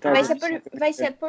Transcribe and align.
Tá 0.00 0.10
Vai 0.10 0.24
ser 0.24 0.34
por, 0.34 0.50
vai 0.80 0.92
ser 0.92 1.12
por, 1.12 1.28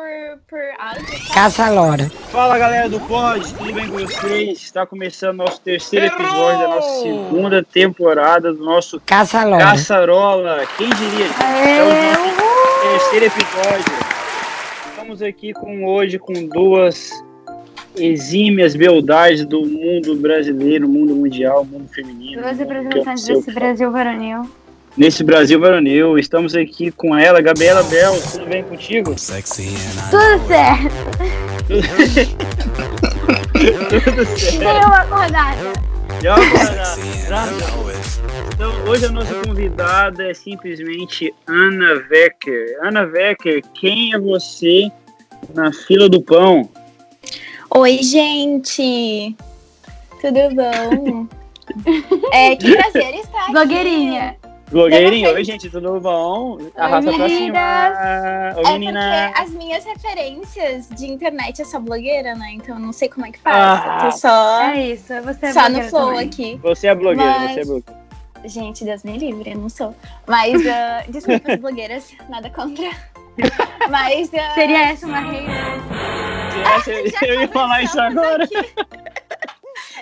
por 0.49 0.59
áudio? 0.79 1.31
Caça 1.31 1.69
Lora. 1.69 2.09
Fala 2.31 2.57
galera 2.57 2.89
do 2.89 2.99
Pod, 3.01 3.53
tudo 3.53 3.71
bem 3.71 3.87
com 3.87 3.99
vocês? 3.99 4.63
Está 4.63 4.83
começando 4.83 5.37
nosso 5.37 5.61
terceiro 5.61 6.07
episódio 6.07 6.61
da 6.61 6.67
nossa 6.67 7.03
segunda 7.03 7.63
temporada 7.63 8.51
do 8.51 8.65
nosso 8.65 8.99
Caça 9.05 9.43
Lora. 9.43 9.63
Caçarola. 9.63 10.65
Quem 10.75 10.89
diria? 10.89 11.27
Nosso 11.27 12.99
terceiro 12.99 13.25
episódio. 13.27 13.93
Estamos 14.89 15.21
aqui 15.21 15.53
com 15.53 15.85
hoje 15.85 16.17
com 16.17 16.33
duas 16.47 17.11
exímias 17.95 18.75
beldades 18.75 19.45
do 19.45 19.63
mundo 19.67 20.15
brasileiro, 20.15 20.89
mundo 20.89 21.15
mundial, 21.15 21.63
mundo 21.63 21.87
feminino. 21.89 22.41
Duas 22.41 22.57
representantes 22.57 23.23
desse 23.23 23.51
Brasil 23.51 23.91
varonil. 23.91 24.49
Nesse 24.97 25.23
Brasil 25.23 25.59
varonil, 25.59 26.17
estamos 26.17 26.55
aqui 26.55 26.89
com 26.91 27.15
ela, 27.15 27.39
Gabriela 27.39 27.83
Bel. 27.83 28.19
Tudo 28.31 28.45
bem 28.47 28.63
contigo? 28.63 29.11
Tudo 29.11 29.19
certo. 29.19 29.57
Tudo 30.09 30.47
certo. 30.47 30.95
Dei 34.57 34.67
uma 34.67 35.01
acordada. 35.01 35.57
Já, 36.21 36.35
cara, 36.35 36.95
graças- 37.27 38.21
Então, 38.55 38.71
hoje 38.87 39.05
a 39.05 39.11
nossa 39.11 39.35
convidada 39.35 40.31
é 40.31 40.33
simplesmente 40.33 41.31
Ana 41.45 42.03
Wecker. 42.09 42.79
Ana 42.81 43.03
Wecker, 43.03 43.61
quem 43.79 44.15
é 44.15 44.19
você 44.19 44.89
na 45.53 45.71
fila 45.71 46.09
do 46.09 46.19
pão? 46.23 46.67
Oi, 47.75 47.99
gente! 48.01 49.35
Tudo 50.19 50.39
bom? 50.55 51.27
é, 52.33 52.55
que 52.55 52.75
prazer 52.75 53.13
estar 53.13 53.43
aqui. 53.43 53.51
Blogueirinha. 53.51 54.35
Não 54.71 54.81
oi 54.81 55.43
gente, 55.45 55.69
tudo 55.69 55.99
bom? 56.01 56.57
Arrasta 56.75 57.13
pra 57.13 57.29
cima. 57.29 57.59
Oi 58.57 58.63
É 58.65 58.71
menina. 58.73 59.31
porque 59.33 59.41
as 59.41 59.49
minhas 59.51 59.85
referências 59.85 60.89
de 60.89 61.05
internet 61.07 61.61
é 61.61 61.65
só 61.65 61.79
blogueira, 61.79 62.35
né? 62.35 62.51
Então 62.53 62.75
eu 62.75 62.81
não 62.81 62.91
sei 62.91 63.07
como 63.07 63.25
é 63.25 63.31
que 63.31 63.39
faz. 63.39 63.55
Ah. 63.55 63.99
Tô 64.03 64.11
só, 64.17 64.61
É 64.71 64.87
isso, 64.87 65.13
você 65.23 65.45
é 65.45 65.53
só 65.53 65.61
no 65.63 65.69
blogueira 65.69 65.89
flow 65.89 66.07
também. 66.09 66.27
aqui. 66.27 66.59
Você 66.61 66.87
é 66.87 66.95
blogueira, 66.95 67.39
Mas- 67.39 67.51
você 67.53 67.59
é 67.61 67.65
blogueira. 67.65 68.07
Gente, 68.45 68.83
Deus 68.85 69.03
me 69.03 69.17
livre, 69.17 69.51
eu 69.51 69.57
não 69.57 69.69
sou. 69.69 69.95
Mas, 70.27 70.65
ah, 70.67 71.03
desculpa 71.09 71.53
as 71.53 71.59
blogueiras, 71.59 72.11
nada 72.29 72.49
contra. 72.49 72.89
Mas. 73.89 74.29
ah, 74.33 74.53
Seria 74.53 74.89
essa 74.89 75.07
uma 75.07 75.19
reina? 75.19 75.53
já 77.21 77.25
Eu 77.27 77.41
ia 77.41 77.47
falar 77.47 77.83
isso 77.83 77.99
agora. 77.99 78.43
aqui. 78.43 78.55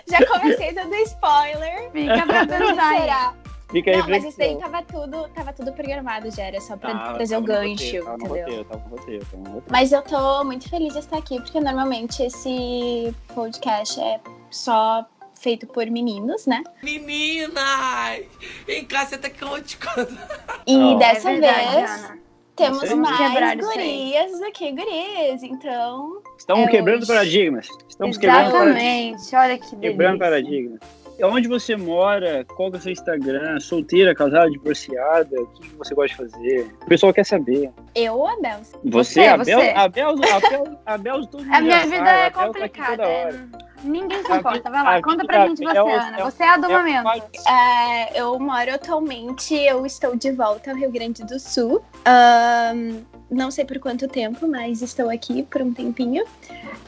Já 0.08 0.23
comecei 0.28 0.72
dando 0.73 0.94
spoiler. 0.95 1.89
Fica 1.92 2.26
pra 2.28 2.45
pensar? 2.45 3.34
Fica 3.76 3.92
aí 3.92 3.98
Não, 3.98 4.08
mas 4.08 4.23
isso 4.23 4.38
daí 4.38 4.58
tava 4.58 4.81
tudo, 4.84 5.28
tava 5.36 5.52
tudo 5.52 5.73
programado 5.73 6.31
já, 6.31 6.44
era 6.44 6.62
só 6.62 6.78
pra 6.78 6.94
Tá, 6.98 7.14
trazer 7.16 7.36
o 7.36 7.42
gancho, 7.42 7.84
roteiro, 7.84 8.06
tava 8.06 8.17
no 8.17 8.23
entendeu? 8.26 8.44
roteiro, 8.45 8.66
tava 8.66 8.84
no 8.86 8.90
roteiro, 8.95 9.26
tava 9.26 9.38
no 9.38 9.50
roteiro. 9.50 9.66
Mas 9.70 9.92
eu 9.92 10.02
tô 10.02 10.44
muito 10.45 10.70
feliz 10.70 10.94
de 10.94 11.00
estar 11.00 11.17
aqui, 11.17 11.36
porque 11.42 11.59
normalmente 11.59 12.23
esse 12.23 13.14
podcast 13.34 14.00
é 14.00 14.22
só 14.50 15.06
feito 15.42 15.67
por 15.67 15.86
meninos, 15.88 16.45
né? 16.48 16.64
Meninas! 16.82 18.23
Vem 18.66 18.86
cá, 18.86 19.06
você 19.06 19.17
tá 19.17 19.30
caótico. 19.30 19.86
E 20.66 20.78
Oh. 20.78 20.98
dessa 20.98 21.30
é 21.30 21.34
verdade, 21.34 21.76
vez 21.76 21.92
Ana. 22.06 22.17
temos 22.56 22.94
mais 22.94 23.58
gurias 23.60 24.39
do 24.39 24.52
que 24.54 24.72
gurias, 24.72 25.44
então... 25.44 26.22
Estamos 26.38 26.67
É 26.67 26.72
quebrando 26.72 27.00
hoje. 27.00 27.08
paradigmas. 27.08 27.67
Estamos 27.89 28.17
quebrando 28.17 28.52
paradigmas. 28.52 28.82
Exatamente, 28.84 29.36
olha 29.36 29.58
que 29.60 29.76
Quebrando 29.76 30.17
delícia. 30.17 30.17
paradigmas. 30.20 30.80
Onde 31.23 31.47
você 31.47 31.75
mora? 31.75 32.44
Qual 32.45 32.69
que 32.69 32.77
é 32.77 32.80
o 32.80 32.81
seu 32.81 32.91
Instagram? 32.91 33.59
Solteira, 33.59 34.13
casada, 34.13 34.49
divorciada? 34.49 35.41
O 35.41 35.47
que 35.47 35.75
você 35.75 35.95
gosta 35.95 36.25
de 36.25 36.31
fazer? 36.31 36.75
O 36.81 36.85
pessoal 36.85 37.13
quer 37.13 37.25
saber. 37.25 37.71
Eu 37.95 38.16
ou 38.16 38.27
a 38.27 38.35
Bel? 38.39 38.59
Você, 38.59 38.80
Você, 38.89 39.21
a 39.21 39.38
você. 39.38 39.55
Bel, 39.55 39.77
a 39.77 39.88
Bel, 39.88 40.09
a 40.09 40.49
Bel, 40.49 40.80
a 40.86 40.97
Bel, 40.97 41.25
todo 41.27 41.43
mundo 41.43 41.53
A 41.55 41.61
minha 41.61 41.77
já 41.80 41.83
vida 41.86 41.97
sabe, 41.97 42.09
é 42.09 42.30
tá 42.30 42.45
complicada. 42.47 43.03
é- 43.03 43.66
Ninguém 43.83 44.23
se 44.23 44.31
importa. 44.31 44.69
Vai 44.69 44.83
lá, 44.83 45.02
conta 45.02 45.25
pra 45.25 45.47
gente 45.47 45.61
da 45.63 45.67
você, 45.69 45.73
Bel 45.73 45.88
é- 45.89 45.95
Ana. 45.99 46.23
Você 46.25 46.43
é 46.43 46.49
a 46.49 46.58
do 46.58 46.65
é- 46.65 46.77
momento. 46.77 47.08
É, 47.48 48.20
eu 48.21 48.39
moro 48.39 48.73
atualmente, 48.73 49.54
eu 49.55 49.86
estou 49.86 50.15
de 50.15 50.31
volta 50.31 50.71
ao 50.71 50.77
Rio 50.77 50.92
Grande 50.92 51.23
do 51.23 51.39
Sul. 51.39 51.83
Ahn, 52.04 53.04
não 53.30 53.52
sei 53.52 53.64
por 53.64 53.80
quanto 53.80 54.08
tempo, 54.08 54.48
mas 54.48 54.81
estou 54.81 55.09
aqui 55.09 55.43
por 55.43 55.61
um 55.61 55.71
tempinho. 55.73 56.23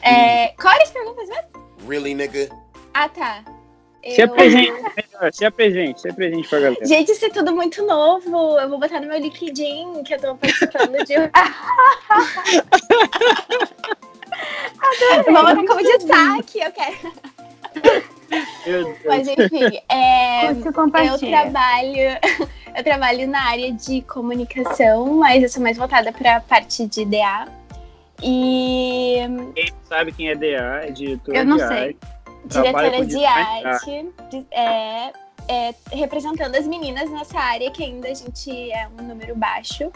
É, 0.02 0.48
qual 0.60 0.72
eram 0.74 0.82
as 0.82 0.90
perguntas 0.90 1.28
mesmo? 1.28 1.48
Really, 1.88 2.14
nigga? 2.14 2.48
Ah, 2.92 3.08
tá. 3.08 3.44
Se 4.04 4.20
Eu- 4.22 4.26
apresente, 4.26 4.72
melhor, 4.72 5.32
se 5.32 5.44
apresente, 5.44 6.00
se 6.00 6.08
apresente 6.08 6.48
pra 6.48 6.60
galera. 6.60 6.84
Gente, 6.86 7.10
isso 7.12 7.24
é 7.24 7.30
tudo 7.30 7.54
muito 7.54 7.84
novo. 7.84 8.58
Eu 8.58 8.68
vou 8.68 8.78
botar 8.78 9.00
no 9.00 9.08
meu 9.08 9.18
LinkedIn 9.18 10.02
que 10.04 10.14
eu 10.14 10.20
tô 10.20 10.34
participando 10.36 11.04
de. 11.04 11.14
eu 15.16 15.24
vou 15.24 15.32
botar 15.34 15.66
como 15.66 15.82
destaque, 15.82 16.60
eu 16.60 16.72
quero. 16.72 17.12
Meu 18.66 18.84
Deus. 18.84 18.98
Mas 19.04 19.26
enfim, 19.28 19.80
é, 19.88 20.50
eu 20.50 21.18
trabalho. 21.18 22.18
Eu 22.76 22.84
trabalho 22.84 23.26
na 23.26 23.40
área 23.48 23.72
de 23.72 24.02
comunicação, 24.02 25.06
mas 25.14 25.42
eu 25.42 25.48
sou 25.48 25.60
mais 25.62 25.76
voltada 25.76 26.12
para 26.12 26.36
a 26.36 26.40
parte 26.40 26.86
de 26.86 27.04
DA. 27.04 27.48
E 28.22 29.18
Quem 29.54 29.72
sabe 29.84 30.12
quem 30.12 30.28
é 30.30 30.34
DA, 30.34 30.82
é 30.84 30.90
diretora 30.90 31.38
Eu 31.38 31.44
não 31.44 31.56
de 31.56 31.66
sei. 31.66 31.76
arte. 31.76 31.98
Diretora 32.48 33.04
de 33.06 33.24
arte, 33.24 34.10
de- 34.30 34.46
é, 34.50 35.12
é, 35.48 35.74
representando 35.92 36.54
as 36.54 36.66
meninas 36.66 37.10
nessa 37.10 37.38
área 37.38 37.70
que 37.70 37.82
ainda 37.84 38.08
a 38.08 38.14
gente 38.14 38.50
é 38.72 38.88
um 38.98 39.02
número 39.02 39.34
baixo. 39.36 39.90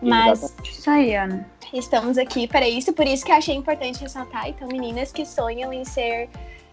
Mas 0.00 0.42
Exatamente. 0.42 0.70
Isso 0.72 0.90
aí, 0.90 1.14
Ana. 1.14 1.46
estamos 1.72 2.18
aqui 2.18 2.48
para 2.48 2.68
isso, 2.68 2.92
por 2.92 3.06
isso 3.06 3.24
que 3.24 3.30
eu 3.30 3.36
achei 3.36 3.54
importante 3.54 4.00
ressaltar. 4.00 4.48
Então, 4.48 4.66
meninas 4.66 5.12
que 5.12 5.24
sonham 5.24 5.72
em 5.72 5.84
ser 5.84 6.28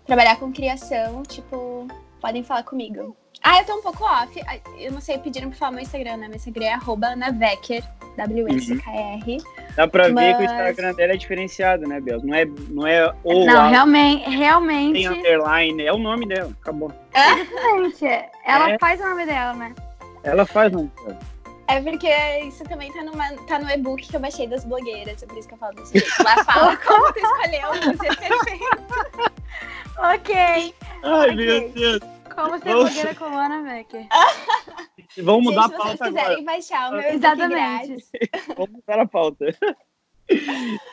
trabalhar 0.06 0.38
com 0.38 0.52
criação, 0.52 1.22
tipo, 1.24 1.88
podem 2.19 2.44
falar 2.44 2.63
comigo. 2.63 3.16
Ah, 3.41 3.59
eu 3.59 3.66
tô 3.66 3.75
um 3.75 3.81
pouco 3.81 4.03
off. 4.03 4.41
Ah, 4.47 4.57
Eu 4.78 4.91
não 4.91 5.00
sei, 5.02 5.18
pediram 5.18 5.50
pra 5.50 5.57
falar 5.57 5.72
meu 5.72 5.81
Instagram, 5.81 6.18
né? 6.18 6.28
Meu 6.28 6.35
Instagram 6.35 6.66
é 6.66 6.74
arroba 6.74 7.07
anavecker, 7.07 7.84
W-S-K-R. 8.18 9.38
Dá 9.75 9.88
pra 9.88 10.03
ver 10.09 10.13
que 10.13 10.44
o 10.44 10.46
Mas- 10.46 10.52
Instagram 10.52 10.94
dela 10.94 11.13
é 11.13 11.18
diferenciado, 11.18 11.88
né, 11.88 12.02
Bel? 12.02 12.19
Não 12.24 12.35
é, 12.35 12.46
não 12.46 12.85
é 12.88 13.13
o 13.24 13.46
Não, 13.46 13.62
a- 13.62 13.69
realmente, 13.69 14.25
tem 14.25 14.38
realmente, 14.38 15.07
underline, 15.07 15.84
é 15.85 15.94
o 15.94 15.97
nome 15.97 16.28
dela, 16.28 16.52
acabou. 16.62 16.91
realmente, 17.13 18.06
ela 18.46 18.72
É. 18.72 18.80
faz 18.80 19.00
o 19.00 19.07
nome 19.07 19.25
dela, 19.25 19.53
né? 19.53 19.74
Ela 20.24 20.46
faz 20.46 20.74
o 20.74 20.78
nome 20.78 20.91
dela. 21.06 21.19
É 21.69 21.80
porque 21.81 22.09
isso 22.47 22.63
também 22.63 22.91
tá, 22.91 23.03
numa, 23.03 23.31
tá 23.46 23.59
no 23.59 23.69
e-book 23.69 24.07
que 24.07 24.16
eu 24.16 24.19
baixei 24.19 24.47
das 24.47 24.66
blogueiras, 24.66 25.22
é 25.22 25.25
por 25.28 25.38
isso 25.38 25.47
que 25.47 25.53
eu 25.53 25.57
falo 25.59 25.75
desse 25.75 26.00
jeito. 26.00 26.24
Lá 26.24 26.44
fala 26.44 26.75
como 26.85 27.13
tu 27.13 27.19
escolheu 27.19 27.69
o 27.94 27.97
perfeito. 27.97 29.34
Ok. 29.97 30.35
Ai, 31.03 31.30
Ok. 31.31 31.35
meu 31.35 31.69
Deus. 31.72 32.00
Como 32.34 32.57
ser 32.59 32.69
Vamos- 32.69 32.84
blogueira 32.94 33.16
com 33.16 33.25
Ana 33.25 33.62
Becker. 33.62 34.07
Vamos 35.24 35.44
mudar 35.44 35.63
Gente, 35.63 35.74
a 35.74 35.78
se 35.78 35.84
vocês 35.84 35.97
pauta 36.00 36.06
quiserem 36.06 36.25
agora. 36.31 36.44
baixar 36.44 36.88
o 36.88 36.91
meu 36.91 37.00
e-book 37.02 37.16
Exatamente. 37.16 38.06
Vamos 38.56 38.72
mudar 38.72 39.00
a 39.00 39.07
pauta. 39.07 39.46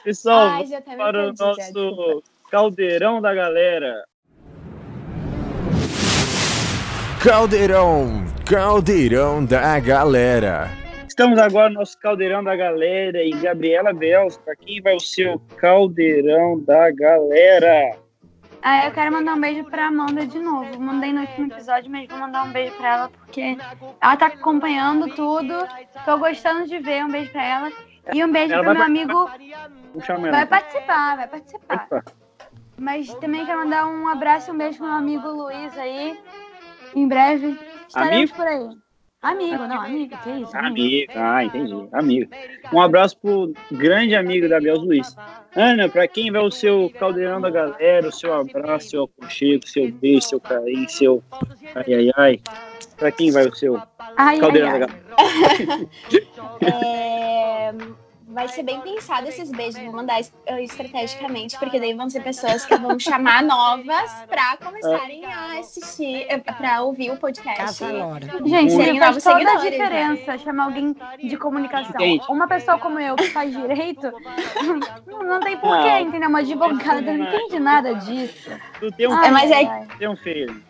Pessoal, 0.04 0.48
Ai, 0.48 0.66
para 0.96 1.20
o 1.20 1.34
perdi, 1.34 1.38
já, 1.38 1.52
desculpa. 1.52 2.02
nosso 2.02 2.22
caldeirão 2.50 3.20
da 3.20 3.34
galera. 3.34 4.04
Caldeirão, 7.26 8.24
caldeirão 8.48 9.44
da 9.44 9.80
galera. 9.80 10.70
Estamos 11.08 11.36
agora 11.40 11.70
no 11.70 11.80
nosso 11.80 11.98
caldeirão 11.98 12.44
da 12.44 12.54
galera 12.54 13.20
e 13.20 13.30
Gabriela 13.30 13.92
Bels, 13.92 14.36
para 14.36 14.54
quem 14.54 14.80
vai 14.80 14.94
o 14.94 15.00
seu 15.00 15.40
caldeirão 15.56 16.60
da 16.60 16.88
galera? 16.92 17.98
Ah, 18.62 18.86
eu 18.86 18.92
quero 18.92 19.10
mandar 19.10 19.34
um 19.34 19.40
beijo 19.40 19.64
pra 19.64 19.88
Amanda 19.88 20.24
de 20.24 20.38
novo. 20.38 20.80
Mandei 20.80 21.12
no 21.12 21.22
último 21.22 21.52
episódio, 21.52 21.90
mas 21.90 22.06
vou 22.08 22.16
mandar 22.16 22.44
um 22.44 22.52
beijo 22.52 22.76
pra 22.76 22.94
ela 22.94 23.08
porque 23.08 23.58
ela 24.00 24.16
tá 24.16 24.26
acompanhando 24.26 25.12
tudo. 25.16 25.52
Tô 26.04 26.18
gostando 26.18 26.68
de 26.68 26.78
ver. 26.78 27.04
Um 27.04 27.10
beijo 27.10 27.32
pra 27.32 27.44
ela. 27.44 27.72
E 28.14 28.24
um 28.24 28.30
beijo 28.30 28.54
Ela 28.54 28.62
pro 28.62 28.72
meu 28.72 28.84
amigo. 28.84 29.28
Vai 29.96 30.28
ela. 30.28 30.46
participar, 30.46 31.16
vai 31.16 31.26
participar. 31.26 31.88
Opa. 31.90 32.04
Mas 32.78 33.12
também 33.14 33.44
quero 33.44 33.58
mandar 33.58 33.88
um 33.88 34.06
abraço 34.06 34.50
e 34.50 34.54
um 34.54 34.58
beijo 34.58 34.78
pro 34.78 34.86
meu 34.86 34.96
amigo 34.96 35.28
Luiz 35.28 35.76
aí. 35.76 36.16
Em 36.96 37.06
breve 37.06 37.56
estaremos 37.86 38.32
Amigo? 38.32 38.36
por 38.36 38.46
aí. 38.46 38.68
Amigo, 39.22 39.66
não, 39.66 39.80
amigo, 39.82 40.16
que 40.22 40.30
isso? 40.30 40.56
Amigo, 40.56 41.12
ah, 41.16 41.44
entendi. 41.44 41.88
Amigo. 41.92 42.30
Um 42.72 42.80
abraço 42.80 43.18
pro 43.18 43.52
grande 43.72 44.14
amigo 44.14 44.48
da 44.48 44.60
Bel 44.60 44.76
Luiz. 44.78 45.16
Ana, 45.54 45.88
para 45.88 46.06
quem 46.06 46.30
vai 46.30 46.42
o 46.42 46.50
seu 46.50 46.90
caldeirão 46.98 47.40
da 47.40 47.50
galera, 47.50 48.08
o 48.08 48.12
seu 48.12 48.32
abraço, 48.32 48.90
seu 48.90 49.04
aconchego, 49.04 49.66
seu 49.66 49.90
beijo, 49.90 50.28
seu 50.28 50.40
carinho, 50.40 50.88
seu 50.88 51.22
ai 51.74 51.94
ai 51.94 52.10
ai. 52.16 52.40
Para 52.96 53.10
quem 53.10 53.30
vai 53.32 53.46
o 53.46 53.54
seu 53.54 53.76
Ai, 53.76 53.84
ai, 54.16 54.38
caldeirão 54.38 54.78
da 54.78 54.86
ai. 54.86 54.86
galera? 55.66 55.88
É, 56.60 57.72
vai 58.36 58.48
ser 58.48 58.62
bem 58.62 58.78
pensado 58.82 59.26
esses 59.28 59.50
beijos. 59.50 59.80
Vou 59.82 59.94
mandar 59.94 60.20
es- 60.20 60.32
estrategicamente, 60.60 61.58
porque 61.58 61.80
daí 61.80 61.94
vão 61.94 62.08
ser 62.10 62.22
pessoas 62.22 62.66
que 62.66 62.76
vão 62.76 62.98
chamar 63.00 63.42
novas 63.56 64.12
pra 64.28 64.58
começarem 64.58 65.24
a 65.24 65.58
assistir, 65.58 66.26
eh, 66.28 66.36
pra 66.38 66.82
ouvir 66.82 67.10
o 67.10 67.16
podcast. 67.16 67.82
Gente, 68.44 68.72
Serem 68.72 68.98
faz 69.00 69.10
novos 69.10 69.24
toda 69.24 69.50
a 69.50 69.54
né? 69.54 69.70
diferença 69.70 70.36
chamar 70.38 70.64
alguém 70.64 70.94
de 71.24 71.36
comunicação. 71.38 71.96
Uma 72.28 72.46
pessoa 72.46 72.78
como 72.78 73.00
eu 73.00 73.16
que 73.16 73.30
faz 73.30 73.50
direito, 73.56 74.12
não, 75.06 75.40
tem 75.40 75.56
porquê, 75.56 75.88
Não. 75.90 76.00
entendeu? 76.00 76.28
Uma 76.28 76.40
advogada 76.40 77.00
não 77.00 77.24
entende 77.24 77.58
nada 77.58 77.94
disso. 77.94 78.50
Tu 78.78 78.92
tem 78.92 79.08
um, 79.08 79.12
Ai, 79.14 79.30
mas 79.30 79.50
é- 79.50 79.86
tem 79.98 80.08
um 80.08 80.16
filho. 80.16 80.62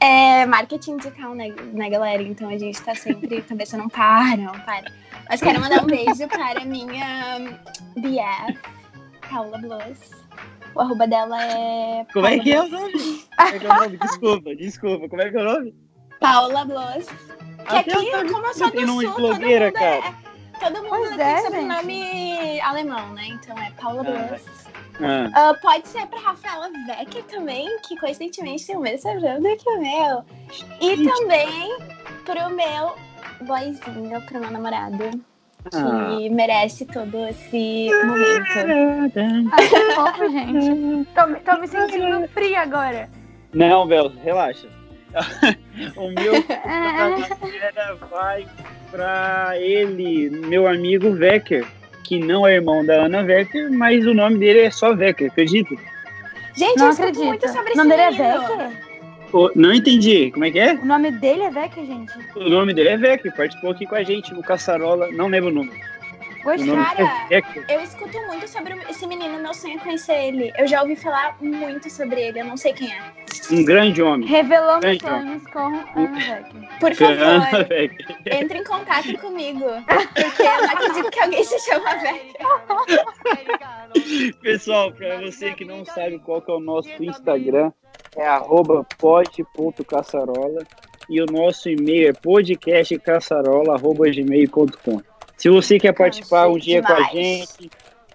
É 0.00 0.44
marketing 0.46 0.96
digital, 0.96 1.32
né, 1.34 1.48
né, 1.74 1.88
galera? 1.90 2.22
Então 2.22 2.48
a 2.48 2.58
gente 2.58 2.80
tá 2.82 2.92
sempre, 2.94 3.36
a 3.38 3.42
cabeça 3.42 3.76
não 3.76 3.88
para, 3.88 4.36
não 4.36 4.52
para. 4.60 4.90
Mas 5.28 5.40
quero 5.40 5.60
mandar 5.60 5.82
um 5.82 5.86
beijo 5.86 6.28
para 6.28 6.60
a 6.60 6.64
minha 6.64 7.38
BF, 7.96 8.58
Paula 9.30 9.58
Blues. 9.58 10.10
O 10.74 10.80
arroba 10.80 11.06
dela 11.06 11.42
é. 11.44 12.06
Como 12.12 12.26
é 12.26 12.30
Paula 12.30 12.42
que 12.42 12.52
é 12.52 12.60
o 12.62 12.68
nome? 12.68 12.92
Como 13.36 13.48
é 13.48 13.58
que 13.58 13.66
é 13.66 13.68
o 13.70 13.74
nome? 13.76 13.96
Desculpa, 13.98 14.56
desculpa. 14.56 15.08
Como 15.08 15.22
é 15.22 15.30
que 15.30 15.36
é 15.36 15.40
o 15.40 15.44
nome? 15.44 15.74
Paula 16.20 16.64
Blues. 16.64 17.06
Que 17.06 17.76
Até 17.76 17.92
aqui, 17.92 18.08
eu 18.08 18.32
como 18.32 18.46
eu 18.46 18.54
sou 18.54 18.70
do 18.70 18.86
sul, 18.86 19.12
todo 19.14 19.40
mundo 19.40 19.72
cara. 19.72 19.84
é. 19.84 20.14
Todo 20.60 20.82
mundo 20.82 20.88
Pois 20.90 21.16
tem 21.16 21.26
é, 21.26 21.40
sobrenome 21.42 22.60
alemão, 22.60 23.12
né? 23.14 23.26
Então 23.28 23.56
é 23.58 23.70
Paula 23.80 24.00
Ah. 24.00 24.04
Blues. 24.28 24.42
Ah, 25.00 25.48
Ah, 25.50 25.54
pode 25.60 25.88
ser 25.88 26.06
pra 26.06 26.20
Rafaela 26.20 26.70
Becker 26.86 27.24
também, 27.24 27.66
que 27.80 27.96
coincidentemente 27.96 28.66
tem 28.66 28.76
o 28.76 28.80
mesmo 28.80 29.10
sobrenome 29.10 29.56
que 29.56 29.68
o 29.68 29.80
meu. 29.80 30.24
E 30.80 31.04
também 31.04 31.76
pro 32.24 32.50
meu 32.50 32.94
boyzinho, 33.42 34.20
pro 34.26 34.40
meu 34.40 34.50
namorado, 34.50 35.10
ah. 35.72 36.16
que 36.16 36.30
merece 36.30 36.84
todo 36.86 37.26
esse 37.28 37.88
momento. 38.04 39.18
Ai, 39.52 39.68
que 39.68 39.94
fofo, 39.94 40.30
gente. 40.30 41.06
Tô, 41.14 41.26
me- 41.26 41.40
tô 41.40 41.58
me 41.60 41.68
sentindo 41.68 42.28
fria 42.28 42.60
agora. 42.62 43.08
Não, 43.52 43.86
Bel, 43.86 44.08
relaxa. 44.22 44.66
o 45.96 46.08
meu 46.10 46.34
É, 46.34 47.66
era 47.66 47.94
vai 48.10 48.46
pra 48.90 49.52
ele, 49.58 50.30
meu 50.30 50.66
amigo 50.66 51.12
Vecker, 51.14 51.66
que 52.04 52.18
não 52.18 52.46
é 52.46 52.54
irmão 52.54 52.84
da 52.84 52.94
Ana 53.04 53.22
Vecker, 53.22 53.70
mas 53.70 54.06
o 54.06 54.14
nome 54.14 54.38
dele 54.38 54.60
é 54.60 54.70
só 54.70 54.94
Vecker, 54.94 55.30
acredita? 55.30 55.74
Gente, 56.54 56.76
não 56.78 56.86
eu 56.86 56.90
escuto 56.92 57.24
muito 57.24 57.44
acredito. 57.44 57.48
sobre 57.52 57.68
O 57.68 57.72
esse 57.72 57.76
nome 57.78 57.90
dele 57.90 58.02
é 58.02 58.10
menino. 58.10 58.91
Não 59.54 59.72
entendi, 59.72 60.30
como 60.30 60.44
é 60.44 60.50
que 60.50 60.58
é? 60.58 60.74
O 60.74 60.84
nome 60.84 61.10
dele 61.10 61.42
é 61.42 61.50
Becker, 61.50 61.86
gente? 61.86 62.12
O 62.36 62.48
nome 62.48 62.74
dele 62.74 62.90
é 62.90 62.96
Vecker, 62.96 63.34
participou 63.34 63.70
aqui 63.70 63.86
com 63.86 63.94
a 63.94 64.02
gente 64.02 64.32
no 64.34 64.42
Caçarola, 64.42 65.10
não 65.12 65.28
lembro 65.28 65.50
o 65.50 65.54
nome. 65.54 65.72
O 66.42 66.46
Cara, 66.74 67.26
é. 67.30 67.40
Eu 67.68 67.80
escuto 67.80 68.18
muito 68.26 68.48
sobre 68.48 68.74
esse 68.90 69.06
menino, 69.06 69.38
meu 69.38 69.54
sonho 69.54 69.76
é 69.76 69.78
conhecer 69.78 70.24
ele. 70.24 70.52
Eu 70.58 70.66
já 70.66 70.82
ouvi 70.82 70.96
falar 70.96 71.36
muito 71.40 71.88
sobre 71.88 72.20
ele, 72.20 72.40
eu 72.40 72.44
não 72.44 72.56
sei 72.56 72.72
quem 72.72 72.92
é. 72.92 73.00
Um 73.50 73.64
grande 73.64 74.00
homem. 74.02 74.28
Revelando 74.28 74.80
Grande 74.80 75.00
sonhos 75.00 75.46
com 75.48 75.58
Ana 75.60 75.86
Becker. 75.94 76.44
Por 76.80 76.94
favor, 76.94 77.42
entre 78.26 78.58
em 78.58 78.64
contato 78.64 79.16
comigo. 79.18 79.64
Porque 79.86 80.42
eu 80.42 80.62
não 80.62 80.70
acredito 80.70 81.10
que 81.10 81.20
alguém 81.20 81.44
se 81.44 81.58
chama 81.60 81.94
Becker. 81.94 82.44
Pessoal, 84.42 84.92
pra 84.92 85.20
você 85.20 85.52
que 85.52 85.64
não 85.64 85.84
sabe 85.84 86.18
qual 86.18 86.42
que 86.42 86.50
é 86.50 86.54
o 86.54 86.60
nosso 86.60 86.90
Instagram, 87.02 87.72
é 88.16 88.26
arroba 88.26 88.84
pod.caçarola 88.98 90.64
e 91.08 91.20
o 91.20 91.26
nosso 91.26 91.68
e-mail 91.68 92.08
é 92.08 92.12
podcastcaçarola.gmail.com. 92.12 95.11
Se 95.42 95.50
você 95.50 95.76
quer 95.76 95.92
participar 95.92 96.46
um 96.46 96.56
dia 96.56 96.80
com 96.80 96.92
a 96.92 96.94
demais. 96.94 97.12
gente, 97.12 97.68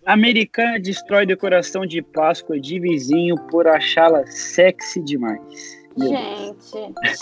Americana 0.06 0.80
destrói 0.80 1.26
decoração 1.26 1.86
de 1.86 2.02
Páscoa 2.02 2.60
de 2.60 2.80
vizinho 2.80 3.36
por 3.50 3.68
achá-la 3.68 4.26
sexy 4.28 5.02
demais. 5.02 5.82
Gente, 5.98 6.56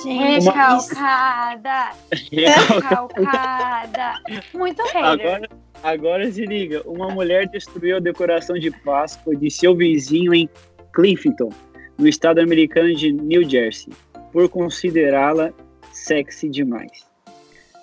Gente, 0.03 0.45
recalcada. 0.45 1.91
Recalcada. 2.31 4.13
Muito 4.53 4.81
hater. 4.83 5.03
Agora, 5.03 5.49
agora 5.83 6.31
se 6.31 6.45
liga, 6.45 6.81
uma 6.87 7.09
mulher 7.09 7.47
destruiu 7.49 7.97
a 7.97 7.99
decoração 7.99 8.57
de 8.57 8.71
Páscoa 8.71 9.35
de 9.35 9.51
seu 9.51 9.75
vizinho 9.75 10.33
em 10.33 10.49
Clifton, 10.93 11.49
no 11.97 12.07
estado 12.07 12.39
americano 12.39 12.95
de 12.95 13.11
New 13.11 13.47
Jersey, 13.47 13.93
por 14.31 14.49
considerá-la 14.49 15.53
sexy 15.91 16.49
demais. 16.49 17.05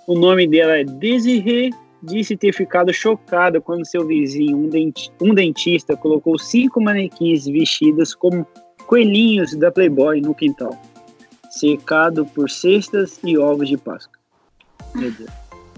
O 0.07 0.18
nome 0.18 0.49
dela 0.49 0.78
é 0.78 0.85
Desiree, 0.85 1.71
disse 2.02 2.37
ter 2.37 2.52
ficado 2.52 2.93
chocada 2.93 3.61
quando 3.61 3.87
seu 3.87 4.07
vizinho, 4.07 4.57
um, 4.57 4.69
denti- 4.69 5.11
um 5.21 5.35
dentista, 5.35 5.97
colocou 5.97 6.38
cinco 6.38 6.81
manequins 6.81 7.47
vestidas 7.47 8.14
como 8.14 8.47
coelhinhos 8.87 9.55
da 9.57 9.71
Playboy 9.71 10.21
no 10.21 10.35
quintal, 10.35 10.76
cercado 11.50 12.25
por 12.26 12.49
cestas 12.49 13.19
e 13.25 13.37
ovos 13.37 13.69
de 13.69 13.76
Páscoa. 13.76 14.19
Meu 14.95 15.11
Deus. 15.12 15.31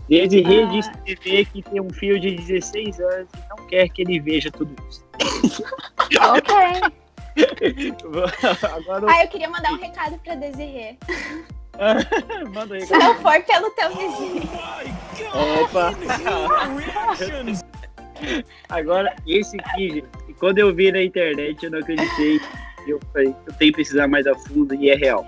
Desirê 0.08 0.62
Ah. 0.64 0.66
disse 0.66 0.90
TV 1.04 1.44
que 1.44 1.62
tem 1.62 1.80
um 1.80 1.90
filho 1.90 2.18
de 2.20 2.34
16 2.34 2.98
anos 3.00 3.28
e 3.32 3.48
não 3.48 3.66
quer 3.68 3.88
que 3.88 4.02
ele 4.02 4.18
veja 4.20 4.50
tudo 4.50 4.74
isso. 4.88 5.04
Ok. 6.10 6.54
Agora 8.74 9.06
Ah, 9.08 9.24
eu 9.24 9.28
queria 9.28 9.48
mandar 9.48 9.72
um 9.72 9.76
recado 9.76 10.18
pra 10.24 10.34
Desirê. 10.34 10.96
manda 12.52 12.74
aí. 12.74 12.86
Se 12.86 12.92
não 12.92 13.14
for 13.16 13.42
pelo 13.42 13.70
teu 13.70 13.88
vizinho. 13.90 14.42
Opa! 15.62 15.94
Agora, 18.68 19.14
esse 19.26 19.58
aqui, 19.60 19.90
gente, 19.90 20.08
quando 20.38 20.58
eu 20.58 20.74
vi 20.74 20.92
na 20.92 21.02
internet, 21.02 21.64
eu 21.64 21.70
não 21.70 21.78
acreditei. 21.78 22.40
Eu 22.86 23.00
falei, 23.12 23.34
eu 23.46 23.54
tenho 23.54 23.72
que 23.72 23.78
pesquisar 23.78 24.08
mais 24.08 24.26
a 24.26 24.34
fundo 24.34 24.74
e 24.74 24.90
é 24.90 24.94
real. 24.94 25.26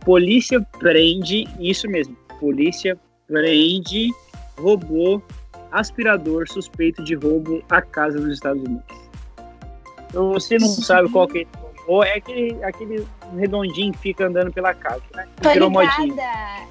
Polícia 0.00 0.60
prende, 0.78 1.46
isso 1.58 1.88
mesmo, 1.88 2.16
polícia 2.40 2.98
prende 3.26 4.10
robô 4.58 5.22
aspirador 5.70 6.46
suspeito 6.48 7.02
de 7.04 7.14
roubo 7.14 7.62
à 7.70 7.80
casa 7.80 8.18
nos 8.18 8.34
Estados 8.34 8.62
Unidos. 8.62 8.84
Então, 10.08 10.32
você 10.32 10.58
não 10.58 10.68
sabe 10.68 11.08
qual 11.10 11.26
que 11.26 11.40
é 11.40 11.61
robô, 11.82 12.02
é 12.04 12.14
aquele, 12.16 12.64
aquele 12.64 13.06
redondinho 13.36 13.92
que 13.92 13.98
fica 13.98 14.26
andando 14.26 14.52
pela 14.52 14.74
casa, 14.74 15.02
né? 15.14 15.26
Tô 15.42 15.50
Virou 15.50 15.68
ligada. 15.70 16.22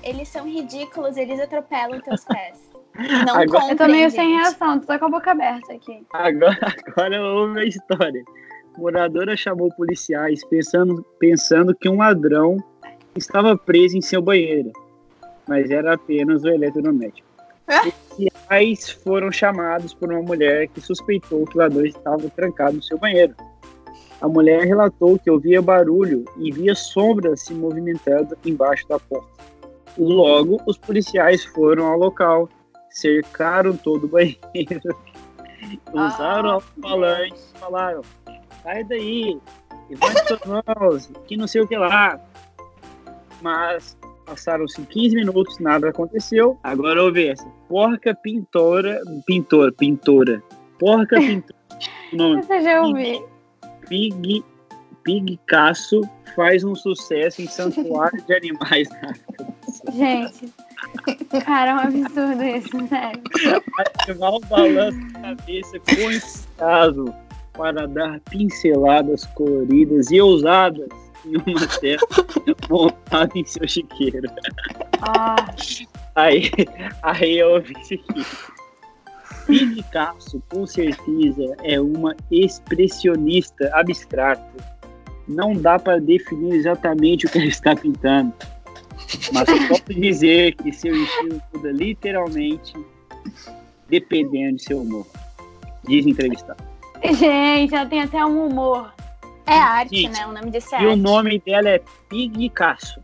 Eles 0.03 0.27
são 0.27 0.48
ridículos, 0.48 1.18
eles 1.18 1.39
atropelam 1.39 2.00
teus 2.01 2.24
pés. 2.25 2.70
Não 3.25 3.36
Agora- 3.36 3.72
Eu 3.72 3.77
tô 3.77 3.88
meio 3.88 4.10
compreendem. 4.10 4.10
sem 4.10 4.36
reação, 4.36 4.80
tô 4.80 4.86
só 4.88 5.00
com 5.00 5.06
a 5.06 5.10
boca 5.10 5.32
aberta 5.32 5.74
aqui. 5.74 6.03
Agora, 6.13 6.58
agora 6.88 7.22
ouve 7.24 7.60
a 7.62 7.65
história. 7.65 8.24
moradora 8.77 9.36
chamou 9.38 9.72
policiais 9.75 10.46
pensando, 10.48 11.06
pensando 11.20 11.74
que 11.75 11.88
um 11.89 11.98
ladrão 11.98 12.58
estava 13.15 13.58
preso 13.58 13.98
em 13.98 14.01
seu 14.01 14.22
banheiro, 14.22 14.72
mas 15.48 15.70
era 15.72 15.94
apenas 15.94 16.44
o 16.44 16.50
eletrodoméstico. 16.50 17.27
Policiais 18.10 18.89
foram 18.89 19.32
chamados 19.32 19.94
por 19.94 20.12
uma 20.12 20.22
mulher 20.22 20.68
que 20.68 20.82
suspeitou 20.82 21.46
que 21.46 21.56
o 21.58 21.60
ladrão 21.60 21.86
estava 21.86 22.30
trancado 22.30 22.75
no 22.75 22.84
seu 22.84 22.98
banheiro. 22.98 23.34
A 24.22 24.28
mulher 24.28 24.66
relatou 24.66 25.18
que 25.18 25.32
ouvia 25.32 25.62
barulho 25.62 26.25
e 26.38 26.51
via 26.51 26.75
sombras 26.75 27.42
se 27.42 27.54
movimentando 27.54 28.38
embaixo 28.46 28.88
da 28.88 29.00
porta. 29.00 29.28
Logo, 29.98 30.62
os 30.66 30.78
policiais 30.78 31.44
foram 31.44 31.88
ao 31.88 31.98
local, 31.98 32.48
cercaram 32.90 33.75
todo 33.75 34.06
o 34.06 34.08
banheiro, 34.08 34.38
usaram 35.94 36.50
Ah, 36.50 36.54
alto-falantes 36.54 37.51
e 37.56 37.60
falaram: 37.60 38.01
sai 38.63 38.84
daí, 38.84 39.40
levante 39.90 40.28
suas 40.28 40.42
mãos, 40.46 41.12
que 41.28 41.36
não 41.36 41.48
sei 41.48 41.62
o 41.62 41.68
que 41.68 41.75
lá. 41.75 42.20
Mas 43.42 43.98
passaram-se 44.25 44.82
15 44.84 45.16
minutos, 45.16 45.60
nada 45.60 45.90
aconteceu. 45.90 46.58
Agora 46.63 47.04
ouve 47.04 47.28
essa: 47.28 47.46
porca 47.68 48.16
pintora, 48.16 49.01
pintora, 49.25 49.72
pintora, 49.72 50.44
porca 50.80 51.18
pintora. 51.20 51.60
O 52.13 52.16
nome 52.16 52.44
Você 52.44 52.62
já 52.62 52.82
ouvi. 52.82 53.31
Pig, 53.91 54.41
Pigcasso 55.03 56.01
faz 56.33 56.63
um 56.63 56.74
sucesso 56.74 57.41
em 57.41 57.48
Santuário 57.48 58.24
de 58.25 58.33
Animais 58.33 58.88
na 58.89 59.10
África. 59.10 59.53
Gente. 59.91 60.53
Cara, 61.43 61.71
é 61.71 61.75
um 61.75 61.79
absurdo 61.79 62.41
isso, 62.41 62.88
sério. 62.88 63.21
Animal 64.07 64.39
balança 64.50 64.98
a 65.15 65.36
cabeça 65.36 65.77
com 65.79 66.10
entusiasmo 66.10 67.15
para 67.51 67.86
dar 67.86 68.21
pinceladas 68.29 69.25
coloridas 69.36 70.10
e 70.10 70.21
ousadas 70.21 70.89
em 71.25 71.36
uma 71.36 71.67
tela 71.81 72.00
montada 72.69 73.31
em 73.36 73.43
seu 73.43 73.67
chiqueiro. 73.67 74.31
Ah, 75.01 75.36
Aí, 76.15 76.51
aí 77.03 77.39
eu 77.39 77.51
ouvi 77.51 77.74
isso 77.81 77.93
aqui. 77.95 78.25
Picasso, 79.58 80.41
com 80.50 80.65
certeza, 80.65 81.55
é 81.63 81.79
uma 81.79 82.15
expressionista 82.31 83.70
abstrata. 83.74 84.43
Não 85.27 85.53
dá 85.53 85.77
para 85.77 86.00
definir 86.00 86.55
exatamente 86.55 87.25
o 87.25 87.29
que 87.29 87.38
ela 87.38 87.48
está 87.48 87.75
pintando. 87.75 88.34
Mas 89.34 89.48
eu 89.48 89.67
posso 89.67 89.84
dizer 89.93 90.55
que 90.55 90.72
seu 90.72 90.96
estilo 90.96 91.41
muda 91.53 91.72
literalmente 91.72 92.74
dependendo 93.89 94.58
de 94.58 94.63
seu 94.63 94.79
humor. 94.81 95.05
Diz 95.88 96.05
entrevistado. 96.05 96.63
gente, 97.03 97.74
ela 97.75 97.86
tem 97.88 98.01
até 98.01 98.25
um 98.25 98.48
humor. 98.48 98.93
É 99.46 99.58
arte, 99.58 100.01
Gente, 100.03 100.17
né? 100.17 100.27
O 100.27 100.31
nome 100.31 100.51
disso 100.51 100.74
é 100.75 100.81
E 100.81 100.86
o 100.86 100.89
arte. 100.91 101.01
nome 101.01 101.39
dela 101.39 101.70
é 101.70 101.81
Picasso. 102.08 103.01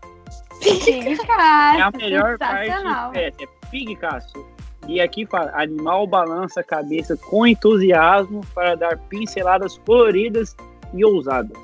Sim, 0.62 1.16
cara. 1.18 1.78
É 1.78 1.82
a 1.82 1.92
melhor 1.92 2.38
parte 2.38 2.68
sensacional. 2.68 3.12
é, 3.14 3.28
é 3.28 3.48
Picasso. 3.70 4.46
E 4.88 5.02
aqui 5.02 5.26
fala, 5.26 5.52
animal 5.54 6.08
balança 6.08 6.62
a 6.62 6.64
cabeça 6.64 7.18
com 7.18 7.46
entusiasmo 7.46 8.42
para 8.56 8.76
dar 8.76 8.98
pinceladas 9.10 9.78
coloridas 9.80 10.56
e 10.94 11.04
ousadas. 11.04 11.58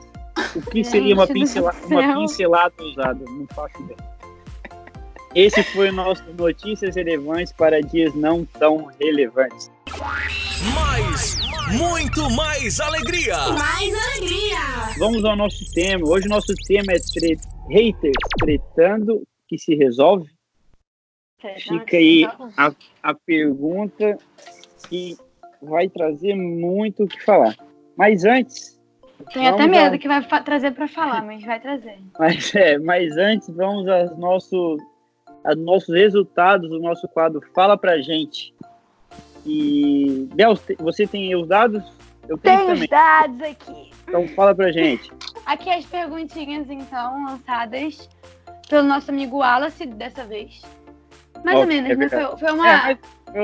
O 0.56 0.62
que 0.62 0.84
seria 0.84 1.14
uma, 1.14 1.26
pincela, 1.26 1.74
uma 1.86 2.14
pincelada 2.14 2.74
ousada? 2.80 3.24
Não 3.26 3.48
faço 3.48 3.82
ideia. 3.82 4.14
Esse 5.36 5.64
foi 5.64 5.90
o 5.90 5.94
nosso 5.94 6.24
Notícias 6.38 6.96
Relevantes 6.96 7.54
para 7.54 7.82
dias 7.82 8.14
não 8.14 8.46
tão 8.46 8.90
relevantes. 9.00 9.72
Mais, 10.76 11.38
muito 11.72 12.30
mais 12.32 12.80
alegria. 12.80 13.38
Mais 13.50 13.94
alegria! 13.94 14.60
Vamos 15.00 15.26
ao 15.26 15.36
nosso 15.36 15.66
tema. 15.74 16.06
Hoje 16.06 16.28
o 16.28 16.30
nosso 16.30 16.54
tema 16.68 16.94
é 16.94 17.00
tre 17.00 17.38
haters 17.70 18.14
tretando 18.40 19.24
que 19.48 19.58
se 19.58 19.74
resolve. 19.76 20.30
Fica 21.58 21.98
aí 21.98 22.26
a, 22.58 22.72
a 23.02 23.14
pergunta 23.14 24.18
que 24.90 25.18
vai 25.62 25.90
trazer 25.90 26.36
muito 26.36 27.04
o 27.04 27.08
que 27.08 27.22
falar. 27.24 27.56
Mas 27.98 28.26
antes, 28.26 28.80
Tenho 29.32 29.54
até 29.54 29.68
medo 29.68 29.96
a- 29.96 29.98
que 29.98 30.08
vai 30.08 30.22
trazer 30.44 30.72
pra 30.72 30.88
falar, 30.88 31.24
mas 31.24 31.44
vai 31.44 31.60
trazer. 31.60 31.98
mas, 32.20 32.54
é, 32.56 32.78
mas 32.78 33.18
antes 33.18 33.50
vamos 33.50 33.88
aos 33.88 34.18
nossos, 34.18 34.82
aos 35.44 35.58
nossos 35.58 35.94
resultados 35.94 36.70
do 36.70 36.80
nosso 36.80 37.08
quadro 37.08 37.42
Fala 37.54 37.78
Pra 37.78 38.02
Gente. 38.02 38.54
E, 39.46 40.30
você 40.80 41.06
tem 41.06 41.36
os 41.36 41.48
dados? 41.48 41.84
Eu 42.28 42.38
tenho 42.38 42.72
os 42.72 42.88
dados 42.88 43.42
aqui. 43.42 43.92
Então 44.08 44.28
fala 44.30 44.56
pra 44.56 44.72
gente. 44.72 45.12
Aqui 45.46 45.70
as 45.70 45.86
perguntinhas, 45.86 46.70
então, 46.70 47.26
lançadas 47.26 48.08
pelo 48.70 48.88
nosso 48.88 49.12
amigo 49.12 49.40
Wallace 49.40 49.86
dessa 49.86 50.24
vez. 50.24 50.62
Mais 51.44 51.58
Ó, 51.58 51.62
ou 51.62 51.68
menos, 51.68 51.90
é 51.92 51.96
né? 51.96 52.10
Foi, 52.10 52.38
foi 52.38 52.52
uma, 52.52 52.92
É, 52.92 52.98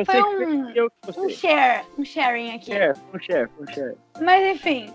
foi 0.05 0.21
um- 0.23 0.69
eu 0.71 0.89
um 1.17 1.29
share, 1.29 1.83
um 1.97 2.05
sharing 2.05 2.55
aqui. 2.55 2.71
Share, 2.71 2.93
um 3.13 3.19
share, 3.19 3.49
um 3.59 3.67
share. 3.73 3.95
Mas 4.21 4.55
enfim, 4.55 4.93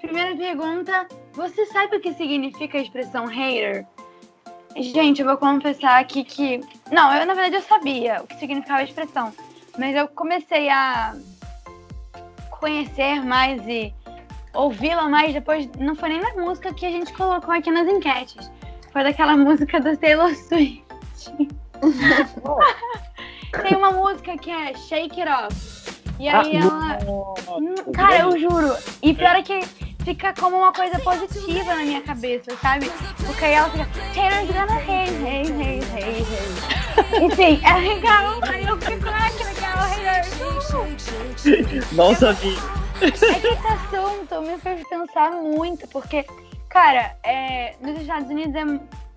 primeira 0.00 0.36
pergunta: 0.36 1.06
você 1.32 1.66
sabe 1.66 1.96
o 1.96 2.00
que 2.00 2.12
significa 2.14 2.78
a 2.78 2.82
expressão 2.82 3.26
hater? 3.26 3.86
Gente, 4.76 5.20
eu 5.22 5.26
vou 5.26 5.36
confessar 5.36 6.00
aqui 6.00 6.24
que. 6.24 6.60
Não, 6.90 7.12
eu 7.14 7.26
na 7.26 7.34
verdade 7.34 7.56
eu 7.56 7.62
sabia 7.62 8.22
o 8.22 8.26
que 8.26 8.36
significava 8.38 8.80
a 8.80 8.84
expressão. 8.84 9.32
Mas 9.78 9.94
eu 9.96 10.06
comecei 10.08 10.68
a 10.68 11.14
conhecer 12.60 13.24
mais 13.24 13.66
e 13.66 13.92
ouvi-la 14.52 15.08
mais 15.08 15.32
depois. 15.32 15.68
Não 15.78 15.94
foi 15.94 16.10
nem 16.10 16.20
na 16.20 16.34
música 16.42 16.72
que 16.74 16.86
a 16.86 16.90
gente 16.90 17.12
colocou 17.12 17.52
aqui 17.54 17.70
nas 17.70 17.88
enquetes. 17.88 18.50
Foi 18.92 19.02
daquela 19.02 19.36
música 19.38 19.80
do 19.80 19.96
Taylor 19.96 20.34
Swift. 20.34 20.84
Tem 23.62 23.76
uma 23.76 23.92
música 23.92 24.36
que 24.36 24.50
é 24.50 24.74
Shake 24.74 25.20
It 25.20 25.30
Off. 25.30 25.84
E 26.18 26.28
aí 26.28 26.56
ela. 26.56 26.98
nossa, 27.04 27.52
Hum, 27.52 27.74
Cara, 27.92 28.18
eu 28.20 28.36
juro. 28.38 28.74
E 29.02 29.12
pior 29.14 29.34
é 29.36 29.42
que 29.42 29.60
fica 30.04 30.32
como 30.34 30.56
uma 30.58 30.72
coisa 30.72 30.98
positiva 30.98 31.74
na 31.74 31.82
minha 31.82 32.02
cabeça, 32.02 32.54
sabe? 32.60 32.90
Porque 33.24 33.44
aí 33.44 33.54
ela 33.54 33.70
fica. 33.70 33.84
Haters 34.14 34.48
gonna 34.48 34.76
hate, 34.76 35.14
hate, 35.24 35.52
hate, 35.52 35.84
hate, 35.92 35.94
hate. 35.94 36.26
Enfim, 37.24 37.60
é 37.64 37.74
legal. 37.78 38.38
Aí 38.42 38.64
eu 38.66 38.76
fico, 38.80 39.08
ah, 39.08 39.30
que 39.30 39.44
legal, 39.44 39.78
haters. 39.88 40.34
Não 41.92 42.14
sabia. 42.14 42.58
É 43.00 43.10
que 43.10 43.24
esse 43.46 43.66
assunto 43.66 44.40
me 44.42 44.58
fez 44.58 44.86
pensar 44.88 45.30
muito, 45.32 45.86
porque, 45.88 46.24
cara, 46.68 47.16
é, 47.24 47.74
nos 47.80 47.98
Estados 48.00 48.28
Unidos 48.30 48.54
é. 48.54 48.64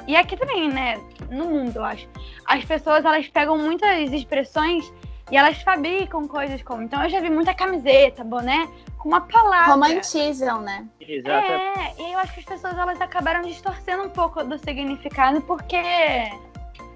E 0.07 0.15
aqui 0.15 0.37
também, 0.37 0.69
né? 0.69 0.99
No 1.29 1.45
mundo, 1.45 1.75
eu 1.75 1.83
acho. 1.83 2.07
As 2.45 2.63
pessoas, 2.63 3.03
elas 3.03 3.27
pegam 3.27 3.57
muitas 3.57 4.11
expressões 4.11 4.91
e 5.29 5.35
elas 5.35 5.61
fabricam 5.61 6.27
coisas 6.27 6.61
como. 6.63 6.81
Então 6.83 7.03
eu 7.03 7.09
já 7.09 7.19
vi 7.19 7.29
muita 7.29 7.53
camiseta, 7.53 8.23
boné, 8.23 8.67
com 8.97 9.09
uma 9.09 9.21
palavra. 9.21 9.73
Romantizam, 9.73 10.61
né? 10.61 10.87
Exatamente. 11.01 11.79
É, 11.79 12.01
e 12.01 12.13
eu 12.13 12.19
acho 12.19 12.33
que 12.33 12.39
as 12.39 12.45
pessoas 12.45 12.77
elas 12.77 13.01
acabaram 13.01 13.41
distorcendo 13.41 14.03
um 14.03 14.09
pouco 14.09 14.43
do 14.43 14.57
significado 14.57 15.41
porque. 15.41 15.77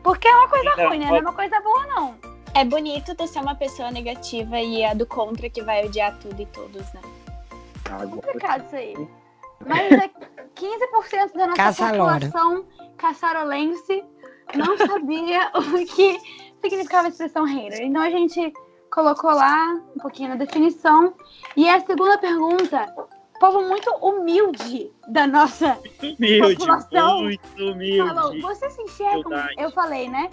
Porque 0.01 0.27
é 0.27 0.35
uma 0.35 0.47
coisa 0.47 0.69
Então, 0.71 0.87
ruim, 0.87 0.99
né? 0.99 1.07
Não 1.07 1.17
é 1.17 1.19
uma 1.19 1.33
coisa 1.33 1.59
boa, 1.59 1.85
não. 1.87 2.15
É 2.53 2.65
bonito 2.65 3.13
tu 3.15 3.27
ser 3.27 3.39
uma 3.39 3.55
pessoa 3.55 3.91
negativa 3.91 4.59
e 4.59 4.83
a 4.83 4.93
do 4.93 5.05
contra 5.05 5.49
que 5.49 5.61
vai 5.61 5.85
odiar 5.85 6.17
tudo 6.19 6.41
e 6.41 6.45
todos, 6.47 6.91
né? 6.93 7.01
Agora, 7.85 8.07
complicado 8.07 8.65
isso 8.65 8.75
aí. 8.75 9.07
Mas 9.65 9.91
é 9.91 10.09
15% 10.55 11.33
da 11.35 11.47
nossa 11.47 11.55
Caçalora. 11.57 12.25
população 12.27 12.65
caçarolense 12.97 14.03
não 14.55 14.77
sabia 14.77 15.51
o 15.55 15.85
que 15.85 16.19
significava 16.61 17.07
a 17.07 17.09
expressão 17.09 17.45
hater. 17.45 17.81
Então 17.81 18.01
a 18.01 18.09
gente 18.09 18.53
colocou 18.91 19.31
lá 19.31 19.81
um 19.95 19.99
pouquinho 19.99 20.29
na 20.29 20.35
definição. 20.35 21.13
E 21.55 21.67
a 21.67 21.79
segunda 21.79 22.17
pergunta, 22.17 22.85
povo 23.39 23.61
muito 23.63 23.89
humilde 23.95 24.91
da 25.07 25.25
nossa 25.25 25.79
humilde, 26.01 26.55
população 26.57 27.23
muito 27.23 27.41
falou, 27.47 27.71
humilde. 27.73 28.41
você 28.41 28.69
se 28.69 28.81
enxerga? 28.81 29.29
um-". 29.57 29.61
Eu 29.63 29.71
falei, 29.71 30.09
né? 30.09 30.29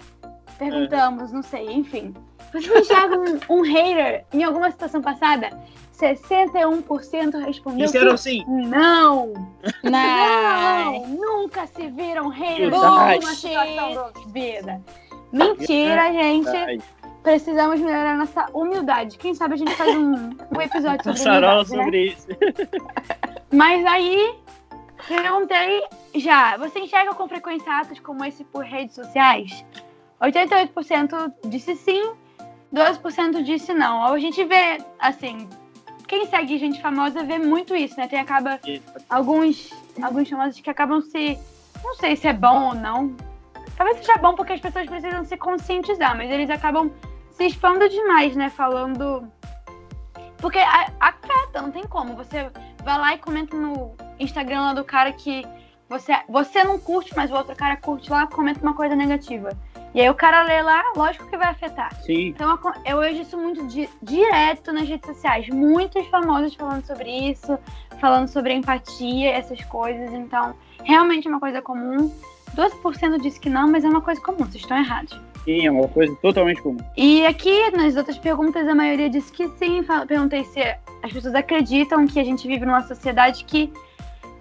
Perguntamos, 0.57 1.31
não 1.31 1.41
sei, 1.41 1.71
enfim. 1.71 2.13
Você 2.51 2.61
se 2.61 2.77
enxerga 2.79 3.17
um, 3.17 3.59
um 3.59 3.61
hater 3.61 4.25
em 4.33 4.43
alguma 4.43 4.69
situação 4.69 5.01
passada? 5.01 5.49
61% 5.99 7.45
respondeu 7.45 7.85
Disseram 7.85 8.07
que 8.07 8.13
assim, 8.13 8.45
não. 8.47 9.33
Não. 9.83 9.91
Não, 9.91 11.07
nunca 11.07 11.67
se 11.67 11.89
viram 11.89 12.29
Verdade. 12.29 12.85
alguma 12.85 13.33
situação 13.33 13.93
da 13.93 14.11
vida. 14.27 14.81
Mentira, 15.31 16.11
gente. 16.13 16.83
Precisamos 17.21 17.81
melhorar 17.81 18.17
nossa 18.17 18.45
humildade. 18.53 19.17
Quem 19.17 19.35
sabe 19.35 19.55
a 19.55 19.57
gente 19.57 19.75
faz 19.75 19.93
um, 19.95 20.29
um 20.55 20.61
episódio 20.61 21.03
sobre 21.03 21.19
Sarau 21.19 21.63
humildade, 21.63 21.71
né? 21.71 21.83
sobre 21.83 22.05
isso. 22.05 22.27
Mas 23.51 23.85
aí, 23.85 24.35
perguntei 25.07 25.83
já, 26.15 26.55
você 26.57 26.79
enxerga 26.79 27.13
com 27.13 27.27
frequência 27.27 27.71
atos 27.71 27.99
como 27.99 28.23
esse 28.23 28.43
por 28.45 28.63
redes 28.63 28.95
sociais? 28.95 29.65
88% 30.21 31.33
disse 31.45 31.75
sim, 31.75 32.13
12% 32.73 33.43
disse 33.43 33.73
não. 33.73 34.05
A 34.05 34.17
gente 34.17 34.43
vê, 34.45 34.77
assim, 34.97 35.47
quem 36.09 36.25
segue 36.25 36.57
gente 36.57 36.81
famosa 36.81 37.23
vê 37.23 37.37
muito 37.37 37.75
isso, 37.75 37.95
né? 37.95 38.07
Tem 38.07 38.19
acaba 38.19 38.59
alguns, 39.07 39.69
alguns 40.01 40.27
famosos 40.27 40.59
que 40.59 40.69
acabam 40.69 41.01
se. 41.01 41.37
Não 41.83 41.95
sei 41.95 42.15
se 42.15 42.27
é 42.27 42.33
bom 42.33 42.69
ou 42.69 42.75
não. 42.75 43.15
Talvez 43.77 43.97
seja 43.97 44.17
bom 44.17 44.35
porque 44.35 44.53
as 44.53 44.59
pessoas 44.59 44.87
precisam 44.87 45.23
se 45.23 45.37
conscientizar, 45.37 46.17
mas 46.17 46.31
eles 46.31 46.49
acabam 46.49 46.91
se 47.31 47.45
expondo 47.45 47.87
demais, 47.87 48.35
né? 48.35 48.49
Falando. 48.49 49.31
Porque 50.39 50.57
afeta, 50.99 51.61
não 51.61 51.69
tem 51.69 51.85
como. 51.85 52.15
Você 52.15 52.49
vai 52.83 52.97
lá 52.97 53.13
e 53.13 53.19
comenta 53.19 53.55
no 53.55 53.95
Instagram 54.19 54.61
lá 54.61 54.73
do 54.73 54.83
cara 54.83 55.13
que 55.13 55.45
você, 55.87 56.13
você 56.27 56.63
não 56.63 56.79
curte, 56.79 57.15
mas 57.15 57.29
o 57.29 57.35
outro 57.35 57.55
cara 57.55 57.77
curte 57.77 58.09
lá, 58.09 58.25
comenta 58.25 58.61
uma 58.61 58.73
coisa 58.73 58.95
negativa. 58.95 59.49
E 59.93 60.01
aí 60.01 60.09
o 60.09 60.13
cara 60.13 60.43
lê 60.43 60.61
lá, 60.61 60.83
lógico 60.95 61.25
que 61.27 61.37
vai 61.37 61.49
afetar. 61.49 61.93
Sim. 62.03 62.27
Então 62.27 62.57
eu 62.85 62.99
vejo 62.99 63.21
isso 63.21 63.37
muito 63.37 63.65
di- 63.67 63.89
direto 64.01 64.71
nas 64.71 64.87
redes 64.87 65.07
sociais. 65.07 65.47
Muitos 65.49 66.05
famosos 66.07 66.53
falando 66.55 66.85
sobre 66.85 67.09
isso, 67.31 67.57
falando 67.99 68.27
sobre 68.27 68.53
empatia, 68.53 69.31
essas 69.31 69.63
coisas. 69.65 70.13
Então, 70.13 70.53
realmente 70.83 71.27
é 71.27 71.31
uma 71.31 71.39
coisa 71.39 71.61
comum. 71.61 72.11
12% 72.55 73.19
disse 73.21 73.39
que 73.39 73.49
não, 73.49 73.69
mas 73.71 73.83
é 73.83 73.89
uma 73.89 74.01
coisa 74.01 74.21
comum, 74.21 74.39
vocês 74.39 74.55
estão 74.55 74.77
errados. 74.77 75.19
Sim, 75.45 75.65
é 75.65 75.71
uma 75.71 75.87
coisa 75.87 76.15
totalmente 76.21 76.61
comum. 76.61 76.77
E 76.97 77.25
aqui, 77.25 77.71
nas 77.71 77.95
outras 77.95 78.17
perguntas, 78.17 78.67
a 78.67 78.75
maioria 78.75 79.09
disse 79.09 79.31
que 79.31 79.47
sim. 79.57 79.81
Perguntei 80.07 80.43
se 80.45 80.59
as 81.01 81.11
pessoas 81.13 81.33
acreditam 81.33 82.05
que 82.05 82.19
a 82.19 82.23
gente 82.23 82.47
vive 82.47 82.65
numa 82.65 82.81
sociedade 82.83 83.43
que 83.45 83.71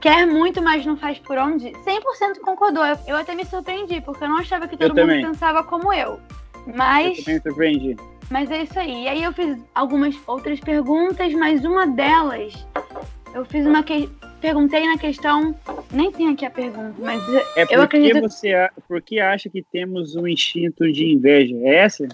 quer 0.00 0.26
muito, 0.26 0.62
mas 0.62 0.84
não 0.86 0.96
faz 0.96 1.18
por 1.18 1.36
onde. 1.38 1.70
100% 1.72 2.40
concordou. 2.42 2.84
Eu, 2.84 2.96
eu 3.06 3.16
até 3.16 3.34
me 3.34 3.44
surpreendi, 3.44 4.00
porque 4.00 4.24
eu 4.24 4.28
não 4.28 4.38
achava 4.38 4.66
que 4.68 4.76
todo 4.76 4.88
mundo 4.90 5.00
também. 5.00 5.22
pensava 5.22 5.62
como 5.64 5.92
eu. 5.92 6.20
Eu 6.66 6.74
Mas, 6.74 7.16
também 7.18 7.34
me 7.36 7.40
surpreendi. 7.42 7.96
mas 8.30 8.50
é 8.50 8.62
isso 8.62 8.78
aí. 8.78 9.04
E 9.04 9.08
aí 9.08 9.22
eu 9.22 9.32
fiz 9.32 9.58
algumas 9.74 10.14
outras 10.26 10.60
perguntas, 10.60 11.32
mas 11.34 11.64
uma 11.64 11.86
delas, 11.86 12.66
eu 13.34 13.44
fiz 13.44 13.66
uma 13.66 13.82
que... 13.82 14.08
Perguntei 14.40 14.86
na 14.86 14.96
questão. 14.96 15.52
Nem 15.92 16.12
tem 16.12 16.28
aqui 16.28 16.46
a 16.46 16.50
pergunta, 16.50 16.94
mas 17.00 17.20
É 17.56 17.62
eu 17.62 17.80
porque 17.80 17.82
acredito. 17.82 18.20
você 18.20 18.54
a- 18.54 18.70
porque 18.86 19.18
acha 19.18 19.50
que 19.50 19.64
temos 19.64 20.14
um 20.14 20.28
instinto 20.28 20.92
de 20.92 21.06
inveja. 21.12 21.56
É 21.56 21.74
essa? 21.74 22.06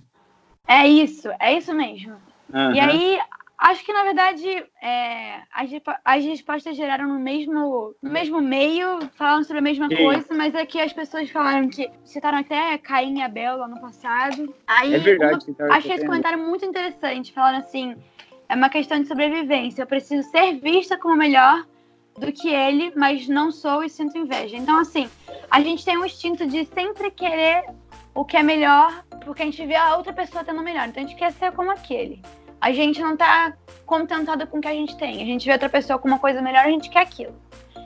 É 0.66 0.88
isso, 0.88 1.28
é 1.38 1.58
isso 1.58 1.74
mesmo. 1.74 2.14
E 2.50 2.54
Aham. 2.54 2.80
aí, 2.80 3.18
acho 3.58 3.84
que 3.84 3.92
na 3.92 4.02
verdade 4.02 4.49
é, 4.82 5.42
as, 5.52 5.70
as 6.04 6.25
respostas 6.25 6.76
geraram 6.76 7.08
no 7.08 7.18
mesmo, 7.18 7.94
no 8.02 8.11
mesmo 8.11 8.40
meio, 8.40 8.99
falando 9.16 9.44
sobre 9.44 9.58
a 9.58 9.62
mesma 9.62 9.88
Sim. 9.88 9.96
coisa, 9.96 10.34
mas 10.34 10.54
é 10.54 10.66
que 10.66 10.80
as 10.80 10.92
pessoas 10.92 11.30
falaram 11.30 11.68
que 11.68 11.90
citaram 12.04 12.38
até 12.38 12.76
Caim 12.78 13.18
e 13.18 13.23
Abel 13.23 13.56
lá 13.58 13.68
no 13.68 13.80
passado. 13.80 14.54
Aí, 14.66 14.94
É 14.94 14.99
verdade. 14.99 15.54
uma- 15.58 15.75
achei 15.75 15.92
esse 15.92 16.06
comentário 16.06 16.38
muito 16.38 16.64
interessante. 16.64 17.32
Falaram 17.32 17.58
assim: 17.58 17.96
é 18.49 18.54
uma 18.54 18.68
questão 18.68 19.00
de 19.00 19.06
sobrevivência. 19.08 19.82
Eu 19.82 19.87
preciso 19.87 20.28
ser 20.30 20.54
vista 20.61 20.99
como 20.99 21.16
melhor 21.16 21.64
do 22.18 22.30
que 22.32 22.49
ele, 22.49 22.92
mas 22.94 23.26
não 23.28 23.50
sou 23.50 23.82
e 23.82 23.88
sinto 23.90 24.16
inveja. 24.16 24.56
Então, 24.56 24.78
assim, 24.78 25.11
a 25.50 25.61
gente 25.61 25.84
tem 25.84 25.99
um 25.99 26.04
instinto 26.04 26.46
de 26.46 26.64
sempre 26.66 27.11
querer 27.11 27.64
o 28.14 28.25
que 28.25 28.37
é 28.37 28.42
melhor, 28.42 29.04
porque 29.25 29.42
a 29.42 29.44
gente 29.46 29.66
vê 29.66 29.75
a 29.75 29.96
outra 29.96 30.12
pessoa 30.12 30.44
tendo 30.44 30.61
o 30.61 30.64
melhor. 30.64 30.87
Então, 30.88 31.02
a 31.02 31.06
gente 31.06 31.18
quer 31.18 31.32
ser 31.32 31.50
como 31.52 31.73
aquele. 31.73 32.23
A 32.64 32.73
gente 32.73 32.99
não 32.99 33.14
tá 33.14 33.52
contentado 33.85 34.47
com 34.47 34.56
o 34.56 34.61
que 34.62 34.68
a 34.68 34.73
gente 34.73 34.97
tem. 34.97 35.21
A 35.23 35.26
gente 35.26 35.44
vê 35.44 35.52
outra 35.52 35.68
pessoa 35.68 35.99
com 35.99 36.09
uma 36.09 36.18
coisa 36.18 36.40
melhor, 36.40 36.64
a 36.64 36.71
gente 36.71 36.88
quer 36.88 37.02
aquilo. 37.02 37.35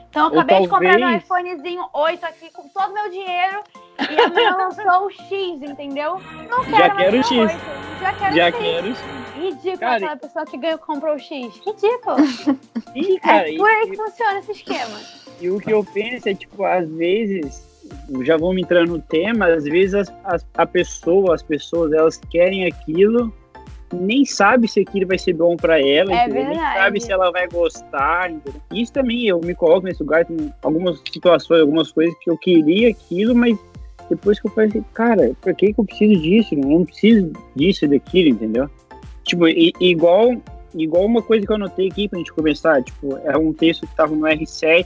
Então, 0.09 0.27
eu 0.27 0.35
Ou 0.35 0.39
acabei 0.39 0.61
de 0.61 0.69
comprar 0.69 0.91
meu 0.97 0.99
talvez- 1.01 1.23
iPhonezinho 1.23 1.85
8 1.93 2.25
aqui 2.25 2.49
com 2.53 2.65
todo 2.69 2.91
o 2.91 2.93
meu 2.93 3.09
dinheiro 3.09 3.61
e 4.09 4.21
amanhã 4.21 4.55
lançou 4.55 5.05
o 5.07 5.11
X, 5.11 5.61
entendeu? 5.61 6.21
Não 6.49 6.63
quero 6.63 6.77
Já 6.77 6.95
quero 6.95 7.19
o 7.19 7.23
X. 7.23 7.31
8, 7.37 7.51
Já 7.99 8.13
quero 8.13 8.35
Já 8.37 8.43
o 8.45 8.47
X. 8.47 8.57
quero. 8.57 8.95
Ridículo 9.35 9.77
Cara, 9.79 9.95
aquela 9.97 10.15
pessoa 10.15 10.45
que 10.45 10.57
ganhou, 10.57 10.77
comprou 10.79 11.15
o 11.15 11.19
X. 11.19 11.61
Ridículo. 11.65 12.27
Sim, 12.93 13.19
cara. 13.19 13.51
é 13.53 13.57
por 13.57 13.69
aí 13.69 13.89
que 13.89 13.97
funciona 13.97 14.39
esse 14.39 14.51
esquema. 14.53 14.97
E 15.41 15.49
o 15.49 15.59
que 15.59 15.71
eu 15.73 15.83
penso 15.83 16.29
é, 16.29 16.33
tipo, 16.33 16.63
às 16.63 16.89
vezes, 16.89 17.67
já 18.21 18.37
vamos 18.37 18.61
entrando 18.61 18.93
no 18.93 19.01
tema, 19.01 19.47
às 19.47 19.65
vezes 19.65 19.93
as, 19.93 20.13
as, 20.23 20.47
a 20.57 20.65
pessoa, 20.65 21.35
as 21.35 21.43
pessoas, 21.43 21.91
elas 21.91 22.15
querem 22.29 22.65
aquilo, 22.65 23.33
nem 23.93 24.25
sabe 24.25 24.67
se 24.67 24.79
aquilo 24.81 25.07
vai 25.07 25.17
ser 25.17 25.33
bom 25.33 25.55
pra 25.55 25.79
ela, 25.79 26.13
É 26.13 26.25
entendeu? 26.25 26.45
nem 26.49 26.57
sabe 26.59 26.99
se 27.01 27.11
ela 27.11 27.31
vai 27.31 27.47
gostar, 27.47 28.31
entendeu? 28.31 28.61
Isso 28.73 28.93
também, 28.93 29.27
eu 29.27 29.39
me 29.43 29.55
coloco 29.55 29.85
nesse 29.87 30.01
lugar, 30.03 30.25
tem 30.25 30.53
algumas 30.61 31.01
situações, 31.11 31.61
algumas 31.61 31.91
coisas 31.91 32.13
que 32.19 32.29
eu 32.29 32.37
queria 32.37 32.89
aquilo, 32.89 33.35
mas 33.35 33.57
depois 34.09 34.39
que 34.39 34.47
eu 34.47 34.51
falei 34.51 34.69
assim, 34.69 34.83
cara, 34.93 35.31
por 35.41 35.53
que, 35.55 35.73
que 35.73 35.79
eu 35.79 35.85
preciso 35.85 36.21
disso? 36.21 36.55
Eu 36.55 36.59
não 36.59 36.85
preciso 36.85 37.31
disso 37.55 37.85
e 37.85 37.87
daquilo, 37.87 38.29
entendeu? 38.29 38.69
Tipo, 39.23 39.47
i- 39.47 39.73
igual, 39.79 40.35
igual 40.73 41.05
uma 41.05 41.21
coisa 41.21 41.45
que 41.45 41.51
eu 41.51 41.55
anotei 41.55 41.87
aqui 41.87 42.07
pra 42.09 42.17
gente 42.17 42.33
começar, 42.33 42.81
tipo, 42.83 43.17
é 43.25 43.37
um 43.37 43.53
texto 43.53 43.85
que 43.87 43.95
tava 43.95 44.15
no 44.15 44.21
R7, 44.25 44.85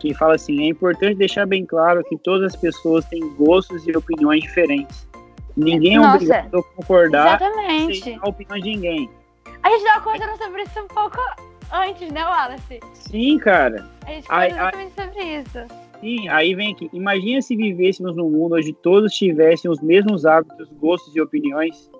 que 0.00 0.12
fala 0.12 0.34
assim: 0.34 0.64
é 0.64 0.68
importante 0.68 1.16
deixar 1.16 1.46
bem 1.46 1.64
claro 1.64 2.04
que 2.04 2.18
todas 2.18 2.52
as 2.54 2.60
pessoas 2.60 3.04
têm 3.06 3.20
gostos 3.36 3.86
e 3.88 3.96
opiniões 3.96 4.42
diferentes. 4.42 5.08
Ninguém 5.56 5.96
é 5.96 5.98
Nossa. 6.00 6.16
obrigado 6.16 6.58
a 6.58 6.62
concordar 6.62 7.38
sem 7.38 7.46
Exatamente. 7.48 8.18
a 8.22 8.28
opinião 8.28 8.58
de 8.58 8.70
ninguém. 8.70 9.10
A 9.62 9.70
gente 9.70 9.84
tava 9.84 10.00
conversando 10.02 10.38
sobre 10.38 10.62
isso 10.62 10.80
um 10.80 10.88
pouco 10.88 11.18
antes, 11.72 12.10
né, 12.10 12.24
Wallace? 12.24 12.80
Sim, 12.92 13.38
cara. 13.38 13.88
A 14.06 14.10
gente 14.12 14.26
exatamente 14.30 14.94
sobre 14.94 15.22
isso. 15.22 15.58
Sim, 16.00 16.28
aí 16.28 16.54
vem 16.54 16.72
aqui. 16.72 16.90
Imagina 16.92 17.40
se 17.40 17.56
vivêssemos 17.56 18.14
num 18.16 18.28
mundo 18.28 18.56
onde 18.56 18.72
todos 18.72 19.12
tivessem 19.14 19.70
os 19.70 19.80
mesmos 19.80 20.26
hábitos, 20.26 20.68
gostos 20.72 21.14
e 21.16 21.20
opiniões. 21.20 21.90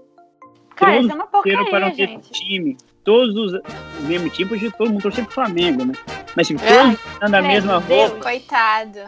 Cara, 0.77 0.93
Todos 0.93 1.05
isso 1.07 1.12
é 1.12 1.14
uma 1.14 1.27
torceram 1.29 1.64
para 1.67 1.81
porcaria, 1.87 1.87
um 1.87 1.97
mesmo 2.11 2.23
gente. 2.25 2.31
time. 2.33 2.77
Todos 3.05 3.35
os 3.37 3.53
o 4.01 4.03
mesmo 4.07 4.29
time, 4.31 4.49
porque 4.49 4.71
todo 4.73 4.90
mundo 4.90 5.03
torcia 5.03 5.25
pro 5.25 5.33
Flamengo, 5.33 5.85
né? 5.85 5.93
Mas 6.37 6.49
tipo, 6.49 6.61
todos 6.61 6.99
usando 7.17 7.35
a 7.35 7.43
mesma 7.43 7.81
Deus. 7.81 8.11
roupa, 8.11 8.25
Coitado. 8.25 8.99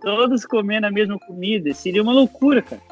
todos 0.00 0.44
comendo 0.44 0.86
a 0.86 0.90
mesma 0.90 1.18
comida, 1.18 1.72
seria 1.72 2.02
uma 2.02 2.12
loucura, 2.12 2.60
cara. 2.60 2.82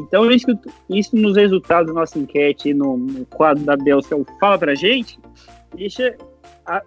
Então, 0.00 0.30
isso, 0.30 0.46
que- 0.46 0.70
isso 0.90 1.16
nos 1.16 1.36
resultados 1.36 1.92
da 1.92 2.00
nossa 2.00 2.18
enquete 2.18 2.72
no, 2.74 2.96
no 2.96 3.26
quadro 3.26 3.62
da 3.64 3.76
Bel, 3.76 4.00
que 4.00 4.12
é 4.12 4.16
o 4.16 4.24
Fala 4.40 4.58
Pra 4.58 4.74
Gente, 4.74 5.18
deixa. 5.74 6.16
a- 6.66 6.82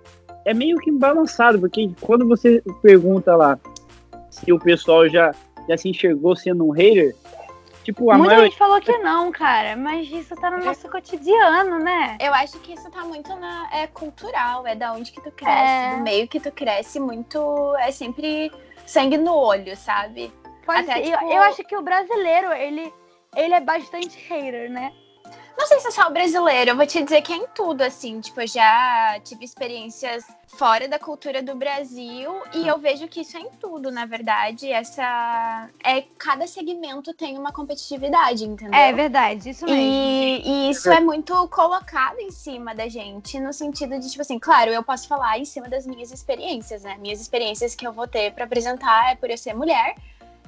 é 0.45 0.54
meio 0.54 0.78
que 0.78 0.91
balançado, 0.91 1.60
porque 1.60 1.89
quando 2.02 2.28
você 2.28 2.62
pergunta 2.82 3.36
lá 3.36 3.58
se 4.30 4.52
o 4.52 4.60
pessoal 4.60 5.08
já, 5.08 5.34
já 5.69 5.78
se 5.78 5.88
enxergou 5.89 6.36
sendo 6.36 6.65
um 6.67 6.71
hater, 6.71 7.15
tipo, 7.84 8.12
a 8.12 8.17
Muita 8.17 8.32
maioria. 8.34 8.49
gente 8.49 8.58
falou 8.60 8.82
que 8.82 8.97
não, 8.97 9.32
cara, 9.32 9.76
mas 9.78 10.10
isso 10.12 10.36
tá 10.36 10.52
no 10.52 10.63
nosso 10.65 10.89
cotidiano, 10.89 11.80
né? 11.80 12.17
Eu 12.19 12.34
acho 12.34 12.60
que 12.60 12.73
isso 12.73 12.89
tá 12.91 13.04
muito 13.04 13.34
na. 13.38 13.69
É 13.73 13.88
cultural, 13.88 14.65
é 14.67 14.76
da 14.76 14.91
onde 14.93 15.12
que 15.12 15.21
tu 15.21 15.32
cresce, 15.32 15.54
É. 15.93 15.95
do 15.95 16.04
meio 16.04 16.28
que 16.28 16.39
tu 16.39 16.52
cresce 16.52 16.99
muito. 16.99 17.39
É 17.78 17.91
sempre 17.91 18.52
sangue 18.86 19.17
no 19.17 19.34
olho, 19.36 19.76
sabe? 19.78 20.32
Pode 20.65 20.89
Até, 20.89 21.04
ser. 21.04 21.10
Eu- 21.13 21.19
tipo- 21.19 21.32
eu, 21.32 21.41
acho 21.43 21.63
que 21.63 21.76
o 21.76 21.82
brasileiro, 21.82 22.52
ele, 22.54 22.93
ele 23.35 23.53
é 23.53 23.59
bastante 23.59 24.17
hater, 24.27 24.69
né? 24.71 24.93
Não 25.57 25.67
sei 25.67 25.79
se 25.79 25.87
é 25.87 25.91
só 25.91 26.07
o 26.07 26.11
brasileiro, 26.11 26.71
eu 26.71 26.75
vou 26.75 26.85
te 26.85 27.01
dizer 27.01 27.21
que 27.21 27.31
é 27.31 27.37
em 27.37 27.47
tudo, 27.53 27.81
assim. 27.83 28.19
Tipo, 28.19 28.41
eu 28.41 28.47
já 28.47 29.19
tive 29.23 29.45
experiências 29.45 30.25
fora 30.47 30.87
da 30.87 30.97
cultura 30.97 31.41
do 31.41 31.55
Brasil 31.55 32.41
e 32.53 32.67
eu 32.67 32.77
vejo 32.79 33.07
que 33.07 33.21
isso 33.21 33.37
é 33.37 33.41
em 33.41 33.49
tudo, 33.59 33.91
na 33.91 34.05
verdade. 34.05 34.71
Essa. 34.71 35.69
É, 35.83 36.01
cada 36.17 36.47
segmento 36.47 37.13
tem 37.13 37.37
uma 37.37 37.51
competitividade, 37.51 38.43
entendeu? 38.45 38.73
É 38.73 38.91
verdade, 38.91 39.51
isso 39.51 39.65
mesmo. 39.65 39.79
E, 39.79 40.41
e 40.43 40.69
isso 40.71 40.91
é 40.91 40.99
muito 40.99 41.47
colocado 41.49 42.19
em 42.19 42.31
cima 42.31 42.73
da 42.73 42.87
gente, 42.87 43.39
no 43.39 43.53
sentido 43.53 43.99
de, 43.99 44.09
tipo 44.09 44.21
assim, 44.21 44.39
claro, 44.39 44.71
eu 44.71 44.83
posso 44.83 45.07
falar 45.07 45.37
em 45.37 45.45
cima 45.45 45.69
das 45.69 45.85
minhas 45.85 46.11
experiências, 46.11 46.83
né? 46.83 46.97
Minhas 46.99 47.21
experiências 47.21 47.75
que 47.75 47.85
eu 47.85 47.93
vou 47.93 48.07
ter 48.07 48.33
pra 48.33 48.45
apresentar 48.45 49.11
é 49.11 49.15
por 49.15 49.29
eu 49.29 49.37
ser 49.37 49.53
mulher 49.53 49.95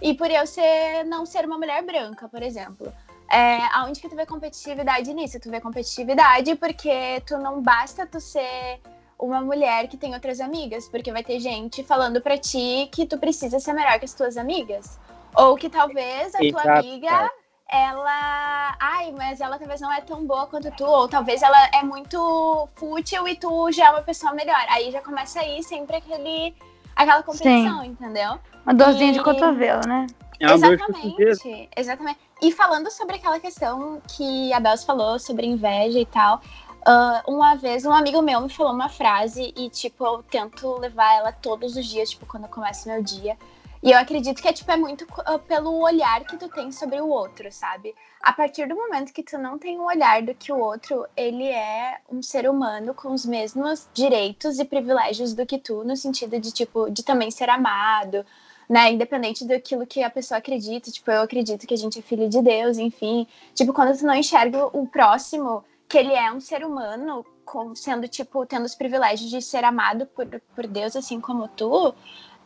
e 0.02 0.14
por 0.14 0.30
eu 0.30 0.46
ser 0.46 1.04
não 1.06 1.26
ser 1.26 1.46
uma 1.46 1.58
mulher 1.58 1.84
branca, 1.84 2.28
por 2.28 2.42
exemplo. 2.42 2.92
É, 3.32 3.58
aonde 3.74 4.00
que 4.00 4.10
tu 4.10 4.16
vê 4.16 4.26
competitividade 4.26 5.14
nisso? 5.14 5.40
Tu 5.40 5.50
vê 5.50 5.60
competitividade 5.60 6.56
porque 6.56 7.22
tu 7.26 7.38
não 7.38 7.62
basta 7.62 8.06
tu 8.06 8.20
ser 8.20 8.80
uma 9.18 9.42
mulher 9.42 9.88
que 9.88 9.98
tem 9.98 10.14
outras 10.14 10.40
amigas, 10.40 10.88
porque 10.90 11.12
vai 11.12 11.24
ter 11.24 11.40
gente 11.40 11.84
falando 11.84 12.22
pra 12.22 12.38
ti 12.38 12.88
que 12.92 13.06
tu 13.06 13.18
precisa 13.18 13.60
ser 13.60 13.74
melhor 13.74 13.98
que 13.98 14.06
as 14.06 14.14
tuas 14.14 14.38
amigas. 14.38 15.00
Ou 15.36 15.56
que 15.56 15.70
talvez 15.70 16.36
a 16.36 16.40
tua 16.40 16.48
Exato, 16.48 16.70
amiga 16.70 17.32
ela. 17.70 18.78
Ai, 18.80 19.12
mas 19.12 19.42
ela 19.42 19.58
talvez 19.58 19.82
não 19.82 19.92
é 19.92 20.02
tão 20.02 20.26
boa 20.26 20.48
quanto 20.48 20.72
tu, 20.72 20.86
ou 20.86 21.08
talvez 21.08 21.42
ela 21.42 21.58
é 21.74 21.84
muito 21.84 22.68
fútil 22.76 23.28
e 23.28 23.36
tu 23.36 23.72
já 23.72 23.88
é 23.88 23.90
uma 23.92 24.02
pessoa 24.02 24.34
melhor. 24.34 24.64
Aí 24.70 24.92
já 24.92 25.02
começa 25.02 25.40
aí 25.40 25.64
sempre 25.64 25.98
aquele, 25.98 26.56
aquela 26.96 27.24
competição, 27.24 27.84
entendeu? 27.84 28.40
Uma 28.66 28.74
dorzinha 28.74 29.12
de 29.12 29.20
E- 29.20 29.24
cotovelo, 29.24 29.82
né? 29.88 30.08
É 30.40 30.48
de. 30.48 30.54
Exatamente, 30.54 31.70
exatamente. 31.76 32.20
E 32.42 32.52
falando 32.52 32.92
sobre 32.92 33.16
aquela 33.16 33.40
questão 33.40 34.02
que 34.16 34.52
a 34.52 34.60
Bels 34.60 34.84
falou 34.84 35.18
sobre 35.18 35.46
inveja 35.46 36.00
e 36.00 36.06
tal, 36.06 36.42
ah, 36.86 37.24
uma 37.28 37.56
vez 37.56 37.86
um 37.86 37.94
amigo 37.94 38.22
meu 38.22 38.42
me 38.42 38.50
falou 38.50 38.74
uma 38.74 38.90
frase 38.90 39.54
e, 39.56 39.70
tipo, 39.70 40.06
eu 40.06 40.24
tento 40.24 40.78
levar 40.78 41.14
ela 41.16 41.32
todos 41.32 41.76
os 41.76 41.86
dias, 41.86 42.12
tipo, 42.12 42.26
quando 42.26 42.44
eu 42.44 42.50
começo 42.50 42.88
meu 42.88 43.02
dia. 43.02 43.38
E 43.86 43.92
eu 43.92 44.00
acredito 44.00 44.42
que 44.42 44.48
é, 44.48 44.52
tipo, 44.52 44.72
é 44.72 44.76
muito 44.76 45.04
uh, 45.04 45.38
pelo 45.48 45.80
olhar 45.80 46.26
que 46.26 46.38
tu 46.38 46.50
tem 46.50 46.72
sobre 46.72 47.00
o 47.00 47.08
outro, 47.08 47.52
sabe? 47.52 47.94
A 48.20 48.34
partir 48.34 48.68
do 48.68 48.76
momento 48.76 49.14
que 49.14 49.22
tu 49.22 49.38
não 49.38 49.60
tem 49.60 49.80
um 49.80 49.86
olhar 49.86 50.24
do 50.24 50.34
que 50.34 50.52
o 50.52 50.58
outro, 50.58 51.06
ele 51.16 51.46
é 51.48 52.00
um 52.12 52.20
ser 52.20 52.50
humano 52.50 52.96
com 52.96 53.14
os 53.14 53.28
mesmos 53.28 53.88
direitos 53.94 54.58
e 54.58 54.66
privilégios 54.66 55.36
do 55.36 55.46
que 55.46 55.60
tu, 55.60 55.84
no 55.84 55.96
sentido 55.96 56.40
de, 56.40 56.52
tipo, 56.52 56.90
de 56.90 57.04
também 57.04 57.30
ser 57.30 57.48
amado, 57.48 58.26
né? 58.68 58.92
Independente 58.92 59.46
daquilo 59.46 59.86
que 59.86 60.02
a 60.02 60.10
pessoa 60.10 60.40
acredita. 60.40 60.90
Tipo, 60.90 61.12
eu 61.12 61.22
acredito 61.22 61.68
que 61.68 61.76
a 61.76 61.78
gente 61.78 62.00
é 62.00 62.02
filho 62.02 62.28
de 62.28 62.42
Deus, 62.42 62.80
enfim. 62.80 63.28
Tipo, 63.54 63.72
quando 63.72 63.96
tu 63.96 64.04
não 64.04 64.16
enxerga 64.16 64.66
o 64.66 64.88
próximo, 64.88 65.64
que 65.88 66.00
ele 66.00 66.14
é 66.14 66.32
um 66.32 66.40
ser 66.40 66.66
humano, 66.66 67.24
com, 67.46 67.76
sendo, 67.76 68.08
tipo, 68.08 68.48
tendo 68.48 68.66
os 68.66 68.74
privilégios 68.74 69.30
de 69.30 69.44
ser 69.44 69.64
amado 69.64 70.08
por, 70.08 70.26
por 70.56 70.66
Deus, 70.66 70.96
assim 70.96 71.22
como 71.22 71.48
tu, 71.50 71.94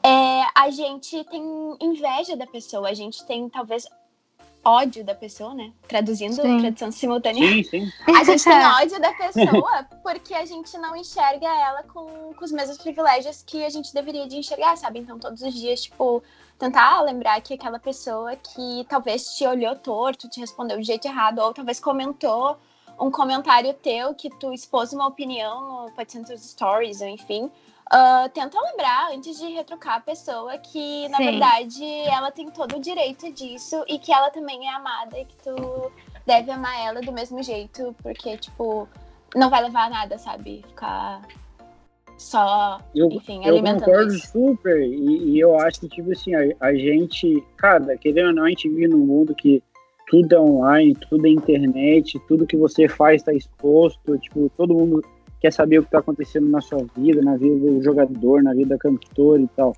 é, 0.04 0.44
a 0.56 0.70
gente 0.70 1.24
tem 1.26 1.44
inveja 1.82 2.36
da 2.36 2.48
pessoa, 2.48 2.90
a 2.90 2.94
gente 2.94 3.26
tem 3.26 3.50
talvez 3.50 3.86
ódio 4.64 5.04
da 5.04 5.16
pessoa, 5.16 5.54
né? 5.54 5.72
Traduzindo, 5.88 6.36
Sim. 6.36 6.60
tradução 6.60 6.92
simultânea. 6.92 7.48
Sim, 7.48 7.64
sim. 7.64 7.92
A 8.08 8.24
gente 8.24 8.44
tem 8.44 8.54
ódio 8.82 9.02
da 9.02 9.14
pessoa 9.14 9.88
porque 10.04 10.34
a 10.34 10.46
gente 10.46 10.78
não 10.78 10.96
enxerga 10.96 11.48
ela 11.48 11.84
com, 11.84 12.34
com 12.34 12.46
os 12.46 12.52
mesmos 12.52 12.78
privilégios 12.78 13.44
que 13.46 13.64
a 13.64 13.70
gente 13.70 13.94
deveria 13.94 14.28
de 14.28 14.38
enxergar, 14.38 14.76
sabe? 14.78 15.00
Então, 15.00 15.18
todos 15.18 15.42
os 15.42 15.54
dias, 15.54 15.84
tipo, 15.84 16.22
tentar 16.58 17.02
lembrar 17.02 17.42
que 17.42 17.54
aquela 17.54 17.80
pessoa 17.80 18.36
que 18.36 18.86
talvez 18.90 19.36
te 19.36 19.46
olhou 19.46 19.76
torto, 19.76 20.30
te 20.30 20.40
respondeu 20.40 20.78
do 20.78 20.84
jeito 20.84 21.08
errado, 21.08 21.40
ou 21.40 21.54
talvez 21.54 21.80
comentou 21.80 22.58
um 23.00 23.10
comentário 23.10 23.74
teu 23.76 24.14
que 24.14 24.30
tu 24.30 24.54
expôs 24.54 24.92
uma 24.92 25.08
opinião 25.08 25.90
pode 25.96 26.12
ser 26.12 26.20
nos 26.20 26.42
stories, 26.42 27.00
ou 27.00 27.08
enfim. 27.08 27.50
Ah, 27.90 28.30
tenta 28.34 28.60
lembrar 28.62 29.12
antes 29.12 29.38
de 29.40 29.48
retrucar 29.48 29.96
a 29.96 30.00
pessoa 30.00 30.58
que, 30.58 31.08
na 31.10 31.18
Sim. 31.18 31.26
verdade, 31.26 31.84
ela 32.08 32.32
tem 32.32 32.50
todo 32.50 32.78
o 32.78 32.80
direito 32.80 33.32
disso 33.32 33.84
e 33.88 33.98
que 33.98 34.12
ela 34.12 34.30
também 34.30 34.68
é 34.68 34.76
amada 34.76 35.18
e 35.18 35.26
que 35.26 35.36
tu 35.38 35.92
deve 36.26 36.52
amar 36.52 36.80
ela 36.86 37.02
do 37.02 37.12
mesmo 37.12 37.42
jeito, 37.42 37.96
porque, 38.04 38.38
tipo, 38.38 38.88
não 39.36 39.50
vai 39.50 39.64
levar 39.64 39.88
a 39.88 39.90
nada, 39.90 40.18
sabe? 40.20 40.64
Ficar 40.68 41.22
só, 42.20 42.80
Eu, 42.94 43.08
enfim, 43.08 43.44
eu 43.44 43.54
alimentando 43.54 43.86
concordo 43.86 44.14
isso. 44.14 44.32
super. 44.32 44.82
E, 44.82 45.32
e 45.32 45.40
eu 45.40 45.58
acho 45.60 45.80
que, 45.80 45.88
tipo 45.88 46.12
assim, 46.12 46.36
a, 46.36 46.42
a 46.60 46.74
gente, 46.76 47.44
cara, 47.58 47.98
querendo 47.98 48.28
ou 48.28 48.34
não, 48.34 48.44
a 48.44 48.50
gente 48.50 48.70
vive 48.70 48.88
num 48.88 49.00
mundo 49.00 49.34
que 49.34 49.64
tudo 50.08 50.36
é 50.36 50.40
online, 50.40 50.96
tudo 51.10 51.26
é 51.26 51.30
internet, 51.30 52.20
tudo 52.28 52.46
que 52.46 52.58
você 52.58 52.88
faz 52.88 53.22
está 53.22 53.34
exposto. 53.34 54.18
Tipo, 54.18 54.52
todo 54.58 54.76
mundo 54.76 55.02
quer 55.40 55.52
saber 55.52 55.80
o 55.80 55.82
que 55.82 55.88
está 55.88 56.00
acontecendo 56.00 56.50
na 56.50 56.62
sua 56.62 56.86
vida, 56.96 57.22
na 57.22 57.38
vida 57.38 57.56
do 57.56 57.82
jogador, 57.82 58.44
na 58.44 58.54
vida 58.54 58.70
da 58.70 58.78
cantora 58.78 59.42
e 59.42 59.48
tal. 59.56 59.74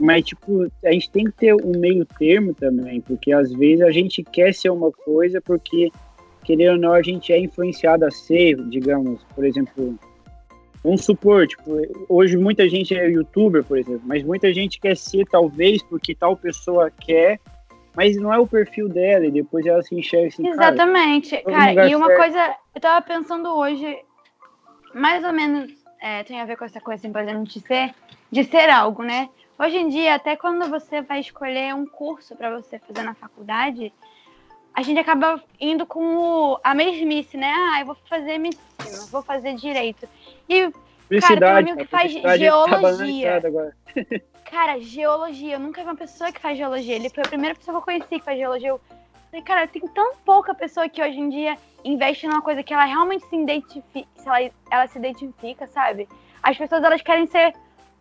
Mas, 0.00 0.24
tipo, 0.24 0.66
a 0.84 0.92
gente 0.92 1.10
tem 1.10 1.24
que 1.24 1.32
ter 1.32 1.54
um 1.54 1.78
meio 1.78 2.04
termo 2.04 2.54
também, 2.54 3.00
porque 3.00 3.32
às 3.32 3.52
vezes 3.52 3.82
a 3.82 3.90
gente 3.90 4.22
quer 4.22 4.52
ser 4.52 4.70
uma 4.70 4.90
coisa 4.90 5.40
porque, 5.40 5.90
querendo 6.44 6.72
ou 6.72 6.78
não, 6.78 6.92
a 6.92 7.02
gente 7.02 7.32
é 7.32 7.38
influenciado 7.38 8.04
a 8.04 8.10
ser, 8.10 8.56
digamos, 8.68 9.22
por 9.34 9.44
exemplo, 9.44 9.96
vamos 10.82 11.04
supor, 11.04 11.46
tipo, 11.46 11.80
hoje 12.08 12.36
muita 12.36 12.68
gente 12.68 12.94
é 12.94 13.08
youtuber, 13.08 13.62
por 13.62 13.78
exemplo, 13.78 14.02
mas 14.04 14.24
muita 14.24 14.52
gente 14.52 14.80
quer 14.80 14.96
ser, 14.96 15.24
talvez, 15.26 15.82
porque 15.84 16.14
tal 16.14 16.36
pessoa 16.36 16.90
quer, 16.90 17.38
mas 17.94 18.16
não 18.16 18.32
é 18.32 18.38
o 18.38 18.46
perfil 18.46 18.88
dela, 18.88 19.26
e 19.26 19.30
depois 19.30 19.64
ela 19.66 19.82
se 19.82 19.94
enxerga 19.94 20.28
assim, 20.28 20.42
cara, 20.42 20.54
Exatamente. 20.54 21.36
Cara, 21.42 21.70
lugar 21.70 21.90
e 21.90 21.94
uma 21.94 22.06
certo. 22.06 22.20
coisa, 22.20 22.56
eu 22.74 22.80
tava 22.80 23.06
pensando 23.06 23.48
hoje, 23.50 23.98
mais 24.94 25.24
ou 25.24 25.32
menos 25.32 25.70
é, 26.00 26.24
tem 26.24 26.40
a 26.40 26.44
ver 26.44 26.56
com 26.56 26.64
essa 26.64 26.80
coisa, 26.80 27.00
assim, 27.00 27.12
por 27.12 27.22
exemplo, 27.22 27.44
de 27.44 27.60
ser, 27.60 27.94
de 28.30 28.44
ser 28.44 28.68
algo, 28.70 29.02
né? 29.02 29.28
Hoje 29.58 29.76
em 29.76 29.88
dia, 29.88 30.14
até 30.14 30.34
quando 30.36 30.68
você 30.68 31.00
vai 31.02 31.20
escolher 31.20 31.74
um 31.74 31.86
curso 31.86 32.34
para 32.34 32.50
você 32.50 32.78
fazer 32.80 33.02
na 33.02 33.14
faculdade, 33.14 33.92
a 34.74 34.82
gente 34.82 34.98
acaba 34.98 35.42
indo 35.60 35.86
com 35.86 36.16
o, 36.16 36.60
a 36.64 36.74
mesmice, 36.74 37.36
né? 37.36 37.52
Ah, 37.54 37.80
eu 37.80 37.86
vou 37.86 37.96
fazer 38.08 38.38
medicina, 38.38 39.06
vou 39.10 39.22
fazer 39.22 39.54
direito. 39.54 40.08
E, 40.48 40.72
publicidade, 41.02 41.70
amigo 41.70 41.78
que 41.78 41.86
faz 41.86 42.14
tá 42.20 42.36
geologia. 42.36 43.42
cara, 44.44 44.80
geologia, 44.80 45.54
eu 45.54 45.60
nunca 45.60 45.82
vi 45.82 45.88
uma 45.88 45.96
pessoa 45.96 46.32
que 46.32 46.40
faz 46.40 46.56
geologia. 46.56 46.96
Ele 46.96 47.10
foi 47.10 47.22
a 47.22 47.28
primeira 47.28 47.54
pessoa 47.54 47.74
que 47.74 47.78
eu 47.78 47.84
conheci 47.84 48.18
que 48.18 48.24
faz 48.24 48.38
geologia. 48.38 48.70
Eu 48.70 48.80
falei, 49.32 49.42
cara, 49.44 49.66
tem 49.66 49.82
tão 49.88 50.12
pouca 50.24 50.54
pessoa 50.54 50.88
que 50.88 51.02
hoje 51.02 51.18
em 51.18 51.30
dia 51.30 51.56
investe 51.84 52.26
numa 52.28 52.42
coisa 52.42 52.62
que 52.62 52.72
ela 52.72 52.84
realmente 52.84 53.24
se 53.26 53.34
identifica, 53.34 54.06
se 54.14 54.28
ela, 54.28 54.50
ela 54.70 54.86
se 54.86 54.98
identifica, 54.98 55.66
sabe? 55.66 56.06
As 56.42 56.56
pessoas, 56.56 56.84
elas 56.84 57.00
querem 57.02 57.26
ser 57.26 57.54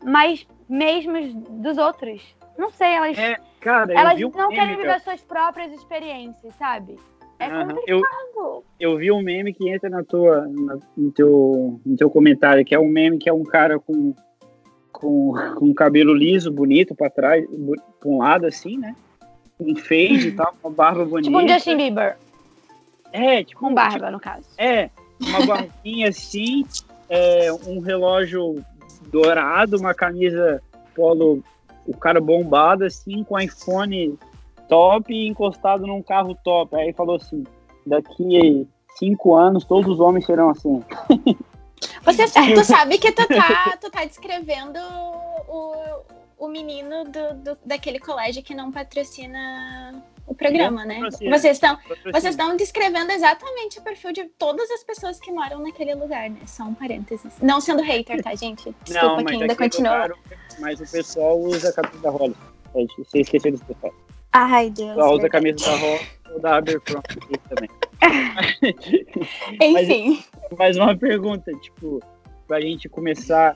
mais 0.03 0.45
mesmos 0.67 1.33
dos 1.33 1.77
outros. 1.77 2.21
Não 2.57 2.69
sei, 2.69 2.89
elas, 2.89 3.17
É, 3.17 3.37
cara, 3.61 3.93
elas 3.93 4.19
um 4.21 4.29
não 4.29 4.49
meme, 4.49 4.55
querem 4.55 4.75
cara. 4.77 4.77
viver 4.93 4.99
suas 4.99 5.21
próprias 5.21 5.71
experiências, 5.71 6.53
sabe? 6.55 6.99
É 7.39 7.49
complicado. 7.49 7.81
eu, 7.87 8.63
eu 8.79 8.97
vi 8.97 9.11
um 9.11 9.21
meme 9.23 9.51
que 9.53 9.67
entra 9.67 9.89
na 9.89 10.03
tua, 10.03 10.45
na- 10.47 10.77
no, 10.95 11.11
teu, 11.11 11.79
no 11.83 11.95
teu 11.97 12.09
comentário, 12.09 12.63
que 12.63 12.75
é 12.75 12.79
um 12.79 12.87
meme 12.87 13.17
que 13.17 13.27
é 13.29 13.33
um 13.33 13.43
cara 13.43 13.79
com, 13.79 14.13
com, 14.91 15.33
com 15.57 15.65
um 15.65 15.73
cabelo 15.73 16.13
liso, 16.13 16.51
bonito 16.51 16.93
pra 16.93 17.09
trás, 17.09 17.43
pra 17.99 18.09
um 18.09 18.19
lado 18.19 18.45
assim, 18.45 18.77
né? 18.77 18.95
Um 19.61 19.75
fade 19.75 20.29
e 20.29 20.31
tal, 20.31 20.55
uma 20.63 20.73
barba 20.73 21.05
bonita. 21.05 21.29
Tipo 21.29 21.37
um 21.37 21.47
Justin 21.47 21.77
Bieber, 21.77 22.17
É, 23.13 23.43
tipo, 23.43 23.59
com 23.59 23.73
barba, 23.73 24.09
no 24.09 24.19
caso. 24.19 24.45
É, 24.57 24.89
uma 25.21 25.45
barbinha 25.45 26.09
assim, 26.09 26.65
é, 27.07 27.53
um 27.67 27.79
relógio 27.79 28.63
dourado, 29.11 29.77
uma 29.77 29.93
camisa 29.93 30.61
polo, 30.95 31.43
o 31.85 31.95
cara 31.95 32.19
bombado 32.19 32.85
assim, 32.85 33.23
com 33.23 33.39
iPhone 33.39 34.17
top 34.67 35.13
e 35.13 35.27
encostado 35.27 35.85
num 35.85 36.01
carro 36.01 36.35
top. 36.43 36.75
Aí 36.75 36.91
falou 36.93 37.17
assim, 37.17 37.43
daqui 37.85 38.67
cinco 38.97 39.35
anos 39.35 39.63
todos 39.65 39.91
os 39.91 39.99
homens 39.99 40.25
serão 40.25 40.49
assim. 40.49 40.83
Você, 42.03 42.25
tu 42.55 42.63
sabe 42.63 42.97
que 42.97 43.11
tu 43.11 43.27
tá, 43.27 43.77
tu 43.79 43.91
tá 43.91 44.05
descrevendo 44.05 44.79
o, 45.47 46.01
o 46.41 46.47
menino 46.49 47.03
do, 47.05 47.33
do- 47.35 47.57
daquele 47.63 47.99
colégio 47.99 48.41
que 48.41 48.55
não 48.55 48.71
patrocina 48.71 50.03
o 50.25 50.33
programa, 50.33 50.83
né? 50.85 50.95
patrocina. 50.95 51.37
Vocês 51.37 51.57
estão 51.57 51.77
vocês 52.05 52.33
estão 52.33 52.57
descrevendo 52.57 53.11
exatamente 53.11 53.77
o 53.77 53.81
perfil 53.83 54.11
de 54.11 54.23
todas 54.39 54.69
as 54.71 54.83
pessoas 54.83 55.19
que 55.19 55.31
moram 55.31 55.61
naquele 55.61 55.93
lugar, 55.93 56.31
né? 56.31 56.39
Só 56.47 56.63
um 56.63 56.73
parênteses. 56.73 57.31
Não 57.41 57.61
sendo 57.61 57.83
hater, 57.83 58.23
tá, 58.23 58.33
gente? 58.33 58.73
Desculpa 58.83 59.07
Não, 59.07 59.15
mas 59.17 59.25
quem 59.31 59.41
ainda 59.43 59.55
continua. 59.55 60.03
lugar, 60.03 60.17
mas 60.59 60.81
o 60.81 60.91
pessoal 60.91 61.39
usa 61.39 61.69
a 61.69 61.73
camisa 61.73 61.99
da 62.01 62.09
Holly. 62.09 62.35
É, 62.73 62.85
Você 62.97 63.19
esqueceu 63.19 63.51
desse 63.51 63.65
pessoal. 63.65 63.93
Ai, 64.33 64.69
Deus. 64.71 64.89
Pessoal 64.95 65.13
usa 65.13 65.27
a 65.27 65.29
camisa 65.29 65.65
da 65.65 65.75
Holly 65.77 66.07
ou 66.33 66.39
da 66.39 66.55
Abercrombie 66.57 67.37
também. 67.49 67.69
Enfim. 69.61 70.23
Mais 70.57 70.75
uma 70.77 70.97
pergunta, 70.97 71.51
tipo, 71.59 71.99
pra 72.47 72.59
gente 72.61 72.89
começar 72.89 73.55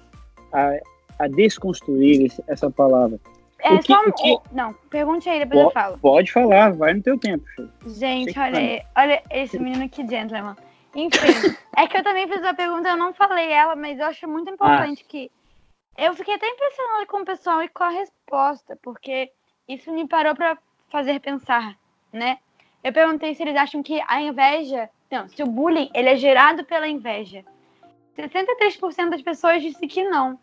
a, 0.54 0.74
a 1.20 1.28
desconstruir 1.28 2.32
essa 2.48 2.70
palavra. 2.70 3.20
É 3.60 3.78
que- 3.78 3.88
só 3.94 4.02
um- 4.02 4.12
que- 4.12 4.40
Não, 4.52 4.74
pergunte 4.90 5.28
aí, 5.30 5.40
depois 5.40 5.62
eu 5.64 5.72
falo. 5.72 5.98
Pode 5.98 6.32
falar, 6.32 6.74
vai 6.74 6.94
no 6.94 7.02
teu 7.02 7.18
tempo, 7.20 7.44
filho. 7.56 7.72
Gente, 7.88 8.38
olha, 8.38 8.58
aí, 8.60 8.82
olha 8.96 9.24
esse 9.32 9.58
menino 9.58 9.90
que 9.90 10.06
gentleman. 10.08 10.56
Enfim, 10.94 11.10
é 11.76 11.88
que 11.88 11.98
eu 11.98 12.04
também 12.04 12.28
fiz 12.28 12.40
uma 12.42 12.54
pergunta, 12.54 12.90
eu 12.90 12.98
não 12.98 13.14
falei 13.14 13.52
ela, 13.52 13.76
mas 13.76 14.00
eu 14.00 14.06
acho 14.06 14.28
muito 14.28 14.50
importante 14.52 15.04
Ah. 15.06 15.10
que. 15.10 15.32
Eu 15.98 16.14
fiquei 16.14 16.36
até 16.36 16.48
impressionada 16.48 17.06
com 17.08 17.22
o 17.22 17.26
pessoal 17.26 17.64
e 17.64 17.70
com 17.70 17.84
a 17.84 17.90
resposta, 17.90 18.78
porque 18.84 19.32
isso 19.68 19.92
me 19.92 20.08
parou 20.08 20.36
pra 20.36 20.58
fazer 20.92 21.20
pensar, 21.22 21.76
né? 22.14 22.38
Eu 22.84 22.92
perguntei 22.94 23.34
se 23.34 23.42
eles 23.42 23.56
acham 23.56 23.82
que 23.82 24.02
a 24.08 24.22
inveja. 24.22 24.90
Não, 25.10 25.28
se 25.30 25.42
o 25.42 25.48
bullying 25.48 25.90
ele 25.94 26.10
é 26.10 26.16
gerado 26.18 26.66
pela 26.66 26.88
inveja. 26.88 27.44
63% 28.18 29.10
das 29.10 29.22
pessoas 29.22 29.62
disse 29.62 29.88
que 29.88 30.04
não. 30.04 30.38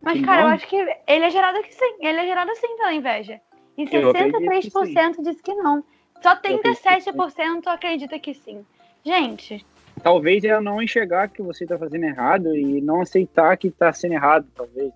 Mas, 0.00 0.24
cara, 0.24 0.42
eu 0.42 0.46
acho 0.48 0.66
que 0.66 0.76
ele 0.76 1.24
é 1.24 1.30
gerado 1.30 1.62
que 1.62 1.74
sim. 1.74 1.96
Ele 2.00 2.20
é 2.20 2.26
gerado 2.26 2.54
sim 2.54 2.76
pela 2.76 2.92
inveja. 2.94 3.40
E 3.76 3.82
Eu 3.92 4.10
acredito 4.10 4.38
que 4.38 4.46
63% 4.46 5.22
diz 5.22 5.40
que 5.40 5.54
não. 5.54 5.84
Só 6.22 6.30
acredito 6.30 6.62
que 6.62 6.74
sim. 6.74 7.12
37% 7.12 7.66
acredita 7.66 8.18
que 8.18 8.34
sim. 8.34 8.64
Gente, 9.04 9.64
Talvez 10.02 10.44
ela 10.44 10.60
não 10.60 10.82
enxergar 10.82 11.28
que 11.28 11.42
você 11.42 11.66
tá 11.66 11.76
fazendo 11.78 12.04
errado 12.04 12.56
e 12.56 12.80
não 12.80 13.00
aceitar 13.00 13.56
que 13.56 13.70
tá 13.70 13.92
sendo 13.92 14.14
errado, 14.14 14.46
talvez. 14.54 14.92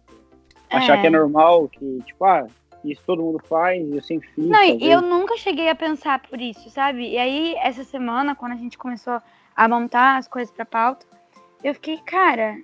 Achar 0.71 0.99
É. 0.99 1.01
que 1.01 1.07
é 1.07 1.11
normal, 1.11 1.69
que, 1.69 2.01
tipo, 2.07 2.25
ah, 2.25 2.47
isso 2.85 3.03
todo 3.07 3.23
mundo 3.23 3.41
faz, 3.49 3.83
eu 3.93 4.03
sempre 4.03 4.29
fiz. 4.29 4.45
não, 4.45 4.63
e 4.63 4.71
talvez. 4.71 4.93
eu 4.93 5.01
nunca 5.03 5.37
cheguei 5.37 5.69
a 5.69 5.75
pensar 5.75 6.21
por 6.21 6.41
isso, 6.41 6.71
sabe? 6.71 7.09
E 7.11 7.19
aí, 7.19 7.55
essa 7.57 7.85
semana, 7.85 8.35
quando 8.35 8.53
a 8.53 8.57
gente 8.57 8.79
começou 8.79 9.21
a 9.55 9.69
montar 9.69 10.17
as 10.19 10.29
coisas 10.29 10.53
pra 10.55 10.65
pauta, 10.65 11.05
eu 11.63 11.75
fiquei, 11.75 11.99
cara. 11.99 12.57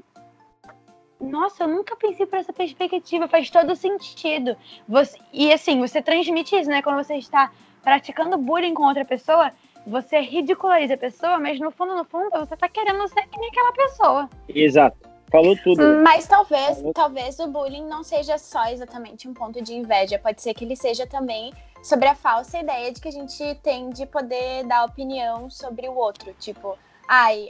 Nossa, 1.21 1.65
eu 1.65 1.69
nunca 1.69 1.97
pensei 1.97 2.27
por 2.27 2.39
essa 2.39 2.53
perspectiva, 2.53 3.27
faz 3.27 3.51
todo 3.51 3.75
sentido. 3.75 4.57
Você, 4.89 5.19
e 5.33 5.53
assim, 5.53 5.81
você 5.81 6.01
transmite 6.01 6.57
isso, 6.57 6.71
né? 6.71 6.81
Quando 6.81 7.05
você 7.05 7.17
está 7.17 7.51
praticando 7.83 8.39
bullying 8.39 8.75
com 8.75 8.85
outra 8.85 9.05
pessoa, 9.05 9.53
você 9.87 10.21
ridiculariza 10.21 10.95
a 10.95 10.99
pessoa, 10.99 11.39
mas 11.39 11.59
no 11.59 11.71
fundo, 11.71 11.97
no 11.97 12.05
fundo, 12.05 12.31
você 12.31 12.57
tá 12.57 12.69
querendo 12.69 13.07
ser 13.09 13.27
que 13.27 13.39
nem 13.39 13.49
aquela 13.49 13.73
pessoa. 13.73 14.31
Exato. 14.49 15.09
Falou 15.31 15.57
tudo. 15.63 15.83
Mas 16.03 16.27
talvez, 16.27 16.79
Falou. 16.79 16.93
talvez 16.95 17.39
o 17.39 17.49
bullying 17.49 17.87
não 17.87 18.03
seja 18.03 18.39
só 18.39 18.67
exatamente 18.67 19.29
um 19.29 19.35
ponto 19.35 19.63
de 19.63 19.75
inveja. 19.75 20.19
Pode 20.19 20.41
ser 20.41 20.55
que 20.55 20.65
ele 20.65 20.77
seja 20.77 21.07
também 21.07 21.53
sobre 21.83 22.09
a 22.09 22.15
falsa 22.15 22.59
ideia 22.59 22.93
de 22.93 23.01
que 23.01 23.09
a 23.09 23.13
gente 23.13 23.55
tem 23.57 23.91
de 23.91 24.07
poder 24.07 24.65
dar 24.65 24.85
opinião 24.85 25.51
sobre 25.51 25.89
o 25.89 25.95
outro. 25.95 26.35
Tipo, 26.39 26.79
ai, 27.09 27.49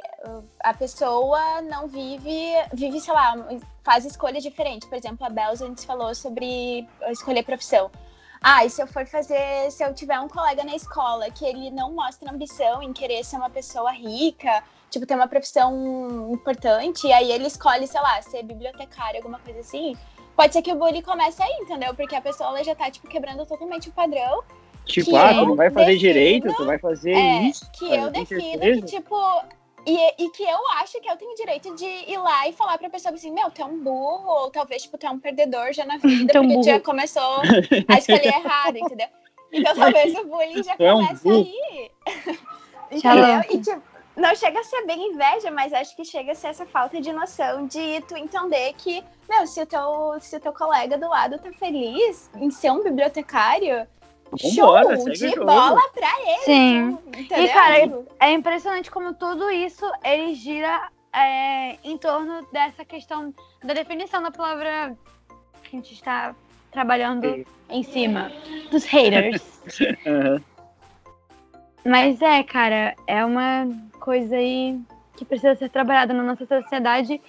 a 0.60 0.72
pessoa 0.72 1.60
não 1.62 1.88
vive, 1.88 2.52
vive, 2.72 3.00
sei 3.00 3.12
lá, 3.12 3.34
faz 3.82 4.04
escolhas 4.04 4.42
diferentes. 4.42 4.88
Por 4.88 4.96
exemplo, 4.96 5.26
a 5.26 5.28
Belza 5.28 5.66
antes 5.66 5.84
falou 5.84 6.14
sobre 6.14 6.88
escolher 7.08 7.42
profissão. 7.42 7.90
Ah, 8.40 8.64
e 8.64 8.70
se 8.70 8.80
eu 8.80 8.86
for 8.86 9.04
fazer, 9.04 9.68
se 9.72 9.82
eu 9.84 9.92
tiver 9.92 10.20
um 10.20 10.28
colega 10.28 10.62
na 10.62 10.76
escola 10.76 11.28
que 11.28 11.44
ele 11.44 11.70
não 11.72 11.92
mostra 11.92 12.30
ambição 12.32 12.80
em 12.80 12.92
querer 12.92 13.24
ser 13.24 13.36
uma 13.36 13.50
pessoa 13.50 13.90
rica, 13.90 14.62
tipo, 14.88 15.04
ter 15.04 15.16
uma 15.16 15.26
profissão 15.26 16.30
importante, 16.32 17.08
e 17.08 17.12
aí 17.12 17.32
ele 17.32 17.48
escolhe, 17.48 17.88
sei 17.88 18.00
lá, 18.00 18.22
ser 18.22 18.44
bibliotecário, 18.44 19.18
alguma 19.18 19.40
coisa 19.40 19.58
assim, 19.58 19.96
pode 20.36 20.52
ser 20.52 20.62
que 20.62 20.72
o 20.72 20.76
bullying 20.76 21.02
comece 21.02 21.42
aí, 21.42 21.52
entendeu? 21.60 21.92
Porque 21.96 22.14
a 22.14 22.20
pessoa 22.20 22.62
já 22.62 22.76
tá, 22.76 22.88
tipo, 22.88 23.08
quebrando 23.08 23.44
totalmente 23.44 23.88
o 23.88 23.92
padrão. 23.92 24.44
Tipo, 24.88 25.10
que 25.10 25.16
ah, 25.16 25.32
eu 25.32 25.38
tu 25.42 25.46
não 25.48 25.56
vai 25.56 25.70
fazer 25.70 25.86
defino- 25.92 26.00
direito, 26.12 26.54
tu 26.54 26.64
vai 26.66 26.78
fazer 26.78 27.12
É, 27.12 27.42
isso. 27.42 27.70
que 27.72 27.84
eu 27.94 28.10
defino 28.10 28.40
certeza? 28.40 28.80
que, 28.80 28.86
tipo. 28.96 29.42
E, 29.86 30.24
e 30.24 30.30
que 30.30 30.42
eu 30.42 30.68
acho 30.80 31.00
que 31.00 31.08
eu 31.08 31.16
tenho 31.16 31.34
direito 31.36 31.74
de 31.74 31.84
ir 31.86 32.18
lá 32.18 32.46
e 32.48 32.52
falar 32.52 32.76
pra 32.76 32.90
pessoa 32.90 33.14
assim, 33.14 33.30
meu, 33.32 33.50
tu 33.50 33.62
é 33.62 33.64
um 33.64 33.78
burro, 33.82 34.28
ou 34.28 34.50
talvez, 34.50 34.82
tipo, 34.82 34.98
tu 34.98 35.06
é 35.06 35.10
um 35.10 35.18
perdedor 35.18 35.72
já 35.72 35.86
na 35.86 35.96
vida, 36.02 36.32
porque 36.32 36.54
tu 36.56 36.62
já 36.64 36.80
começou 36.80 37.22
a 37.88 37.98
escolher 37.98 38.26
errado, 38.26 38.76
entendeu? 38.76 39.06
Então 39.52 39.74
talvez 39.74 40.14
o 40.14 40.24
bullying 40.24 40.62
já 40.62 40.74
é 40.78 40.92
um 40.92 41.00
comece 41.06 41.22
burro. 41.24 41.48
aí. 41.70 41.90
Entendeu? 42.90 43.40
E 43.50 43.58
tipo, 43.60 43.82
não 44.16 44.34
chega 44.34 44.60
a 44.60 44.64
ser 44.64 44.84
bem 44.86 45.12
inveja, 45.12 45.50
mas 45.50 45.72
acho 45.72 45.94
que 45.94 46.04
chega 46.04 46.32
a 46.32 46.34
ser 46.34 46.48
essa 46.48 46.66
falta 46.66 47.00
de 47.00 47.12
noção 47.12 47.66
de 47.66 48.00
tu 48.02 48.16
entender 48.16 48.72
que, 48.78 49.02
meu, 49.28 49.46
se 49.46 49.60
o 49.62 49.66
teu, 49.66 50.16
se 50.20 50.36
o 50.36 50.40
teu 50.40 50.52
colega 50.52 50.96
do 50.98 51.08
lado 51.08 51.38
tá 51.38 51.50
feliz 51.52 52.30
em 52.36 52.50
ser 52.50 52.70
um 52.72 52.82
bibliotecário, 52.82 53.86
Vambora, 54.32 54.96
show 54.96 55.08
de 55.10 55.28
jogo. 55.30 55.44
bola 55.46 55.80
pra 55.94 56.08
ele. 56.26 56.38
Sim. 56.44 56.98
Entendeu? 57.06 57.44
E, 57.44 57.48
cara, 57.48 57.80
Tipo, 57.82 58.06
É 58.20 58.32
impressionante 58.32 58.90
como 58.90 59.14
tudo 59.14 59.50
isso 59.50 59.84
ele 60.04 60.34
gira 60.34 60.88
é, 61.12 61.76
em 61.84 61.96
torno 61.96 62.46
dessa 62.52 62.84
questão 62.84 63.32
da 63.64 63.74
definição 63.74 64.22
da 64.22 64.30
palavra 64.30 64.96
que 65.62 65.76
a 65.76 65.80
gente 65.80 65.94
está 65.94 66.34
trabalhando 66.70 67.26
Sim. 67.28 67.44
em 67.70 67.82
cima 67.82 68.30
dos 68.70 68.84
haters. 68.84 69.60
Aham. 70.06 70.42
Mas 71.84 72.20
é, 72.20 72.42
cara, 72.42 72.94
é 73.06 73.24
uma 73.24 73.66
coisa 74.00 74.36
aí 74.36 74.78
que 75.16 75.24
precisa 75.24 75.54
ser 75.56 75.70
trabalhada 75.70 76.12
na 76.12 76.22
nossa 76.22 76.44
sociedade. 76.44 77.20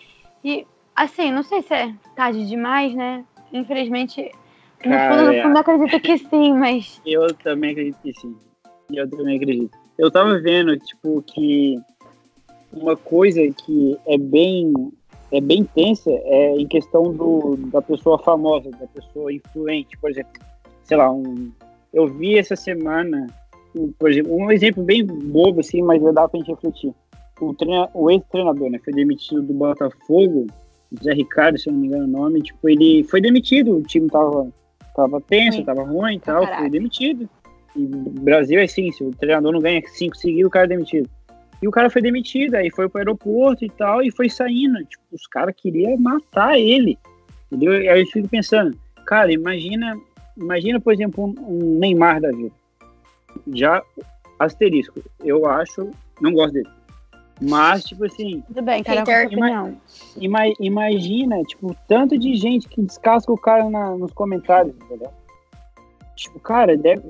E, 0.44 0.68
assim, 0.96 1.32
não 1.32 1.44
sei 1.44 1.62
se 1.62 1.74
é 1.74 1.94
tarde 2.16 2.46
demais, 2.46 2.94
né? 2.94 3.24
Infelizmente, 3.54 4.30
no 4.86 4.98
fundo, 4.98 5.32
no 5.32 5.42
fundo, 5.42 5.56
eu 5.56 5.58
acredito 5.58 6.00
que 6.02 6.18
sim, 6.18 6.54
mas. 6.54 7.02
Eu 7.06 7.34
também 7.36 7.72
acredito 7.72 7.98
que 8.02 8.14
sim. 8.14 8.36
Eu 8.92 9.10
também 9.10 9.38
acredito. 9.38 9.78
Eu 9.98 10.10
tava 10.10 10.40
vendo, 10.40 10.78
tipo, 10.78 11.22
que 11.24 11.78
uma 12.72 12.96
coisa 12.96 13.42
que 13.66 13.98
é 14.08 14.18
bem 14.18 14.74
é 15.32 15.40
bem 15.40 15.64
tensa 15.64 16.10
é 16.10 16.56
em 16.56 16.68
questão 16.68 17.14
do, 17.14 17.56
da 17.68 17.82
pessoa 17.82 18.18
famosa, 18.18 18.72
da 18.72 18.88
pessoa 18.88 19.32
influente, 19.32 19.98
por 19.98 20.10
exemplo, 20.10 20.32
sei 20.84 20.98
lá, 20.98 21.12
um, 21.12 21.52
eu 21.94 22.08
vi 22.08 22.38
essa 22.38 22.56
semana, 22.56 23.28
um, 23.76 23.92
por 23.92 24.10
exemplo, 24.10 24.36
um 24.36 24.52
exemplo 24.52 24.84
bem 24.84 25.06
bobo 25.06 25.60
assim, 25.60 25.82
mas 25.84 26.02
dá 26.14 26.28
pra 26.28 26.40
gente 26.40 26.50
refletir. 26.50 26.94
O, 27.40 27.54
treina, 27.54 27.90
o 27.94 28.10
ex-treinador, 28.10 28.70
né, 28.72 28.80
foi 28.84 28.92
demitido 28.92 29.42
do 29.44 29.54
Botafogo, 29.54 30.48
Zé 31.04 31.14
Ricardo, 31.14 31.58
se 31.58 31.70
eu 31.70 31.74
não 31.74 31.80
me 31.80 31.88
engano 31.88 32.06
o 32.06 32.08
nome, 32.08 32.42
tipo, 32.42 32.68
ele 32.68 33.04
foi 33.04 33.22
demitido, 33.22 33.78
o 33.78 33.84
time 33.84 34.08
tava, 34.08 34.52
tava 34.96 35.22
tenso, 35.22 35.58
Sim. 35.58 35.66
tava 35.66 35.84
ruim 35.84 36.16
e 36.16 36.20
tal, 36.20 36.46
foi 36.46 36.70
demitido. 36.70 37.30
E 37.76 37.86
Brasil 37.86 38.60
é 38.60 38.64
assim, 38.64 38.92
se 38.92 39.04
o 39.04 39.12
treinador 39.12 39.54
não 39.54 39.60
ganha 39.60 39.82
cinco 39.88 40.18
seguidos, 40.18 40.48
o 40.48 40.52
cara 40.52 40.66
é 40.66 40.70
demitido. 40.70 41.10
E 41.62 41.68
o 41.68 41.72
cara 41.72 41.90
foi 41.90 42.02
demitido, 42.02 42.56
aí 42.56 42.70
foi 42.72 42.88
pro 42.88 43.00
aeroporto 43.00 43.66
e 43.66 43.70
tal, 43.70 44.02
e 44.02 44.12
foi 44.12 44.30
saindo. 44.30 44.80
Tipo, 44.86 45.04
os 45.12 45.28
caras 45.28 45.54
queriam 45.58 45.98
matar 45.98 46.58
ele. 46.58 46.98
Entendeu? 47.52 47.82
E 47.82 47.90
aí 47.90 48.02
eu 48.02 48.08
fico 48.08 48.28
pensando, 48.28 48.78
cara, 49.06 49.32
imagina, 49.32 49.98
imagina, 50.38 50.80
por 50.80 50.94
exemplo, 50.94 51.26
um, 51.26 51.36
um 51.40 51.80
Neymar 51.80 52.22
da 52.22 52.32
vida. 52.32 52.52
Já, 53.54 53.84
asterisco, 54.40 55.02
eu 55.24 55.46
acho, 55.46 55.92
não 56.22 56.32
gosto 56.32 56.54
dele. 56.54 56.70
Mas, 57.42 57.84
tipo 57.86 58.06
assim, 58.06 58.42
Tudo 58.48 58.62
bem, 58.62 58.84
cara, 58.84 59.00
Hater. 59.00 59.14
é 59.14 59.18
a 59.18 59.22
sua 59.22 59.28
opinião. 59.28 59.78
ima- 60.18 60.54
imagina, 60.60 61.42
tipo, 61.44 61.76
tanto 61.88 62.18
de 62.18 62.36
gente 62.36 62.68
que 62.68 62.82
descasca 62.82 63.32
o 63.32 63.38
cara 63.38 63.70
na- 63.70 63.96
nos 63.96 64.12
comentários, 64.12 64.76
entendeu? 64.76 65.10
Tipo, 66.16 66.38
cara, 66.40 66.76
deve- 66.76 67.02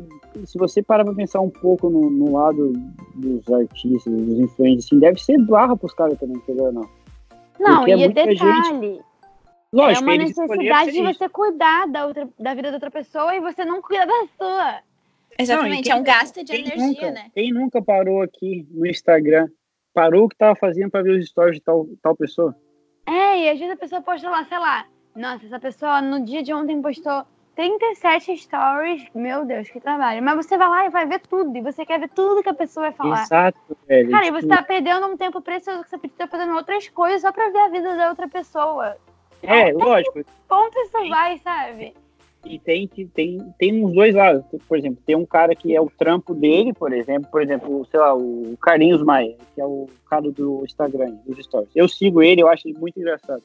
se 0.45 0.57
você 0.57 0.83
parar 0.83 1.03
pra 1.03 1.13
pensar 1.15 1.41
um 1.41 1.49
pouco 1.49 1.89
no, 1.89 2.09
no 2.11 2.33
lado 2.33 2.73
dos 3.15 3.51
artistas, 3.51 4.13
dos 4.13 4.39
influencers, 4.39 4.85
assim, 4.85 4.99
deve 4.99 5.19
ser 5.19 5.39
barra 5.45 5.75
pros 5.75 5.93
caras 5.93 6.17
também, 6.19 6.37
entendeu? 6.37 6.71
Não. 6.71 6.87
Não, 7.59 7.77
Porque 7.77 7.91
é 7.91 7.97
e 7.97 8.03
é 8.03 8.05
muita 8.05 8.21
gente- 8.25 8.39
detalhe. 8.43 9.01
Lógico, 9.71 10.03
é 10.03 10.07
uma 10.07 10.17
necessidade 10.17 10.91
de 10.91 11.01
você 11.03 11.29
cuidar 11.29 11.87
da, 11.87 12.05
outra, 12.07 12.27
da 12.39 12.53
vida 12.55 12.69
da 12.69 12.75
outra 12.77 12.89
pessoa 12.91 13.35
e 13.35 13.39
você 13.39 13.63
não 13.65 13.81
cuida 13.81 14.05
da 14.05 14.25
sua. 14.37 14.79
Exatamente, 15.37 15.89
Não, 15.89 15.95
e 15.95 15.97
é 15.97 16.01
um 16.01 16.03
gasto 16.03 16.43
de 16.43 16.51
quem 16.51 16.61
energia, 16.61 16.85
nunca, 16.87 17.11
né? 17.11 17.25
Quem 17.33 17.53
nunca 17.53 17.81
parou 17.81 18.21
aqui 18.21 18.67
no 18.71 18.85
Instagram, 18.85 19.47
parou 19.93 20.25
o 20.25 20.29
que 20.29 20.37
tava 20.37 20.55
fazendo 20.55 20.89
pra 20.89 21.01
ver 21.01 21.19
os 21.19 21.27
stories 21.27 21.55
de 21.55 21.61
tal, 21.61 21.87
tal 22.01 22.15
pessoa? 22.15 22.55
É, 23.05 23.39
e 23.39 23.49
às 23.49 23.59
vezes 23.59 23.73
a 23.73 23.77
pessoa 23.77 24.01
posta 24.01 24.29
lá, 24.29 24.43
sei 24.45 24.59
lá, 24.59 24.85
nossa, 25.15 25.45
essa 25.45 25.59
pessoa 25.59 26.01
no 26.01 26.23
dia 26.23 26.43
de 26.43 26.53
ontem 26.53 26.81
postou 26.81 27.25
37 27.55 28.37
stories, 28.37 29.05
meu 29.13 29.43
Deus, 29.43 29.69
que 29.69 29.81
trabalho. 29.81 30.23
Mas 30.23 30.45
você 30.45 30.57
vai 30.57 30.69
lá 30.69 30.85
e 30.85 30.89
vai 30.89 31.05
ver 31.05 31.19
tudo, 31.19 31.57
e 31.57 31.61
você 31.61 31.85
quer 31.85 31.99
ver 31.99 32.09
tudo 32.09 32.41
que 32.41 32.49
a 32.49 32.53
pessoa 32.53 32.87
vai 32.87 32.93
falar. 32.93 33.23
Exato, 33.23 33.59
velho. 33.87 34.11
Cara, 34.11 34.23
e 34.23 34.27
tipo, 34.27 34.41
você 34.41 34.47
tá 34.47 34.63
perdendo 34.63 35.07
um 35.07 35.17
tempo 35.17 35.41
precioso 35.41 35.83
que 35.83 35.89
você 35.89 35.97
podia 35.97 36.13
estar 36.13 36.27
fazendo 36.27 36.55
outras 36.55 36.87
coisas 36.89 37.21
só 37.21 37.31
pra 37.31 37.49
ver 37.49 37.59
a 37.59 37.67
vida 37.69 37.95
da 37.97 38.09
outra 38.09 38.29
pessoa. 38.29 38.95
É, 39.43 39.71
lógico, 39.73 40.23
Ponto 40.47 40.79
isso 40.79 41.09
vai, 41.09 41.37
sabe? 41.39 41.93
E 42.45 42.57
tem, 42.57 42.87
que- 42.87 43.05
tem, 43.05 43.37
tem 43.57 43.83
uns 43.83 43.93
dois 43.93 44.15
lados. 44.15 44.43
Por 44.67 44.77
exemplo, 44.77 45.01
tem 45.05 45.15
um 45.15 45.25
cara 45.25 45.53
que 45.53 45.75
é 45.75 45.81
o 45.81 45.89
trampo 45.89 46.33
dele, 46.33 46.73
por 46.73 46.93
exemplo, 46.93 47.29
por 47.29 47.41
exemplo, 47.41 47.85
sei 47.91 47.99
lá, 47.99 48.15
o 48.15 48.55
Carlinhos 48.61 49.03
Maia, 49.03 49.35
que 49.53 49.59
é 49.61 49.65
o 49.65 49.87
cara 50.09 50.31
do 50.31 50.63
Instagram, 50.63 51.17
dos 51.25 51.43
stories. 51.43 51.69
Eu 51.75 51.87
sigo 51.89 52.21
ele, 52.23 52.41
eu 52.41 52.47
acho 52.47 52.67
ele 52.67 52.77
muito 52.79 52.97
engraçado. 52.99 53.43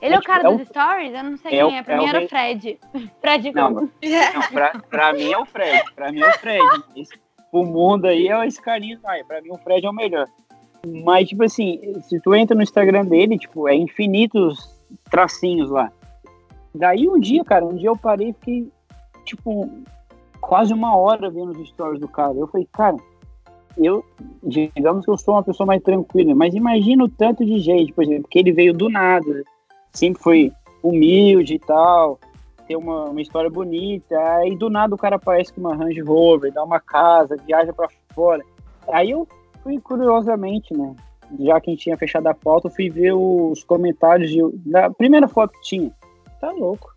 Ele 0.00 0.14
é, 0.14 0.16
É 0.16 0.20
o 0.20 0.22
cara 0.22 0.40
tipo, 0.44 0.52
é 0.54 0.56
dos 0.58 0.68
stories? 0.68 1.12
Eu 1.14 1.24
não 1.24 1.36
sei 1.36 1.50
é 1.50 1.54
quem 1.56 1.64
o- 1.64 1.70
é. 1.70 1.82
Pra 1.82 1.94
é 1.94 1.98
mim 1.98 2.06
era 2.06 2.24
o 2.24 2.28
Fred. 2.28 2.78
Fred 3.20 3.52
Não. 3.52 3.70
Não, 3.72 3.88
pra, 4.52 4.70
pra 4.88 5.12
mim 5.12 5.32
é 5.32 5.38
o 5.38 5.44
Fred. 5.44 5.82
Pra 5.96 6.12
mim 6.12 6.20
é 6.20 6.28
o 6.28 6.38
Fred. 6.38 6.82
Esse, 6.96 7.12
o 7.50 7.64
mundo 7.64 8.06
aí 8.06 8.28
é 8.28 8.46
esse 8.46 8.62
Carlinhos 8.62 9.02
Maia. 9.02 9.24
Pra 9.24 9.42
mim 9.42 9.50
o 9.50 9.58
Fred 9.58 9.84
é 9.84 9.90
o 9.90 9.92
melhor. 9.92 10.28
Mas, 11.04 11.28
tipo 11.28 11.42
assim, 11.42 11.80
se 12.02 12.20
tu 12.20 12.32
entra 12.32 12.54
no 12.54 12.62
Instagram 12.62 13.04
dele, 13.04 13.36
tipo, 13.36 13.68
é 13.68 13.74
infinitos 13.74 14.72
tracinhos 15.10 15.68
lá. 15.70 15.90
Daí 16.78 17.08
um 17.08 17.18
dia, 17.18 17.44
cara, 17.44 17.64
um 17.64 17.74
dia 17.74 17.88
eu 17.88 17.96
parei 17.96 18.30
e 18.30 18.32
fiquei, 18.32 18.68
tipo, 19.24 19.68
quase 20.40 20.72
uma 20.72 20.96
hora 20.96 21.28
vendo 21.28 21.50
os 21.50 21.68
stories 21.68 22.00
do 22.00 22.08
cara. 22.08 22.34
Eu 22.34 22.46
falei, 22.46 22.68
cara, 22.72 22.96
eu, 23.76 24.04
digamos 24.42 25.04
que 25.04 25.10
eu 25.10 25.18
sou 25.18 25.34
uma 25.34 25.42
pessoa 25.42 25.66
mais 25.66 25.82
tranquila, 25.82 26.34
mas 26.34 26.54
imagina 26.54 27.04
o 27.04 27.08
tanto 27.08 27.44
de 27.44 27.58
gente, 27.58 27.92
por 27.92 28.04
exemplo, 28.04 28.28
que 28.28 28.38
ele 28.38 28.52
veio 28.52 28.72
do 28.72 28.88
nada, 28.88 29.42
sempre 29.92 30.22
foi 30.22 30.52
humilde 30.82 31.54
e 31.54 31.58
tal, 31.58 32.18
ter 32.66 32.76
uma, 32.76 33.06
uma 33.06 33.20
história 33.20 33.50
bonita, 33.50 34.16
aí 34.36 34.56
do 34.56 34.70
nada 34.70 34.94
o 34.94 34.98
cara 34.98 35.16
aparece 35.16 35.52
com 35.52 35.60
uma 35.60 35.74
Range 35.74 36.00
Rover, 36.00 36.52
dá 36.52 36.62
uma 36.62 36.80
casa, 36.80 37.36
viaja 37.44 37.72
pra 37.72 37.88
fora. 38.14 38.44
Aí 38.92 39.10
eu 39.10 39.26
fui 39.62 39.80
curiosamente, 39.80 40.74
né, 40.76 40.94
já 41.40 41.60
que 41.60 41.70
a 41.70 41.72
gente 41.72 41.82
tinha 41.82 41.96
fechado 41.96 42.26
a 42.26 42.34
pauta, 42.34 42.68
eu 42.68 42.72
fui 42.72 42.88
ver 42.88 43.12
os 43.12 43.64
comentários 43.64 44.30
da 44.64 44.90
primeira 44.90 45.26
foto 45.28 45.52
que 45.52 45.62
tinha. 45.62 45.92
Tá 46.40 46.50
louco. 46.52 46.94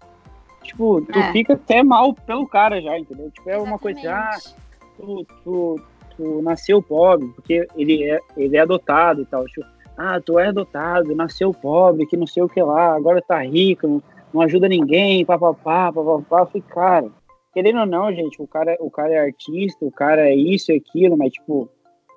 Tipo, 0.63 1.01
tu 1.01 1.17
É. 1.17 1.31
fica 1.31 1.53
até 1.53 1.83
mal 1.83 2.13
pelo 2.13 2.47
cara 2.47 2.79
já, 2.81 2.97
entendeu? 2.97 3.31
Tipo, 3.31 3.49
é 3.49 3.57
uma 3.57 3.79
coisa, 3.79 3.99
ah, 4.13 4.29
Exatamente. 4.35 4.55
tu, 4.97 5.25
tu, 5.43 5.81
tu 6.15 6.41
nasceu 6.43 6.81
pobre, 6.81 7.27
porque 7.29 7.67
ele 7.75 8.03
é, 8.03 8.19
ele 8.37 8.55
é 8.55 8.59
adotado 8.59 9.21
e 9.21 9.25
tal. 9.25 9.43
Tipo, 9.45 9.65
ah, 9.97 10.21
tu 10.23 10.37
é 10.37 10.47
adotado, 10.47 11.15
nasceu 11.15 11.51
pobre, 11.51 12.05
que 12.05 12.15
não 12.15 12.27
sei 12.27 12.43
o 12.43 12.49
que 12.49 12.61
lá, 12.61 12.95
agora 12.95 13.21
tá 13.21 13.39
rico, 13.41 13.87
não, 13.87 14.03
não 14.33 14.41
ajuda 14.41 14.67
ninguém, 14.69 15.25
papapá, 15.25 15.91
papapá. 15.91 16.45
Falei, 16.45 16.63
cara, 16.69 17.11
querendo 17.53 17.79
ou 17.79 17.85
não, 17.85 18.13
gente, 18.13 18.41
o 18.41 18.47
cara, 18.47 18.77
o 18.79 18.89
cara 18.91 19.13
é 19.13 19.19
artista, 19.19 19.83
o 19.83 19.91
cara 19.91 20.29
é 20.29 20.35
isso 20.35 20.71
e 20.71 20.75
aquilo, 20.77 21.17
mas, 21.17 21.33
tipo, 21.33 21.67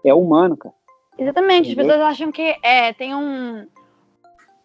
é 0.04 0.12
humano, 0.12 0.56
cara. 0.56 0.74
Exatamente. 1.18 1.68
As 1.68 1.72
Entendeu? 1.74 1.86
pessoas 1.94 2.10
acham 2.12 2.30
que 2.30 2.54
é, 2.62 2.92
tem 2.92 3.14
um, 3.14 3.66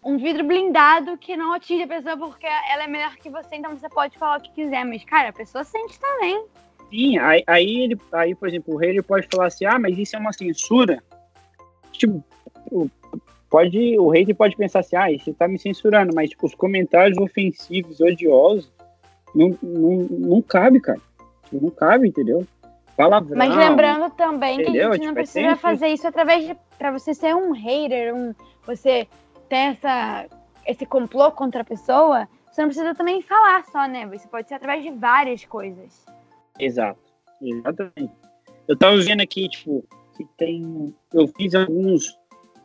um 0.03 0.17
vidro 0.17 0.43
blindado 0.43 1.17
que 1.17 1.35
não 1.35 1.53
atinge 1.53 1.83
a 1.83 1.87
pessoa 1.87 2.17
porque 2.17 2.45
ela 2.45 2.83
é 2.83 2.87
melhor 2.87 3.15
que 3.17 3.29
você, 3.29 3.55
então 3.55 3.75
você 3.77 3.89
pode 3.89 4.17
falar 4.17 4.37
o 4.39 4.41
que 4.41 4.51
quiser. 4.53 4.85
Mas, 4.85 5.03
cara, 5.03 5.29
a 5.29 5.33
pessoa 5.33 5.63
sente 5.63 5.99
também. 5.99 6.45
Sim, 6.89 7.17
aí, 7.19 7.43
aí 7.45 7.79
ele, 7.83 7.99
aí, 8.11 8.33
por 8.33 8.47
exemplo, 8.47 8.73
o 8.73 8.77
rei 8.77 8.89
ele 8.91 9.01
pode 9.03 9.27
falar 9.31 9.47
assim, 9.47 9.65
ah, 9.65 9.77
mas 9.77 9.97
isso 9.97 10.15
é 10.15 10.19
uma 10.19 10.33
censura. 10.33 11.03
Tipo, 11.91 12.23
o- 12.71 12.89
pode, 13.49 13.99
o 13.99 14.09
hater 14.09 14.35
pode 14.35 14.55
pensar 14.55 14.79
assim, 14.79 14.95
ah, 14.95 15.07
você 15.11 15.33
tá 15.33 15.47
me 15.47 15.59
censurando, 15.59 16.13
mas 16.15 16.29
tipo, 16.29 16.45
os 16.47 16.55
comentários 16.55 17.17
ofensivos, 17.17 17.99
odiosos, 17.99 18.71
não, 19.35 19.55
não, 19.61 19.91
não 20.09 20.41
cabe, 20.41 20.79
cara. 20.79 20.99
Tipo, 21.45 21.63
Não 21.63 21.69
cabe, 21.71 22.07
entendeu? 22.07 22.45
Palavrão. 22.97 23.37
Mas 23.37 23.55
lembrando 23.55 24.09
também 24.11 24.57
que 24.57 24.63
entendeu? 24.63 24.89
a 24.89 24.93
gente 24.93 25.01
Tipo, 25.01 25.05
não 25.05 25.11
é 25.11 25.15
precisa 25.15 25.41
sempre- 25.49 25.61
fazer 25.61 25.87
isso 25.89 26.07
através 26.07 26.45
de. 26.47 26.57
Pra 26.77 26.91
você 26.91 27.13
ser 27.13 27.35
um 27.35 27.51
hater, 27.51 28.13
um, 28.15 28.33
você 28.65 29.07
ter 29.49 29.73
essa, 29.73 30.27
esse 30.65 30.85
complô 30.85 31.31
contra 31.31 31.61
a 31.61 31.65
pessoa, 31.65 32.27
você 32.51 32.61
não 32.61 32.69
precisa 32.69 32.95
também 32.95 33.21
falar 33.21 33.65
só, 33.65 33.87
né? 33.87 34.07
Você 34.07 34.27
pode 34.27 34.47
ser 34.47 34.55
através 34.55 34.83
de 34.83 34.91
várias 34.91 35.43
coisas. 35.45 36.05
Exato. 36.59 36.99
Exatamente. 37.41 38.13
Eu 38.67 38.77
tava 38.77 38.97
vendo 38.97 39.21
aqui, 39.21 39.49
tipo, 39.49 39.83
que 40.15 40.25
tem. 40.37 40.93
Eu 41.13 41.27
fiz 41.27 41.55
alguns. 41.55 42.17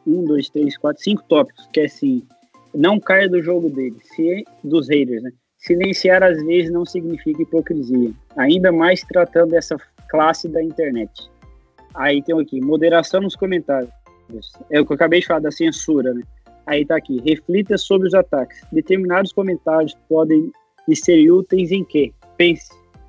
Um, 0.06 0.22
dois, 0.22 0.50
três, 0.50 0.76
quatro, 0.76 1.02
cinco 1.02 1.22
tópicos, 1.22 1.66
que 1.72 1.80
é 1.80 1.84
assim. 1.84 2.26
Não 2.74 3.00
caia 3.00 3.28
do 3.28 3.40
jogo 3.40 3.70
dele, 3.70 3.96
se, 4.02 4.44
dos 4.62 4.88
haters, 4.88 5.22
né? 5.22 5.32
Silenciar 5.56 6.22
às 6.22 6.42
vezes 6.44 6.70
não 6.70 6.84
significa 6.84 7.40
hipocrisia. 7.40 8.12
Ainda 8.36 8.70
mais 8.70 9.02
tratando 9.04 9.52
dessa 9.52 9.76
classe 10.10 10.48
da 10.48 10.62
internet. 10.62 11.30
Aí 11.94 12.20
tem 12.22 12.38
aqui, 12.38 12.60
moderação 12.60 13.20
nos 13.20 13.36
comentários. 13.36 13.90
É 14.70 14.80
o 14.80 14.84
que 14.84 14.92
eu 14.92 14.96
acabei 14.96 15.20
de 15.20 15.26
falar 15.26 15.40
da 15.40 15.50
censura, 15.50 16.12
né? 16.12 16.22
Aí 16.66 16.84
tá 16.84 16.96
aqui, 16.96 17.20
reflita 17.20 17.76
sobre 17.76 18.08
os 18.08 18.14
ataques. 18.14 18.62
Determinados 18.72 19.32
comentários 19.32 19.96
podem 20.08 20.50
lhe 20.88 20.96
ser 20.96 21.30
úteis 21.30 21.70
em 21.70 21.84
quê? 21.84 22.12
Pense. 22.36 22.68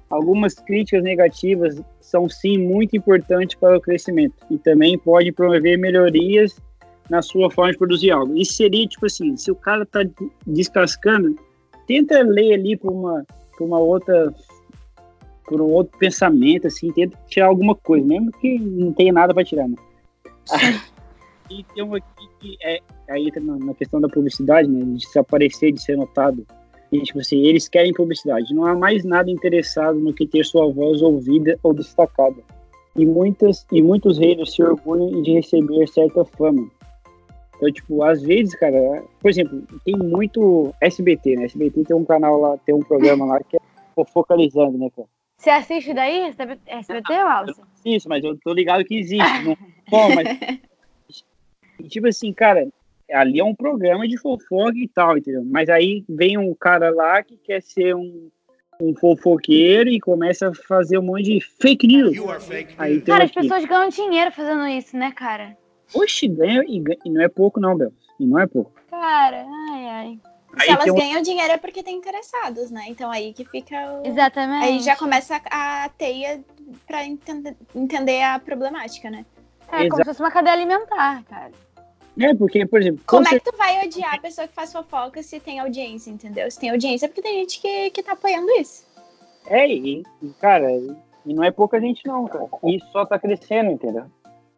Algumas 0.09 0.55
críticas 0.55 1.03
negativas 1.03 1.81
são 1.99 2.29
sim 2.29 2.57
muito 2.57 2.95
importantes 2.95 3.57
para 3.57 3.77
o 3.77 3.81
crescimento 3.81 4.35
e 4.51 4.57
também 4.57 4.97
pode 4.97 5.31
promover 5.31 5.77
melhorias 5.77 6.59
na 7.09 7.21
sua 7.21 7.49
forma 7.49 7.71
de 7.71 7.77
produzir 7.77 8.11
algo. 8.11 8.35
Isso 8.37 8.53
seria 8.53 8.87
tipo 8.87 9.05
assim, 9.05 9.35
se 9.35 9.51
o 9.51 9.55
cara 9.55 9.85
tá 9.85 10.01
descascando, 10.45 11.35
tenta 11.87 12.21
ler 12.23 12.53
ali 12.53 12.77
por 12.77 12.91
uma, 12.91 13.25
por 13.57 13.65
uma 13.65 13.79
outra 13.79 14.33
por 15.45 15.61
um 15.61 15.65
outro 15.65 15.95
pensamento 15.99 16.67
assim, 16.67 16.91
tenta 16.91 17.17
tirar 17.27 17.47
alguma 17.47 17.75
coisa, 17.75 18.05
mesmo 18.05 18.31
que 18.31 18.57
não 18.57 18.91
tenha 18.91 19.13
nada 19.13 19.33
para 19.33 19.43
tirar, 19.43 19.67
né? 19.67 19.75
e 21.49 21.63
tem 21.63 21.83
um 21.83 21.95
aqui 21.95 22.27
que 22.39 22.57
é 22.63 22.79
aí 23.09 23.27
entra 23.27 23.41
na, 23.41 23.73
questão 23.73 24.01
da 24.01 24.09
publicidade, 24.09 24.67
né, 24.67 24.83
de 24.95 25.07
se 25.07 25.17
aparecer, 25.19 25.71
de 25.71 25.81
ser 25.81 25.95
notado. 25.95 26.45
E, 26.91 27.01
tipo 27.01 27.19
assim, 27.19 27.39
eles 27.45 27.67
querem 27.67 27.93
publicidade. 27.93 28.53
Não 28.53 28.65
há 28.65 28.75
mais 28.75 29.03
nada 29.03 29.29
interessado 29.29 29.99
no 29.99 30.13
que 30.13 30.27
ter 30.27 30.45
sua 30.45 30.71
voz 30.71 31.01
ouvida 31.01 31.57
ou 31.63 31.73
destacada. 31.73 32.41
E, 32.95 33.05
muitas, 33.05 33.65
e 33.71 33.81
muitos 33.81 34.17
haters 34.17 34.53
se 34.53 34.63
orgulham 34.63 35.21
de 35.21 35.33
receber 35.33 35.87
certa 35.87 36.23
fama. 36.23 36.69
Então, 37.57 37.71
tipo, 37.71 38.03
às 38.03 38.21
vezes, 38.21 38.55
cara, 38.55 39.03
por 39.19 39.29
exemplo, 39.29 39.63
tem 39.83 39.95
muito 39.97 40.73
SBT, 40.81 41.35
né? 41.35 41.45
SBT 41.45 41.83
tem 41.83 41.95
um 41.95 42.05
canal 42.05 42.39
lá, 42.39 42.57
tem 42.65 42.75
um 42.75 42.79
programa 42.79 43.25
lá 43.25 43.39
que 43.39 43.57
é 43.57 44.05
focalizando, 44.13 44.77
né, 44.77 44.89
cara? 44.95 45.07
Você 45.37 45.49
assiste 45.49 45.93
daí? 45.93 46.33
SBT 46.67 47.13
ou 47.13 47.27
Alce? 47.27 47.61
Isso, 47.85 48.09
mas 48.09 48.23
eu 48.23 48.37
tô 48.43 48.53
ligado 48.53 48.83
que 48.85 48.95
existe. 48.95 49.43
Não, 49.43 49.57
bom, 49.89 50.15
mas. 50.15 50.27
E, 51.79 51.87
tipo 51.87 52.07
assim, 52.07 52.31
cara, 52.33 52.67
ali 53.11 53.39
é 53.39 53.43
um 53.43 53.55
programa 53.55 54.07
de 54.07 54.17
fofoca 54.17 54.77
e 54.77 54.87
tal, 54.87 55.17
entendeu? 55.17 55.43
Mas 55.45 55.69
aí 55.69 56.03
vem 56.09 56.37
um 56.37 56.53
cara 56.53 56.89
lá 56.89 57.21
que 57.23 57.37
quer 57.37 57.61
ser 57.61 57.95
um, 57.95 58.29
um 58.81 58.95
fofoqueiro 58.95 59.89
e 59.89 59.99
começa 59.99 60.49
a 60.49 60.53
fazer 60.53 60.97
um 60.97 61.03
monte 61.03 61.23
de 61.23 61.41
fake 61.41 61.87
news. 61.87 62.17
Aí 62.77 62.95
tem 62.95 63.01
Cara, 63.13 63.23
as 63.25 63.29
aqui. 63.31 63.41
pessoas 63.41 63.65
ganham 63.65 63.89
dinheiro 63.89 64.31
fazendo 64.31 64.67
isso, 64.67 64.97
né, 64.97 65.11
cara? 65.11 65.57
Oxe, 65.93 66.27
ganha 66.27 66.63
e, 66.67 66.79
ganha- 66.79 66.99
e 67.05 67.09
não 67.09 67.21
é 67.21 67.27
pouco, 67.27 67.59
não, 67.59 67.77
Bel. 67.77 67.91
E 68.19 68.25
não 68.25 68.39
é 68.39 68.47
pouco. 68.47 68.71
Cara, 68.89 69.45
ai, 69.71 69.85
ai. 69.87 70.19
Se 70.57 70.63
Aí 70.63 70.69
elas 70.69 70.89
um- 70.89 70.95
ganham 70.95 71.21
dinheiro 71.21 71.51
é 71.51 71.57
porque 71.57 71.83
tem 71.83 71.97
interessados, 71.97 72.71
né? 72.71 72.85
Então 72.87 73.11
aí 73.11 73.33
que 73.33 73.43
fica 73.43 73.75
o... 74.01 74.07
Exatamente. 74.07 74.63
Aí 74.65 74.79
já 74.79 74.95
começa 74.95 75.39
a, 75.51 75.89
teia 75.97 76.41
pra 76.87 77.05
entender, 77.05 77.55
entender 77.75 78.23
a 78.23 78.39
problemática, 78.39 79.11
né? 79.11 79.25
É 79.67 79.77
como 79.77 79.85
Exato. 79.85 79.97
se 79.97 80.05
fosse 80.05 80.21
uma 80.21 80.31
cadeia 80.31 80.53
alimentar, 80.53 81.23
cara. 81.23 81.51
É, 82.17 82.33
porque, 82.33 82.65
por 82.65 82.81
exemplo, 82.81 83.03
Como 83.05 83.25
com 83.25 83.35
é 83.35 83.39
que 83.39 83.51
tu 83.51 83.57
vai 83.57 83.85
odiar 83.85 84.15
a 84.15 84.19
pessoa 84.19 84.47
que 84.47 84.53
faz 84.53 84.71
fofoca 84.71 85.21
se 85.21 85.39
tem 85.39 85.59
audiência, 85.59 86.09
entendeu? 86.09 86.49
Se 86.49 86.59
tem 86.59 86.69
audiência 86.69 87.05
é 87.05 87.09
porque 87.09 87.21
tem 87.21 87.39
gente 87.41 87.59
que, 87.59 87.89
que 87.89 88.01
tá 88.01 88.13
apoiando 88.13 88.49
isso. 88.51 88.85
É, 89.47 89.67
e, 89.67 90.03
e, 90.21 90.29
cara, 90.39 90.71
e 90.71 91.33
não 91.33 91.43
é 91.43 91.51
pouca 91.51 91.79
gente 91.79 92.07
não, 92.07 92.25
cara. 92.25 92.47
Isso 92.63 92.87
só 92.91 93.05
tá 93.05 93.19
crescendo, 93.19 93.71
entendeu? 93.71 94.05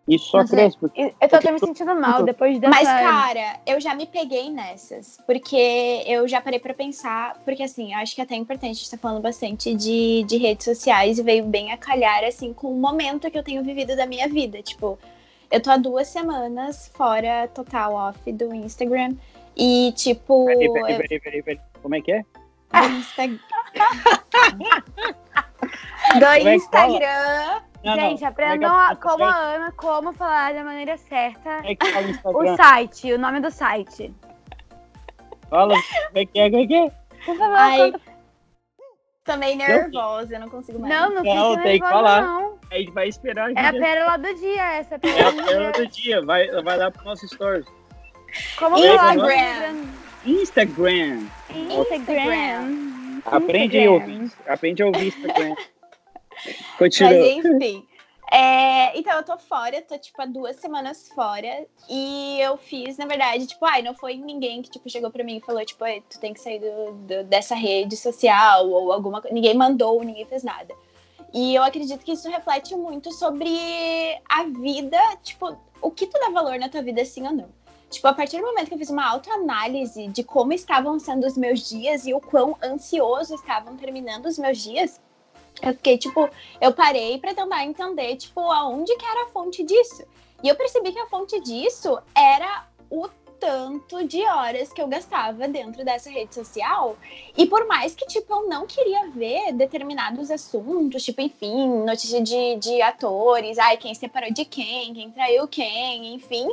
Isso 0.07 0.29
só 0.29 0.37
Mas 0.37 0.53
é- 0.53 0.55
cresce, 0.55 0.77
porque 0.77 1.13
Eu 1.19 1.27
tô 1.29 1.35
até 1.35 1.51
me 1.51 1.59
sentindo 1.59 1.93
mal 1.95 2.23
depois 2.23 2.57
dessa. 2.59 2.73
Mas, 2.73 2.87
cara, 2.87 3.59
eu 3.65 3.79
já 3.81 3.93
me 3.93 4.05
peguei 4.05 4.49
nessas. 4.49 5.19
Porque 5.25 6.03
eu 6.05 6.25
já 6.27 6.39
parei 6.39 6.59
pra 6.59 6.73
pensar. 6.73 7.37
Porque, 7.43 7.61
assim, 7.61 7.93
eu 7.93 7.99
acho 7.99 8.15
que 8.15 8.21
é 8.21 8.23
até 8.23 8.35
importante, 8.35 8.71
a 8.71 8.75
gente 8.75 8.89
tá 8.89 8.97
falando 8.97 9.21
bastante 9.21 9.75
de, 9.75 10.23
de 10.23 10.37
redes 10.37 10.63
sociais 10.63 11.19
e 11.19 11.23
veio 11.23 11.43
bem 11.43 11.73
a 11.73 11.77
calhar, 11.77 12.23
assim, 12.23 12.53
com 12.53 12.71
o 12.71 12.79
momento 12.79 13.29
que 13.29 13.37
eu 13.37 13.43
tenho 13.43 13.61
vivido 13.63 13.97
da 13.97 14.05
minha 14.05 14.29
vida. 14.29 14.61
Tipo, 14.61 14.97
eu 15.51 15.59
tô 15.61 15.71
há 15.71 15.77
duas 15.77 16.07
semanas 16.07 16.89
fora 16.95 17.49
total 17.49 17.93
off 17.93 18.31
do 18.31 18.53
Instagram. 18.53 19.13
E, 19.57 19.91
tipo. 19.95 20.45
Peraí, 20.45 20.71
peraí, 20.71 20.97
peraí, 20.97 21.19
peraí, 21.19 21.43
peraí. 21.43 21.59
Como 21.81 21.95
é 21.95 22.01
que 22.01 22.11
é? 22.13 22.23
do 22.71 22.77
Insta- 22.97 23.27
do 23.27 23.33
que 26.19 26.19
fala? 26.19 26.53
Instagram. 26.53 27.61
Não, 27.83 27.93
Gente, 27.95 28.23
é 28.23 28.27
aprendam 28.27 28.73
é- 28.77 28.91
a- 28.91 28.95
como 28.95 29.23
a 29.23 29.35
Ana 29.35 29.71
como 29.71 30.11
falar 30.13 30.53
da 30.53 30.63
maneira 30.63 30.97
certa. 30.97 31.61
É 31.63 31.75
que 31.75 31.85
fala 31.91 32.01
no 32.01 32.07
O 32.07 32.11
Instagram? 32.11 32.55
site, 32.57 33.13
o 33.13 33.19
nome 33.19 33.39
do 33.39 33.51
site. 33.51 34.13
Fala, 35.49 35.73
como 36.07 36.17
é 36.17 36.25
que 36.25 36.39
é, 36.39 36.49
como 36.49 36.63
é 36.63 36.67
que 36.67 36.75
é? 36.75 36.89
Por 37.25 37.37
favor, 37.37 37.55
Ai, 37.57 37.91
conta- 37.91 38.01
Também 39.23 39.55
nervosa, 39.57 40.35
eu 40.35 40.39
não 40.39 40.49
consigo 40.49 40.79
mais. 40.79 40.93
Não, 40.93 41.09
não, 41.09 41.23
Não, 41.23 41.51
fica 41.51 41.63
tem 41.63 41.79
que 41.79 41.87
falar. 41.89 42.21
não. 42.21 42.57
A 42.71 42.75
gente 42.75 42.91
vai 42.91 43.07
esperar. 43.07 43.51
É 43.51 43.67
a 43.67 43.71
pérola 43.73 44.17
do 44.17 44.33
dia, 44.35 44.71
essa 44.73 44.95
É 44.95 44.97
pérola 44.97 45.27
a 45.27 45.31
do 45.31 45.43
pérola 45.45 45.71
do 45.73 45.87
dia. 45.87 46.25
Vai, 46.25 46.47
vai 46.63 46.77
lá 46.77 46.91
pro 46.91 47.05
nosso 47.05 47.27
stories. 47.27 47.65
Como 48.57 48.77
Instagram. 48.77 49.87
Instagram. 50.25 51.19
Instagram. 51.55 53.21
Aprende 53.25 53.77
a 53.77 53.81
Instagram. 53.81 53.91
ouvir. 53.91 54.31
Aprende 54.47 54.83
a 54.83 54.85
ouvir 54.87 55.07
Instagram. 55.07 55.55
Mas 56.45 56.55
Continua. 56.77 57.27
enfim. 57.27 57.87
É, 58.29 58.97
então 58.99 59.13
eu 59.13 59.23
tô 59.23 59.37
fora, 59.37 59.81
tô 59.81 59.97
tipo 59.97 60.21
há 60.21 60.25
duas 60.25 60.57
semanas 60.57 61.07
fora. 61.15 61.65
E 61.89 62.39
eu 62.41 62.57
fiz, 62.57 62.97
na 62.97 63.05
verdade, 63.05 63.47
tipo, 63.47 63.65
ai, 63.65 63.81
não 63.81 63.93
foi 63.95 64.15
ninguém 64.17 64.61
que 64.61 64.69
tipo, 64.69 64.89
chegou 64.89 65.09
pra 65.09 65.23
mim 65.23 65.37
e 65.37 65.41
falou, 65.41 65.63
tipo, 65.65 65.85
"Ei, 65.85 66.03
tu 66.09 66.19
tem 66.19 66.33
que 66.33 66.41
sair 66.41 66.59
do, 66.59 66.91
do- 66.93 67.23
dessa 67.23 67.55
rede 67.55 67.95
social 67.95 68.67
ou 68.69 68.91
alguma 68.91 69.21
coisa. 69.21 69.33
Ninguém 69.33 69.53
mandou, 69.55 70.03
ninguém 70.03 70.25
fez 70.25 70.43
nada. 70.43 70.73
E 71.33 71.55
eu 71.55 71.63
acredito 71.63 72.03
que 72.03 72.11
isso 72.13 72.29
reflete 72.29 72.75
muito 72.75 73.11
sobre 73.13 73.49
a 74.29 74.43
vida, 74.43 74.99
tipo, 75.23 75.57
o 75.81 75.91
que 75.91 76.07
tu 76.07 76.19
dá 76.19 76.29
valor 76.29 76.57
na 76.59 76.67
tua 76.69 76.81
vida, 76.81 77.03
sim 77.05 77.25
ou 77.27 77.33
não. 77.33 77.49
Tipo, 77.89 78.07
a 78.09 78.13
partir 78.13 78.39
do 78.41 78.45
momento 78.47 78.67
que 78.67 78.73
eu 78.73 78.77
fiz 78.77 78.89
uma 78.89 79.07
autoanálise 79.09 80.07
de 80.07 80.21
como 80.23 80.51
estavam 80.51 80.99
sendo 80.99 81.25
os 81.25 81.37
meus 81.37 81.67
dias 81.69 82.05
e 82.05 82.13
o 82.13 82.19
quão 82.19 82.57
ansioso 82.61 83.35
estavam 83.35 83.77
terminando 83.77 84.25
os 84.25 84.37
meus 84.37 84.57
dias, 84.57 84.99
eu 85.61 85.73
fiquei, 85.73 85.97
tipo, 85.97 86.29
eu 86.61 86.73
parei 86.73 87.19
pra 87.19 87.33
tentar 87.33 87.65
entender, 87.65 88.15
tipo, 88.15 88.39
aonde 88.51 88.95
que 88.95 89.05
era 89.05 89.25
a 89.25 89.29
fonte 89.29 89.63
disso. 89.63 90.03
E 90.43 90.47
eu 90.47 90.55
percebi 90.55 90.91
que 90.91 90.99
a 90.99 91.07
fonte 91.07 91.39
disso 91.39 91.97
era 92.15 92.67
o 92.89 93.07
tanto 93.39 94.03
de 94.07 94.23
horas 94.23 94.71
que 94.73 94.81
eu 94.81 94.87
gastava 94.87 95.47
dentro 95.47 95.83
dessa 95.83 96.09
rede 96.09 96.33
social. 96.33 96.97
E 97.35 97.45
por 97.45 97.65
mais 97.67 97.95
que, 97.95 98.05
tipo, 98.07 98.33
eu 98.33 98.47
não 98.47 98.65
queria 98.65 99.09
ver 99.09 99.53
determinados 99.53 100.29
assuntos, 100.29 101.03
tipo, 101.03 101.21
enfim, 101.21 101.83
notícia 101.83 102.21
de, 102.21 102.55
de 102.57 102.81
atores, 102.81 103.57
ai, 103.57 103.77
quem 103.77 103.93
separou 103.93 104.31
de 104.31 104.45
quem, 104.45 104.93
quem 104.93 105.11
traiu 105.11 105.47
quem, 105.47 106.15
enfim. 106.15 106.47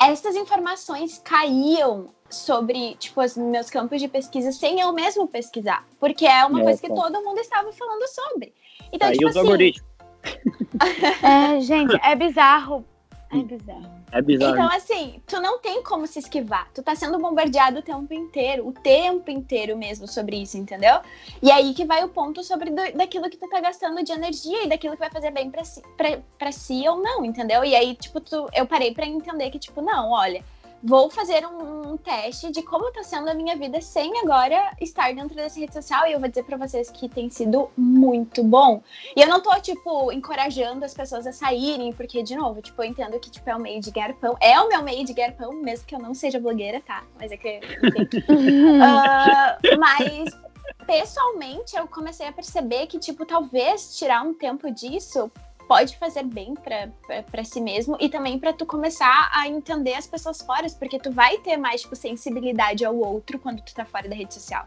Essas 0.00 0.34
informações 0.34 1.18
caíam 1.18 2.08
sobre, 2.30 2.94
tipo, 2.96 3.20
os 3.22 3.36
meus 3.36 3.68
campos 3.70 4.00
de 4.00 4.08
pesquisa 4.08 4.52
sem 4.52 4.80
eu 4.80 4.92
mesmo 4.92 5.26
pesquisar. 5.28 5.86
Porque 5.98 6.26
é 6.26 6.44
uma 6.44 6.60
É, 6.60 6.64
coisa 6.64 6.80
que 6.80 6.88
todo 6.88 7.22
mundo 7.22 7.38
estava 7.38 7.72
falando 7.72 8.06
sobre. 8.08 8.54
Então, 8.92 9.08
Aí 9.08 9.14
tipo 9.16 9.28
os 9.28 9.36
assim, 9.36 9.46
algoritmos. 9.46 9.90
É, 11.22 11.60
gente, 11.60 11.98
é 12.02 12.14
bizarro. 12.14 12.84
É 13.32 13.36
bizarro. 13.38 14.00
É 14.12 14.20
bizarro. 14.20 14.52
Então, 14.54 14.68
assim, 14.76 15.22
tu 15.24 15.40
não 15.40 15.60
tem 15.60 15.82
como 15.84 16.04
se 16.06 16.18
esquivar. 16.18 16.68
Tu 16.74 16.82
tá 16.82 16.96
sendo 16.96 17.16
bombardeado 17.18 17.78
o 17.78 17.82
tempo 17.82 18.12
inteiro, 18.12 18.66
o 18.66 18.72
tempo 18.72 19.30
inteiro 19.30 19.76
mesmo 19.78 20.08
sobre 20.08 20.36
isso, 20.42 20.58
entendeu? 20.58 20.96
E 21.40 21.48
aí 21.50 21.72
que 21.72 21.84
vai 21.84 22.02
o 22.02 22.08
ponto 22.08 22.42
sobre 22.42 22.70
do- 22.70 22.92
daquilo 22.98 23.30
que 23.30 23.36
tu 23.36 23.48
tá 23.48 23.60
gastando 23.60 24.02
de 24.02 24.10
energia 24.10 24.64
e 24.64 24.68
daquilo 24.68 24.94
que 24.94 24.98
vai 25.00 25.10
fazer 25.10 25.30
bem 25.30 25.48
pra 25.48 25.64
si, 25.64 25.80
pra, 25.96 26.18
pra 26.36 26.50
si 26.50 26.86
ou 26.88 26.96
não, 26.96 27.24
entendeu? 27.24 27.64
E 27.64 27.74
aí, 27.76 27.94
tipo, 27.94 28.20
tu, 28.20 28.48
eu 28.52 28.66
parei 28.66 28.92
pra 28.92 29.06
entender 29.06 29.48
que, 29.50 29.60
tipo, 29.60 29.80
não, 29.80 30.10
olha, 30.10 30.42
vou 30.82 31.10
fazer 31.10 31.46
um, 31.46 31.92
um, 31.92 31.96
teste 31.96 32.50
de 32.50 32.62
como 32.62 32.90
tá 32.92 33.02
sendo 33.02 33.28
a 33.28 33.34
minha 33.34 33.56
vida 33.56 33.80
sem 33.80 34.18
agora 34.20 34.74
estar 34.80 35.14
dentro 35.14 35.36
dessa 35.36 35.60
rede 35.60 35.74
social. 35.74 36.06
E 36.06 36.12
eu 36.12 36.20
vou 36.20 36.28
dizer 36.28 36.44
para 36.44 36.56
vocês 36.56 36.90
que 36.90 37.08
tem 37.08 37.28
sido 37.28 37.70
muito 37.76 38.42
bom. 38.42 38.82
E 39.14 39.20
eu 39.20 39.28
não 39.28 39.40
tô, 39.40 39.52
tipo, 39.60 40.10
encorajando 40.10 40.84
as 40.84 40.94
pessoas 40.94 41.26
a 41.26 41.32
saírem, 41.32 41.92
porque, 41.92 42.22
de 42.22 42.34
novo, 42.34 42.62
tipo, 42.62 42.82
eu 42.82 42.86
entendo 42.86 43.18
que, 43.20 43.30
tipo, 43.30 43.48
é 43.48 43.54
o 43.54 43.60
meio 43.60 43.80
de 43.80 43.90
ganhar 43.90 44.14
pão. 44.14 44.36
É 44.40 44.58
o 44.60 44.68
meu 44.68 44.82
meio 44.82 45.04
de 45.04 45.12
ganhar 45.12 45.32
pão, 45.32 45.52
mesmo 45.52 45.86
que 45.86 45.94
eu 45.94 45.98
não 45.98 46.14
seja 46.14 46.40
blogueira, 46.40 46.80
tá? 46.80 47.04
Mas 47.18 47.30
é 47.30 47.36
que. 47.36 47.60
uh, 48.28 49.76
mas 49.78 50.30
pessoalmente 50.86 51.76
eu 51.76 51.86
comecei 51.86 52.26
a 52.26 52.32
perceber 52.32 52.86
que, 52.86 52.98
tipo, 52.98 53.26
talvez 53.26 53.96
tirar 53.96 54.22
um 54.22 54.32
tempo 54.32 54.70
disso 54.70 55.30
pode 55.70 55.96
fazer 55.98 56.24
bem 56.24 56.54
para 56.56 57.44
si 57.44 57.60
mesmo 57.60 57.96
e 58.00 58.08
também 58.08 58.40
para 58.40 58.52
tu 58.52 58.66
começar 58.66 59.30
a 59.32 59.46
entender 59.46 59.94
as 59.94 60.04
pessoas 60.04 60.42
fora, 60.42 60.66
porque 60.76 60.98
tu 60.98 61.12
vai 61.12 61.38
ter 61.38 61.56
mais 61.56 61.82
tipo, 61.82 61.94
sensibilidade 61.94 62.84
ao 62.84 62.96
outro 62.96 63.38
quando 63.38 63.62
tu 63.62 63.72
tá 63.72 63.84
fora 63.84 64.08
da 64.08 64.16
rede 64.16 64.34
social. 64.34 64.66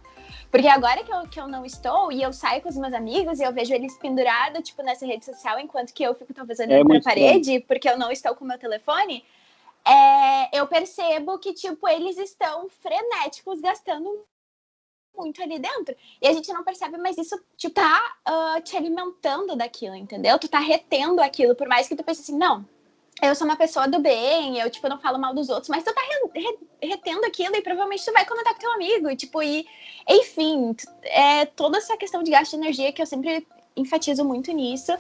Porque 0.49 0.65
agora 0.69 1.03
que 1.03 1.11
eu, 1.11 1.27
que 1.27 1.41
eu 1.41 1.45
não 1.45 1.65
estou 1.65 2.09
e 2.09 2.23
eu 2.23 2.31
saio 2.31 2.61
com 2.61 2.69
os 2.69 2.77
meus 2.77 2.93
amigos 2.93 3.41
e 3.41 3.43
eu 3.43 3.51
vejo 3.51 3.73
eles 3.73 3.97
pendurados, 3.97 4.61
tipo, 4.63 4.81
nessa 4.81 5.05
rede 5.05 5.25
social, 5.25 5.59
enquanto 5.59 5.93
que 5.93 6.03
eu 6.03 6.15
fico 6.15 6.33
talvez 6.33 6.57
olhando 6.59 6.89
é 6.89 7.01
pra 7.01 7.01
parede, 7.01 7.59
bom. 7.59 7.65
porque 7.67 7.89
eu 7.89 7.97
não 7.97 8.09
estou 8.09 8.33
com 8.33 8.45
o 8.45 8.47
meu 8.47 8.57
telefone, 8.57 9.25
é, 9.85 10.57
eu 10.57 10.65
percebo 10.67 11.37
que, 11.37 11.53
tipo, 11.53 11.85
eles 11.85 12.17
estão 12.17 12.69
frenéticos, 12.69 13.59
gastando 13.59 14.23
muito 15.15 15.41
ali 15.41 15.59
dentro. 15.59 15.95
E 16.21 16.27
a 16.27 16.33
gente 16.33 16.51
não 16.51 16.63
percebe, 16.63 16.97
mas 16.97 17.17
isso, 17.17 17.39
tipo, 17.55 17.75
tá 17.75 18.01
uh, 18.27 18.61
te 18.61 18.75
alimentando 18.75 19.55
daquilo, 19.55 19.95
entendeu? 19.95 20.37
Tu 20.39 20.47
tá 20.47 20.59
retendo 20.59 21.21
aquilo, 21.21 21.55
por 21.55 21.67
mais 21.67 21.87
que 21.87 21.95
tu 21.95 22.03
pense 22.03 22.21
assim, 22.21 22.37
não, 22.37 22.65
eu 23.21 23.35
sou 23.35 23.45
uma 23.45 23.55
pessoa 23.55 23.87
do 23.87 23.99
bem, 23.99 24.59
eu, 24.59 24.69
tipo, 24.69 24.89
não 24.89 24.99
falo 24.99 25.19
mal 25.19 25.33
dos 25.33 25.49
outros, 25.49 25.69
mas 25.69 25.83
tu 25.83 25.93
tá 25.93 26.01
re 26.01 26.41
re 26.41 26.59
retendo 26.87 27.25
aquilo 27.25 27.55
e 27.55 27.61
provavelmente 27.61 28.03
tu 28.03 28.11
vai 28.11 28.25
comentar 28.25 28.53
com 28.53 28.59
teu 28.59 28.71
amigo, 28.71 29.09
e, 29.09 29.15
tipo, 29.15 29.41
e, 29.41 29.65
enfim, 30.07 30.75
é 31.03 31.45
toda 31.45 31.77
essa 31.77 31.95
questão 31.95 32.23
de 32.23 32.31
gasto 32.31 32.51
de 32.51 32.57
energia 32.57 32.91
que 32.91 33.01
eu 33.01 33.05
sempre 33.05 33.47
enfatizo 33.75 34.23
muito 34.25 34.51
nisso, 34.51 34.91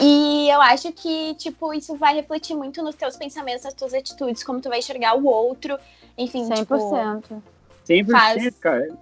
e 0.00 0.48
eu 0.48 0.60
acho 0.60 0.92
que, 0.92 1.34
tipo, 1.34 1.74
isso 1.74 1.96
vai 1.96 2.14
refletir 2.14 2.56
muito 2.56 2.82
nos 2.82 2.94
teus 2.94 3.16
pensamentos, 3.16 3.64
nas 3.64 3.74
tuas 3.74 3.92
atitudes, 3.92 4.44
como 4.44 4.60
tu 4.60 4.68
vai 4.68 4.78
enxergar 4.78 5.14
o 5.14 5.26
outro, 5.26 5.78
enfim, 6.16 6.48
100%. 6.48 6.56
Tipo, 6.58 7.42
100%, 7.88 8.10
faz... 8.10 8.58
cara 8.58 8.96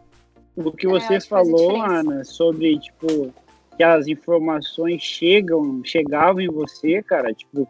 o 0.69 0.73
que 0.73 0.87
é, 0.87 0.91
você 0.91 1.21
falou, 1.21 1.81
Ana, 1.83 2.25
sobre, 2.25 2.79
tipo, 2.79 3.33
que 3.77 3.83
as 3.83 4.07
informações 4.07 5.03
chegam, 5.03 5.81
chegavam 5.85 6.41
em 6.41 6.49
você, 6.49 7.03
cara, 7.03 7.33
tipo, 7.33 7.67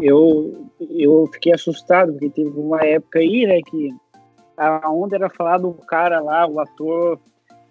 eu, 0.00 0.66
eu 0.90 1.28
fiquei 1.32 1.52
assustado, 1.52 2.12
porque 2.12 2.30
teve 2.30 2.58
uma 2.58 2.80
época 2.84 3.18
aí, 3.18 3.46
né, 3.46 3.60
que 3.62 3.90
a 4.56 4.90
onda 4.90 5.16
era 5.16 5.28
falar 5.28 5.58
do 5.58 5.72
cara 5.72 6.20
lá, 6.20 6.46
o 6.46 6.60
ator 6.60 7.18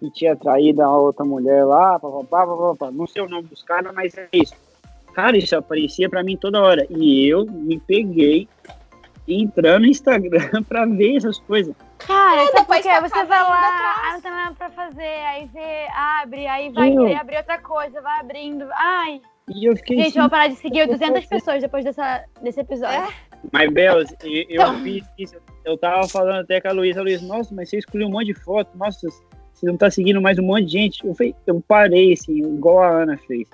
que 0.00 0.10
tinha 0.12 0.36
traído 0.36 0.82
a 0.82 0.96
outra 0.96 1.24
mulher 1.24 1.64
lá, 1.64 1.98
papapá, 1.98 2.46
papapá, 2.46 2.90
não 2.90 3.06
sei 3.06 3.22
o 3.22 3.28
nome 3.28 3.48
dos 3.48 3.62
caras, 3.62 3.92
mas 3.94 4.16
é 4.16 4.28
isso. 4.32 4.54
Cara, 5.12 5.36
isso 5.36 5.56
aparecia 5.56 6.08
para 6.08 6.22
mim 6.22 6.36
toda 6.36 6.62
hora. 6.62 6.86
E 6.88 7.26
eu 7.26 7.44
me 7.44 7.78
peguei 7.80 8.48
entrando 9.28 9.82
no 9.82 9.86
Instagram 9.86 10.62
pra 10.68 10.86
ver 10.86 11.16
essas 11.16 11.38
coisas. 11.40 11.74
Cara, 11.98 12.42
é, 12.42 12.46
depois 12.46 12.82
porque 12.82 13.00
você 13.00 13.24
vai 13.24 13.42
lá, 13.42 14.02
ah, 14.04 14.12
não 14.12 14.20
tem 14.20 14.30
nada 14.30 14.54
pra 14.54 14.70
fazer, 14.70 15.02
aí 15.02 15.48
você 15.48 15.86
abre, 15.94 16.46
aí 16.46 16.70
vai 16.70 16.92
eu... 16.92 17.04
querer 17.04 17.16
abrir 17.16 17.36
outra 17.36 17.58
coisa, 17.58 18.00
vai 18.00 18.20
abrindo. 18.20 18.66
Ai. 18.72 19.20
E 19.48 19.64
eu 19.64 19.76
fiquei 19.76 19.96
Gente, 19.96 20.08
assim, 20.08 20.18
eu 20.18 20.22
vou 20.22 20.30
parar 20.30 20.48
de 20.48 20.56
seguir 20.56 20.86
200 20.86 21.26
pessoas 21.26 21.62
depois 21.62 21.84
dessa, 21.84 22.24
desse 22.42 22.60
episódio. 22.60 22.98
É? 22.98 23.08
Mas, 23.52 23.72
Belos, 23.72 24.10
eu, 24.22 24.30
eu 24.30 24.44
então... 24.50 24.82
fiz 24.82 25.04
isso. 25.18 25.36
Eu 25.64 25.76
tava 25.76 26.06
falando 26.08 26.40
até 26.40 26.60
com 26.60 26.68
a 26.68 26.72
Luísa, 26.72 27.00
a 27.00 27.02
Luísa, 27.02 27.26
nossa, 27.26 27.54
mas 27.54 27.68
você 27.68 27.78
escolheu 27.78 28.08
um 28.08 28.10
monte 28.10 28.26
de 28.26 28.34
foto, 28.34 28.76
nossa, 28.76 29.08
você 29.52 29.66
não 29.66 29.76
tá 29.76 29.90
seguindo 29.90 30.20
mais 30.20 30.38
um 30.38 30.42
monte 30.42 30.66
de 30.66 30.72
gente. 30.72 31.06
Eu, 31.06 31.14
falei, 31.14 31.34
eu 31.46 31.60
parei, 31.66 32.12
assim, 32.12 32.38
igual 32.38 32.80
a 32.80 33.02
Ana 33.02 33.16
fez. 33.26 33.48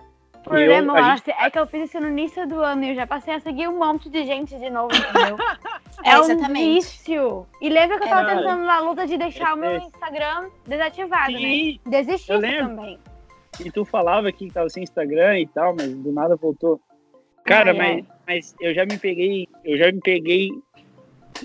O 0.45 0.51
problema, 0.51 1.17
gente... 1.17 1.31
é 1.31 1.51
que 1.51 1.59
eu 1.59 1.67
fiz 1.67 1.89
isso 1.89 2.01
no 2.01 2.09
início 2.09 2.47
do 2.47 2.61
ano 2.61 2.85
e 2.85 2.91
eu 2.91 2.95
já 2.95 3.07
passei 3.07 3.35
a 3.35 3.41
seguir 3.41 3.67
um 3.67 3.79
monte 3.79 4.11
de 4.11 4.27
gente 4.27 4.55
de 4.59 4.69
novo, 4.69 4.95
entendeu? 4.95 5.39
é, 6.05 6.11
é 6.11 6.21
um 6.21 6.53
vício. 6.53 7.47
E 7.63 7.69
lembra 7.71 7.99
que 7.99 8.05
eu 8.05 8.09
tava 8.09 8.31
é, 8.31 8.37
tentando 8.37 8.63
na 8.63 8.81
luta 8.81 9.07
de 9.07 9.17
deixar 9.17 9.51
é, 9.51 9.55
o 9.55 9.57
meu 9.57 9.77
Instagram 9.79 10.51
desativado, 10.67 11.33
né? 11.33 11.39
Sim, 11.39 11.81
né? 11.87 11.91
Desisti 11.91 12.27
também. 12.27 12.99
E 13.65 13.71
tu 13.71 13.87
falava 13.87 14.31
que 14.31 14.51
tava 14.51 14.69
sem 14.69 14.83
Instagram 14.83 15.41
e 15.41 15.47
tal, 15.47 15.75
mas 15.75 15.95
do 15.95 16.13
nada 16.13 16.37
voltou. 16.37 16.79
Cara, 17.45 17.73
mas, 17.73 18.05
mas 18.27 18.55
eu 18.61 18.75
já 18.75 18.85
me 18.85 18.99
peguei, 18.99 19.49
eu 19.65 19.79
já 19.79 19.91
me 19.91 20.01
peguei 20.01 20.51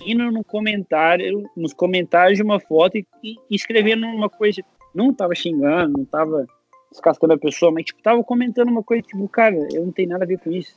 indo 0.05 0.29
no 0.29 0.43
comentário, 0.43 1.49
nos 1.55 1.73
comentários 1.73 2.37
de 2.37 2.43
uma 2.43 2.59
foto 2.59 2.97
e, 2.97 3.05
e 3.23 3.37
escrevendo 3.49 4.05
uma 4.07 4.29
coisa. 4.29 4.61
Não 4.93 5.13
tava 5.13 5.35
xingando, 5.35 5.99
não 5.99 6.05
tava 6.05 6.47
descascando 6.91 7.33
a 7.33 7.37
pessoa, 7.37 7.71
mas 7.71 7.85
tipo, 7.85 8.01
tava 8.01 8.23
comentando 8.23 8.69
uma 8.69 8.83
coisa, 8.83 9.03
tipo, 9.03 9.27
cara, 9.29 9.55
eu 9.73 9.85
não 9.85 9.91
tenho 9.91 10.09
nada 10.09 10.23
a 10.23 10.27
ver 10.27 10.39
com 10.39 10.51
isso. 10.51 10.75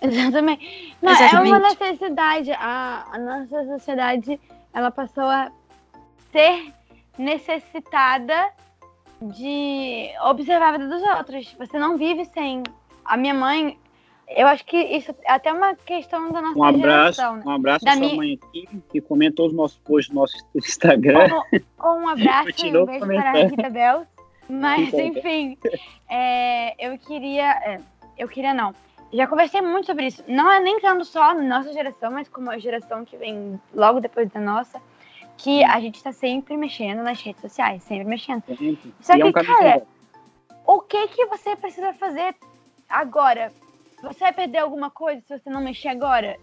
Exatamente. 0.00 0.94
Não, 1.00 1.12
Exatamente. 1.12 1.52
é 1.52 1.56
uma 1.56 1.68
necessidade. 1.68 2.52
A, 2.52 3.06
a 3.12 3.18
nossa 3.18 3.64
sociedade, 3.64 4.40
ela 4.72 4.90
passou 4.90 5.24
a 5.24 5.50
ser 6.30 6.72
necessitada 7.16 8.34
de 9.22 10.10
observar 10.24 10.74
a 10.74 10.78
vida 10.78 10.88
dos 10.88 11.02
outros. 11.16 11.54
Você 11.58 11.78
não 11.78 11.96
vive 11.96 12.24
sem. 12.26 12.62
A 13.04 13.16
minha 13.16 13.34
mãe, 13.34 13.78
eu 14.28 14.46
acho 14.46 14.64
que 14.64 14.76
isso 14.76 15.14
é 15.24 15.32
até 15.32 15.52
uma 15.52 15.74
questão 15.74 16.30
da 16.32 16.40
nossa 16.40 16.58
um 16.58 16.64
abraço, 16.64 17.16
geração. 17.16 17.36
Né? 17.36 17.42
Um 17.46 17.50
abraço 17.50 17.84
da 17.84 17.92
à 17.92 17.96
minha... 17.96 18.08
sua 18.08 18.16
mãe 18.16 18.38
aqui, 18.42 18.68
que 18.90 19.00
comentou 19.00 19.46
os 19.46 19.52
nossos 19.52 19.78
posts 19.78 20.14
no 20.14 20.20
nosso 20.22 20.36
Instagram. 20.54 21.28
Ou, 21.82 21.98
um 21.98 22.08
abraço 22.08 22.66
e 22.66 22.76
um 22.76 22.86
beijo 22.86 23.06
para 23.06 23.30
a 23.30 23.46
Rita 23.46 23.70
Bels. 23.70 24.13
Mas, 24.48 24.92
enfim, 24.92 25.56
é, 26.08 26.74
eu 26.78 26.98
queria. 26.98 27.50
É, 27.50 27.80
eu 28.18 28.28
queria 28.28 28.54
não. 28.54 28.74
Já 29.12 29.26
conversei 29.26 29.60
muito 29.60 29.86
sobre 29.86 30.06
isso. 30.06 30.24
Não 30.26 30.50
é 30.50 30.60
nem 30.60 30.80
tanto 30.80 31.04
só 31.04 31.34
nossa 31.34 31.72
geração, 31.72 32.10
mas 32.10 32.28
como 32.28 32.50
a 32.50 32.58
geração 32.58 33.04
que 33.04 33.16
vem 33.16 33.60
logo 33.72 34.00
depois 34.00 34.28
da 34.30 34.40
nossa, 34.40 34.80
que 35.36 35.62
a 35.62 35.78
gente 35.80 35.96
está 35.96 36.12
sempre 36.12 36.56
mexendo 36.56 37.02
nas 37.02 37.20
redes 37.20 37.40
sociais, 37.40 37.82
sempre 37.84 38.04
mexendo. 38.04 38.42
Só 39.00 39.14
que, 39.14 39.22
é 39.22 39.24
um 39.24 39.32
cara, 39.32 39.86
o 40.66 40.80
que 40.80 41.08
que 41.08 41.26
você 41.26 41.54
precisa 41.54 41.92
fazer 41.94 42.34
agora? 42.88 43.52
Você 44.02 44.18
vai 44.18 44.32
perder 44.32 44.58
alguma 44.58 44.90
coisa 44.90 45.20
se 45.22 45.38
você 45.38 45.48
não 45.48 45.62
mexer 45.62 45.88
agora? 45.88 46.36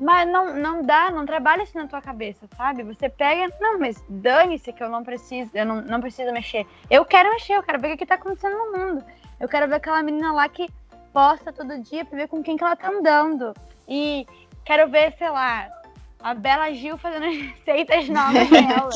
Mas 0.00 0.26
não, 0.26 0.56
não 0.56 0.82
dá, 0.82 1.10
não 1.10 1.26
trabalha 1.26 1.62
isso 1.62 1.76
na 1.76 1.86
tua 1.86 2.00
cabeça, 2.00 2.48
sabe? 2.56 2.82
Você 2.82 3.10
pega, 3.10 3.54
não, 3.60 3.78
mas 3.78 4.02
dane-se 4.08 4.72
que 4.72 4.82
eu 4.82 4.88
não 4.88 5.04
preciso, 5.04 5.50
eu 5.52 5.66
não, 5.66 5.82
não 5.82 6.00
preciso 6.00 6.32
mexer. 6.32 6.66
Eu 6.90 7.04
quero 7.04 7.28
mexer, 7.28 7.52
eu 7.52 7.62
quero 7.62 7.78
ver 7.78 7.94
o 7.94 7.98
que 7.98 8.06
tá 8.06 8.14
acontecendo 8.14 8.56
no 8.56 8.72
mundo. 8.78 9.04
Eu 9.38 9.46
quero 9.46 9.68
ver 9.68 9.74
aquela 9.74 10.02
menina 10.02 10.32
lá 10.32 10.48
que 10.48 10.70
posta 11.12 11.52
todo 11.52 11.82
dia 11.82 12.04
pra 12.04 12.16
ver 12.16 12.28
com 12.28 12.42
quem 12.42 12.56
que 12.56 12.64
ela 12.64 12.74
tá 12.74 12.88
andando. 12.88 13.52
E 13.86 14.26
quero 14.64 14.90
ver, 14.90 15.14
sei 15.18 15.28
lá, 15.28 15.68
a 16.18 16.32
Bela 16.32 16.72
Gil 16.72 16.96
fazendo 16.96 17.26
receitas 17.28 18.08
novas 18.08 18.48
dela. 18.48 18.88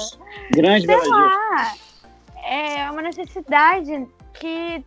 Grande 0.52 0.86
sei 0.86 0.96
Bela 0.96 1.06
lá, 1.08 1.64
Gil. 1.64 1.78
É 2.44 2.90
uma 2.90 3.02
necessidade 3.02 4.08
que 4.32 4.84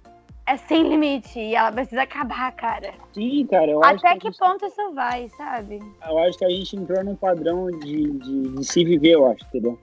é 0.47 0.55
sem 0.55 0.87
limite 0.87 1.37
e 1.37 1.55
ela 1.55 1.71
precisa 1.71 2.03
acabar, 2.03 2.51
cara. 2.53 2.93
Sim, 3.13 3.45
cara. 3.47 3.69
Eu 3.69 3.83
Até 3.83 4.07
acho 4.07 4.19
que, 4.19 4.31
que 4.31 4.37
ponto 4.37 4.65
isso 4.65 4.93
vai, 4.93 5.27
sabe? 5.35 5.79
Eu 6.07 6.17
acho 6.19 6.37
que 6.37 6.45
a 6.45 6.49
gente 6.49 6.75
entrou 6.77 7.03
num 7.03 7.15
padrão 7.15 7.67
de, 7.67 8.11
de, 8.11 8.41
de 8.43 8.65
se 8.65 8.83
viver, 8.85 9.11
eu 9.11 9.27
acho, 9.27 9.45
entendeu? 9.45 9.77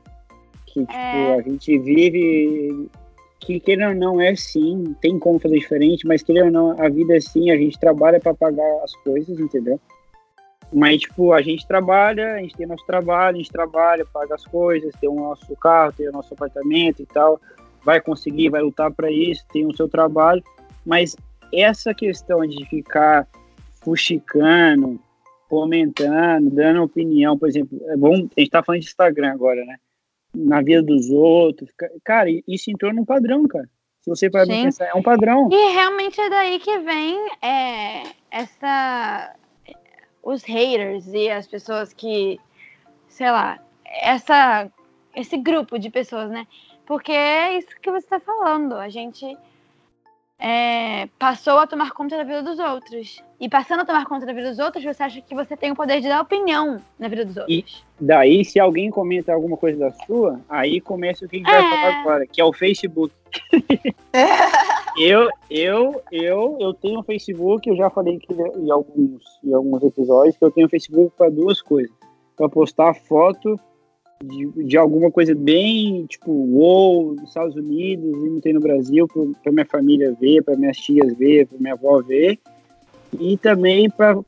Que, 0.67 0.81
tipo, 0.81 0.93
é... 0.93 1.35
a 1.35 1.43
gente 1.43 1.79
vive. 1.79 2.89
Que 3.41 3.61
queira 3.61 3.91
ou 3.91 3.95
não 3.95 4.19
é 4.19 4.35
sim, 4.35 4.97
tem 5.03 5.19
como 5.19 5.39
fazer 5.39 5.59
diferente, 5.59 6.07
mas 6.07 6.23
queira 6.23 6.47
ou 6.47 6.51
não, 6.51 6.71
a 6.83 6.89
vida 6.89 7.15
é 7.15 7.21
sim, 7.21 7.51
a 7.51 7.57
gente 7.59 7.79
trabalha 7.79 8.19
para 8.19 8.33
pagar 8.33 8.83
as 8.83 8.97
coisas, 8.97 9.39
entendeu? 9.39 9.79
Mas, 10.73 11.03
tipo, 11.03 11.31
a 11.31 11.43
gente 11.43 11.67
trabalha, 11.67 12.37
a 12.37 12.39
gente 12.39 12.57
tem 12.57 12.67
nosso 12.67 12.87
trabalho, 12.87 13.35
a 13.35 13.39
gente 13.39 13.53
trabalha, 13.53 14.07
paga 14.11 14.35
as 14.35 14.47
coisas, 14.47 14.95
tem 14.99 15.11
o 15.11 15.15
nosso 15.15 15.55
carro, 15.57 15.93
tem 15.93 16.09
o 16.09 16.12
nosso 16.12 16.33
apartamento 16.33 17.03
e 17.03 17.07
tal, 17.07 17.39
vai 17.85 18.01
conseguir, 18.01 18.49
vai 18.49 18.62
lutar 18.62 18.91
para 18.91 19.11
isso, 19.11 19.45
tem 19.53 19.67
o 19.67 19.77
seu 19.77 19.89
trabalho, 19.89 20.43
mas 20.85 21.16
essa 21.53 21.95
questão 21.95 22.47
de 22.47 22.64
ficar 22.66 23.26
fuxicando, 23.82 25.01
comentando, 25.49 26.51
dando 26.51 26.82
opinião, 26.82 27.39
por 27.39 27.49
exemplo, 27.49 27.80
é 27.89 27.97
bom, 27.97 28.14
a 28.14 28.16
gente 28.16 28.32
está 28.39 28.62
falando 28.62 28.80
de 28.80 28.87
Instagram 28.87 29.32
agora, 29.32 29.64
né? 29.64 29.76
Na 30.35 30.61
vida 30.61 30.82
dos 30.82 31.11
outros, 31.11 31.70
cara, 32.03 32.28
isso 32.49 32.70
entrou 32.70 32.93
num 32.93 33.05
padrão, 33.05 33.47
cara. 33.47 33.68
Se 34.01 34.11
você 34.11 34.28
para 34.28 34.47
pensar, 34.47 34.87
é 34.87 34.95
um 34.95 35.03
padrão. 35.03 35.49
E 35.51 35.72
realmente 35.72 36.20
é 36.20 36.28
daí 36.28 36.59
que 36.59 36.78
vem 36.80 37.16
é, 37.41 38.03
essa 38.30 39.35
os 40.22 40.43
haters 40.43 41.07
e 41.12 41.30
as 41.30 41.47
pessoas 41.47 41.93
que, 41.93 42.41
sei 43.09 43.30
lá, 43.30 43.59
essa 43.85 44.70
esse 45.14 45.37
grupo 45.37 45.78
de 45.78 45.91
pessoas, 45.91 46.30
né? 46.30 46.47
Porque 46.85 47.12
é 47.12 47.57
isso 47.57 47.68
que 47.80 47.91
você 47.91 48.05
está 48.05 48.20
falando. 48.20 48.74
A 48.74 48.89
gente 48.89 49.37
é, 50.39 51.09
passou 51.18 51.59
a 51.59 51.66
tomar 51.66 51.93
conta 51.93 52.16
da 52.16 52.24
vida 52.24 52.43
dos 52.43 52.59
outros. 52.59 53.22
E 53.41 53.49
passando 53.49 53.80
a 53.80 53.85
tomar 53.85 54.07
conta 54.07 54.26
da 54.26 54.32
vida 54.32 54.51
dos 54.51 54.59
outros, 54.59 54.82
você 54.85 55.03
acha 55.03 55.20
que 55.20 55.35
você 55.35 55.57
tem 55.57 55.70
o 55.70 55.76
poder 55.76 56.01
de 56.01 56.09
dar 56.09 56.20
opinião 56.20 56.80
na 56.99 57.09
vida 57.09 57.24
dos 57.24 57.37
outros. 57.37 57.85
Daí, 58.01 58.45
se 58.45 58.59
alguém 58.59 58.91
comenta 58.91 59.32
alguma 59.32 59.57
coisa 59.57 59.78
da 59.78 59.91
sua, 60.07 60.41
aí 60.49 60.80
começa 60.80 61.24
o 61.24 61.28
que 61.28 61.37
a 61.37 61.39
gente 61.39 61.51
É. 61.51 61.53
vai 61.53 61.70
falar 61.70 62.01
agora, 62.01 62.26
que 62.26 62.41
é 62.41 62.45
o 62.45 62.53
Facebook. 62.53 63.14
eu, 64.99 65.28
eu, 65.51 66.03
eu, 66.11 66.57
eu 66.61 66.74
tenho 66.74 67.01
um 67.01 67.03
Facebook, 67.03 67.68
eu 67.68 67.76
já 67.76 67.91
falei 67.91 68.18
que 68.18 68.32
em 68.32 68.70
alguns, 68.70 69.22
em 69.45 69.53
alguns 69.53 69.82
episódios 69.82 70.37
que 70.37 70.45
eu 70.45 70.51
tenho 70.51 70.66
um 70.66 70.70
Facebook 70.70 71.12
para 71.16 71.30
duas 71.30 71.61
coisas. 71.61 71.93
Para 72.37 72.49
postar 72.49 72.95
foto 72.95 73.59
de, 74.23 74.65
de 74.65 74.77
alguma 74.77 75.11
coisa 75.11 75.35
bem, 75.35 76.07
tipo, 76.07 76.31
uou, 76.33 77.15
dos 77.15 77.29
Estados 77.29 77.57
Unidos 77.57 78.25
e 78.25 78.31
não 78.31 78.41
tem 78.41 78.53
no 78.53 78.61
Brasil, 78.61 79.07
para 79.43 79.53
minha 79.53 79.67
família 79.67 80.15
ver, 80.21 80.43
para 80.43 80.57
minhas 80.57 80.77
tias 80.77 81.17
ver, 81.17 81.47
para 81.47 81.59
minha 81.59 81.75
avó 81.75 82.01
ver. 82.03 82.39
E 83.19 83.37
também 83.37 83.89
para 83.91 84.19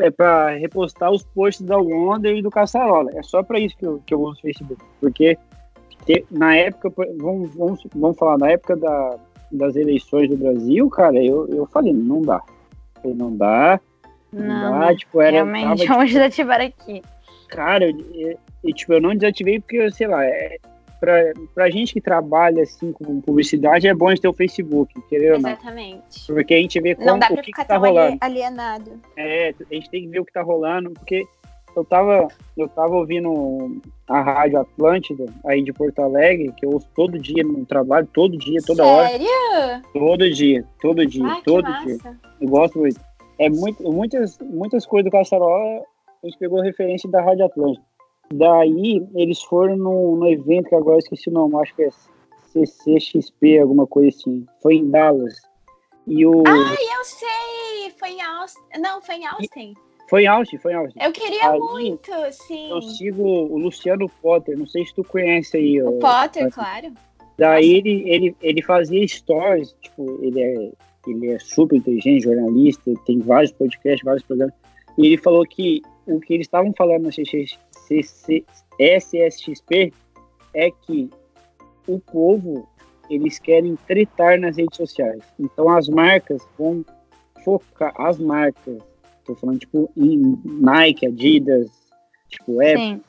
é 0.00 0.10
para 0.10 0.50
repostar 0.50 1.10
os 1.10 1.24
posts 1.24 1.66
da 1.66 1.76
Wonder 1.76 2.36
e 2.36 2.42
do 2.42 2.50
Caçarola. 2.50 3.10
É 3.14 3.22
só 3.22 3.42
para 3.42 3.58
isso 3.58 3.76
que 3.76 3.84
eu, 3.84 4.00
que 4.06 4.14
eu 4.14 4.20
uso 4.20 4.38
o 4.38 4.42
Facebook. 4.42 4.80
Porque 5.00 5.36
te- 6.06 6.24
na 6.30 6.54
época, 6.54 6.92
vamos, 7.18 7.52
vamos, 7.54 7.80
vamos 7.94 8.16
falar, 8.16 8.38
na 8.38 8.50
época 8.50 8.76
da, 8.76 9.18
das 9.50 9.74
eleições 9.74 10.28
do 10.28 10.36
Brasil, 10.36 10.88
cara, 10.88 11.22
eu, 11.22 11.48
eu 11.48 11.66
falei, 11.66 11.92
não 11.92 12.22
dá. 12.22 12.40
Não 13.04 13.36
dá, 13.36 13.80
não, 14.32 14.44
Não, 14.46 14.80
dá, 14.80 14.94
tipo, 14.94 15.20
era, 15.20 15.32
realmente, 15.32 15.64
tava, 15.64 15.76
tipo, 15.80 15.94
vamos 15.94 16.12
desativar 16.12 16.60
aqui. 16.60 17.02
cara, 17.48 17.90
eu, 17.90 18.38
eu- 18.62 18.70
eu, 18.70 18.74
tipo, 18.74 18.92
eu 18.92 19.00
não 19.00 19.14
desativei 19.14 19.60
porque, 19.60 19.90
sei 19.90 20.06
lá, 20.06 20.24
é, 20.24 20.56
pra, 21.00 21.12
pra 21.54 21.70
gente 21.70 21.92
que 21.94 22.00
trabalha, 22.00 22.62
assim, 22.62 22.92
com 22.92 23.20
publicidade, 23.20 23.86
é 23.86 23.94
bom 23.94 24.08
a 24.08 24.10
gente 24.10 24.22
ter 24.22 24.28
o 24.28 24.32
Facebook, 24.32 24.92
não. 25.38 25.50
Exatamente. 25.50 26.26
Porque 26.26 26.54
a 26.54 26.58
gente 26.60 26.80
vê 26.80 26.94
como, 26.94 27.06
Não 27.06 27.18
dá 27.18 27.26
o 27.26 27.34
pra 27.34 27.42
que, 27.42 27.46
ficar 27.46 27.62
que 27.62 27.68
tá 27.68 27.74
tão 27.74 27.82
rolando. 27.88 28.18
ali- 28.20 28.32
alienado. 28.38 28.92
É, 29.16 29.50
a 29.70 29.74
gente 29.74 29.88
tem 29.90 30.02
que 30.02 30.08
ver 30.08 30.20
o 30.20 30.24
que 30.24 30.32
tá 30.32 30.42
rolando, 30.42 30.90
porque 30.90 31.24
eu 31.76 31.84
tava, 31.84 32.26
eu 32.56 32.68
tava 32.68 32.96
ouvindo 32.96 33.80
a 34.08 34.20
Rádio 34.20 34.58
Atlântida, 34.58 35.26
aí 35.46 35.62
de 35.62 35.72
Porto 35.72 36.00
Alegre, 36.00 36.52
que 36.56 36.66
eu 36.66 36.70
ouço 36.70 36.88
todo 36.96 37.16
dia 37.18 37.44
no 37.44 37.64
trabalho, 37.64 38.08
todo 38.12 38.36
dia, 38.36 38.58
toda 38.66 38.84
hora, 38.84 39.08
Sério? 39.10 39.82
todo 39.92 40.28
dia, 40.32 40.64
todo 40.80 41.06
dia, 41.06 41.24
Ai, 41.26 41.36
que 41.38 41.44
todo 41.44 41.62
massa. 41.70 41.86
dia. 41.86 41.98
Eu 42.40 42.48
gosto 42.48 42.78
muito. 42.80 43.00
É 43.38 43.48
muito, 43.48 43.82
muitas, 43.92 44.36
muitas 44.40 44.84
coisas 44.84 45.08
do 45.08 45.12
Caçarola, 45.16 45.82
a 46.24 46.26
gente 46.26 46.36
pegou 46.38 46.60
referência 46.60 47.08
da 47.08 47.22
Rádio 47.22 47.44
Atlântida. 47.44 47.86
Daí, 48.32 49.06
eles 49.14 49.42
foram 49.42 49.76
no, 49.76 50.16
no 50.16 50.26
evento, 50.28 50.68
que 50.68 50.74
agora 50.74 50.96
eu 50.96 51.00
esqueci 51.00 51.28
o 51.28 51.32
nome, 51.32 51.56
acho 51.56 51.74
que 51.74 51.84
é 51.84 51.90
CCXP, 52.52 53.58
alguma 53.58 53.86
coisa 53.86 54.08
assim. 54.08 54.46
Foi 54.62 54.76
em 54.76 54.90
Dallas. 54.90 55.34
E 56.06 56.26
o... 56.26 56.42
Ai, 56.46 56.76
eu 56.98 57.04
sei! 57.04 57.90
Foi 57.98 58.10
em 58.10 58.22
Austin. 58.22 58.60
Não, 58.78 59.02
foi 59.02 59.16
em 59.16 59.26
Austin. 59.26 59.74
Foi 60.08 60.22
em 60.22 60.26
Austin, 60.26 60.58
foi 60.58 60.72
em 60.72 60.76
Austin. 60.76 60.98
Eu 61.00 61.12
queria 61.12 61.50
Aí, 61.50 61.58
muito, 61.58 62.12
sim. 62.30 62.70
Eu 62.70 62.80
sigo 62.80 63.22
o 63.22 63.58
Luciano 63.58 64.08
Potter, 64.22 64.58
não 64.58 64.66
sei 64.66 64.86
se 64.86 64.94
tu 64.94 65.04
conhece 65.04 65.56
aí. 65.56 65.82
O 65.82 65.96
ó. 65.96 65.98
Potter, 65.98 66.50
claro. 66.50 66.92
Daí 67.36 67.74
ele, 67.76 68.08
ele, 68.08 68.36
ele 68.42 68.62
fazia 68.62 69.06
stories, 69.06 69.74
tipo, 69.80 70.18
ele 70.22 70.40
é, 70.40 70.72
ele 71.06 71.30
é 71.30 71.38
super 71.38 71.76
inteligente, 71.76 72.24
jornalista, 72.24 72.92
tem 73.04 73.20
vários 73.20 73.52
podcasts, 73.52 74.02
vários 74.02 74.22
programas. 74.24 74.54
E 74.96 75.06
ele 75.06 75.18
falou 75.18 75.44
que 75.44 75.82
o 76.06 76.18
que 76.20 76.34
eles 76.34 76.46
estavam 76.46 76.72
falando 76.76 77.04
na 77.04 77.12
CC, 77.12 77.44
CC, 77.88 78.44
SSXP 78.78 79.92
é 80.54 80.70
que 80.70 81.10
o 81.86 81.98
povo, 81.98 82.68
eles 83.08 83.38
querem 83.38 83.76
tretar 83.86 84.38
nas 84.38 84.58
redes 84.58 84.76
sociais. 84.76 85.22
Então 85.40 85.70
as 85.70 85.88
marcas 85.88 86.46
vão 86.58 86.84
focar, 87.42 87.94
as 87.98 88.18
marcas, 88.18 88.78
tô 89.24 89.34
falando 89.34 89.58
tipo 89.58 89.90
em 89.96 90.38
Nike, 90.44 91.06
Adidas, 91.06 91.70
tipo 92.28 92.60
Apple, 92.60 92.76
Sim. 92.76 93.02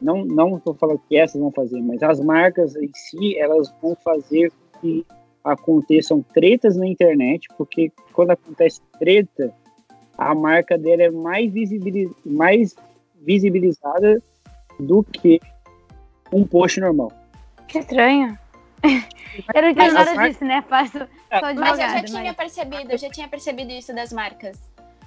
não 0.00 0.24
não 0.24 0.56
estou 0.56 0.74
falando 0.74 1.00
que 1.08 1.16
essas 1.16 1.40
vão 1.40 1.52
fazer, 1.52 1.80
mas 1.80 2.02
as 2.02 2.20
marcas 2.20 2.74
em 2.74 2.90
si 2.92 3.38
elas 3.38 3.72
vão 3.80 3.94
fazer 3.94 4.52
que 4.80 5.06
aconteçam 5.44 6.22
tretas 6.34 6.76
na 6.76 6.86
internet, 6.86 7.46
porque 7.56 7.92
quando 8.12 8.32
acontece 8.32 8.80
treta, 8.98 9.54
a 10.18 10.34
marca 10.34 10.76
dela 10.76 11.02
é 11.02 11.10
mais, 11.10 11.50
visibiliz 11.52 12.10
mais 12.24 12.74
visibilizada 13.20 14.22
do 14.78 15.02
que 15.02 15.40
um 16.32 16.44
post 16.46 16.80
normal. 16.80 17.12
Que 17.68 17.78
estranho. 17.78 18.38
Eu 19.54 19.62
não 19.62 19.68
Mas 19.68 19.70
entendo 19.72 19.92
nada 19.92 20.14
mar- 20.14 20.28
disso, 20.28 20.44
né? 20.44 20.64
Faço 20.68 20.98
É, 21.30 21.40
Mas 21.40 21.56
eu 21.56 21.64
já 21.76 22.02
tinha 22.02 22.22
mas- 22.24 22.36
percebido, 22.36 22.90
eu 22.92 22.98
já 22.98 23.10
tinha 23.10 23.28
percebido 23.28 23.70
isso 23.70 23.94
das 23.94 24.12
marcas. 24.12 24.58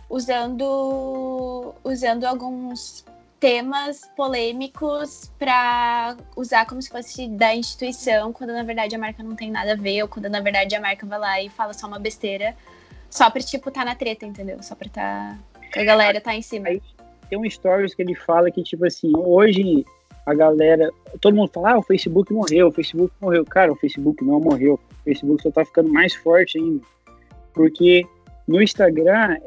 Usando, 0.09 1.73
usando 1.83 2.23
alguns 2.25 3.03
temas 3.39 4.01
polêmicos 4.15 5.29
pra 5.37 6.15
usar 6.37 6.65
como 6.65 6.81
se 6.81 6.89
fosse 6.89 7.27
da 7.27 7.53
instituição, 7.53 8.31
quando 8.31 8.53
na 8.53 8.63
verdade 8.63 8.95
a 8.95 8.99
marca 8.99 9.21
não 9.21 9.35
tem 9.35 9.51
nada 9.51 9.73
a 9.73 9.75
ver, 9.75 10.01
ou 10.03 10.07
quando 10.07 10.29
na 10.29 10.39
verdade 10.39 10.73
a 10.75 10.79
marca 10.79 11.05
vai 11.05 11.19
lá 11.19 11.41
e 11.41 11.49
fala 11.49 11.73
só 11.73 11.87
uma 11.87 11.99
besteira, 11.99 12.55
só 13.09 13.29
pra, 13.29 13.41
tipo, 13.41 13.69
tá 13.69 13.83
na 13.83 13.95
treta, 13.95 14.25
entendeu? 14.25 14.63
Só 14.63 14.75
pra 14.75 14.87
tá. 14.89 15.37
que 15.73 15.79
a 15.79 15.83
galera 15.83 16.21
tá 16.21 16.33
em 16.33 16.41
cima. 16.41 16.69
Aí- 16.69 16.81
Tem 17.33 17.39
um 17.39 17.49
stories 17.49 17.95
que 17.95 18.03
ele 18.03 18.13
fala 18.13 18.51
que, 18.51 18.61
tipo 18.61 18.85
assim, 18.85 19.11
hoje 19.15 19.83
a 20.23 20.35
galera. 20.35 20.91
Todo 21.19 21.35
mundo 21.35 21.49
fala, 21.51 21.71
ah, 21.71 21.79
o 21.79 21.81
Facebook 21.81 22.31
morreu, 22.31 22.67
o 22.67 22.71
Facebook 22.71 23.11
morreu. 23.19 23.43
Cara, 23.43 23.71
o 23.71 23.75
Facebook 23.75 24.23
não 24.23 24.39
morreu. 24.39 24.75
O 24.75 25.03
Facebook 25.03 25.41
só 25.41 25.49
tá 25.49 25.65
ficando 25.65 25.91
mais 25.91 26.13
forte 26.13 26.59
ainda. 26.59 26.85
Porque 27.51 28.05
no 28.47 28.61
Instagram, 28.61 29.37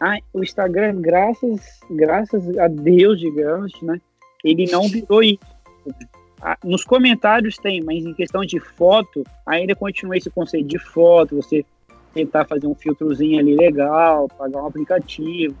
ah, 0.00 0.16
o 0.32 0.42
Instagram, 0.42 1.02
graças, 1.02 1.80
graças 1.90 2.56
a 2.56 2.66
Deus, 2.66 3.20
digamos, 3.20 3.78
né? 3.82 4.00
Ele 4.42 4.64
não 4.72 4.88
virou 4.88 5.22
isso. 5.22 5.38
Nos 6.64 6.82
comentários 6.82 7.58
tem, 7.58 7.82
mas 7.82 8.06
em 8.06 8.14
questão 8.14 8.42
de 8.42 8.58
foto, 8.58 9.22
ainda 9.44 9.76
continua 9.76 10.16
esse 10.16 10.30
conceito 10.30 10.66
de 10.66 10.78
foto, 10.78 11.36
você 11.36 11.62
tentar 12.14 12.46
fazer 12.46 12.66
um 12.66 12.74
filtrozinho 12.74 13.38
ali 13.38 13.54
legal, 13.54 14.28
pagar 14.28 14.62
um 14.62 14.66
aplicativo. 14.66 15.54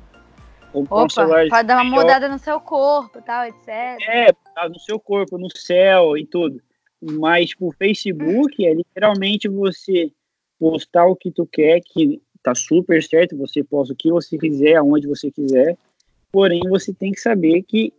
Um 0.74 0.84
Opa, 0.90 1.08
celular 1.08 1.48
pode 1.48 1.66
dar 1.66 1.82
uma 1.82 1.84
mudada 1.84 2.28
no 2.28 2.38
seu 2.38 2.60
corpo, 2.60 3.22
tal, 3.22 3.46
etc. 3.46 3.68
é, 4.08 4.32
tá 4.54 4.68
no 4.68 4.78
seu 4.78 5.00
corpo, 5.00 5.38
no 5.38 5.48
céu 5.56 6.16
e 6.16 6.26
tudo. 6.26 6.60
Mas, 7.00 7.50
tipo, 7.50 7.68
o 7.68 7.72
Facebook 7.72 8.66
é 8.66 8.74
literalmente 8.74 9.48
você 9.48 10.10
postar 10.58 11.06
o 11.06 11.16
que 11.16 11.30
tu 11.30 11.46
quer, 11.46 11.80
que 11.80 12.20
tá 12.42 12.54
super 12.54 13.02
certo, 13.02 13.36
você 13.36 13.62
posta 13.62 13.94
o 13.94 13.96
que 13.96 14.10
você 14.10 14.36
quiser, 14.36 14.76
aonde 14.76 15.06
você 15.06 15.30
quiser. 15.30 15.76
Porém, 16.30 16.60
você 16.68 16.92
tem 16.92 17.12
que 17.12 17.20
saber 17.20 17.62
que 17.62 17.92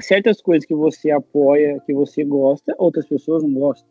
certas 0.00 0.40
coisas 0.40 0.64
que 0.64 0.74
você 0.74 1.10
apoia, 1.10 1.80
que 1.84 1.92
você 1.92 2.24
gosta, 2.24 2.74
outras 2.78 3.06
pessoas 3.06 3.42
não 3.42 3.52
gostam. 3.52 3.88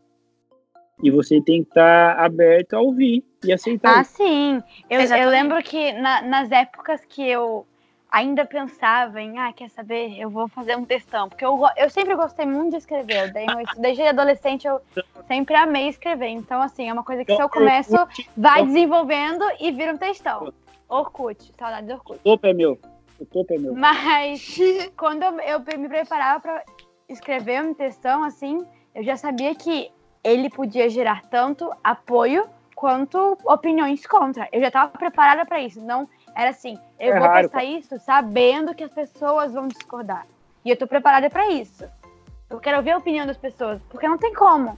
E 1.04 1.12
você 1.12 1.40
tem 1.42 1.64
que 1.64 1.70
estar 1.70 2.18
aberto 2.18 2.74
a 2.74 2.82
ouvir 2.82 3.24
e 3.44 3.54
aceitar. 3.54 4.00
Ah, 4.00 4.04
sim. 4.04 4.64
Eu, 4.90 5.02
eu 5.02 5.30
lembro 5.30 5.62
que 5.62 5.92
na- 5.94 6.24
nas 6.24 6.52
épocas 6.52 7.06
que 7.06 7.22
eu 7.22 7.68
ainda 8.12 8.46
pensava 8.46 9.22
em, 9.22 9.38
ah, 9.38 9.52
quer 9.54 9.70
saber, 9.70 10.18
eu 10.20 10.30
vou 10.30 10.48
fazer 10.48 10.76
um 10.78 10.86
textão. 10.86 11.28
Porque 11.30 11.46
eu, 11.46 11.60
eu 11.76 11.90
sempre 11.90 12.16
gostei 12.16 12.46
muito 12.46 12.72
de 12.72 12.78
escrever. 12.78 13.32
Eu- 13.36 13.82
desde 13.82 14.04
adolescente 14.04 14.66
eu 14.68 14.82
sempre 15.28 15.56
amei 15.56 15.90
escrever. 15.90 16.28
Então, 16.30 16.62
assim, 16.62 16.90
é 16.90 16.94
uma 16.94 17.04
coisa 17.04 17.24
que 17.26 17.36
se 17.36 17.42
eu 17.42 17.50
começo, 17.50 17.96
vai 18.36 18.66
desenvolvendo 18.66 19.44
e 19.60 19.72
vira 19.72 19.94
um 19.94 19.98
textão. 19.98 20.54
Orkut, 20.90 21.52
saudade 21.58 21.88
do 21.88 21.94
Orkut. 21.94 22.20
O 22.20 22.24
topo 22.24 22.48
é 22.48 22.54
meu. 22.54 22.80
O 23.20 23.26
topo 23.26 23.54
é 23.54 23.58
meu. 23.58 23.76
Mas 23.76 24.58
quando 24.98 25.24
eu, 25.24 25.40
eu 25.42 25.80
me 25.80 25.90
preparava 25.90 26.40
para 26.40 26.64
escrever 27.10 27.62
um 27.64 27.74
textão, 27.74 28.24
assim, 28.24 28.66
eu 28.96 29.04
já 29.04 29.18
sabia 29.18 29.54
que 29.54 29.92
ele 30.24 30.50
podia 30.50 30.90
gerar 30.90 31.24
tanto 31.30 31.72
apoio 31.84 32.48
quanto 32.76 33.38
opiniões 33.44 34.06
contra. 34.06 34.48
Eu 34.52 34.62
já 34.62 34.68
estava 34.68 34.92
preparada 34.98 35.46
para 35.46 35.60
isso. 35.60 35.82
Não 35.82 36.08
era 36.38 36.52
assim, 36.52 36.78
eu 37.00 37.14
É 37.14 37.20
vou 37.20 37.28
raro, 37.28 37.50
postar 37.50 37.64
isso 37.64 37.98
sabendo 38.00 38.76
que 38.76 38.84
as 38.84 38.92
pessoas 38.92 39.54
vão 39.54 39.68
discordar. 39.68 40.28
E 40.64 40.70
eu 40.70 40.78
tô 40.78 40.86
preparada 40.86 41.30
para 41.30 41.50
isso. 41.52 41.84
Eu 42.50 42.60
quero 42.60 42.78
ouvir 42.78 42.92
a 42.92 42.98
opinião 42.98 43.26
das 43.26 43.38
pessoas, 43.38 43.82
porque 43.90 44.08
não 44.08 44.20
tem 44.20 44.34
como. 44.34 44.78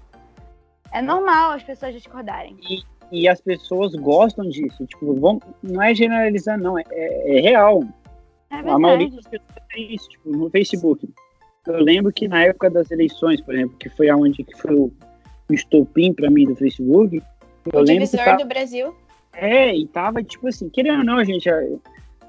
É 0.92 1.02
normal 1.02 1.52
as 1.52 1.64
pessoas 1.64 1.94
discordarem. 1.94 2.58
e 3.12 3.28
as 3.28 3.42
pessoas 3.42 3.94
gostam 3.96 4.48
disso. 4.48 4.86
Tipo, 4.86 5.14
vamos, 5.20 5.44
não 5.62 5.82
é 5.82 5.94
generalizar, 5.94 6.58
não, 6.58 6.80
é, 6.80 6.84
é 6.92 7.42
real. 7.42 7.84
É 8.50 8.56
A 8.58 8.80
maioria 8.80 9.10
das 9.12 9.26
pessoas 9.26 9.60
tem 9.72 9.94
isso, 9.94 10.10
tipo, 10.10 10.30
no 10.32 10.50
Facebook. 10.50 11.08
Eu 11.68 11.84
lembro 11.84 12.12
que 12.12 12.28
na 12.28 12.46
época 12.46 12.70
das 12.70 12.90
eleições, 12.90 13.42
por 13.42 13.54
exemplo, 13.54 13.78
que 13.78 13.90
foi 13.90 14.10
aonde 14.10 14.44
que 14.44 14.58
foi 14.58 14.74
o, 14.74 14.92
estopim 15.52 16.14
para 16.14 16.30
mim 16.30 16.46
do 16.46 16.56
Facebook, 16.56 17.22
eu 17.74 17.80
O 17.80 17.84
lembro 17.84 18.08
que 18.08 18.18
tava, 18.18 18.38
do 18.38 18.48
Brasil. 18.48 18.96
É, 19.34 19.76
e 19.76 19.86
tava 19.88 20.24
tipo 20.24 20.48
assim, 20.48 20.70
querendo 20.70 21.00
ou 21.00 21.06
não, 21.06 21.24
gente, 21.24 21.50
a- 21.50 21.64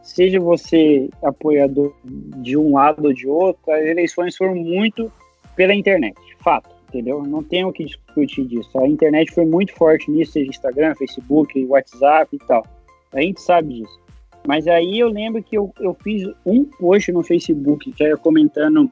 seja 0.02 0.40
você 0.40 1.08
apoiador 1.22 1.92
de 2.04 2.56
um 2.56 2.74
lado 2.74 3.04
ou 3.04 3.12
de 3.12 3.26
outro, 3.26 3.72
as 3.72 3.84
eleições 3.84 4.36
foram 4.36 4.54
muito 4.54 5.12
pela 5.56 5.74
internet, 5.74 6.16
fato. 6.42 6.70
entendeu? 6.88 7.22
Não 7.22 7.42
tem 7.42 7.64
o 7.64 7.72
que 7.72 7.84
discutir 7.84 8.44
disso. 8.46 8.76
A 8.78 8.88
internet 8.88 9.30
foi 9.32 9.44
muito 9.44 9.72
forte 9.74 10.10
nisso, 10.10 10.32
seja 10.32 10.50
Instagram, 10.50 10.94
Facebook, 10.96 11.64
WhatsApp 11.66 12.34
e 12.34 12.38
tal. 12.46 12.66
A 13.12 13.20
gente 13.20 13.40
sabe 13.40 13.74
disso. 13.74 14.00
Mas 14.46 14.66
aí 14.66 14.98
eu 14.98 15.08
lembro 15.08 15.42
que 15.42 15.56
eu, 15.56 15.72
eu 15.80 15.94
fiz 16.02 16.26
um 16.46 16.64
post 16.64 17.12
no 17.12 17.22
Facebook, 17.22 17.92
que 17.92 18.02
era 18.02 18.16
comentando. 18.16 18.90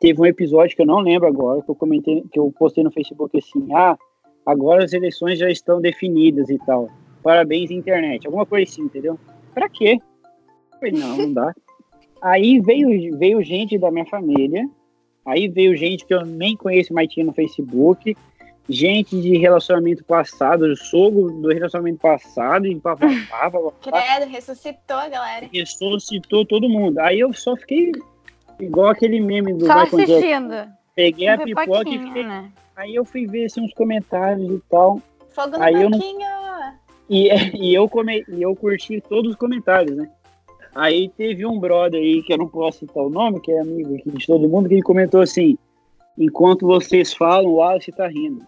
Teve 0.00 0.20
um 0.20 0.26
episódio 0.26 0.74
que 0.74 0.82
eu 0.82 0.86
não 0.86 1.00
lembro 1.00 1.28
agora, 1.28 1.60
que 1.62 1.70
eu 1.70 1.74
comentei, 1.74 2.24
que 2.32 2.38
eu 2.38 2.52
postei 2.58 2.82
no 2.82 2.90
Facebook 2.90 3.36
assim, 3.36 3.68
ah, 3.74 3.96
agora 4.48 4.82
as 4.84 4.94
eleições 4.94 5.38
já 5.38 5.50
estão 5.50 5.80
definidas 5.80 6.48
e 6.48 6.58
tal. 6.58 6.88
Parabéns, 7.22 7.70
internet. 7.70 8.26
Alguma 8.26 8.46
coisa 8.46 8.70
assim, 8.70 8.82
entendeu? 8.82 9.18
Pra 9.52 9.68
quê? 9.68 9.98
Falei, 10.80 10.92
não, 10.92 11.16
não 11.16 11.32
dá. 11.32 11.54
Aí 12.22 12.58
veio, 12.60 13.16
veio 13.16 13.42
gente 13.44 13.78
da 13.78 13.92
minha 13.92 14.04
família, 14.04 14.68
aí 15.24 15.46
veio 15.46 15.76
gente 15.76 16.04
que 16.04 16.12
eu 16.12 16.26
nem 16.26 16.56
conheço 16.56 16.92
mais 16.92 17.08
tinha 17.08 17.24
no 17.24 17.32
Facebook, 17.32 18.16
gente 18.68 19.20
de 19.20 19.38
relacionamento 19.38 20.02
passado, 20.02 20.76
sogro 20.76 21.30
do 21.40 21.48
relacionamento 21.48 22.00
passado, 22.00 22.66
e 22.66 22.74
papapá, 22.74 23.52
Credo, 23.80 24.28
ressuscitou 24.28 24.96
a 24.96 25.08
galera. 25.08 25.48
ressuscitou 25.52 26.44
todo 26.44 26.68
mundo. 26.68 26.98
Aí 26.98 27.20
eu 27.20 27.32
só 27.32 27.54
fiquei 27.54 27.92
igual 28.58 28.88
aquele 28.88 29.20
meme 29.20 29.54
do 29.54 29.66
Só 29.66 29.78
assistindo. 29.78 30.66
Peguei 30.96 31.28
a 31.28 31.38
pipoca 31.38 31.88
e 31.88 31.98
fiquei... 32.00 32.24
né? 32.24 32.50
Aí 32.78 32.94
eu 32.94 33.04
fui 33.04 33.26
ver 33.26 33.46
assim, 33.46 33.60
uns 33.60 33.74
comentários 33.74 34.48
e 34.48 34.62
tal. 34.70 35.02
Fogo 35.30 35.58
no 35.58 35.62
Aí 35.64 35.74
eu 35.74 35.90
não-. 35.90 35.98
E, 37.10 37.28
e, 37.58 37.74
eu 37.74 37.88
come, 37.88 38.24
e 38.28 38.40
eu 38.40 38.54
curti 38.54 39.00
todos 39.00 39.32
os 39.32 39.36
comentários, 39.36 39.96
né? 39.96 40.08
Aí 40.76 41.08
teve 41.08 41.44
um 41.44 41.58
brother 41.58 42.00
aí, 42.00 42.22
que 42.22 42.32
eu 42.32 42.38
não 42.38 42.46
posso 42.46 42.78
citar 42.78 43.02
o 43.02 43.10
nome, 43.10 43.40
que 43.40 43.50
é 43.50 43.60
amigo 43.60 43.96
aqui 43.96 44.08
de 44.08 44.24
todo 44.24 44.48
mundo, 44.48 44.68
que 44.68 44.76
ele 44.76 44.82
comentou 44.82 45.20
assim: 45.20 45.58
enquanto 46.16 46.68
vocês 46.68 47.12
falam, 47.12 47.50
o 47.50 47.54
Wallace 47.56 47.90
tá 47.90 48.06
rindo. 48.06 48.46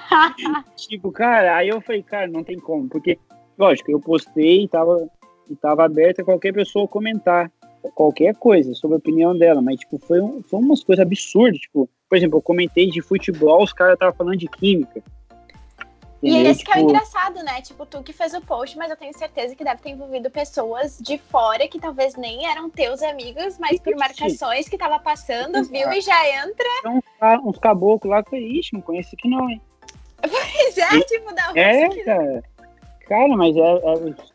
tipo, 0.76 1.12
cara, 1.12 1.56
aí 1.56 1.68
eu 1.68 1.82
falei, 1.82 2.02
cara, 2.02 2.26
não 2.28 2.42
tem 2.42 2.58
como, 2.58 2.88
porque, 2.88 3.18
lógico, 3.58 3.90
eu 3.90 4.00
postei 4.00 4.64
e 4.64 4.68
tava, 4.68 5.06
e 5.50 5.56
tava 5.56 5.84
aberto 5.84 6.20
a 6.20 6.24
qualquer 6.24 6.54
pessoa 6.54 6.88
comentar 6.88 7.52
qualquer 7.94 8.34
coisa 8.36 8.74
sobre 8.74 8.94
a 8.94 8.98
opinião 8.98 9.36
dela, 9.36 9.60
mas, 9.60 9.80
tipo, 9.80 9.98
foi, 9.98 10.20
um, 10.20 10.42
foi 10.42 10.60
umas 10.60 10.82
coisas 10.82 11.04
absurdas, 11.04 11.60
tipo, 11.60 11.90
por 12.12 12.18
exemplo, 12.18 12.36
eu 12.36 12.42
comentei 12.42 12.90
de 12.90 13.00
futebol, 13.00 13.62
os 13.62 13.72
caras 13.72 13.94
estavam 13.94 14.14
falando 14.14 14.36
de 14.36 14.46
química. 14.46 15.02
E 16.22 16.28
Entendeu? 16.28 16.50
esse 16.52 16.62
que 16.62 16.70
é 16.70 16.74
o 16.74 16.76
Tipo, 16.76 16.90
engraçado, 16.90 17.42
né? 17.42 17.62
Tipo, 17.62 17.86
tu 17.86 18.02
que 18.02 18.12
fez 18.12 18.34
o 18.34 18.40
post, 18.42 18.76
mas 18.76 18.90
eu 18.90 18.96
tenho 18.98 19.16
certeza 19.16 19.56
que 19.56 19.64
deve 19.64 19.80
ter 19.80 19.88
envolvido 19.92 20.28
pessoas 20.30 20.98
de 21.00 21.16
fora 21.16 21.66
que 21.66 21.80
talvez 21.80 22.14
nem 22.14 22.46
eram 22.46 22.68
teus 22.68 23.02
amigos, 23.02 23.56
mas 23.58 23.80
por 23.80 23.96
marcações 23.96 24.68
que 24.68 24.76
tava 24.76 24.98
passando, 24.98 25.64
viu? 25.64 25.90
E 25.90 26.02
já 26.02 26.44
entra. 26.44 26.66
uns, 26.84 27.02
ca- 27.18 27.40
uns 27.42 27.58
caboclos 27.58 28.10
lá 28.10 28.22
que 28.22 28.28
eu 28.36 28.40
falei, 28.40 28.58
ixi, 28.58 28.74
não 28.74 28.82
conheço 28.82 29.08
aqui 29.14 29.26
não, 29.30 29.48
hein? 29.48 29.58
Pois 30.20 30.76
é, 30.76 31.00
tipo, 31.04 31.34
dá 31.34 31.50
um 31.50 31.56
É, 31.56 32.04
cara. 32.04 32.42
Cara, 33.08 33.36
mas 33.38 33.56
é, 33.56 33.60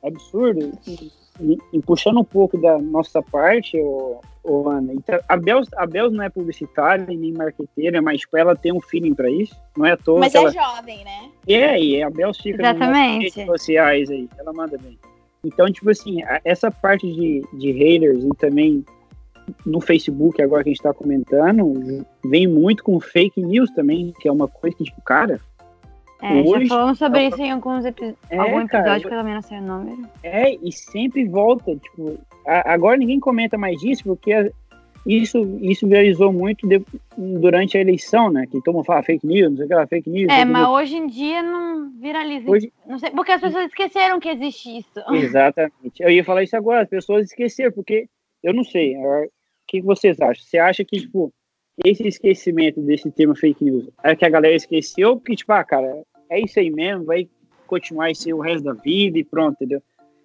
é 0.03 0.07
absurdo. 0.07 0.71
E, 0.87 1.11
e- 1.39 1.57
e 1.73 1.81
puxando 1.83 2.19
um 2.21 2.25
pouco 2.25 2.57
da 2.57 2.79
nossa 2.79 3.21
parte, 3.21 3.79
ô, 3.79 4.19
ô 4.49 4.69
Ana, 4.69 4.93
então, 4.93 5.19
a 5.27 5.35
Bels, 5.37 5.67
a 5.75 5.85
Bels 5.85 6.13
não 6.13 6.23
é 6.23 6.29
publicitária 6.29 7.05
nem 7.05 7.31
marqueteira, 7.33 8.01
mas 8.01 8.21
tipo, 8.21 8.37
ela 8.37 8.55
tem 8.55 8.71
um 8.71 8.79
feeling 8.81 9.13
pra 9.13 9.29
isso. 9.29 9.55
Não 9.75 9.85
é 9.85 9.91
à 9.91 9.97
toa 9.97 10.19
Mas 10.19 10.31
que 10.31 10.37
é 10.37 10.41
ela... 10.41 10.51
jovem, 10.51 11.03
né? 11.03 11.29
É, 11.47 11.79
e 11.81 12.01
a 12.01 12.09
Bels 12.09 12.37
fica 12.39 12.61
nas 12.63 12.75
Exatamente. 12.75 13.23
redes 13.35 13.45
sociais 13.45 14.09
aí, 14.09 14.29
ela 14.39 14.53
manda 14.53 14.77
bem. 14.77 14.97
Então, 15.43 15.71
tipo 15.71 15.89
assim, 15.89 16.23
a- 16.23 16.41
essa 16.43 16.71
parte 16.71 17.05
de, 17.11 17.41
de 17.53 17.71
haters 17.71 18.23
e 18.23 18.29
também 18.37 18.83
no 19.65 19.79
Facebook, 19.79 20.41
agora 20.41 20.63
que 20.63 20.69
a 20.69 20.73
gente 20.73 20.81
tá 20.83 20.93
comentando, 20.93 22.05
vem 22.25 22.47
muito 22.47 22.83
com 22.83 22.99
fake 22.99 23.41
news 23.41 23.69
também, 23.71 24.13
que 24.19 24.27
é 24.27 24.31
uma 24.31 24.47
coisa 24.47 24.75
que, 24.75 24.83
tipo, 24.83 25.01
cara, 25.01 25.39
É, 26.19 26.41
Hoje- 26.41 26.65
já 26.65 26.75
falamos 26.75 26.97
sobre 26.97 27.27
isso 27.27 27.39
em 27.39 27.51
alguns 27.51 27.85
epi 27.85 28.15
É, 28.31 28.37
algum 28.39 28.61
episódio 28.61 29.07
cara, 29.07 29.21
também 29.21 29.35
não 29.35 29.41
sei 29.43 29.59
o 29.59 29.61
número. 29.61 30.01
É, 30.23 30.55
e 30.55 30.71
sempre 30.71 31.25
volta, 31.25 31.75
tipo, 31.75 32.17
agora 32.47 32.97
ninguém 32.97 33.19
comenta 33.19 33.57
mais 33.57 33.77
disso, 33.79 34.03
porque 34.03 34.51
isso, 35.05 35.57
isso 35.61 35.87
viralizou 35.87 36.31
muito 36.33 36.67
de- 36.67 36.81
durante 37.17 37.77
a 37.77 37.81
eleição, 37.81 38.29
né? 38.29 38.45
Que 38.45 38.61
todo 38.61 38.75
mundo 38.75 38.85
fala 38.85 39.03
fake 39.03 39.25
news, 39.25 39.49
não 39.51 39.57
sei 39.57 39.65
o 39.65 39.69
que 39.69 39.75
lá, 39.75 39.87
fake 39.87 40.09
news. 40.09 40.27
É, 40.31 40.43
mas 40.45 40.67
hoje 40.67 40.97
em 40.97 41.07
dia 41.07 41.41
não 41.41 41.91
viraliza. 41.91 42.49
Hoje- 42.49 42.73
Não 42.85 42.99
sei, 42.99 43.11
porque 43.11 43.31
as 43.31 43.41
pessoas 43.41 43.65
esqueceram 43.67 44.19
que 44.19 44.29
existe 44.29 44.79
isso. 44.79 44.91
Exatamente. 45.13 46.01
Eu 46.01 46.09
ia 46.09 46.23
falar 46.23 46.43
isso 46.43 46.55
agora, 46.57 46.81
as 46.83 46.89
pessoas 46.89 47.25
esqueceram, 47.27 47.71
porque 47.71 48.07
eu 48.43 48.53
não 48.53 48.63
sei. 48.63 48.95
O 48.97 49.29
que 49.67 49.81
vocês 49.81 50.19
acham? 50.19 50.43
Você 50.43 50.57
acha 50.57 50.83
que, 50.83 50.99
tipo, 50.99 51.33
esse 51.85 52.05
esquecimento 52.07 52.81
desse 52.81 53.09
termo 53.11 53.35
fake 53.35 53.63
news 53.63 53.89
é 54.03 54.15
que 54.15 54.25
a 54.25 54.29
galera 54.29 54.55
esqueceu, 54.55 55.15
porque, 55.17 55.35
tipo, 55.35 55.51
ah, 55.53 55.63
cara, 55.63 56.01
é 56.29 56.39
isso 56.41 56.59
aí 56.59 56.69
mesmo, 56.69 57.05
vai 57.05 57.27
continuar 57.65 58.09
isso 58.11 58.33
o 58.35 58.39
resto 58.41 58.63
da 58.63 58.73
vida 58.73 59.17
e 59.19 59.23
pronto, 59.23 59.53
entendeu? 59.55 59.81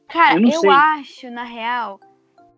Cara, 0.09 0.41
Eu 0.41 0.49
eu, 0.49 0.71
acho, 0.71 1.31
na 1.31 1.45
real. 1.45 1.99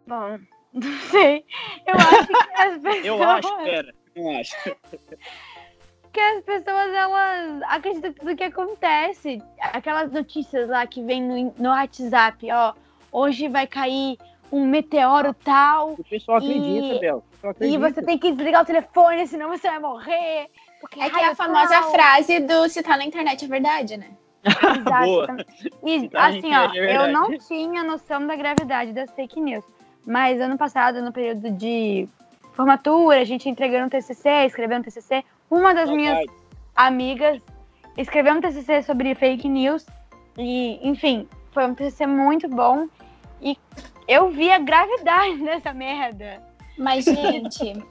Bom, 0.06 0.38
não 0.72 0.98
sei. 1.10 1.44
Eu 1.86 1.94
acho 1.96 2.26
que 2.26 2.34
as 2.34 2.78
pessoas. 2.82 3.04
Eu 3.04 3.22
acho, 3.22 3.56
pera, 3.58 3.94
não 4.16 4.40
acho. 4.40 4.56
que 6.12 6.20
as 6.20 6.44
pessoas 6.44 6.94
elas 6.94 7.62
acreditam 7.68 8.10
em 8.10 8.14
tudo 8.14 8.36
que 8.36 8.44
acontece. 8.44 9.42
Aquelas 9.60 10.12
notícias 10.12 10.68
lá 10.68 10.86
que 10.86 11.02
vem 11.02 11.22
no, 11.22 11.54
no 11.58 11.68
WhatsApp, 11.70 12.46
ó, 12.52 12.72
hoje 13.10 13.48
vai 13.48 13.66
cair 13.66 14.16
um 14.52 14.64
meteoro 14.66 15.34
tal 15.34 15.94
O 15.94 16.04
pessoal 16.04 16.38
acredita, 16.38 16.94
E- 16.94 16.98
Bel. 17.00 17.24
E 17.60 17.76
você 17.76 18.00
tem 18.02 18.16
que 18.16 18.30
desligar 18.32 18.62
o 18.62 18.64
telefone, 18.66 19.26
senão 19.26 19.48
você 19.50 19.68
vai 19.68 19.78
morrer. 19.78 20.48
Porque 20.80 21.00
É 21.00 21.10
que 21.10 21.16
é 21.20 21.28
a 21.28 21.34
famosa 21.34 21.80
tal. 21.80 21.90
frase 21.90 22.40
do 22.40 22.68
se 22.68 22.82
tá 22.82 22.96
na 22.96 23.04
internet 23.04 23.44
é 23.44 23.48
verdade, 23.48 23.96
né? 23.96 24.10
Exato. 24.44 25.04
Boa. 25.04 25.26
E 25.84 26.08
Tá, 26.08 26.26
assim, 26.26 26.54
ó, 26.54 26.72
é 26.74 26.96
eu 26.96 27.12
não 27.12 27.36
tinha 27.38 27.82
noção 27.82 28.26
da 28.26 28.34
gravidade 28.36 28.92
das 28.92 29.10
fake 29.10 29.40
news. 29.40 29.64
Mas 30.06 30.40
ano 30.40 30.58
passado, 30.58 31.00
no 31.02 31.12
período 31.12 31.50
de 31.50 32.08
formatura, 32.52 33.20
a 33.20 33.24
gente 33.24 33.48
entregando 33.48 33.86
um 33.86 33.88
TCC, 33.88 34.46
escrevendo 34.46 34.80
um 34.80 34.84
TCC, 34.84 35.24
uma 35.50 35.74
das 35.74 35.90
minhas 35.90 36.24
amigas 36.74 37.40
escreveu 37.96 38.34
um 38.34 38.40
TCC 38.40 38.82
sobre 38.82 39.14
fake 39.14 39.48
news 39.48 39.86
e, 40.36 40.78
enfim, 40.86 41.28
foi 41.52 41.66
um 41.66 41.74
TCC 41.74 42.06
muito 42.06 42.48
bom 42.48 42.88
e 43.40 43.58
eu 44.06 44.30
vi 44.30 44.50
a 44.50 44.58
gravidade 44.58 45.38
dessa 45.44 45.72
merda. 45.72 46.42
Mas, 46.76 47.04
gente, 47.04 47.84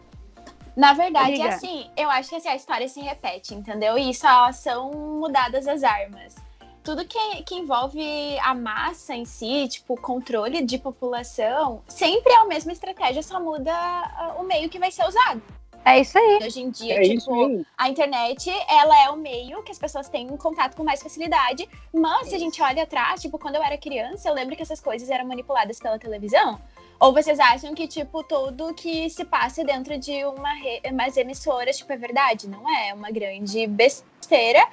na 0.76 0.94
verdade, 0.94 1.34
Diga. 1.34 1.50
assim, 1.50 1.90
eu 1.96 2.10
acho 2.10 2.30
que 2.30 2.36
assim, 2.36 2.50
a 2.50 2.56
história 2.56 2.88
se 2.88 3.00
repete, 3.00 3.54
entendeu? 3.54 3.98
E 3.98 4.14
só 4.14 4.52
são 4.52 4.92
mudadas 4.92 5.68
as 5.68 5.84
armas. 5.84 6.36
Tudo 6.84 7.06
que, 7.06 7.44
que 7.44 7.56
envolve 7.56 8.38
a 8.40 8.54
massa 8.54 9.16
em 9.16 9.24
si, 9.24 9.68
tipo, 9.70 9.96
controle 9.96 10.62
de 10.62 10.78
população, 10.78 11.82
sempre 11.88 12.34
é 12.34 12.38
a 12.38 12.46
mesma 12.46 12.74
estratégia, 12.74 13.24
só 13.24 13.40
muda 13.40 13.72
ah, 13.74 14.36
o 14.38 14.44
meio 14.44 14.70
que 14.70 14.78
vai 14.78 14.92
ser 14.92 15.08
usado. 15.08 15.42
É 15.86 16.00
isso 16.00 16.18
aí. 16.18 16.40
Hoje 16.42 16.62
em 16.62 16.70
dia, 16.70 16.96
É 16.96 17.02
tipo, 17.02 17.66
a 17.78 17.90
internet, 17.90 18.50
ela 18.70 19.04
é 19.04 19.10
o 19.10 19.18
meio 19.18 19.62
que 19.64 19.72
as 19.72 19.78
pessoas 19.78 20.08
têm 20.08 20.28
contato 20.38 20.76
com 20.76 20.84
mais 20.84 21.02
facilidade. 21.04 21.68
Mas 21.94 22.30
se 22.30 22.36
a 22.36 22.40
gente 22.40 22.62
olha 22.62 22.84
atrás, 22.84 23.22
tipo, 23.22 23.38
quando 23.38 23.56
eu 23.56 23.64
era 23.64 23.78
criança, 23.78 24.30
eu 24.30 24.34
lembro 24.34 24.56
que 24.56 24.62
essas 24.62 24.80
coisas 24.80 25.10
eram 25.10 25.26
manipuladas 25.26 25.80
pela 25.80 26.00
televisão. 26.00 26.60
Ou 27.00 27.12
vocês 27.12 27.38
acham 27.38 27.74
que, 27.76 27.86
tipo, 27.86 28.24
tudo 28.24 28.74
que 28.74 29.10
se 29.10 29.26
passa 29.26 29.64
dentro 29.64 29.98
de 29.98 30.24
uma 30.24 30.54
re... 30.54 30.82
umas 30.90 31.18
emissoras, 31.18 31.78
tipo, 31.78 31.92
é 31.92 31.98
verdade? 31.98 32.48
Não 32.48 32.70
é, 32.70 32.90
é 32.90 32.94
uma 32.94 33.12
grande 33.12 33.68
besteira. 33.68 34.66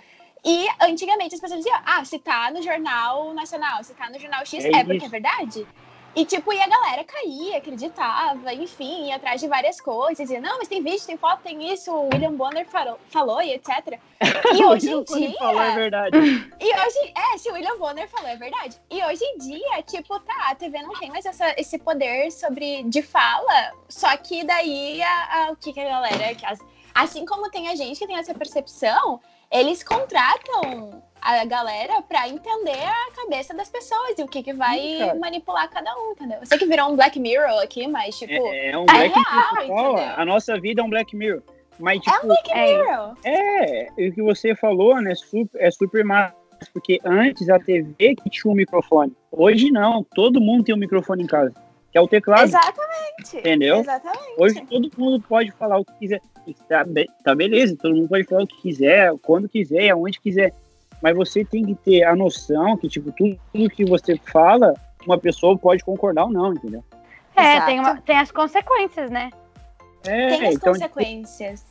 E 0.45 0.66
antigamente 0.80 1.34
as 1.34 1.41
pessoas 1.41 1.61
diziam, 1.61 1.78
ah, 1.84 2.05
se 2.05 2.18
tá 2.18 2.51
no 2.51 2.62
Jornal 2.62 3.32
Nacional, 3.34 3.82
se 3.84 3.95
tá 3.95 4.09
no 4.09 4.18
Jornal 4.18 4.45
X, 4.47 4.64
É 4.64 4.68
é, 4.68 4.84
porque 4.84 5.05
é 5.05 5.09
verdade. 5.09 5.66
E, 6.12 6.24
tipo, 6.24 6.53
e 6.53 6.61
a 6.61 6.66
galera 6.66 7.05
caía, 7.05 7.59
acreditava, 7.59 8.53
enfim, 8.53 9.07
ia 9.07 9.14
atrás 9.14 9.41
de 9.41 9.47
várias 9.47 9.80
coisas, 9.80 10.18
dizia, 10.18 10.41
não, 10.41 10.59
mas 10.59 10.66
tem 10.66 10.82
vídeo, 10.82 11.07
tem 11.07 11.16
foto, 11.16 11.41
tem 11.43 11.72
isso, 11.72 11.93
o 11.93 12.09
William 12.12 12.32
Bonner 12.32 12.66
falou, 12.68 12.99
falou 13.11 13.41
e 13.41 13.53
etc. 13.53 13.97
E 14.53 14.64
hoje 14.64 14.91
em 14.91 15.05
dia, 15.05 15.38
falou 15.38 15.62
é 15.62 15.70
verdade. 15.74 16.16
e 16.61 16.64
hoje, 16.80 17.12
é, 17.16 17.38
se 17.38 17.49
o 17.49 17.53
William 17.55 17.78
Bonner 17.78 18.09
falou, 18.09 18.28
é 18.28 18.34
verdade. 18.36 18.76
E 18.91 19.01
hoje 19.05 19.24
em 19.24 19.38
dia, 19.38 19.82
tipo, 19.82 20.18
tá, 20.20 20.49
a 20.51 20.55
TV 20.57 20.82
não 20.82 20.95
tem 20.99 21.11
mais 21.11 21.24
essa- 21.24 21.55
esse 21.57 21.78
poder 21.78 22.32
sobre 22.32 22.82
de 22.84 23.03
fala, 23.03 23.72
só 23.88 24.16
que 24.16 24.43
daí 24.43 25.01
a- 25.01 25.28
a- 25.47 25.53
o 25.53 25.57
que, 25.57 25.72
que 25.72 25.78
a 25.80 25.84
galera. 25.84 26.36
assim 26.93 27.24
como 27.24 27.49
tem 27.51 27.68
a 27.68 27.76
gente 27.76 27.99
que 28.01 28.07
tem 28.09 28.16
essa 28.18 28.34
percepção, 28.34 29.20
eles 29.51 29.82
contratam 29.82 31.03
a 31.20 31.44
galera 31.44 32.01
pra 32.03 32.28
entender 32.28 32.82
a 32.82 33.11
cabeça 33.14 33.53
das 33.55 33.68
pessoas 33.68 34.18
e 34.18 34.22
o 34.22 34.26
que, 34.28 34.42
que 34.42 34.55
vai 34.55 34.78
Sim, 34.78 35.18
manipular 35.18 35.68
cada 35.68 35.94
um, 35.96 36.12
entendeu? 36.12 36.38
Eu 36.40 36.46
sei 36.46 36.57
que 36.59 36.66
virou 36.66 36.90
um 36.90 36.96
Black 36.96 37.18
Mirror 37.20 37.61
aqui, 37.62 37.86
mas, 37.86 38.18
tipo, 38.18 38.32
É, 38.32 38.70
é 38.70 38.78
um 38.78 38.82
é 38.82 39.09
Black 39.09 39.14
real, 39.14 39.94
Mirror. 39.94 40.14
A 40.18 40.24
nossa 40.24 40.59
vida 40.59 40.80
é 40.80 40.84
um 40.84 40.88
Black 40.88 41.14
Mirror. 41.14 41.42
Mas, 41.78 42.01
tipo, 42.01 42.26
Black 42.26 42.51
É, 42.53 42.78
Mirror. 42.78 43.14
é, 43.24 43.88
e 43.98 44.09
o 44.09 44.14
que 44.14 44.22
você 44.22 44.55
falou, 44.55 45.01
né? 45.01 45.14
Super, 45.14 45.61
é 45.61 45.70
super 45.70 46.05
massa. 46.05 46.34
Porque 46.74 46.98
antes 47.05 47.48
a 47.48 47.59
TV 47.59 48.14
que 48.16 48.28
tinha 48.28 48.53
um 48.53 48.55
microfone. 48.55 49.14
Hoje 49.32 49.70
não, 49.70 50.05
todo 50.14 50.40
mundo 50.42 50.64
tem 50.64 50.74
um 50.74 50.78
microfone 50.78 51.22
em 51.22 51.26
casa. 51.26 51.55
Que 51.91 51.99
é 51.99 52.01
o 52.01 52.09
teclado. 52.09 52.45
Exatamente. 52.45 53.36
Entendeu? 53.36 53.76
Exatamente. 53.80 54.34
Hoje 54.38 54.61
todo 54.66 54.91
mundo 54.97 55.24
pode 55.28 55.51
falar 55.53 55.78
o 55.78 55.84
que 55.84 55.93
quiser. 55.99 56.20
Tá, 56.68 56.84
be- 56.84 57.09
tá 57.24 57.34
beleza, 57.34 57.76
todo 57.76 57.95
mundo 57.95 58.09
pode 58.09 58.24
falar 58.24 58.43
o 58.43 58.47
que 58.47 58.61
quiser, 58.62 59.12
quando 59.22 59.49
quiser, 59.49 59.91
aonde 59.91 60.20
quiser. 60.20 60.55
Mas 61.03 61.16
você 61.16 61.45
tem 61.45 61.64
que 61.64 61.74
ter 61.74 62.03
a 62.05 62.14
noção 62.14 62.76
que, 62.76 62.88
tipo, 62.88 63.12
tudo 63.12 63.70
que 63.70 63.84
você 63.84 64.16
fala, 64.16 64.74
uma 65.07 65.18
pessoa 65.18 65.57
pode 65.57 65.82
concordar 65.84 66.24
ou 66.24 66.30
não, 66.30 66.53
entendeu? 66.53 66.84
É, 67.36 67.55
Exato. 67.55 67.66
tem, 67.66 67.80
uma- 67.80 68.01
tem 68.03 68.18
as 68.18 68.30
consequências, 68.30 69.11
né? 69.11 69.30
É, 70.07 70.28
Tem 70.28 70.47
as 70.49 70.55
então, 70.55 70.72
consequências. 70.72 71.64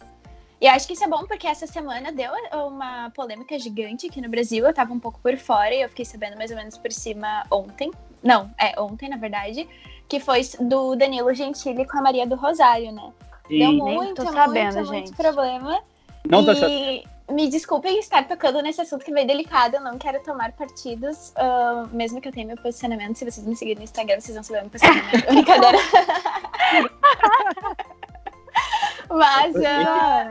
E 0.62 0.68
acho 0.68 0.86
que 0.88 0.94
isso 0.94 1.04
é 1.04 1.08
bom 1.08 1.26
porque 1.26 1.48
essa 1.48 1.66
semana 1.66 2.12
deu 2.12 2.32
uma 2.68 3.10
polêmica 3.12 3.58
gigante 3.58 4.08
aqui 4.08 4.20
no 4.22 4.30
Brasil. 4.30 4.66
Eu 4.66 4.74
tava 4.74 4.94
um 4.94 5.00
pouco 5.00 5.20
por 5.22 5.36
fora 5.38 5.74
e 5.74 5.82
eu 5.82 5.90
fiquei 5.90 6.04
sabendo 6.06 6.38
mais 6.38 6.52
ou 6.52 6.58
menos 6.58 6.78
por 6.78 6.92
cima 6.92 7.44
ontem. 7.50 7.90
Não, 8.22 8.52
é 8.60 8.80
ontem, 8.80 9.08
na 9.10 9.16
verdade. 9.18 9.68
Que 10.10 10.20
foi 10.20 10.42
do 10.60 10.96
Danilo 10.96 11.34
Gentili 11.34 11.86
com 11.86 12.00
a 12.00 12.02
Maria 12.02 12.28
do 12.28 12.36
Rosário, 12.36 12.92
né? 12.92 13.14
Deu 13.48 13.72
sim, 13.72 13.78
Nem 13.78 13.78
muito, 13.78 14.16
tô 14.16 14.24
muito, 14.24 14.38
sabendo, 14.38 14.76
muito 14.76 14.90
gente. 14.90 15.12
problema. 15.14 15.82
não 16.28 16.44
e 16.68 17.04
me 17.32 17.48
desculpem 17.48 18.00
estar 18.00 18.28
tocando 18.28 18.62
nesse 18.62 18.82
assunto 18.82 19.06
que 19.06 19.12
é 19.12 19.14
bem 19.14 19.28
delicado. 19.28 19.76
Eu 19.76 19.82
não 19.82 19.98
quero 19.98 20.22
tomar 20.24 20.52
partidos, 20.54 21.32
ah, 21.36 21.88
mesmo 21.92 22.20
que 22.20 22.28
eu 22.28 22.32
tenha 22.32 22.46
meu 22.46 22.58
posicionamento. 22.58 23.18
Se 23.18 23.26
vocês 23.26 23.46
me 23.46 23.56
seguirem 23.56 23.78
no 23.78 23.84
Instagram, 23.84 24.20
vocês 24.20 24.36
vão 24.36 24.44
saber 24.44 24.62
meu 24.62 24.70
posicionamento. 24.70 25.26
Brincadeira. 25.30 25.78
Mas, 29.10 29.56
ah, 29.66 30.30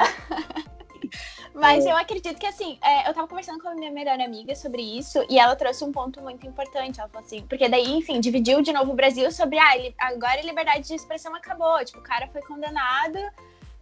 mas 1.60 1.84
eu 1.86 1.96
acredito 1.96 2.38
que 2.38 2.46
assim, 2.46 2.78
é, 2.82 3.08
eu 3.08 3.14
tava 3.14 3.28
conversando 3.28 3.60
com 3.60 3.68
a 3.68 3.74
minha 3.74 3.90
melhor 3.90 4.20
amiga 4.20 4.54
sobre 4.54 4.82
isso 4.82 5.24
e 5.28 5.38
ela 5.38 5.54
trouxe 5.56 5.84
um 5.84 5.92
ponto 5.92 6.20
muito 6.20 6.46
importante. 6.46 7.00
Ela 7.00 7.08
falou 7.08 7.24
assim, 7.26 7.42
porque 7.46 7.68
daí, 7.68 7.90
enfim, 7.92 8.20
dividiu 8.20 8.62
de 8.62 8.72
novo 8.72 8.92
o 8.92 8.94
Brasil 8.94 9.30
sobre 9.32 9.58
ah, 9.58 9.72
agora 9.98 10.40
a 10.40 10.44
liberdade 10.44 10.86
de 10.86 10.94
expressão 10.94 11.34
acabou. 11.34 11.84
Tipo, 11.84 11.98
o 11.98 12.02
cara 12.02 12.26
foi 12.28 12.42
condenado 12.42 13.18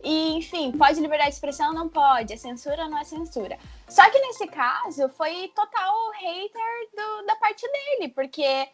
e, 0.02 0.32
enfim, 0.34 0.72
pode 0.72 1.00
liberdade 1.00 1.30
de 1.30 1.36
expressão? 1.36 1.72
Não 1.72 1.88
pode. 1.88 2.32
É 2.32 2.36
censura 2.36 2.84
ou 2.84 2.90
não 2.90 2.98
é 2.98 3.04
censura? 3.04 3.58
Só 3.88 4.08
que 4.10 4.18
nesse 4.20 4.46
caso 4.46 5.08
foi 5.10 5.48
total 5.54 6.10
hater 6.12 6.88
do- 6.96 7.26
da 7.26 7.36
parte 7.36 7.66
dele, 7.70 8.08
porque 8.08 8.68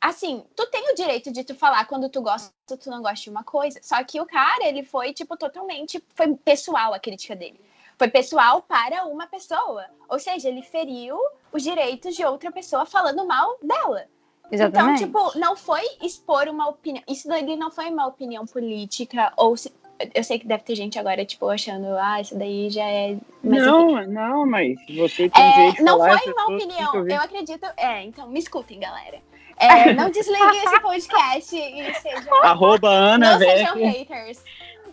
assim, 0.00 0.44
tu 0.54 0.66
tem 0.66 0.92
o 0.92 0.94
direito 0.94 1.32
de 1.32 1.42
tu 1.42 1.54
falar 1.54 1.84
quando 1.86 2.08
tu 2.08 2.20
gosta 2.20 2.52
ou 2.70 2.76
tu 2.76 2.90
não 2.90 3.02
gosta 3.02 3.24
de 3.24 3.30
uma 3.30 3.42
coisa. 3.42 3.80
Só 3.82 4.02
que 4.04 4.20
o 4.20 4.26
cara, 4.26 4.64
ele 4.66 4.84
foi, 4.84 5.12
tipo, 5.12 5.36
totalmente. 5.36 6.02
Foi 6.14 6.34
pessoal 6.36 6.92
a 6.94 6.98
crítica 6.98 7.34
dele. 7.34 7.60
Foi 7.98 8.08
pessoal 8.08 8.62
para 8.62 9.04
uma 9.06 9.26
pessoa. 9.26 9.84
Ou 10.08 10.18
seja, 10.18 10.48
ele 10.48 10.62
feriu 10.62 11.18
os 11.52 11.62
direitos 11.62 12.14
de 12.14 12.24
outra 12.24 12.52
pessoa 12.52 12.84
falando 12.84 13.26
mal 13.26 13.56
dela. 13.62 14.04
Exatamente. 14.50 15.04
Então, 15.04 15.22
tipo, 15.30 15.38
não 15.38 15.56
foi 15.56 15.80
expor 16.02 16.46
uma 16.48 16.68
opinião. 16.68 17.02
Isso 17.08 17.26
daí 17.26 17.56
não 17.56 17.70
foi 17.70 17.86
uma 17.90 18.06
opinião 18.06 18.44
política. 18.46 19.32
Ou 19.36 19.56
se- 19.56 19.72
Eu 20.14 20.22
sei 20.22 20.38
que 20.38 20.46
deve 20.46 20.62
ter 20.62 20.74
gente 20.74 20.98
agora, 20.98 21.24
tipo, 21.24 21.48
achando, 21.48 21.86
ah, 21.98 22.20
isso 22.20 22.36
daí 22.38 22.68
já 22.68 22.84
é. 22.84 23.16
Mas, 23.42 23.60
enfim. 23.60 23.66
Não, 23.66 24.06
não, 24.06 24.46
mas 24.46 24.76
você 24.94 25.28
tem 25.30 25.42
É, 25.42 25.54
jeito 25.54 25.76
de 25.76 25.82
não 25.82 25.98
falar, 25.98 26.18
foi 26.18 26.32
uma 26.34 26.44
opinião. 26.54 27.08
Eu 27.08 27.20
acredito. 27.20 27.64
É, 27.78 28.02
então 28.04 28.28
me 28.28 28.38
escutem, 28.38 28.78
galera. 28.78 29.18
É, 29.56 29.92
não 29.94 30.10
desliguem 30.10 30.62
esse 30.64 30.80
podcast 30.80 31.56
e 31.56 31.94
sejam. 31.94 32.44
Arroba 32.44 32.90
Ana, 32.90 33.32
não 33.32 33.38
sejam 33.38 33.74
haters. 33.74 34.44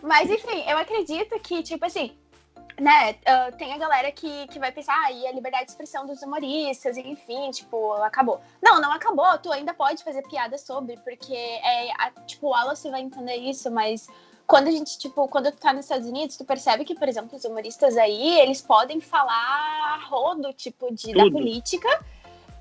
Mas 0.02 0.30
enfim, 0.30 0.64
eu 0.66 0.76
acredito 0.78 1.38
que, 1.40 1.62
tipo 1.62 1.84
assim, 1.84 2.12
né, 2.80 3.16
ah, 3.26 3.52
tem 3.52 3.72
a 3.72 3.78
galera 3.78 4.10
que, 4.10 4.46
que 4.48 4.58
vai 4.58 4.72
pensar, 4.72 4.94
ah, 5.04 5.12
e 5.12 5.26
a 5.26 5.32
liberdade 5.32 5.66
de 5.66 5.70
expressão 5.70 6.06
dos 6.06 6.22
humoristas, 6.22 6.96
enfim, 6.96 7.50
tipo, 7.50 7.92
acabou. 7.94 8.40
Não, 8.62 8.80
não 8.80 8.92
acabou, 8.92 9.38
tu 9.38 9.52
ainda 9.52 9.72
pode 9.72 10.02
fazer 10.02 10.22
piada 10.22 10.58
sobre, 10.58 10.96
porque 10.98 11.34
é, 11.34 11.92
a, 11.92 12.10
tipo, 12.26 12.48
o 12.48 12.50
Wallace 12.50 12.90
vai 12.90 13.00
entender 13.00 13.36
isso, 13.36 13.70
mas 13.70 14.08
quando 14.46 14.68
a 14.68 14.70
gente, 14.70 14.98
tipo, 14.98 15.26
quando 15.28 15.50
tu 15.50 15.58
tá 15.58 15.72
nos 15.72 15.86
Estados 15.86 16.06
Unidos, 16.06 16.36
tu 16.36 16.44
percebe 16.44 16.84
que, 16.84 16.94
por 16.94 17.08
exemplo, 17.08 17.36
os 17.36 17.44
humoristas 17.44 17.96
aí, 17.96 18.40
eles 18.40 18.60
podem 18.60 19.00
falar 19.00 20.04
rodo, 20.06 20.52
tipo, 20.52 20.92
de, 20.92 21.12
da 21.12 21.30
política. 21.30 21.88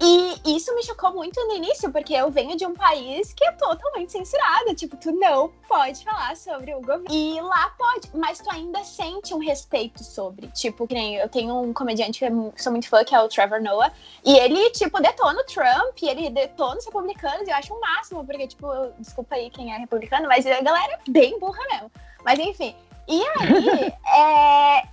E 0.04 0.58
isso 0.58 0.76
me 0.76 0.84
chocou 0.84 1.14
muito 1.14 1.40
no 1.48 1.54
início, 1.54 1.90
porque 1.90 2.14
eu 2.14 2.30
venho 2.30 2.58
de 2.58 2.66
um 2.66 2.74
país 2.74 3.34
que 3.34 3.46
é 3.46 3.54
totalmente 3.54 4.12
censurado. 4.12 4.76
Tipo, 4.76 4.98
tu 4.98 5.14
não 5.14 5.50
pode 5.66 6.04
falar 6.04 6.36
sobre 6.36 6.76
o 6.76 6.82
governo. 6.82 7.06
E 7.10 7.40
lá 7.40 7.70
pode, 7.78 8.10
mas 8.14 8.40
tu 8.40 8.52
ainda 8.52 8.84
sente 8.84 9.34
um 9.34 9.40
respeito 9.40 10.04
sobre. 10.04 10.48
Tipo, 10.48 10.86
que 10.86 10.94
nem 10.94 11.16
eu 11.16 11.30
tenho 11.30 11.58
um 11.58 11.72
comediante 11.72 12.20
que 12.20 12.26
eu 12.26 12.54
sou 12.58 12.74
muito 12.74 12.90
fã, 12.90 13.04
que 13.06 13.16
é 13.16 13.22
o 13.22 13.30
Trevor 13.30 13.62
Noah. 13.62 13.94
E 14.26 14.38
ele, 14.38 14.70
tipo, 14.72 15.02
detona 15.02 15.40
o 15.40 15.46
Trump, 15.46 15.98
ele 16.02 16.30
detona 16.30 16.78
os 16.78 16.86
republicanos. 16.86 17.48
E 17.48 17.52
eu 17.52 17.56
acho 17.56 17.74
o 17.74 17.80
máximo, 17.80 18.26
porque, 18.26 18.48
tipo, 18.48 18.68
desculpa 19.00 19.36
aí 19.36 19.50
quem 19.50 19.74
é 19.74 19.78
republicano, 19.78 20.28
mas 20.28 20.46
a 20.46 20.62
galera 20.62 21.00
é 21.08 21.12
bem 21.12 21.40
burra 21.40 21.64
mesmo. 21.72 21.92
Mas 22.26 22.40
enfim. 22.40 22.76
E 23.08 23.22
aí, 23.22 23.94
é, 24.08 24.80
é, 24.80 24.84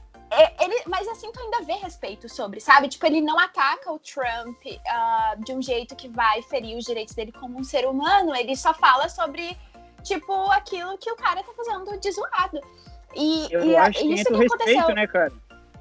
ele, 0.61 0.83
mas 0.87 1.09
assim, 1.09 1.31
tu 1.33 1.41
ainda 1.41 1.62
vê 1.62 1.72
respeito 1.74 2.28
sobre, 2.28 2.61
sabe? 2.61 2.89
Tipo, 2.89 3.07
ele 3.07 3.20
não 3.20 3.39
ataca 3.39 3.93
o 3.93 3.99
Trump 3.99 4.62
ah, 4.87 5.35
de 5.39 5.53
um 5.53 5.61
jeito 5.61 5.97
que 5.97 6.09
vai 6.09 6.41
ferir 6.43 6.76
os 6.76 6.85
direitos 6.85 7.14
dele 7.14 7.33
como 7.33 7.59
um 7.59 7.64
ser 7.64 7.87
humano. 7.87 8.35
Ele 8.35 8.55
só 8.55 8.72
fala 8.72 9.09
sobre, 9.09 9.59
tipo, 10.05 10.33
aquilo 10.53 10.97
que 10.99 11.11
o 11.11 11.16
cara 11.16 11.43
tá 11.43 11.53
fazendo 11.57 11.99
de 11.99 12.12
zoado. 12.12 12.61
E, 13.14 13.49
Eu 13.51 13.64
e 13.64 13.76
acho 13.76 14.07
isso 14.07 14.22
o 14.22 14.39
que 14.39 14.43
respeito, 14.43 14.55
aconteceu. 14.55 14.95
né, 14.95 15.07
cara? 15.07 15.33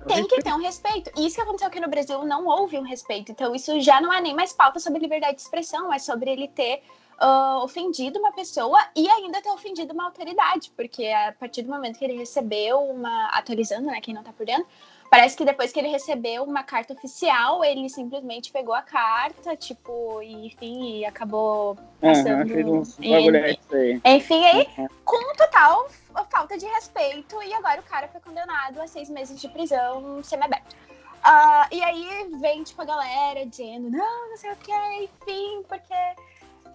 Tem 0.08 0.26
que 0.26 0.42
ter 0.42 0.54
um 0.54 0.62
respeito. 0.62 1.12
E 1.16 1.28
isso 1.28 1.36
que 1.36 1.42
aconteceu 1.42 1.68
aqui 1.68 1.80
no 1.80 1.90
Brasil, 1.90 2.24
não 2.26 2.48
houve 2.48 2.78
um 2.78 2.84
respeito. 2.84 3.32
Então, 3.32 3.54
isso 3.54 3.80
já 3.82 4.02
não 4.02 4.12
é 4.12 4.20
nem 4.22 4.34
mais 4.34 4.54
pauta 4.54 4.80
sobre 4.80 5.00
liberdade 5.00 5.36
de 5.36 5.42
expressão, 5.42 5.94
é 5.94 6.00
sobre 6.00 6.32
ele 6.32 6.48
ter 6.48 6.82
ah, 7.20 7.60
ofendido 7.64 8.20
uma 8.20 8.32
pessoa 8.32 8.80
e 8.96 9.08
ainda 9.10 9.42
ter 9.42 9.50
ofendido 9.50 9.94
uma 9.94 10.06
autoridade. 10.06 10.72
Porque 10.76 11.08
a 11.08 11.34
partir 11.40 11.62
do 11.64 11.70
momento 11.70 12.00
que 12.00 12.06
ele 12.06 12.18
recebeu 12.18 12.80
uma. 12.80 13.28
Atualizando, 13.30 13.88
né? 13.88 14.00
Quem 14.02 14.14
não 14.14 14.24
tá 14.24 14.32
por 14.34 14.46
dentro. 14.46 14.66
Parece 15.12 15.36
que 15.36 15.44
depois 15.44 15.72
que 15.72 15.80
ele 15.80 15.88
recebeu 15.88 16.44
uma 16.44 16.62
carta 16.62 16.94
oficial, 16.94 17.64
ele 17.64 17.90
simplesmente 17.90 18.52
pegou 18.52 18.76
a 18.76 18.82
carta, 18.84 19.56
tipo, 19.56 20.22
e, 20.22 20.46
enfim, 20.48 20.98
e 21.00 21.06
acabou 21.06 21.76
Aham, 22.04 22.14
passando. 22.14 22.86
e- 23.02 23.10
bagulhetes 23.10 23.74
aí. 23.74 24.00
enfim, 24.06 24.46
aí 24.46 24.68
Uhum. 24.78 24.88
com 25.04 25.34
total 25.36 25.88
falta 26.30 26.58
de 26.60 26.68
respeito, 26.68 27.42
e 27.42 27.52
agora 27.56 27.80
o 27.82 27.84
cara 27.86 28.08
foi 28.08 28.22
condenado 28.22 28.80
a 28.80 28.88
seis 28.88 29.10
meses 29.10 29.42
de 29.42 29.48
prisão 29.50 30.22
semiaberta. 30.24 30.76
Ah, 31.24 31.68
e 31.72 31.82
aí 31.82 32.30
vem, 32.40 32.62
tipo, 32.64 32.80
a 32.82 32.86
galera 32.86 33.46
dizendo, 33.48 33.90
não, 33.90 34.30
não 34.30 34.38
sei 34.38 34.52
o 34.52 34.56
que, 34.58 34.72
enfim, 35.04 35.64
porque. 35.68 35.94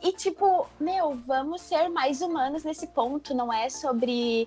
E, 0.05 0.13
tipo, 0.13 0.67
meu, 0.79 1.17
vamos 1.27 1.63
ser 1.63 1.89
mais 1.89 2.21
humanos 2.21 2.63
nesse 2.63 2.87
ponto, 2.89 3.35
não 3.35 3.51
é 3.51 3.71
sobre 3.71 4.47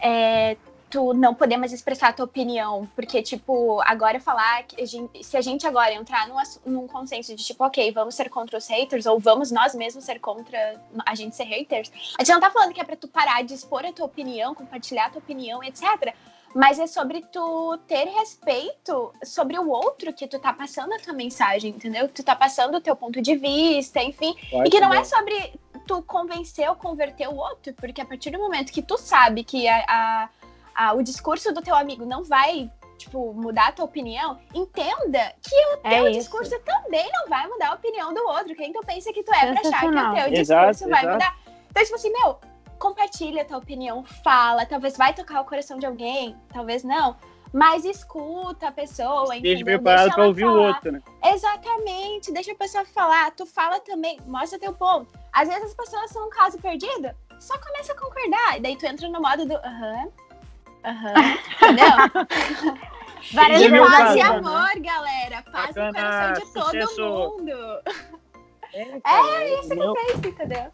é, 0.00 0.56
tu 0.88 1.12
não 1.12 1.34
poder 1.34 1.56
mais 1.58 1.72
expressar 1.74 2.08
a 2.08 2.12
tua 2.12 2.24
opinião, 2.24 2.88
porque, 2.96 3.20
tipo, 3.22 3.80
agora 3.82 4.18
falar 4.18 4.62
que 4.62 4.80
a 4.80 4.86
gente- 4.86 5.22
se 5.24 5.36
a 5.36 5.40
gente 5.42 5.66
agora 5.66 5.92
entrar 5.92 6.26
num, 6.28 6.36
num 6.64 6.86
consenso 6.86 7.34
de, 7.34 7.44
tipo, 7.44 7.64
ok, 7.64 7.92
vamos 7.92 8.14
ser 8.14 8.30
contra 8.30 8.56
os 8.56 8.66
haters, 8.66 9.04
ou 9.04 9.18
vamos 9.18 9.50
nós 9.50 9.74
mesmos 9.74 10.04
ser 10.04 10.18
contra 10.20 10.80
a 11.04 11.14
gente 11.14 11.36
ser 11.36 11.44
haters, 11.44 11.90
a 12.18 12.22
gente 12.24 12.32
não 12.32 12.40
tá 12.40 12.50
falando 12.50 12.72
que 12.72 12.80
é 12.80 12.84
pra 12.84 12.96
tu 12.96 13.06
parar 13.08 13.42
de 13.44 13.52
expor 13.54 13.84
a 13.84 13.92
tua 13.92 14.06
opinião, 14.06 14.54
compartilhar 14.54 15.06
a 15.06 15.10
tua 15.10 15.18
opinião, 15.18 15.62
etc. 15.62 16.14
Mas 16.54 16.78
é 16.78 16.86
sobre 16.86 17.20
tu 17.32 17.76
ter 17.88 18.04
respeito 18.10 19.12
sobre 19.24 19.58
o 19.58 19.68
outro 19.68 20.12
que 20.12 20.26
tu 20.28 20.38
tá 20.38 20.52
passando 20.52 20.92
a 20.94 20.98
tua 20.98 21.12
mensagem, 21.12 21.70
entendeu? 21.72 22.06
Que 22.06 22.14
tu 22.14 22.22
tá 22.22 22.36
passando 22.36 22.76
o 22.76 22.80
teu 22.80 22.94
ponto 22.94 23.20
de 23.20 23.34
vista, 23.36 24.00
enfim. 24.02 24.34
Pode 24.50 24.68
E 24.68 24.70
que 24.70 24.78
não 24.80 24.94
é 24.94 25.02
sobre 25.02 25.58
tu 25.86 26.00
convencer 26.02 26.68
ou 26.68 26.76
converter 26.76 27.28
o 27.28 27.34
outro, 27.36 27.74
porque 27.74 28.00
a 28.00 28.04
partir 28.04 28.30
do 28.30 28.38
momento 28.38 28.72
que 28.72 28.82
tu 28.82 28.96
sabe 28.96 29.42
que 29.42 29.66
a, 29.66 29.84
a- 29.88 30.28
a- 30.74 30.92
o 30.94 31.02
discurso 31.02 31.52
do 31.52 31.60
teu 31.60 31.74
amigo 31.74 32.06
não 32.06 32.22
vai, 32.22 32.70
tipo, 32.98 33.34
mudar 33.34 33.68
a 33.68 33.72
tua 33.72 33.84
opinião, 33.86 34.38
entenda 34.54 35.34
que 35.42 35.54
o 35.56 35.78
É 35.82 35.90
teu 35.96 36.08
isso. 36.08 36.20
discurso 36.20 36.56
também 36.60 37.10
não 37.12 37.28
vai 37.28 37.46
mudar 37.48 37.70
a 37.70 37.74
opinião 37.74 38.14
do 38.14 38.20
outro. 38.28 38.54
Quem 38.54 38.72
tu 38.72 38.80
pensa 38.86 39.12
que 39.12 39.24
tu 39.24 39.34
é 39.34 39.52
pra 39.52 39.60
achar 39.60 39.80
que 39.80 39.86
o 39.88 40.14
teu 40.32 40.40
Exato, 40.40 40.70
discurso 40.70 40.88
vai 40.90 41.00
exato. 41.02 41.12
mudar? 41.14 41.38
Então, 41.70 41.82
tipo 41.82 41.96
assim, 41.96 42.12
meu, 42.12 42.38
compartilha 42.84 43.40
a 43.42 43.44
tua 43.46 43.56
opinião, 43.58 44.04
fala, 44.22 44.66
talvez 44.66 44.94
vai 44.96 45.14
tocar 45.14 45.40
o 45.40 45.44
coração 45.46 45.78
de 45.78 45.86
alguém, 45.86 46.36
talvez 46.52 46.84
não. 46.84 47.16
Mas 47.50 47.84
escuta 47.84 48.68
a 48.68 48.72
pessoa, 48.72 49.34
Esteja 49.36 49.54
entendeu? 49.62 49.64
preparado 49.78 50.00
Deixa 50.02 50.14
pra 50.14 50.22
ela 50.24 50.28
ouvir 50.28 50.44
o 50.44 50.48
falar. 50.52 50.66
outro, 50.68 50.92
né? 50.92 51.02
Exatamente, 51.24 52.32
deixa 52.32 52.52
a 52.52 52.54
pessoa 52.56 52.84
falar, 52.84 53.30
tu 53.30 53.46
fala 53.46 53.80
também, 53.80 54.18
mostra 54.26 54.58
teu 54.58 54.72
ponto. 54.74 55.08
Às 55.32 55.48
vezes 55.48 55.64
as 55.70 55.74
pessoas 55.74 56.10
são 56.10 56.26
um 56.26 56.30
caso 56.30 56.58
perdido, 56.58 57.10
só 57.40 57.56
começa 57.58 57.92
a 57.92 57.98
concordar, 57.98 58.58
e 58.58 58.60
daí 58.60 58.76
tu 58.76 58.84
entra 58.84 59.08
no 59.08 59.20
modo 59.22 59.46
do 59.46 59.54
aham, 59.56 60.08
aham, 60.84 61.14
entendeu? 61.62 62.74
Várias 63.32 63.60
E 63.62 63.64
Esse 63.64 63.66
é 63.66 63.70
meu 63.70 63.84
paz 63.86 63.96
caso, 63.98 64.18
e 64.18 64.22
né? 64.22 64.28
amor, 64.28 64.80
galera, 64.80 65.42
paz 65.50 65.74
no 65.74 65.82
Bacana, 65.84 65.92
coração 65.92 66.32
de 66.32 66.52
todo 66.52 66.64
sucesso. 66.66 67.08
mundo. 67.08 67.52
É, 68.74 69.00
cara, 69.00 69.48
isso 69.60 69.68
meu- 69.74 69.94
É 69.96 70.10
isso, 70.12 70.26
entendeu? 70.28 70.70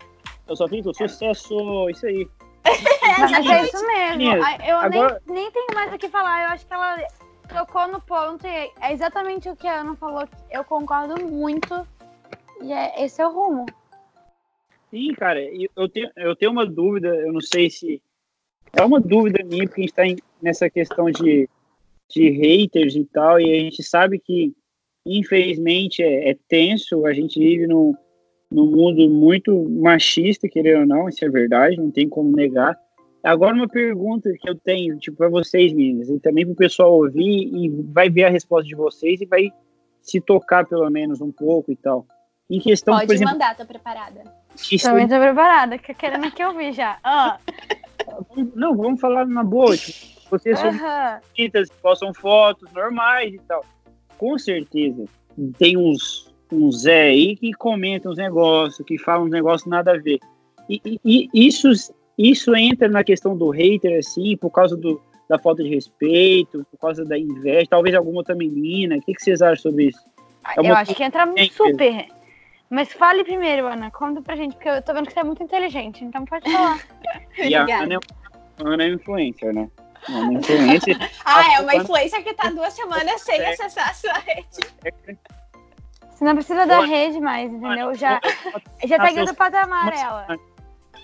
Eu 0.50 0.56
só 0.56 0.68
fico 0.68 0.92
sucesso, 0.92 1.88
isso 1.90 2.06
aí. 2.06 2.28
Mas 3.18 3.32
é 3.46 3.62
isso 3.62 3.86
mesmo. 3.86 4.44
Eu 4.66 4.76
agora- 4.76 5.22
nem, 5.26 5.42
nem 5.42 5.50
tenho 5.52 5.74
mais 5.74 5.92
o 5.94 5.98
que 5.98 6.08
falar. 6.08 6.42
Eu 6.42 6.48
acho 6.48 6.66
que 6.66 6.74
ela 6.74 6.96
tocou 7.48 7.86
no 7.88 8.00
ponto 8.00 8.44
e 8.46 8.70
é 8.80 8.92
exatamente 8.92 9.48
o 9.48 9.54
que 9.54 9.68
a 9.68 9.80
Ana 9.80 9.94
falou. 9.94 10.28
Eu 10.50 10.64
concordo 10.64 11.24
muito. 11.24 11.86
E 12.62 12.72
é, 12.72 13.04
esse 13.04 13.22
é 13.22 13.26
o 13.26 13.32
rumo. 13.32 13.66
Sim, 14.90 15.14
cara, 15.14 15.40
eu 15.76 15.88
tenho, 15.88 16.10
eu 16.16 16.34
tenho 16.34 16.50
uma 16.50 16.66
dúvida, 16.66 17.08
eu 17.08 17.32
não 17.32 17.40
sei 17.40 17.70
se. 17.70 18.02
É 18.72 18.82
uma 18.82 19.00
dúvida 19.00 19.44
minha, 19.44 19.66
porque 19.66 19.82
a 19.82 20.04
gente 20.04 20.18
está 20.18 20.26
nessa 20.42 20.68
questão 20.68 21.10
de, 21.10 21.48
de 22.08 22.28
haters 22.30 22.96
e 22.96 23.04
tal, 23.04 23.40
e 23.40 23.52
a 23.52 23.58
gente 23.60 23.82
sabe 23.82 24.18
que, 24.18 24.52
infelizmente, 25.06 26.02
é, 26.02 26.30
é 26.30 26.36
tenso, 26.48 27.06
a 27.06 27.12
gente 27.12 27.38
vive 27.38 27.66
num, 27.66 27.94
num 28.50 28.66
mundo 28.66 29.08
muito 29.08 29.68
machista, 29.70 30.48
querendo 30.48 30.80
ou 30.80 30.86
não, 30.86 31.08
isso 31.08 31.24
é 31.24 31.28
verdade, 31.28 31.76
não 31.76 31.90
tem 31.90 32.08
como 32.08 32.34
negar. 32.34 32.76
Agora, 33.22 33.54
uma 33.54 33.68
pergunta 33.68 34.30
que 34.40 34.48
eu 34.48 34.54
tenho, 34.54 34.98
tipo, 34.98 35.16
para 35.18 35.28
vocês, 35.28 35.72
meninas, 35.72 36.08
e 36.08 36.18
também 36.18 36.44
para 36.46 36.52
o 36.54 36.56
pessoal 36.56 36.92
ouvir 36.94 37.22
e 37.54 37.68
vai 37.92 38.08
ver 38.08 38.24
a 38.24 38.30
resposta 38.30 38.66
de 38.66 38.74
vocês 38.74 39.20
e 39.20 39.26
vai 39.26 39.52
se 40.02 40.20
tocar 40.20 40.66
pelo 40.66 40.88
menos 40.90 41.20
um 41.20 41.30
pouco 41.30 41.70
e 41.70 41.76
tal. 41.76 42.06
Em 42.48 42.58
questão, 42.58 42.94
Pode 42.94 43.06
por 43.06 43.14
exemplo, 43.14 43.32
mandar, 43.34 43.54
tô 43.56 43.64
preparada. 43.64 44.22
isso- 44.72 44.88
Também 44.88 45.06
tô 45.06 45.18
preparada, 45.20 45.78
que 45.78 45.92
querendo 45.94 46.30
que 46.32 46.42
eu 46.42 46.56
vi 46.56 46.72
já. 46.72 46.98
Ah, 47.04 47.38
não, 48.56 48.74
vamos 48.76 49.00
falar 49.00 49.26
na 49.26 49.44
boa, 49.44 49.76
tipo, 49.76 49.98
vocês 50.30 50.58
são 50.58 50.72
bonitas, 51.36 51.68
postam 51.82 52.12
fotos 52.14 52.72
normais 52.72 53.34
e 53.34 53.38
tal. 53.46 53.64
Com 54.16 54.38
certeza, 54.38 55.04
tem 55.58 55.76
uns, 55.76 56.29
uns 56.52 56.82
Zé 56.82 57.02
aí 57.02 57.36
que 57.36 57.52
comentam 57.52 58.12
uns 58.12 58.18
negócios, 58.18 58.86
que 58.86 58.98
falam 58.98 59.24
uns 59.26 59.30
negócios 59.30 59.68
nada 59.70 59.92
a 59.92 59.98
ver. 59.98 60.18
E, 60.68 60.80
e- 60.84 61.28
e 61.34 61.46
isso, 61.46 61.68
isso 62.16 62.54
entra 62.54 62.88
na 62.88 63.02
questão 63.04 63.36
do 63.36 63.50
hater, 63.50 63.98
assim, 63.98 64.36
por 64.36 64.50
causa 64.50 64.76
do, 64.76 65.00
da 65.28 65.38
falta 65.38 65.62
de 65.62 65.68
respeito, 65.68 66.64
por 66.70 66.78
causa 66.78 67.04
da 67.04 67.18
inveja, 67.18 67.66
talvez 67.68 67.94
alguma 67.94 68.18
outra 68.18 68.34
menina. 68.34 68.96
O 68.96 69.00
que, 69.02 69.14
que 69.14 69.22
vocês 69.22 69.42
acham 69.42 69.62
sobre 69.70 69.86
isso? 69.86 70.00
É 70.56 70.58
Eu 70.60 70.64
uma 70.64 70.78
acho 70.80 70.94
que 70.94 71.02
entra 71.02 71.26
Gente. 71.36 71.52
super. 71.54 72.06
Mas 72.68 72.92
fale 72.92 73.24
primeiro, 73.24 73.66
Ana. 73.66 73.90
Conta 73.90 74.22
pra 74.22 74.36
gente, 74.36 74.54
porque 74.54 74.68
eu 74.68 74.80
tô 74.82 74.94
vendo 74.94 75.06
que 75.06 75.12
você 75.12 75.20
é 75.20 75.24
muito 75.24 75.42
inteligente, 75.42 76.04
então 76.04 76.24
pode 76.24 76.50
falar. 76.50 76.80
E 77.38 77.54
a. 77.54 77.62
Ana, 77.82 77.94
é- 77.94 78.64
Ana 78.64 78.84
é 78.84 78.88
influencer, 78.88 79.52
né? 79.52 79.68
Ana 80.08 80.32
é 80.32 80.34
influencer. 80.38 80.96
Ah, 81.24 81.54
é 81.56 81.60
uma 81.60 81.74
influencer 81.76 82.22
que 82.22 82.32
tá 82.34 82.48
duas 82.50 82.72
semanas 82.72 83.20
sem 83.22 83.40
acessar 83.44 83.90
a 83.90 83.94
sua 83.94 84.12
rede. 84.14 84.60
Você 86.20 86.24
não 86.26 86.34
precisa 86.34 86.66
da 86.66 86.84
rede 86.84 87.18
mais, 87.18 87.50
entendeu? 87.50 87.94
Já, 87.94 88.20
já 88.84 88.98
tá 88.98 89.04
outro 89.04 89.24
seus- 89.24 89.32
patamar 89.32 89.90
ela. 89.90 90.26
semana. 90.26 90.40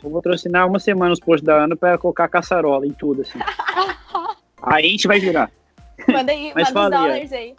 Vou 0.02 0.12
patrocinar 0.12 0.68
uma 0.68 0.78
semana 0.78 1.10
os 1.14 1.18
posts 1.20 1.42
da 1.42 1.64
Ana 1.64 1.74
pra 1.74 1.96
colocar 1.96 2.28
caçarola 2.28 2.86
em 2.86 2.92
tudo, 2.92 3.22
assim. 3.22 3.38
Aí 4.62 4.84
a 4.84 4.90
gente 4.90 5.08
vai 5.08 5.18
virar. 5.18 5.50
Manda 6.06 6.32
aí, 6.32 6.52
Mas 6.54 6.70
manda 6.70 6.98
os 6.98 7.02
aí, 7.02 7.08
dólares 7.08 7.32
aí. 7.32 7.56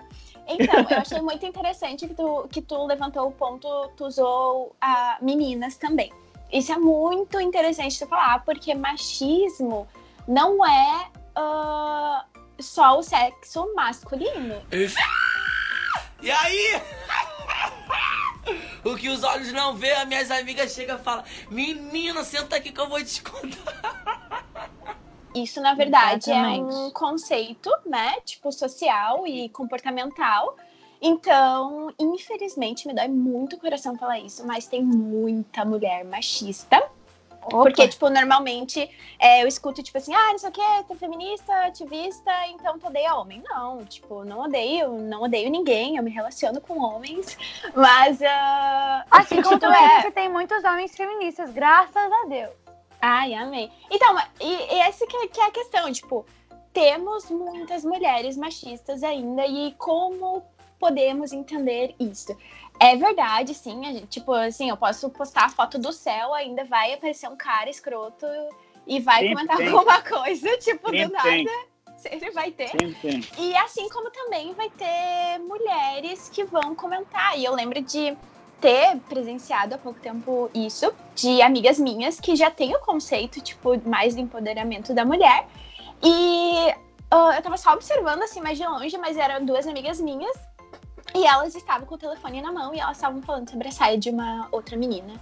Então, 0.47 0.85
eu 0.87 0.97
achei 0.99 1.19
muito 1.19 1.45
interessante 1.47 2.07
que 2.07 2.13
tu, 2.13 2.47
que 2.51 2.61
tu 2.61 2.85
levantou 2.85 3.27
o 3.27 3.31
ponto, 3.31 3.67
tu 3.97 4.05
usou 4.05 4.75
a 4.79 5.17
meninas 5.19 5.77
também. 5.77 6.13
Isso 6.53 6.71
é 6.71 6.77
muito 6.77 7.39
interessante 7.41 7.97
tu 7.97 8.05
falar, 8.07 8.45
porque 8.45 8.75
machismo 8.75 9.87
não 10.27 10.63
é 10.63 11.07
ah, 11.35 12.23
só 12.59 12.99
o 12.99 13.03
sexo 13.03 13.73
masculino. 13.75 14.61
E 16.21 16.31
aí? 16.31 16.81
O 18.83 18.95
que 18.95 19.09
os 19.09 19.23
olhos 19.23 19.51
não 19.51 19.75
vê, 19.75 19.91
as 19.91 20.07
minhas 20.07 20.31
amigas 20.31 20.73
chegam 20.73 20.97
e 20.97 20.99
falam: 20.99 21.23
Menina, 21.49 22.23
senta 22.23 22.55
aqui 22.55 22.71
que 22.71 22.79
eu 22.79 22.87
vou 22.87 23.03
te 23.03 23.21
contar. 23.21 24.45
Isso, 25.35 25.61
na 25.61 25.73
verdade, 25.73 26.31
Exatamente. 26.31 26.73
é 26.73 26.77
um 26.77 26.91
conceito, 26.91 27.69
né? 27.85 28.15
Tipo, 28.25 28.51
social 28.51 29.27
e 29.27 29.49
comportamental. 29.49 30.55
Então, 31.01 31.93
infelizmente, 31.99 32.87
me 32.87 32.93
dói 32.93 33.07
muito 33.07 33.55
o 33.55 33.59
coração 33.59 33.95
falar 33.97 34.19
isso, 34.19 34.45
mas 34.47 34.65
tem 34.67 34.83
muita 34.83 35.63
mulher 35.63 36.03
machista. 36.05 36.81
Opa. 37.47 37.63
Porque, 37.63 37.87
tipo, 37.87 38.09
normalmente 38.09 38.89
é, 39.19 39.43
eu 39.43 39.47
escuto, 39.47 39.81
tipo 39.81 39.97
assim, 39.97 40.13
ah, 40.13 40.31
não 40.31 40.37
sei 40.37 40.49
o 40.49 40.51
quê, 40.51 40.61
tu 40.85 40.93
é 40.93 40.95
feminista, 40.95 41.53
ativista, 41.65 42.31
então 42.49 42.77
tu 42.77 42.87
odeia 42.87 43.15
homem. 43.15 43.41
Não, 43.49 43.83
tipo, 43.85 44.23
não 44.25 44.41
odeio, 44.41 44.93
não 44.93 45.23
odeio 45.23 45.49
ninguém, 45.49 45.97
eu 45.97 46.03
me 46.03 46.11
relaciono 46.11 46.59
com 46.61 46.79
homens, 46.79 47.37
mas. 47.73 48.21
ah, 48.21 49.05
Assim 49.09 49.41
como 49.41 49.59
também 49.59 49.83
é. 49.83 50.01
você 50.01 50.11
tem 50.11 50.29
muitos 50.29 50.63
homens 50.63 50.95
feministas, 50.95 51.51
graças 51.51 51.95
a 51.95 52.25
Deus. 52.27 52.51
Ai, 53.01 53.33
amei. 53.33 53.71
Então, 53.91 54.15
e, 54.41 54.53
e 54.73 54.79
essa 54.79 55.05
que 55.05 55.15
é, 55.15 55.27
que 55.27 55.39
é 55.39 55.45
a 55.45 55.51
questão, 55.51 55.91
tipo, 55.91 56.25
temos 56.73 57.29
muitas 57.29 57.85
mulheres 57.85 58.35
machistas 58.35 59.03
ainda 59.03 59.45
e 59.45 59.73
como 59.77 60.43
podemos 60.79 61.33
entender 61.33 61.95
isso? 61.99 62.35
É 62.79 62.95
verdade, 62.95 63.53
sim, 63.53 63.83
gente, 63.83 64.07
tipo, 64.07 64.31
assim, 64.31 64.69
eu 64.69 64.77
posso 64.77 65.09
postar 65.09 65.45
a 65.45 65.49
foto 65.49 65.79
do 65.79 65.91
céu, 65.91 66.33
ainda 66.33 66.63
vai 66.65 66.93
aparecer 66.93 67.27
um 67.27 67.35
cara 67.35 67.69
escroto 67.69 68.25
e 68.85 68.99
vai 68.99 69.21
Sempre 69.21 69.35
comentar 69.35 69.57
tem. 69.57 69.67
alguma 69.67 70.01
coisa, 70.01 70.57
tipo, 70.57 70.91
do 70.91 71.09
nada, 71.09 71.23
tem, 71.23 71.47
sempre 71.97 72.31
vai 72.31 72.51
ter. 72.51 72.69
sempre 72.69 72.95
tem. 73.01 73.21
E 73.37 73.55
assim 73.57 73.89
como 73.89 74.11
também 74.11 74.53
vai 74.53 74.69
ter 74.69 75.39
mulheres 75.39 76.29
que 76.29 76.43
vão 76.43 76.75
comentar. 76.75 77.37
E 77.37 77.43
eu 77.43 77.53
lembro 77.53 77.81
de 77.81 78.15
ter 78.61 78.97
presenciado 79.09 79.75
há 79.75 79.77
pouco 79.77 79.99
tempo 79.99 80.49
isso, 80.53 80.93
de 81.15 81.41
amigas 81.41 81.79
minhas 81.79 82.19
que 82.19 82.35
já 82.35 82.49
têm 82.49 82.75
o 82.75 82.79
conceito, 82.79 83.41
tipo, 83.41 83.79
mais 83.87 84.15
de 84.15 84.21
empoderamento 84.21 84.93
da 84.93 85.03
mulher. 85.03 85.47
E 86.03 86.73
ah, 87.09 87.33
eu 87.35 87.41
tava 87.41 87.57
só 87.57 87.73
observando, 87.73 88.21
assim, 88.23 88.41
mais 88.41 88.57
de 88.57 88.65
longe, 88.65 88.97
mas 88.97 89.17
eram 89.17 89.45
duas 89.45 89.65
amigas 89.65 89.99
minhas. 89.99 90.46
E 91.15 91.25
elas 91.25 91.55
estavam 91.55 91.85
com 91.87 91.95
o 91.95 91.97
telefone 91.97 92.41
na 92.41 92.51
mão 92.51 92.73
e 92.73 92.79
elas 92.79 92.97
estavam 92.97 93.21
falando 93.21 93.49
sobre 93.49 93.67
a 93.67 93.71
saia 93.71 93.97
de 93.97 94.09
uma 94.09 94.47
outra 94.51 94.77
menina. 94.77 95.13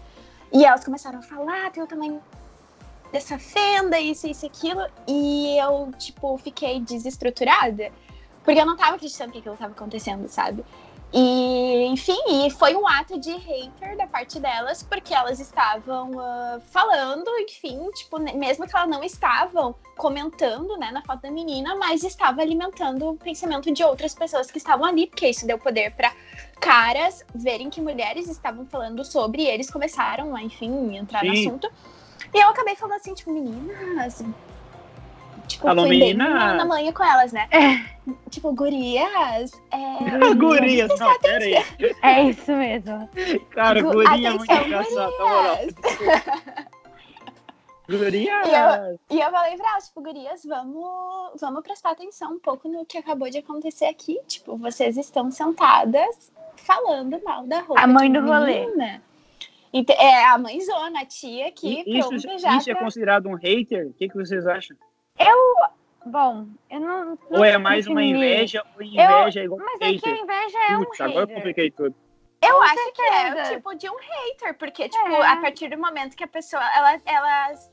E 0.52 0.66
elas 0.66 0.84
começaram 0.84 1.20
a 1.20 1.22
falar, 1.22 1.68
"Ah, 1.68 1.70
tem 1.70 1.84
o 1.84 1.88
tamanho 1.88 2.22
dessa 3.12 3.38
fenda, 3.38 4.00
isso, 4.00 4.28
isso, 4.28 4.46
aquilo. 4.46 4.86
E 5.08 5.58
eu, 5.58 5.92
tipo, 5.98 6.38
fiquei 6.38 6.82
desestruturada. 6.82 7.92
Porque 8.44 8.60
eu 8.60 8.66
não 8.66 8.76
tava 8.76 8.96
acreditando 8.96 9.32
que 9.32 9.40
aquilo 9.40 9.58
tava 9.58 9.74
acontecendo, 9.74 10.28
sabe? 10.28 10.64
E, 11.18 11.86
enfim, 11.86 12.18
e 12.28 12.50
foi 12.50 12.76
um 12.76 12.86
ato 12.86 13.18
de 13.18 13.32
hater 13.32 13.96
da 13.96 14.06
parte 14.06 14.38
delas, 14.38 14.84
porque 14.84 15.14
elas 15.14 15.40
estavam 15.40 16.12
ah, 16.20 16.60
falando, 16.72 17.30
enfim, 17.40 17.90
tipo, 17.92 18.20
mesmo 18.20 18.68
que 18.68 18.76
elas 18.76 18.90
não 18.90 19.02
estavam 19.02 19.74
comentando, 19.96 20.76
né, 20.78 20.92
na 20.92 21.02
foto 21.04 21.22
da 21.22 21.32
menina, 21.32 21.74
mas 21.78 22.04
estava 22.04 22.42
alimentando 22.42 23.12
o 23.12 23.16
pensamento 23.16 23.72
de 23.72 23.82
outras 23.82 24.14
pessoas 24.14 24.52
que 24.52 24.58
estavam 24.58 24.86
ali, 24.86 25.08
porque 25.08 25.30
isso 25.30 25.48
deu 25.48 25.58
poder 25.58 25.96
pra 25.96 26.14
caras 26.60 27.24
verem 27.34 27.70
que 27.70 27.80
mulheres 27.80 28.28
estavam 28.28 28.66
falando 28.66 29.06
sobre, 29.06 29.44
e 29.44 29.48
eles 29.48 29.72
começaram 29.72 30.36
a, 30.36 30.44
enfim, 30.44 30.98
entrar 30.98 31.24
no 31.24 31.34
Sim. 31.34 31.48
assunto. 31.48 31.72
E 32.34 32.44
eu 32.44 32.50
acabei 32.50 32.76
falando 32.76 32.98
assim, 32.98 33.14
tipo, 33.14 33.32
meninas. 33.32 34.22
Tipo, 35.48 35.68
Alô, 35.68 35.82
fui 35.84 35.90
bem 35.92 36.00
menina. 36.16 36.30
na, 36.30 36.54
na 36.56 36.66
manhã 36.66 36.92
com 36.92 37.04
elas, 37.04 37.32
né? 37.32 37.48
Tipo, 38.30 38.54
gurias. 38.54 39.52
É, 39.72 40.34
Gurias, 40.36 41.00
não, 41.00 41.20
pera 41.20 41.44
aí. 41.44 41.56
É 42.04 42.24
isso 42.24 42.52
mesmo. 42.52 43.10
Cara, 43.52 43.82
Gu- 43.82 43.92
guria 43.94 44.30
é 44.30 44.32
muito 44.34 44.52
engraçado, 44.52 45.12
na 45.18 45.26
moral. 45.26 45.58
Gurias! 47.88 49.00
E 49.12 49.20
eu 49.22 49.30
falei 49.32 49.56
pra 49.58 49.70
elas, 49.72 49.88
tipo, 49.88 50.02
gurias, 50.02 50.44
vamos, 50.44 51.40
vamos 51.40 51.62
prestar 51.62 51.92
atenção 51.92 52.34
um 52.34 52.40
pouco 52.40 52.68
no 52.68 52.84
que 52.86 52.98
acabou 52.98 53.30
de 53.30 53.38
acontecer 53.38 53.86
aqui. 53.86 54.20
Tipo, 54.28 54.58
vocês 54.58 54.98
estão 54.98 55.30
sentadas 55.30 56.32
falando 56.56 57.22
mal 57.24 57.46
da 57.46 57.60
roupa 57.62 57.80
A 57.82 57.86
mãe 57.88 58.12
do 58.12 58.22
rolê. 58.22 58.66
E 59.72 59.86
é 59.92 60.26
a 60.26 60.38
mãezona, 60.38 61.02
a 61.02 61.06
tia 61.06 61.48
aqui, 61.48 61.84
E 61.86 62.00
Isso, 62.00 62.16
isso 62.16 62.70
é 62.70 62.74
pra- 62.74 62.84
considerado 62.84 63.28
um 63.28 63.36
hater? 63.36 63.88
O 63.88 63.94
que, 63.94 64.08
que 64.10 64.16
vocês 64.16 64.48
acham? 64.48 64.76
Bom, 66.08 66.46
eu 66.70 66.80
não. 66.80 67.06
não 67.30 67.40
Ou 67.40 67.44
é 67.44 67.58
mais 67.58 67.88
uma 67.88 68.04
inveja, 68.04 68.64
ou 68.76 68.84
inveja 68.84 69.40
é 69.40 69.44
igual 69.46 69.60
Mas 69.60 69.76
é 69.76 69.78
que 69.80 69.84
a 69.86 69.88
hater? 70.12 70.24
inveja 70.24 70.58
é 70.70 70.78
um 70.78 70.84
Putz, 70.84 71.02
agora 71.02 71.16
eu 71.16 71.22
hater. 71.22 71.36
compliquei 71.36 71.72
tudo. 71.72 71.96
Eu 72.44 72.62
acho 72.62 72.94
que 72.94 73.02
é 73.02 73.22
certeza. 73.34 73.50
o 73.50 73.56
tipo 73.56 73.76
de 73.76 73.90
um 73.90 73.96
hater, 73.98 74.56
porque, 74.56 74.88
tipo, 74.88 75.08
É. 75.08 75.28
a 75.28 75.38
partir 75.38 75.68
do 75.70 75.78
momento 75.80 76.16
que 76.16 76.24
a 76.24 76.28
pessoa, 76.28 76.62
ela, 76.76 77.02
elas, 77.06 77.72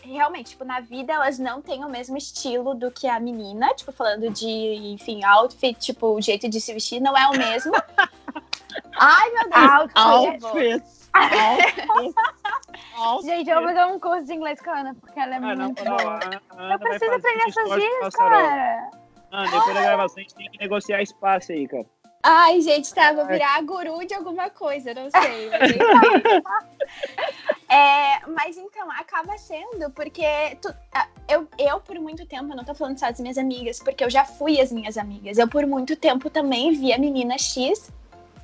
realmente, 0.00 0.50
tipo, 0.52 0.64
na 0.64 0.80
vida, 0.80 1.12
elas 1.12 1.38
não 1.38 1.60
têm 1.60 1.84
o 1.84 1.88
mesmo 1.90 2.16
estilo 2.16 2.74
do 2.74 2.90
que 2.90 3.06
a 3.06 3.20
menina, 3.20 3.74
tipo, 3.74 3.92
falando 3.92 4.30
de, 4.30 4.46
enfim, 4.94 5.22
outfit, 5.22 5.78
tipo, 5.78 6.06
o 6.14 6.20
jeito 6.22 6.48
de 6.48 6.58
se 6.62 6.72
vestir 6.72 6.98
não 6.98 7.14
é 7.14 7.26
o 7.28 7.36
mesmo. 7.36 7.74
Ai, 8.98 9.30
meu 9.32 9.50
Deus. 9.50 9.90
Outfit. 9.96 10.42
Outfits. 10.42 11.06
Outfits. 12.92 13.34
Gente, 13.36 13.50
eu 13.50 13.56
vou 13.60 13.68
fazer 13.68 13.84
um 13.84 13.98
curso 14.00 14.24
de 14.26 14.34
inglês 14.34 14.60
com 14.60 14.70
a 14.70 14.78
Ana, 14.80 14.94
porque 15.00 15.18
ela 15.18 15.34
é 15.34 15.38
Ah, 15.38 15.56
muito 15.56 15.84
não, 15.84 15.96
boa. 15.96 16.20
Ana 16.52 16.72
Eu 16.74 16.78
preciso 16.78 17.12
aprender 17.12 17.48
essas 17.48 17.68
gírias, 17.74 18.14
cara. 18.14 18.90
Ana, 19.32 19.44
depois 19.50 19.74
da 19.74 19.82
gravação 19.82 20.16
a 20.18 20.20
gente 20.22 20.34
tem 20.34 20.50
que 20.50 20.58
negociar 20.58 21.02
espaço 21.02 21.52
aí, 21.52 21.66
cara. 21.68 21.86
Ai, 22.22 22.60
gente, 22.60 22.92
tá, 22.92 23.12
vou 23.12 23.26
virar 23.26 23.62
guru 23.62 24.04
de 24.04 24.14
alguma 24.14 24.50
coisa, 24.50 24.92
não 24.94 25.08
sei. 25.10 25.50
Mas, 25.50 25.70
enfim. 25.70 25.78
É, 27.68 28.20
mas 28.28 28.56
então, 28.56 28.88
acaba 28.92 29.36
sendo, 29.38 29.90
porque 29.90 30.24
tu- 30.62 30.72
eu, 31.28 31.48
eu, 31.58 31.80
por 31.80 31.96
muito 31.98 32.24
tempo, 32.24 32.52
eu 32.52 32.56
não 32.56 32.64
tô 32.64 32.74
falando 32.74 32.96
só 32.98 33.06
das 33.06 33.18
minhas 33.18 33.36
amigas, 33.36 33.80
porque 33.80 34.04
eu 34.04 34.08
já 34.10 34.24
fui 34.24 34.60
as 34.60 34.70
minhas 34.70 34.96
amigas. 34.96 35.36
Eu, 35.36 35.48
por 35.48 35.66
muito 35.66 35.96
tempo, 35.96 36.30
também 36.30 36.70
vi 36.72 36.92
a 36.92 36.98
menina 36.98 37.36
X 37.36 37.90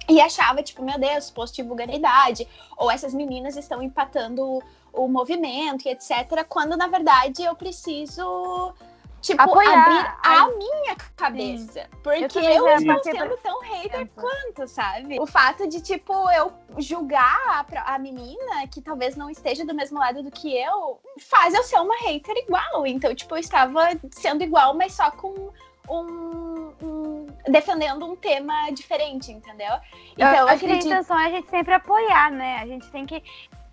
E 0.09 0.21
achava, 0.21 0.63
tipo, 0.63 0.85
meu 0.85 0.99
Deus, 0.99 1.31
post 1.31 1.55
de 1.55 1.67
vulgaridade, 1.67 2.49
ou 2.77 2.91
essas 2.91 3.15
meninas 3.15 3.57
estão 3.57 3.83
empatando 3.83 4.63
o 4.93 5.09
movimento 5.09 5.87
e 5.87 5.91
etc. 5.91 6.45
Quando 6.49 6.77
na 6.77 6.87
verdade 6.87 7.43
eu 7.43 7.55
preciso 7.55 8.75
tipo, 9.23 9.41
Apoiar. 9.41 10.19
abrir 10.19 10.19
a 10.23 10.49
minha 10.57 10.97
cabeça. 11.17 11.89
Porque 12.03 12.29
também 12.29 12.57
eu, 12.57 12.69
já 12.69 12.77
estou 12.77 13.05
sendo 13.05 13.37
tão 13.39 13.61
hater 13.61 14.09
quanto, 14.15 14.69
sabe? 14.69 15.19
O 15.19 15.27
fato 15.27 15.67
de, 15.69 15.81
tipo, 15.81 16.13
eu 16.33 16.53
julgar 16.79 17.41
a, 17.47 17.95
a 17.95 17.99
menina 17.99 18.67
que 18.71 18.83
talvez 18.83 19.17
não 19.17 19.31
esteja 19.31 19.65
do 19.65 19.75
mesmo 19.75 19.99
lado 19.99 20.23
do 20.23 20.31
que 20.31 20.55
eu, 20.55 21.01
faz 21.21 21.55
eu 21.55 21.63
ser 21.63 21.81
uma 21.81 21.97
hater 21.99 22.37
igual. 22.37 22.87
Então, 22.87 23.15
tipo, 23.15 23.35
eu 23.35 23.39
estava 23.39 23.91
sendo 24.11 24.43
igual, 24.43 24.75
mas 24.75 24.93
só 24.93 25.11
com 25.13 25.51
um. 25.89 26.73
um- 26.83 27.27
defendendo 27.49 28.07
um 28.07 28.15
tema 28.17 28.71
diferente, 28.73 29.33
entendeu? 29.33 29.73
Eu, 29.73 29.81
Então, 30.13 30.27
eu 30.35 30.49
acho 30.49 30.61
que 30.61 30.71
a 30.71 30.75
acredito. 30.75 30.87
intenção 30.87 31.19
é 31.19 31.27
a 31.27 31.31
gente 31.31 31.51
sempre 31.51 31.75
apoiar, 31.75 32.31
né? 32.31 32.59
A 32.63 32.67
gente 32.67 32.89
tem 32.91 33.05
que. 33.05 33.23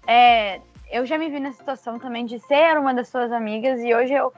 é, 0.07 0.60
eu 0.91 1.05
já 1.05 1.18
me 1.18 1.30
vi 1.30 1.39
nessa 1.39 1.57
situação 1.60 1.99
também 1.99 2.26
de 2.26 2.39
ser 2.39 2.78
uma 2.80 2.93
das 2.93 3.10
suas 3.10 3.32
amigas 3.32 3.80
e 3.84 3.93
hoje 3.93 4.14
eu, 4.14 4.34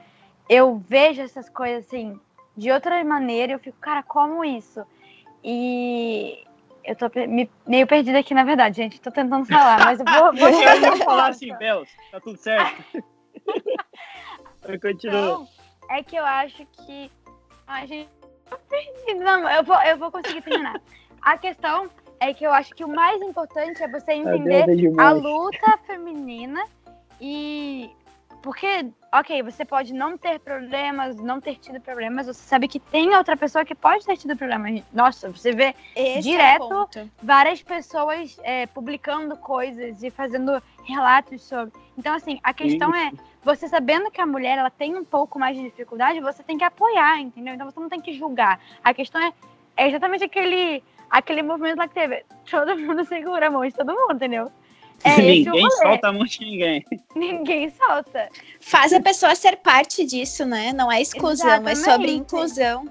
eu 0.48 0.76
vejo 0.86 1.22
essas 1.22 1.48
coisas 1.48 1.86
assim 1.86 2.20
de 2.56 2.70
outra 2.70 3.02
maneira. 3.04 3.54
Eu 3.54 3.58
fico, 3.58 3.78
cara, 3.78 4.02
como 4.02 4.44
isso? 4.44 4.84
E 5.42 6.44
eu 6.84 6.94
tô 6.94 7.10
me- 7.26 7.50
meio 7.66 7.86
perdida 7.86 8.18
aqui, 8.18 8.34
na 8.34 8.44
verdade, 8.44 8.76
gente. 8.76 9.00
Tô 9.00 9.10
tentando 9.10 9.46
falar, 9.46 9.78
mas 9.84 9.98
eu 9.98 10.04
vou. 10.06 10.32
vou 10.34 10.48
Eu 10.62 10.80
vou 10.80 10.96
falar 10.98 11.28
assim, 11.28 11.54
Belos, 11.56 11.88
tá 12.10 12.20
tudo 12.20 12.36
certo. 12.36 12.84
Eu 14.64 14.80
continuo. 14.80 15.20
Não, 15.20 15.48
é 15.90 16.02
que 16.02 16.14
eu 16.14 16.24
acho 16.24 16.64
que. 16.66 17.10
Ai, 17.66 17.86
gente, 17.86 18.10
tô 18.48 18.56
perdida. 18.68 19.24
Não, 19.24 19.48
eu 19.48 19.64
vou, 19.64 19.80
eu 19.82 19.96
vou 19.96 20.10
conseguir 20.10 20.42
terminar. 20.42 20.80
A 21.20 21.38
questão 21.38 21.88
é 22.20 22.32
que 22.32 22.44
eu 22.44 22.52
acho 22.52 22.74
que 22.74 22.84
o 22.84 22.88
mais 22.88 23.20
importante 23.20 23.82
é 23.82 23.88
você 23.88 24.12
entender 24.12 24.76
demais. 24.76 24.98
a 24.98 25.12
luta 25.12 25.78
feminina 25.86 26.64
e. 27.20 27.90
Porque, 28.42 28.90
ok, 29.14 29.40
você 29.40 29.64
pode 29.64 29.94
não 29.94 30.18
ter 30.18 30.40
problemas, 30.40 31.14
não 31.14 31.40
ter 31.40 31.56
tido 31.60 31.80
problemas, 31.80 32.26
você 32.26 32.42
sabe 32.42 32.66
que 32.66 32.80
tem 32.80 33.14
outra 33.14 33.36
pessoa 33.36 33.64
que 33.64 33.72
pode 33.72 34.04
ter 34.04 34.16
tido 34.16 34.36
problemas. 34.36 34.82
Nossa, 34.92 35.30
você 35.30 35.52
vê 35.52 35.76
Esse 35.94 36.18
é 36.18 36.20
direto 36.20 36.68
ponto. 36.68 37.10
várias 37.22 37.62
pessoas 37.62 38.36
é, 38.42 38.66
publicando 38.66 39.36
coisas 39.36 40.02
e 40.02 40.10
fazendo 40.10 40.60
relatos 40.82 41.40
sobre. 41.42 41.72
Então, 41.96 42.14
assim, 42.16 42.40
a 42.42 42.52
questão 42.52 42.92
é, 42.92 43.12
você 43.44 43.68
sabendo 43.68 44.10
que 44.10 44.20
a 44.20 44.26
mulher 44.26 44.58
ela 44.58 44.70
tem 44.70 44.94
um 44.94 45.04
pouco 45.04 45.38
mais 45.38 45.56
de 45.56 45.64
dificuldade, 45.64 46.20
você 46.20 46.42
tem 46.42 46.56
que 46.56 46.64
apoiar, 46.64 47.20
entendeu? 47.20 47.54
Então 47.54 47.70
você 47.70 47.80
não 47.80 47.88
tem 47.88 48.00
que 48.00 48.12
julgar. 48.12 48.60
A 48.82 48.94
questão 48.94 49.20
é, 49.20 49.32
é 49.76 49.88
exatamente 49.88 50.24
aquele, 50.24 50.82
aquele 51.10 51.42
movimento 51.42 51.78
lá 51.78 51.88
que 51.88 51.94
teve. 51.94 52.24
Todo 52.50 52.76
mundo 52.78 53.04
segura 53.04 53.48
a 53.48 53.50
mão 53.50 53.66
de 53.66 53.74
todo 53.74 53.92
mundo, 53.92 54.14
entendeu? 54.14 54.50
É 55.04 55.20
ninguém 55.20 55.68
solta 55.70 56.08
a 56.08 56.12
mão 56.12 56.24
de 56.24 56.38
ninguém. 56.40 56.84
Ninguém 57.16 57.70
solta. 57.70 58.28
Faz 58.60 58.92
a 58.92 59.00
pessoa 59.00 59.34
ser 59.34 59.56
parte 59.56 60.04
disso, 60.04 60.46
né? 60.46 60.72
Não 60.72 60.92
é 60.92 61.02
exclusão, 61.02 61.50
é 61.50 61.56
sobre 61.56 61.72
Exatamente. 61.72 62.14
inclusão. 62.14 62.88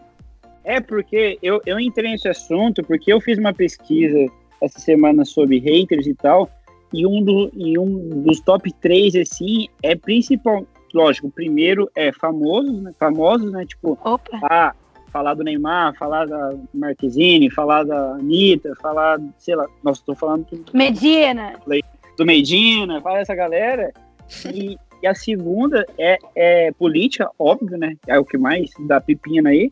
É 0.64 0.82
porque 0.82 1.40
eu, 1.42 1.62
eu 1.66 1.80
entrei 1.80 2.12
nesse 2.12 2.28
assunto 2.28 2.84
porque 2.84 3.14
eu 3.14 3.22
fiz 3.22 3.38
uma 3.38 3.54
pesquisa 3.54 4.26
essa 4.62 4.80
semana 4.80 5.24
sobre 5.24 5.58
haters 5.58 6.06
e 6.06 6.14
tal, 6.14 6.50
e 6.94 7.06
um, 7.06 7.24
do, 7.24 7.52
e 7.56 7.78
um 7.78 8.22
dos 8.24 8.40
top 8.42 8.72
3, 8.82 9.16
assim, 9.16 9.68
é 9.82 9.96
principal. 9.96 10.66
Lógico, 10.94 11.28
o 11.28 11.32
primeiro 11.32 11.90
é 11.96 12.12
famosos, 12.12 12.82
né? 12.82 12.94
Famosos, 13.00 13.52
né? 13.52 13.66
Tipo, 13.66 13.98
Opa. 14.04 14.40
ah, 14.44 14.76
falar 15.12 15.34
do 15.34 15.44
Neymar, 15.44 15.96
falar 15.98 16.26
da 16.26 16.54
Marquezine, 16.74 17.50
falar 17.50 17.84
da 17.84 18.14
Anitta, 18.14 18.74
falar, 18.82 19.20
sei 19.38 19.56
lá, 19.56 19.68
nossa, 19.84 20.02
tô 20.06 20.16
falando 20.16 20.46
do, 20.46 20.78
Medina. 20.78 21.54
do 22.18 22.26
Medina, 22.26 23.00
falar 23.02 23.20
dessa 23.20 23.36
galera. 23.36 23.92
E, 24.54 24.78
e 25.02 25.08
a 25.08 25.16
segunda 25.16 25.86
é, 25.98 26.18
é 26.36 26.72
política, 26.72 27.30
óbvio, 27.38 27.78
né? 27.78 27.96
É 28.08 28.20
o 28.20 28.26
que 28.26 28.38
mais 28.38 28.70
dá 28.80 29.00
pepino 29.00 29.50
aí. 29.50 29.70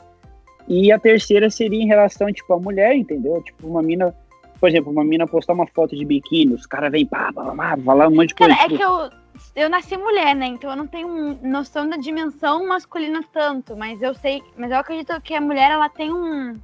E 0.68 0.92
a 0.92 1.00
terceira 1.00 1.50
seria 1.50 1.82
em 1.82 1.88
relação, 1.88 2.32
tipo, 2.32 2.54
à 2.54 2.60
mulher, 2.60 2.96
entendeu? 2.96 3.42
Tipo, 3.42 3.68
uma 3.68 3.82
mina, 3.82 4.14
por 4.60 4.70
exemplo, 4.70 4.92
uma 4.92 5.04
mina 5.04 5.26
postar 5.28 5.54
uma 5.54 5.68
foto 5.68 5.96
de 5.96 6.06
biquíni, 6.06 6.54
os 6.54 6.66
caras 6.66 6.92
vêm 6.92 7.06
pá, 7.06 7.32
pá, 7.34 7.56
pá, 7.56 7.78
falar 7.78 8.08
um 8.08 8.16
monte 8.16 8.30
de 8.30 8.36
coisa. 8.36 8.56
Cara, 8.56 8.74
é 8.74 8.78
que 8.78 8.84
eu, 8.84 9.10
eu 9.56 9.70
nasci 9.70 9.98
mulher, 9.98 10.36
né? 10.36 10.48
Então 10.48 10.70
eu 10.70 10.76
não 10.76 10.88
tenho 10.88 11.40
noção 11.42 11.90
da 11.90 11.98
dimensão 11.98 12.68
masculina 12.68 13.24
tanto, 13.32 13.76
mas 13.76 14.02
eu 14.02 14.14
sei, 14.14 14.42
mas 14.58 14.72
eu 14.72 14.78
acredito 14.78 15.20
que 15.22 15.34
a 15.34 15.42
mulher 15.42 15.72
ela 15.72 15.90
tem 15.90 16.12
um 16.12 16.58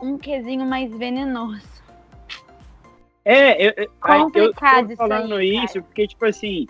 um 0.00 0.16
quesinho 0.16 0.64
mais 0.64 0.96
venenoso. 0.96 1.66
É, 3.24 3.66
eu, 3.66 3.72
eu, 3.76 3.90
aí, 4.00 4.20
eu 4.20 4.24
Complicado 4.24 4.86
tô 4.86 4.92
isso 4.92 4.96
falando 4.96 5.34
aí, 5.34 5.54
cara. 5.54 5.64
isso 5.64 5.82
porque, 5.82 6.06
tipo 6.06 6.24
assim, 6.24 6.66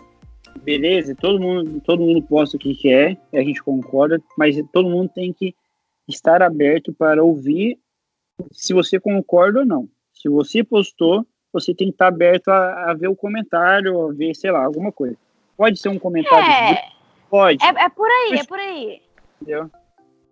beleza, 0.63 1.15
todo 1.15 1.41
mundo, 1.41 1.81
todo 1.81 2.03
mundo 2.03 2.23
posta 2.23 2.57
o 2.57 2.61
que 2.61 2.75
quer, 2.75 3.17
a 3.33 3.43
gente 3.43 3.63
concorda, 3.63 4.21
mas 4.37 4.57
todo 4.73 4.89
mundo 4.89 5.11
tem 5.15 5.33
que 5.33 5.55
estar 6.09 6.43
aberto 6.43 6.93
para 6.93 7.23
ouvir 7.23 7.79
se 8.53 8.73
você 8.73 8.99
concorda 8.99 9.61
ou 9.61 9.67
não. 9.67 9.89
Se 10.21 10.29
você 10.29 10.65
postou, 10.65 11.25
você 11.53 11.73
tem 11.73 11.89
que 11.89 11.95
estar 11.95 12.09
aberto 12.09 12.49
a, 12.49 12.91
a 12.91 12.95
ver 12.95 13.09
o 13.09 13.17
comentário, 13.17 14.09
a 14.09 14.13
ver, 14.13 14.35
sei 14.35 14.51
lá, 14.51 14.65
alguma 14.65 14.91
coisa. 14.91 15.17
Pode 15.57 15.79
ser 15.79 15.89
um 15.89 15.99
comentário, 15.99 16.45
É, 16.51 16.91
pode, 17.31 17.65
é, 17.65 17.69
é 17.69 17.89
por 17.89 18.09
aí, 18.09 18.39
é 18.39 18.45
por 18.45 18.59
aí. 18.59 19.03
entendeu? 19.41 19.71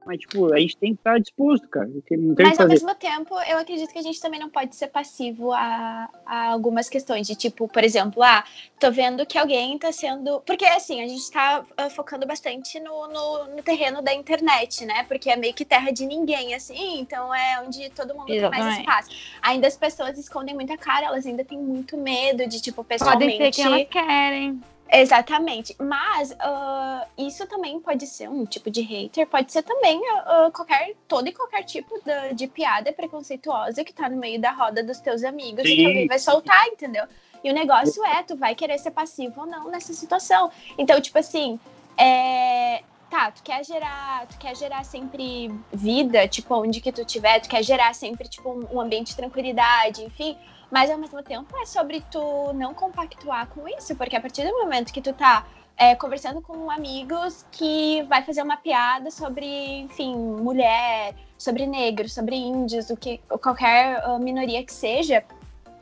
Mas, 0.07 0.21
tipo, 0.21 0.55
a 0.55 0.61
gente 0.61 0.77
tem 0.77 0.95
que 0.95 1.01
estar 1.01 1.19
disposto, 1.19 1.69
cara, 1.69 1.89
porque 1.89 2.17
não 2.17 2.33
tem 2.33 2.47
Mas 2.47 2.57
que 2.57 2.63
ao 2.63 2.69
mesmo 2.69 2.95
tempo, 2.95 3.35
eu 3.49 3.59
acredito 3.59 3.93
que 3.93 3.99
a 3.99 4.03
gente 4.03 4.21
também 4.21 4.39
não 4.39 4.49
pode 4.49 4.77
ser 4.77 4.87
passivo 4.87 5.53
a, 5.53 6.09
a 6.25 6.47
algumas 6.53 6.89
questões. 6.89 7.27
De 7.27 7.35
tipo, 7.35 7.67
por 7.67 7.83
exemplo, 7.83 8.23
ah, 8.23 8.45
tô 8.79 8.93
vendo 8.93 9.27
que 9.27 9.37
alguém 9.37 9.77
tá 9.77 9.91
sendo. 9.91 10.41
Porque 10.43 10.65
assim, 10.65 11.03
a 11.03 11.09
gente 11.09 11.29
tá 11.29 11.65
ah, 11.77 11.91
focando 11.91 12.25
bastante 12.25 12.79
no, 12.79 13.09
no, 13.09 13.57
no 13.57 13.63
terreno 13.65 14.01
da 14.01 14.15
internet, 14.15 14.87
né? 14.87 15.03
Porque 15.09 15.29
é 15.29 15.35
meio 15.35 15.53
que 15.53 15.65
terra 15.65 15.91
de 15.91 16.07
ninguém, 16.07 16.55
assim, 16.55 17.01
então 17.01 17.35
é 17.35 17.61
onde 17.61 17.91
todo 17.91 18.15
mundo 18.15 18.27
tem 18.27 18.41
mais 18.43 18.55
Exatamente. 18.55 18.81
espaço. 18.81 19.11
Ainda 19.43 19.67
as 19.67 19.77
pessoas 19.77 20.17
escondem 20.17 20.55
muita 20.55 20.77
cara, 20.77 21.07
elas 21.07 21.27
ainda 21.27 21.45
têm 21.45 21.59
muito 21.59 21.97
medo 21.97 22.47
de, 22.47 22.61
tipo, 22.61 22.85
Podem 22.85 22.99
pessoalmente. 22.99 23.37
ser 23.37 23.51
que 23.51 23.63
elas 23.63 23.89
querem. 23.89 24.61
Exatamente. 24.91 25.75
Mas 25.79 26.35
ah, 26.39 27.07
isso 27.19 27.47
também 27.47 27.81
pode 27.81 28.07
ser 28.07 28.29
um 28.29 28.45
tipo 28.45 28.71
de 28.71 28.83
hater, 28.83 29.27
pode 29.27 29.53
ser 29.53 29.63
também 29.63 30.01
ah, 30.09 30.51
qualquer, 30.55 30.95
todo 31.09 31.29
e 31.29 31.33
qualquer 31.33 31.65
tipo 31.65 32.01
da- 32.05 32.29
de 32.33 32.47
piada 32.47 32.93
preconceituosa 32.93 33.85
que 33.85 33.93
tá 33.93 34.09
no 34.09 34.17
meio 34.17 34.41
da 34.41 34.53
roda 34.53 34.83
dos 34.83 35.01
teus 35.01 35.25
amigos 35.25 35.65
e 35.65 35.69
Sim. 35.69 35.77
que 35.77 35.87
alguém 35.87 36.07
vai 36.07 36.19
soltar, 36.19 36.67
entendeu? 36.69 37.05
E 37.43 37.51
o 37.51 37.55
negócio 37.55 38.05
é, 38.05 38.23
tu 38.23 38.37
vai 38.37 38.55
querer 38.55 38.79
ser 38.79 38.91
passivo 38.91 39.43
ou 39.43 39.47
não 39.47 39.71
nessa 39.71 39.93
situação. 39.93 40.51
Então, 40.79 41.01
tipo 41.01 41.19
assim, 41.19 41.61
é, 41.97 42.83
Tá, 43.09 43.31
tu 43.31 43.41
quer 43.43 43.65
gerar, 43.65 44.27
tu 44.27 44.37
quer 44.37 44.57
gerar 44.57 44.85
sempre 44.85 45.49
vida, 45.73 46.27
tipo, 46.27 46.55
onde 46.57 46.81
que 46.81 46.91
tu 46.91 47.05
tiver, 47.05 47.39
tu 47.41 47.49
quer 47.49 47.63
gerar 47.63 47.95
sempre, 47.95 48.29
tipo, 48.29 48.51
um, 48.51 48.77
um 48.77 48.81
ambiente 48.81 49.09
de 49.09 49.17
tranquilidade, 49.17 50.03
enfim. 50.03 50.37
Mas 50.71 50.91
ao 50.91 50.99
mesmo 50.99 51.23
tempo 51.23 51.57
é 51.59 51.65
sobre 51.65 52.03
tu 52.11 52.53
não 52.55 52.75
compactuar 52.75 53.47
com 53.49 53.69
isso, 53.69 53.95
porque 53.95 54.17
a 54.17 54.21
partir 54.21 54.45
do 54.45 54.53
momento 54.53 54.93
que 54.93 55.01
tu 55.01 55.13
tá 55.13 55.47
é, 55.77 55.95
conversando 55.95 56.41
com 56.41 56.71
amigos 56.71 57.45
que 57.53 58.03
vai 58.05 58.23
fazer 58.23 58.43
uma 58.43 58.57
piada 58.57 59.11
sobre, 59.11 59.47
enfim, 59.81 60.17
mulher, 60.17 61.15
sobre 61.39 61.67
negro, 61.67 62.09
sobre 62.09 62.37
índios, 62.37 62.91
o 62.91 62.97
que, 62.97 63.19
qualquer 63.43 64.03
ah, 64.03 64.19
minoria 64.19 64.65
que 64.65 64.73
seja, 64.73 65.23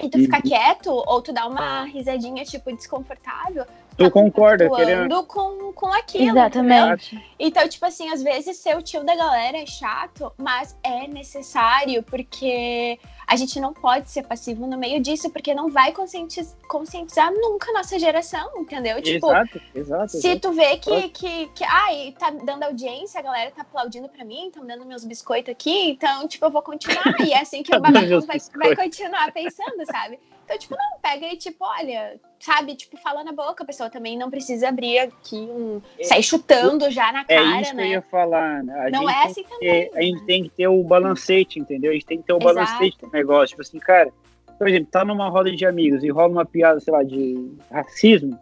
e 0.03 0.09
tu 0.09 0.18
ficar 0.18 0.43
quieto, 0.43 0.91
ou 0.91 1.22
tu 1.22 1.32
dá 1.32 1.47
uma 1.47 1.85
risadinha, 1.85 2.45
tipo, 2.45 2.74
desconfortável, 2.74 3.64
Tu 3.97 4.11
concorda, 4.11 4.68
compactuando 4.68 5.09
querendo. 5.09 5.26
com, 5.26 5.72
com 5.72 5.87
aquilo, 5.87 6.24
entendeu? 6.24 6.43
Exatamente. 6.43 7.24
Então, 7.39 7.68
tipo 7.68 7.87
assim, 7.87 8.11
às 8.11 8.22
vezes 8.22 8.57
ser 8.57 8.76
o 8.76 8.82
tio 8.82 9.05
da 9.05 9.14
galera 9.14 9.57
é 9.57 9.66
chato, 9.66 10.32
mas 10.37 10.76
é 10.82 11.07
necessário, 11.07 12.03
porque 12.03 12.99
a 13.27 13.37
gente 13.37 13.59
não 13.61 13.72
pode 13.72 14.11
ser 14.11 14.22
passivo 14.25 14.66
no 14.66 14.77
meio 14.79 15.01
disso, 15.01 15.31
porque 15.31 15.55
não 15.55 15.68
vai 15.70 15.93
conscientiz- 15.93 16.57
conscientizar 16.68 17.33
nunca 17.33 17.70
a 17.70 17.75
nossa 17.75 17.99
geração, 17.99 18.49
entendeu? 18.57 19.01
Tipo, 19.03 19.27
Exato, 19.29 19.61
exato. 19.75 20.09
se 20.12 20.18
exato. 20.29 20.41
tu 20.41 20.53
vê 20.53 20.77
que, 20.77 21.09
que, 21.11 21.47
que 21.49 21.64
ai, 21.64 22.14
tá 22.18 22.31
dando 22.31 22.64
audiência, 22.64 23.20
a 23.20 23.22
galera 23.22 23.51
tá 23.51 23.62
aplaudindo 23.62 24.09
pra 24.09 24.25
mim, 24.25 24.49
estão 24.49 24.66
dando 24.66 24.85
meus 24.85 25.05
biscoitos 25.05 25.51
aqui, 25.53 25.91
então, 25.91 26.27
tipo, 26.29 26.45
eu 26.45 26.51
vou 26.51 26.62
continuar. 26.62 27.03
E 27.25 27.33
é 27.33 27.41
assim 27.41 27.62
que 27.62 27.70
Tá 27.70 27.79
o 27.79 27.81
babacão 27.81 28.09
meus 28.09 28.27
vai, 28.27 28.39
vai 28.57 28.77
continuar 28.77 29.33
pensando, 29.33 29.85
sabe? 29.87 30.18
Então, 30.45 30.59
tipo, 30.59 30.75
não, 30.77 31.01
pega 31.01 31.27
e, 31.27 31.39
tipo, 31.39 31.64
olha, 31.64 32.20
sabe, 32.39 32.75
tipo, 32.75 32.99
fala 32.99 33.25
na 33.25 33.33
boca, 33.33 33.62
a 33.62 33.66
pessoa 33.66 33.89
também 33.89 34.18
não 34.18 34.31
precisa 34.31 34.68
abrir 34.68 34.99
aqui 34.99 35.37
um. 35.39 35.81
sair 36.03 36.22
chutando 36.22 36.91
já 36.91 37.11
na 37.11 37.20
É 37.27 37.37
cara, 37.37 37.61
isso 37.62 37.70
que 37.70 37.77
né? 37.79 37.87
eu 37.87 37.91
ia 37.93 38.03
falar, 38.03 38.62
né? 38.62 38.87
A 38.87 38.91
Não 38.91 39.09
gente 39.09 39.12
é 39.18 39.22
assim 39.25 39.43
que 39.43 39.49
também. 39.49 39.89
ter- 39.91 39.99
a 39.99 40.03
gente 40.03 40.27
tem 40.27 40.43
que 40.43 40.51
ter 40.51 40.68
o 40.68 40.83
balancete, 40.83 41.59
entendeu? 41.59 41.93
A 41.93 41.95
gente 41.95 42.05
tem 42.05 42.18
que 42.18 42.25
ter 42.25 42.35
o 42.35 42.37
Exato. 42.37 42.55
balancete 42.55 42.99
negócio. 43.15 43.51
Tipo 43.51 43.62
assim, 43.62 43.79
cara, 43.79 44.12
por 44.59 44.69
exemplo, 44.69 44.89
tá 44.91 45.05
numa 45.05 45.29
roda 45.29 45.51
de 45.51 45.65
amigos 45.65 46.03
e 46.05 46.11
rola 46.11 46.29
uma 46.29 46.45
piada, 46.45 46.81
sei 46.81 46.93
lá, 46.93 47.03
de 47.03 47.53
racismo. 47.71 48.39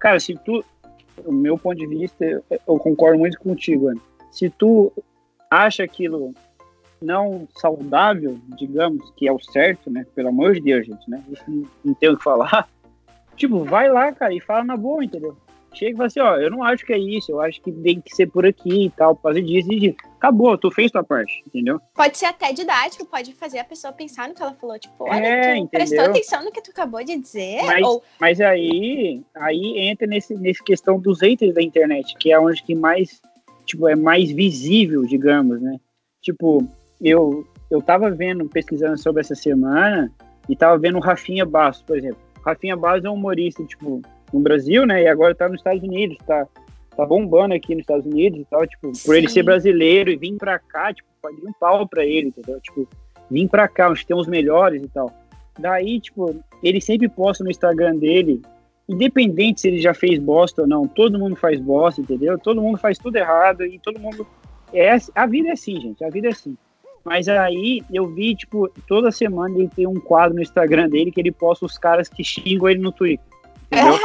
Cara, 0.00 0.18
se 0.18 0.34
tu. 0.34 0.64
O 1.24 1.32
meu 1.32 1.58
ponto 1.58 1.76
de 1.76 1.86
vista, 1.86 2.24
eu, 2.24 2.42
eu 2.50 2.78
concordo 2.78 3.18
muito 3.18 3.38
contigo, 3.38 3.88
Ana. 3.88 4.00
Se 4.30 4.48
tu 4.48 4.90
acha 5.50 5.84
aquilo 5.84 6.32
não 7.02 7.46
saudável, 7.56 8.38
digamos, 8.56 9.10
que 9.16 9.28
é 9.28 9.32
o 9.32 9.38
certo, 9.38 9.90
né? 9.90 10.06
Pelo 10.14 10.28
amor 10.28 10.54
de 10.54 10.62
Deus, 10.62 10.86
gente, 10.86 11.10
né? 11.10 11.22
Não 11.84 11.94
tem 11.94 12.08
o 12.08 12.16
que 12.16 12.24
falar. 12.24 12.68
Tipo, 13.36 13.64
vai 13.64 13.90
lá, 13.90 14.12
cara, 14.12 14.32
e 14.34 14.40
fala 14.40 14.62
na 14.62 14.76
boa, 14.76 15.02
entendeu? 15.02 15.36
Chega 15.72 15.92
e 15.92 15.96
fala 15.96 16.06
assim, 16.06 16.20
ó, 16.20 16.36
eu 16.36 16.50
não 16.50 16.62
acho 16.62 16.84
que 16.84 16.92
é 16.92 16.98
isso, 16.98 17.32
eu 17.32 17.40
acho 17.40 17.60
que 17.62 17.72
tem 17.72 18.00
que 18.00 18.14
ser 18.14 18.26
por 18.26 18.44
aqui 18.44 18.86
e 18.86 18.90
tal, 18.90 19.16
por 19.16 19.22
causa 19.22 19.40
disso 19.42 19.72
e 19.72 19.80
disso. 19.80 19.96
Acabou, 20.16 20.56
tu 20.58 20.70
fez 20.70 20.90
tua 20.90 21.02
parte, 21.02 21.42
entendeu? 21.46 21.80
Pode 21.94 22.16
ser 22.18 22.26
até 22.26 22.52
didático, 22.52 23.06
pode 23.06 23.32
fazer 23.32 23.58
a 23.58 23.64
pessoa 23.64 23.92
pensar 23.92 24.28
no 24.28 24.34
que 24.34 24.42
ela 24.42 24.52
falou. 24.52 24.78
Tipo, 24.78 25.04
olha, 25.04 25.26
É, 25.26 25.60
tu 25.60 25.68
prestou 25.68 25.96
entendeu? 25.96 26.10
atenção 26.12 26.44
no 26.44 26.52
que 26.52 26.62
tu 26.62 26.70
acabou 26.70 27.02
de 27.02 27.16
dizer. 27.18 27.62
Mas, 27.64 27.82
Ou, 27.84 28.02
mas 28.20 28.40
aí, 28.40 29.22
aí 29.34 29.78
entra 29.78 30.06
nesse, 30.06 30.34
nesse 30.34 30.62
questão 30.62 31.00
dos 31.00 31.20
haters 31.22 31.54
da 31.54 31.62
internet, 31.62 32.14
que 32.18 32.30
é 32.30 32.38
onde 32.38 32.62
que 32.62 32.74
mais, 32.74 33.20
tipo, 33.64 33.88
é 33.88 33.96
mais 33.96 34.30
visível, 34.30 35.02
digamos, 35.04 35.60
né? 35.60 35.80
Tipo, 36.20 36.64
eu, 37.00 37.44
eu 37.70 37.82
tava 37.82 38.10
vendo, 38.10 38.48
pesquisando 38.48 38.98
sobre 38.98 39.22
essa 39.22 39.34
semana, 39.34 40.12
e 40.48 40.54
tava 40.54 40.78
vendo 40.78 40.98
o 40.98 41.00
Rafinha 41.00 41.44
Bastos, 41.44 41.84
por 41.84 41.96
exemplo. 41.96 42.18
Rafinha 42.44 42.76
Bastos 42.76 43.04
é 43.04 43.10
um 43.10 43.14
humorista, 43.14 43.64
tipo, 43.64 44.02
no 44.32 44.40
Brasil, 44.40 44.86
né? 44.86 45.02
E 45.02 45.08
agora 45.08 45.34
tá 45.34 45.48
nos 45.48 45.58
Estados 45.58 45.82
Unidos, 45.82 46.16
tá, 46.26 46.46
tá 46.96 47.06
bombando 47.06 47.54
aqui 47.54 47.74
nos 47.74 47.82
Estados 47.82 48.06
Unidos 48.06 48.40
e 48.40 48.44
tal, 48.44 48.66
tipo, 48.66 48.92
por 49.04 49.16
ele 49.16 49.28
Sim. 49.28 49.34
ser 49.34 49.42
brasileiro 49.42 50.10
e 50.10 50.16
vir 50.16 50.36
pra 50.36 50.58
cá, 50.58 50.92
tipo, 50.92 51.08
pode 51.20 51.36
vir 51.36 51.48
um 51.48 51.52
pau 51.52 51.86
pra 51.86 52.04
ele, 52.04 52.28
entendeu? 52.28 52.60
Tipo, 52.60 52.88
vir 53.30 53.48
pra 53.48 53.68
cá, 53.68 53.90
onde 53.90 54.06
tem 54.06 54.16
os 54.16 54.26
melhores 54.26 54.82
e 54.82 54.88
tal. 54.88 55.10
Daí, 55.58 56.00
tipo, 56.00 56.34
ele 56.62 56.80
sempre 56.80 57.08
posta 57.08 57.44
no 57.44 57.50
Instagram 57.50 57.96
dele, 57.96 58.40
independente 58.88 59.60
se 59.60 59.68
ele 59.68 59.78
já 59.80 59.94
fez 59.94 60.18
bosta 60.18 60.62
ou 60.62 60.68
não, 60.68 60.86
todo 60.88 61.18
mundo 61.18 61.36
faz 61.36 61.60
bosta, 61.60 62.00
entendeu? 62.00 62.38
Todo 62.38 62.60
mundo 62.60 62.78
faz 62.78 62.98
tudo 62.98 63.16
errado 63.16 63.64
e 63.64 63.78
todo 63.78 64.00
mundo. 64.00 64.26
É, 64.72 64.92
assim- 64.92 65.12
a 65.14 65.26
vida 65.26 65.48
é 65.48 65.52
assim, 65.52 65.80
gente, 65.80 66.02
a 66.04 66.08
vida 66.08 66.28
é 66.28 66.30
assim. 66.30 66.56
Mas 67.04 67.28
aí 67.28 67.82
eu 67.92 68.06
vi, 68.06 68.34
tipo, 68.34 68.68
toda 68.86 69.10
semana 69.10 69.56
ele 69.58 69.68
tem 69.68 69.86
um 69.86 69.98
quadro 70.00 70.34
no 70.36 70.42
Instagram 70.42 70.88
dele 70.88 71.10
que 71.10 71.20
ele 71.20 71.32
posta 71.32 71.66
os 71.66 71.76
caras 71.76 72.08
que 72.08 72.22
xingam 72.22 72.68
ele 72.68 72.80
no 72.80 72.92
Twitter. 72.92 73.26
Entendeu? 73.72 73.98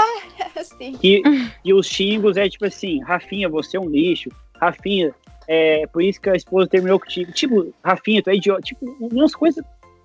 assim, 0.56 0.94
que, 0.94 1.22
e 1.64 1.74
os 1.74 1.88
xingos 1.88 2.38
é 2.38 2.50
tipo 2.50 2.66
assim, 2.66 3.02
Rafinha, 3.02 3.50
você 3.50 3.78
é 3.78 3.80
um 3.80 3.90
lixo, 3.90 4.30
Rafinha, 4.56 5.14
é 5.48 5.88
por 5.88 6.02
isso 6.02 6.20
que 6.20 6.30
a 6.30 6.36
esposa 6.36 6.68
terminou 6.68 7.00
contigo. 7.00 7.32
Tipo, 7.32 7.74
Rafinha, 7.84 8.22
tu 8.22 8.30
é 8.30 8.36
idiota. 8.36 8.62
Tipo, 8.62 8.86
umas 9.00 9.34
coisas 9.34 9.64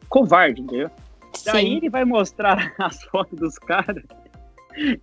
covarde, 0.08 0.60
entendeu? 0.60 0.90
Daí 1.44 1.66
sim. 1.66 1.76
ele 1.78 1.90
vai 1.90 2.04
mostrar 2.04 2.72
as 2.78 3.02
fotos 3.04 3.38
dos 3.38 3.58
caras. 3.58 4.04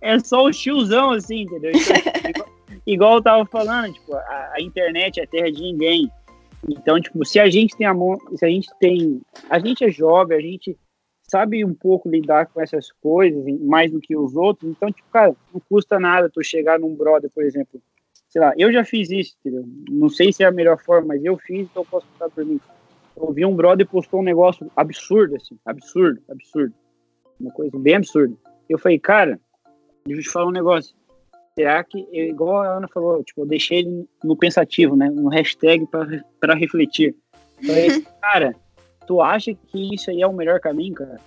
É 0.00 0.18
só 0.18 0.44
o 0.44 0.50
tiozão, 0.50 1.10
assim, 1.10 1.42
entendeu? 1.42 1.72
Então, 1.74 1.96
igual, 2.30 2.48
igual 2.86 3.14
eu 3.16 3.22
tava 3.22 3.46
falando, 3.46 3.92
tipo, 3.92 4.14
a, 4.14 4.52
a 4.54 4.60
internet 4.60 5.20
é 5.20 5.26
terra 5.26 5.50
de 5.50 5.60
ninguém. 5.60 6.10
Então, 6.68 7.00
tipo, 7.00 7.24
se 7.24 7.38
a 7.38 7.48
gente 7.48 7.76
tem 7.76 7.86
a 7.86 7.94
mão, 7.94 8.18
se 8.34 8.44
a 8.44 8.48
gente 8.48 8.68
tem. 8.78 9.20
A 9.48 9.58
gente 9.58 9.84
é 9.84 9.90
jovem, 9.90 10.38
a 10.38 10.40
gente 10.40 10.76
sabe 11.30 11.64
um 11.64 11.72
pouco 11.72 12.08
lidar 12.08 12.46
com 12.46 12.60
essas 12.60 12.90
coisas, 12.90 13.44
mais 13.60 13.90
do 13.92 14.00
que 14.00 14.16
os 14.16 14.34
outros. 14.34 14.68
Então, 14.68 14.90
tipo, 14.90 15.08
cara, 15.12 15.34
não 15.54 15.60
custa 15.68 15.98
nada 16.00 16.28
tu 16.28 16.42
chegar 16.42 16.78
num 16.80 16.94
brother, 16.94 17.30
por 17.30 17.44
exemplo. 17.44 17.80
Sei 18.28 18.40
lá, 18.40 18.52
eu 18.56 18.72
já 18.72 18.84
fiz 18.84 19.10
isso, 19.10 19.36
entendeu? 19.40 19.64
Não 19.88 20.08
sei 20.08 20.32
se 20.32 20.42
é 20.42 20.46
a 20.46 20.52
melhor 20.52 20.78
forma, 20.82 21.08
mas 21.08 21.24
eu 21.24 21.36
fiz, 21.38 21.60
então 21.60 21.82
eu 21.82 21.86
posso 21.88 22.06
contar 22.12 22.28
por 22.30 22.44
mim. 22.44 22.60
Eu 23.16 23.32
vi 23.32 23.44
um 23.46 23.54
brother 23.54 23.86
postou 23.86 24.20
um 24.20 24.24
negócio 24.24 24.70
absurdo, 24.74 25.36
assim, 25.36 25.56
absurdo, 25.64 26.20
absurdo. 26.28 26.74
Uma 27.40 27.52
coisa 27.52 27.78
bem 27.78 27.94
absurda. 27.96 28.34
Eu 28.68 28.78
falei, 28.78 28.98
cara, 28.98 29.38
deixa 30.04 30.20
eu 30.20 30.24
te 30.24 30.30
falar 30.30 30.46
um 30.46 30.52
negócio. 30.52 30.94
Será 31.56 31.82
que, 31.84 32.08
eu- 32.12 32.26
igual 32.28 32.62
a 32.62 32.76
Ana 32.76 32.88
falou, 32.88 33.22
tipo, 33.22 33.42
eu 33.42 33.46
deixei 33.46 33.80
ele 33.80 34.08
no 34.24 34.36
pensativo, 34.36 34.96
né? 34.96 35.08
No 35.10 35.28
hashtag 35.28 35.86
pra 36.40 36.54
refletir. 36.54 37.14
Eu 37.60 37.66
Falei, 37.66 37.88
cara, 38.20 38.56
tu 39.06 39.20
acha 39.20 39.54
que 39.54 39.94
isso 39.94 40.10
aí 40.10 40.22
é 40.22 40.26
o 40.26 40.32
melhor 40.32 40.60
caminho, 40.60 40.94
cara? 40.94 41.18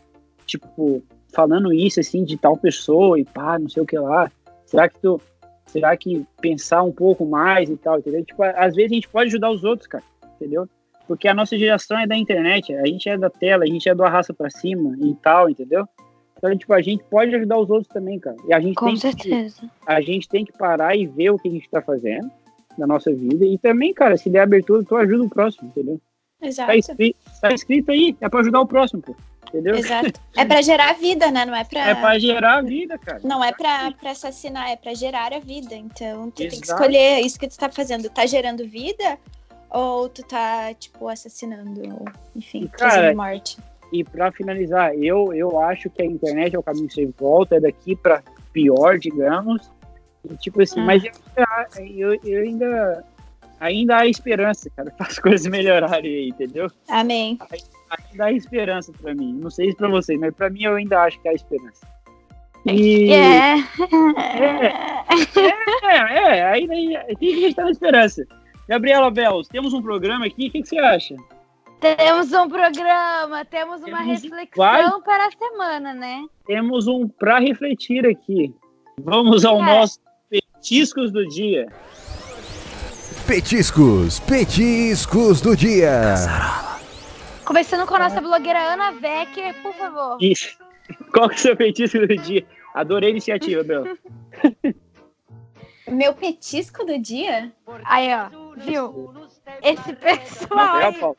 Tipo, 0.46 1.02
falando 1.34 1.74
isso, 1.74 2.00
assim, 2.00 2.24
de 2.24 2.38
tal 2.38 2.58
pessoa 2.58 3.20
e 3.20 3.26
pá, 3.26 3.58
não 3.60 3.70
sei 3.70 3.84
o 3.84 3.86
que 3.86 3.98
lá. 3.98 4.32
Será 4.66 4.90
que 4.90 5.00
tu. 5.00 5.20
Será 5.68 5.96
que 5.98 6.24
pensar 6.40 6.84
um 6.84 6.92
pouco 6.92 7.26
mais 7.26 7.70
e 7.70 7.76
tal, 7.78 7.98
entendeu? 7.98 8.24
Tipo, 8.24 8.44
às 8.44 8.76
vezes 8.76 8.92
a 8.92 8.96
gente 8.96 9.10
pode 9.10 9.30
ajudar 9.30 9.50
os 9.50 9.64
outros, 9.64 9.88
cara, 9.88 10.04
entendeu? 10.36 10.68
Porque 11.08 11.28
a 11.28 11.34
nossa 11.34 11.58
geração 11.58 11.98
é 11.98 12.06
da 12.06 12.16
internet, 12.16 12.74
a 12.76 12.86
gente 12.86 13.10
é 13.10 13.18
da 13.18 13.30
tela, 13.30 13.64
a 13.64 13.68
gente 13.68 13.90
é 13.90 13.96
do 13.96 14.04
arrasta 14.04 14.34
pra 14.34 14.50
cima 14.52 14.96
e 15.02 15.16
tal, 15.16 15.50
entendeu? 15.50 15.88
Então, 16.38 16.56
tipo, 16.56 16.74
a 16.74 16.82
gente 16.82 17.04
pode 17.06 17.34
ajudar 17.34 17.58
os 17.58 17.70
outros 17.70 17.88
também, 17.88 18.20
cara. 18.20 18.36
E 18.48 18.54
a 18.54 18.60
gente 18.60 18.76
Com 18.76 18.86
tem 18.86 18.94
que- 18.96 19.02
certeza. 19.02 19.62
a 19.88 20.00
gente 20.02 20.28
tem 20.30 20.46
que 20.46 20.52
parar 20.52 20.96
e 20.96 21.08
ver 21.08 21.32
o 21.32 21.40
que 21.40 21.48
a 21.48 21.52
gente 21.52 21.68
tá 21.70 21.82
fazendo 21.82 22.30
na 22.78 22.86
nossa 22.86 23.12
vida. 23.14 23.44
E 23.46 23.58
também, 23.58 23.94
cara, 23.94 24.16
se 24.18 24.30
der 24.30 24.42
abertura, 24.42 24.84
tu 24.84 24.96
ajuda 24.96 25.24
o 25.24 25.30
próximo, 25.30 25.70
entendeu? 25.70 26.00
Exato. 26.44 26.68
Tá 26.68 26.76
escrito, 26.76 27.18
tá 27.41 27.54
escrito 27.54 27.91
aí, 27.91 28.16
é 28.22 28.30
pra 28.30 28.39
ajudar 28.41 28.62
o 28.62 28.68
próximo, 28.68 29.02
pô. 29.02 29.16
Entendeu? 29.50 29.76
Exato. 29.76 30.20
É 30.36 30.44
pra 30.46 30.62
gerar 30.64 30.94
vida, 30.94 31.30
né? 31.30 31.46
Não 31.46 31.56
é 31.56 31.64
pra. 31.64 31.89
É 31.89 31.94
pra 31.96 32.18
gerar 32.20 32.58
a 32.58 32.62
vida, 32.62 32.98
cara. 32.98 33.20
Não 33.24 33.44
é 33.44 33.52
pra, 33.52 33.91
pra 33.91 34.12
assassinar, 34.12 34.70
é 34.72 34.76
pra 34.76 34.94
gerar 34.96 35.32
a 35.32 35.39
vida. 35.39 35.76
Então, 35.76 36.32
tu 36.32 36.38
tem 36.38 36.50
que 36.50 36.56
Exato. 36.56 36.72
escolher 36.82 37.20
isso 37.20 37.39
que 37.39 37.48
tu 37.48 37.58
tá 37.58 37.70
fazendo. 37.72 38.10
Tá 38.10 38.26
gerando 38.26 38.68
vida 38.68 39.18
ou 39.70 40.10
tu 40.10 40.24
tá, 40.24 40.74
tipo, 40.74 41.08
assassinando? 41.08 41.82
ou, 42.00 42.06
Enfim, 42.36 42.68
Cara, 42.68 42.91
trazendo 42.94 43.18
morte. 43.18 43.58
E 43.91 44.04
pra 44.04 44.32
finalizar, 44.32 44.96
eu, 44.96 45.32
eu 45.34 45.60
acho 45.60 45.88
que 45.91 46.02
a 46.02 46.06
internet 46.06 46.56
é 46.56 46.60
o 46.60 46.64
caminho 46.64 46.91
sem 46.91 47.14
volta, 47.16 47.58
é 47.58 47.60
daqui 47.60 47.96
pra 47.96 48.24
pior, 48.52 48.98
digamos. 48.98 49.70
E, 50.28 50.36
tipo 50.38 50.64
assim, 50.64 50.80
Ah. 50.80 50.84
mas 50.86 51.04
eu, 51.04 51.12
eu, 52.14 52.20
eu 52.24 52.41
ainda. 52.41 53.06
Ainda 53.64 53.97
há 53.97 54.07
esperança, 54.07 54.70
cara, 54.76 54.91
para 54.97 55.07
as 55.07 55.18
coisas 55.18 55.47
melhorarem 55.47 56.14
aí, 56.14 56.30
entendeu? 56.30 56.70
Amém. 56.89 57.39
Ainda 58.11 58.26
há 58.26 58.32
esperança 58.32 58.91
pra 59.01 59.16
mim. 59.16 59.34
Não 59.34 59.49
sei 59.49 59.72
se 59.72 59.78
pra 59.78 59.88
vocês, 59.88 60.20
mas 60.20 60.34
pra 60.36 60.49
mim 60.49 60.64
eu 60.64 60.76
ainda 60.76 61.01
acho 61.01 61.20
que 61.22 61.30
há 61.30 61.34
esperança. 61.34 61.88
E. 62.66 63.11
É. 63.11 63.55
É, 65.86 66.38
é, 66.38 66.45
ainda 66.45 66.74
tem 66.74 67.16
que 67.18 67.45
estar 67.47 67.64
na 67.64 67.72
esperança. 67.72 68.26
Gabriela 68.68 69.11
Belos, 69.11 69.47
temos 69.47 69.74
um 69.74 69.82
programa 69.82 70.26
aqui, 70.26 70.47
o 70.47 70.51
que, 70.51 70.61
que 70.61 70.68
você 70.70 70.80
acha? 70.80 71.16
Temos 71.80 72.32
um 72.32 72.47
programa, 72.47 73.43
temos 73.45 73.82
uma 73.84 73.99
Temos 73.99 74.24
reflexão 74.24 75.01
para 75.01 75.28
a 75.28 75.32
semana, 75.32 75.93
né? 75.93 76.24
Temos 76.45 76.88
um 76.88 77.07
pra 77.07 77.39
refletir 77.39 78.07
aqui. 78.07 78.53
Vamos 79.01 79.43
ao 79.43 79.61
É. 79.61 79.66
nosso 79.66 79.99
petiscos 80.30 81.11
do 81.11 81.28
dia. 81.28 81.68
Petiscos, 83.26 84.20
petiscos 84.20 85.40
do 85.40 85.56
dia. 85.56 86.16
Começando 87.46 87.88
com 87.88 87.96
a 87.96 88.00
nossa 88.00 88.20
blogueira 88.20 88.60
Ana 88.74 88.92
Becker, 88.92 89.62
por 89.62 89.74
favor. 89.76 90.18
Isso. 90.20 90.58
Qual 91.14 91.30
que 91.30 91.36
é 91.36 91.38
o 91.38 91.42
seu 91.42 91.56
petisco 91.56 92.00
do 92.00 92.18
dia? 92.18 92.46
Adorei 92.74 93.10
a 93.10 93.12
iniciativa, 93.12 93.64
Bela. 93.64 93.98
Meu 95.88 96.14
petisco 96.14 96.86
do 96.86 97.00
dia? 97.00 97.52
Aí, 97.86 98.10
ó, 98.14 98.43
viu? 98.58 99.14
Esse 99.62 99.89
Não, 99.89 99.95
pessoal 99.95 100.78
deu 100.78 100.86
a 100.86 100.88
aí, 100.88 100.99
pau. 100.99 101.18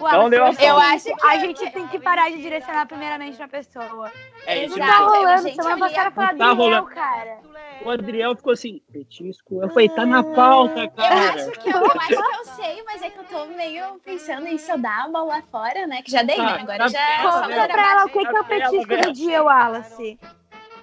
o 0.00 0.06
Alan, 0.06 0.22
Não 0.22 0.30
deu 0.30 0.44
a 0.44 0.52
eu, 0.52 0.76
acho 0.78 1.04
que 1.14 1.26
a 1.26 1.38
gente 1.38 1.70
tem 1.70 1.86
que 1.88 1.98
parar 1.98 2.30
de 2.30 2.40
direcionar 2.40 2.86
primeiramente 2.86 3.38
na 3.38 3.48
pessoa. 3.48 4.10
É, 4.46 4.64
Isso 4.64 4.76
tá 4.78 4.84
Exato, 4.84 5.04
rolando, 5.04 5.42
gente, 5.42 5.56
semana 5.56 5.74
eu 5.74 5.78
passada 5.80 6.10
foi 6.10 6.24
a 6.24 6.32
Não 6.32 6.38
tá 6.38 6.44
Adriel, 6.50 6.56
rolando. 6.56 6.86
cara. 6.86 7.38
o 7.84 7.90
Adriel 7.90 8.36
ficou 8.36 8.52
assim, 8.52 8.80
petisco. 8.92 9.62
Eu 9.62 9.68
falei, 9.70 9.88
tá 9.88 10.06
na 10.06 10.22
pauta, 10.22 10.80
Eu 10.84 10.90
cara. 10.90 11.34
acho, 11.34 11.50
que 11.52 11.68
eu, 11.70 11.76
eu 11.80 11.90
acho 11.90 12.06
que 12.08 12.14
eu 12.14 12.44
sei, 12.54 12.82
mas 12.84 13.02
é 13.02 13.10
que 13.10 13.18
eu 13.18 13.24
tô 13.24 13.46
meio 13.46 13.84
pensando 14.04 14.46
em 14.46 14.58
se 14.58 14.70
eu 14.70 14.78
dar 14.78 15.04
a 15.04 15.08
bola 15.08 15.42
fora, 15.50 15.86
né? 15.86 16.02
Que 16.02 16.10
já 16.10 16.22
dei, 16.22 16.38
Ah, 16.38 16.52
né? 16.56 16.58
Agora 16.62 16.78
tá 16.78 16.88
já 16.88 16.98
bem, 16.98 17.08
é 17.08 17.22
tá 17.22 17.46
bem. 17.46 17.56
Conta 17.56 17.68
pra 17.68 17.90
ela 17.90 18.04
o 18.04 18.08
que, 18.08 18.18
que 18.20 18.26
é 18.26 18.30
o 18.30 18.32
Gabriela, 18.34 18.46
petisco 18.70 18.78
Gabriela. 18.88 19.06
do 19.06 19.12
dia, 19.12 19.42
Wallace. 19.42 20.18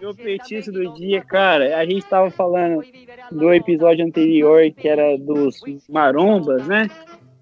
Meu 0.01 0.15
petisco 0.15 0.71
do 0.71 0.93
dia, 0.93 1.21
cara, 1.21 1.77
a 1.77 1.85
gente 1.85 2.03
tava 2.07 2.31
falando 2.31 2.83
do 3.31 3.53
episódio 3.53 4.03
anterior, 4.03 4.59
que 4.71 4.87
era 4.87 5.15
dos 5.15 5.61
marombas, 5.87 6.67
né? 6.67 6.89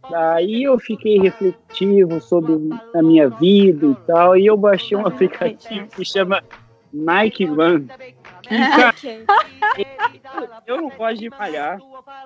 Daí 0.10 0.64
eu 0.64 0.78
fiquei 0.78 1.18
refletivo 1.20 2.20
sobre 2.20 2.54
a 2.94 3.02
minha 3.02 3.30
vida 3.30 3.86
e 3.86 3.96
tal, 4.06 4.36
e 4.36 4.46
eu 4.46 4.58
baixei 4.58 4.98
um 4.98 5.08
aplicativo 5.08 5.88
que 5.88 6.04
chama 6.04 6.44
Nike 6.92 7.46
Run. 7.46 7.86
E, 8.52 8.58
cara, 8.58 8.90
Ok. 8.98 10.62
eu 10.66 10.78
não 10.78 10.90
gosto 10.90 11.20
de 11.20 11.30
malhar, 11.30 11.80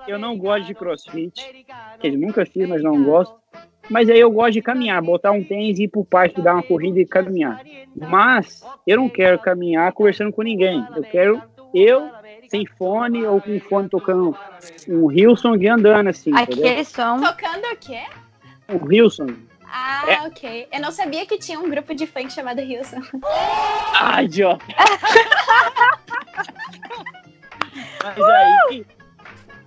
eu 0.08 0.18
não 0.18 0.38
gosto 0.38 0.66
de 0.66 0.74
crossfit, 0.74 1.64
que 2.00 2.10
nunca 2.10 2.46
fiz, 2.46 2.66
mas 2.66 2.82
não 2.82 3.04
gosto. 3.04 3.34
Mas 3.90 4.08
aí 4.08 4.18
eu 4.18 4.30
gosto 4.30 4.52
de 4.52 4.62
caminhar, 4.62 5.00
botar 5.02 5.32
um 5.32 5.42
tênis 5.44 5.78
e 5.78 5.84
ir 5.84 5.88
pro 5.88 6.04
parque, 6.04 6.40
dar 6.40 6.54
uma 6.54 6.62
corrida 6.62 6.98
e 7.00 7.06
caminhar. 7.06 7.60
Mas 7.94 8.62
eu 8.86 8.96
não 8.96 9.08
quero 9.08 9.38
caminhar 9.38 9.92
conversando 9.92 10.32
com 10.32 10.42
ninguém. 10.42 10.84
Eu 10.96 11.02
quero 11.04 11.42
eu 11.72 12.10
sem 12.48 12.66
fone 12.66 13.26
ou 13.26 13.40
com 13.40 13.58
fone 13.60 13.88
tocando 13.88 14.36
um 14.88 15.10
Hillsong 15.10 15.62
e 15.62 15.68
andando 15.68 16.08
assim? 16.08 16.34
Aquele 16.34 16.84
som. 16.84 17.20
Tocando 17.20 17.64
o 17.72 17.76
quê? 17.76 18.02
Um 18.68 18.90
Hillsong. 18.90 19.36
Ah, 19.66 20.04
É. 20.06 20.26
ok. 20.28 20.68
Eu 20.72 20.80
não 20.80 20.92
sabia 20.92 21.26
que 21.26 21.36
tinha 21.36 21.58
um 21.58 21.68
grupo 21.68 21.94
de 21.94 22.06
funk 22.06 22.32
chamado 22.32 22.60
Hilson. 22.60 23.00
Ah, 24.00 24.22
idiota! 24.22 24.64
Mas 28.04 28.18
aí. 28.22 28.86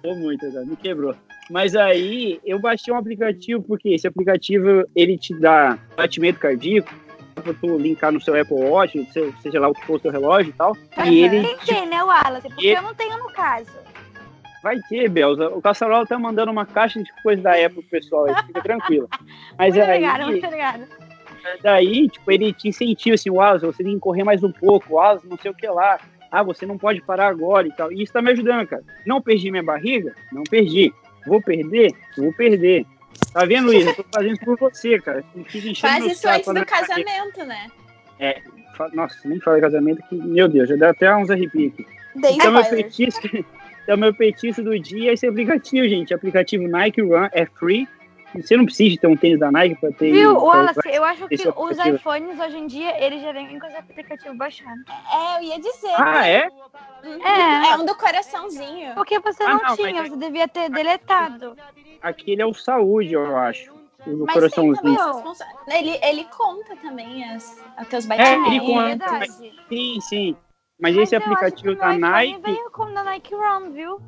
Tô 0.02 0.16
muito, 0.16 0.46
me 0.66 0.76
quebrou. 0.78 1.14
Mas 1.50 1.76
aí 1.76 2.40
eu 2.46 2.60
baixei 2.60 2.94
um 2.94 2.98
aplicativo, 2.98 3.64
porque 3.64 3.90
esse 3.90 4.08
aplicativo 4.08 4.86
ele 4.96 5.18
te 5.18 5.34
dá 5.40 5.78
batimento 5.96 6.40
cardíaco, 6.40 6.94
pra 7.36 7.54
tu 7.54 7.78
linkar 7.78 8.12
no 8.12 8.20
seu 8.20 8.40
Apple 8.40 8.56
Watch, 8.58 9.06
seu- 9.14 9.32
seja 9.42 9.60
lá 9.60 9.68
o 9.70 9.74
que 9.74 9.86
for 9.86 9.96
o 9.98 10.00
seu 10.00 10.12
relógio 10.12 10.50
e 10.50 10.54
tal. 10.54 10.76
E 11.06 11.22
ele 11.24 11.42
Tem 11.44 11.58
que 11.58 11.66
ter, 11.68 11.86
né, 11.86 12.04
Wallace? 12.04 12.50
Porque 12.50 12.68
E- 12.68 12.74
eu 12.76 12.82
não 12.82 12.94
tenho 12.96 13.18
no 13.20 13.30
caso. 13.32 13.72
vai 14.64 14.78
ter, 14.90 15.08
Belza. 15.08 15.48
O 15.50 15.62
Caçarol 15.62 16.06
tá 16.06 16.20
mandando 16.20 16.52
uma 16.52 16.66
caixa 16.66 17.02
de 17.02 17.10
coisa 17.24 17.42
da 17.42 17.52
Apple 17.54 17.82
pro 17.84 17.92
pessoal, 17.92 18.26
fica 18.48 18.62
tranquila. 18.62 19.08
Mas 19.58 19.76
muito 19.76 19.88
aí, 19.90 19.96
obrigada, 19.98 20.26
muito 20.26 20.46
obrigada. 20.46 20.88
daí, 21.64 22.10
tipo, 22.10 22.30
ele 22.32 22.52
te 22.52 22.68
incentiva 22.68 23.14
assim, 23.16 23.30
Wallace, 23.30 23.66
você 23.66 23.84
tem 23.84 23.94
que 23.94 24.00
correr 24.00 24.24
mais 24.26 24.44
um 24.44 24.52
pouco, 24.52 24.96
Wallace, 24.96 25.28
não 25.28 25.38
sei 25.38 25.52
o 25.52 25.54
que 25.56 25.68
lá. 25.68 26.00
Ah, 26.30 26.44
você 26.44 26.66
não 26.66 26.78
pode 26.78 27.02
parar 27.02 27.28
agora 27.30 27.66
e 27.68 27.72
tal. 27.72 27.90
E 27.92 28.04
isso 28.04 28.12
tá 28.12 28.22
me 28.22 28.32
ajudando, 28.32 28.68
cara. 28.68 28.84
Não 29.06 29.22
perdi 29.22 29.50
minha 29.50 29.64
barriga? 29.64 30.14
Não 30.34 30.44
perdi. 30.44 30.94
Vou 31.28 31.42
perder? 31.42 31.94
Vou 32.18 32.34
perder. 32.34 32.86
Tá 33.34 33.46
vendo, 33.46 33.68
Luiz? 33.68 33.86
Eu 33.86 33.96
tô 33.96 34.04
fazendo 34.12 34.40
por 34.40 34.58
você, 34.58 35.00
cara. 35.00 35.24
Faz 35.80 36.06
isso 36.06 36.28
antes 36.28 36.54
do 36.54 36.66
casamento, 36.66 37.46
né? 37.46 37.68
Fa- 38.76 38.90
Nossa, 38.94 39.18
nem 39.28 39.40
fala 39.40 39.58
de 39.58 39.62
casamento 39.64 40.04
que, 40.08 40.16
meu 40.16 40.48
Deus, 40.48 40.70
já 40.70 40.76
dá 40.76 40.90
até 40.92 41.14
uns 41.16 41.30
arrepios 41.30 41.74
aqui. 41.74 41.86
Dei 42.16 42.34
Então, 42.34 42.52
meu 42.52 42.64
petisco, 42.66 43.28
então, 43.84 43.98
meu 43.98 44.14
petisco 44.14 44.62
do 44.64 44.80
dia 44.80 45.10
é 45.12 45.14
esse 45.14 45.28
aplicativo, 45.28 45.88
gente. 45.88 46.14
aplicativo 46.14 46.68
Nike 46.68 47.02
Run 47.02 47.28
é 47.32 47.46
free. 47.46 47.88
Você 48.36 48.58
não 48.58 48.66
precisa 48.66 49.00
ter 49.00 49.08
um 49.08 49.16
tênis 49.16 49.40
da 49.40 49.52
Nike 49.52 49.76
pra 49.80 49.92
ter. 49.92 50.12
Viu, 50.12 50.34
pra- 50.36 50.44
Wallace, 50.44 50.80
eu 50.92 51.04
acho 51.04 51.28
que 51.28 51.36
os 51.36 51.78
iPhones 51.86 52.40
hoje 52.40 52.58
em 52.58 52.68
dia, 52.68 53.04
eles 53.04 53.22
já 53.22 53.32
vêm 53.32 53.58
com 53.60 53.66
esse 53.68 53.78
aplicativo 53.78 54.36
baixado. 54.36 54.80
É, 55.14 55.38
eu 55.38 55.44
ia 55.44 55.60
dizer. 55.60 55.94
Ah, 55.98 56.28
é? 56.28 56.50
É. 57.04 57.68
É 57.72 57.78
um 57.78 57.86
do 57.86 57.96
coraçãozinho. 57.96 58.94
Porque 58.96 59.20
você 59.20 59.44
Ah, 59.44 59.50
não, 59.56 59.60
não, 59.64 59.76
tinha, 59.76 60.02
mas- 60.02 60.10
você 60.12 60.18
devia 60.18 60.48
ter 60.48 60.70
deletado. 60.70 61.56
Aquele 62.02 62.42
é 62.42 62.46
o 62.46 62.54
saúde, 62.54 63.14
eu 63.14 63.38
acho. 63.38 63.72
O 64.06 64.10
do 64.12 64.26
Mas 64.26 64.34
coraçãozinho. 64.36 64.98
Ele, 65.68 66.00
ele 66.04 66.24
conta 66.26 66.76
também 66.78 67.24
as, 67.32 67.62
os 67.82 67.88
teus 67.88 68.06
É, 68.06 68.08
batimentos. 68.10 68.48
ele 68.48 68.60
conta. 68.60 68.86
verdade. 68.86 69.54
Sim, 69.70 70.02
sim. 70.02 70.36
Mas, 70.80 70.96
Mas 70.96 71.04
esse 71.04 71.16
aplicativo 71.16 71.76
da 71.76 71.94
Nike, 71.98 72.40
veio 72.44 72.70
com 72.72 72.94
da 72.94 73.04
Nike 73.04 73.34
Run, 73.34 73.72
viu? 73.72 74.00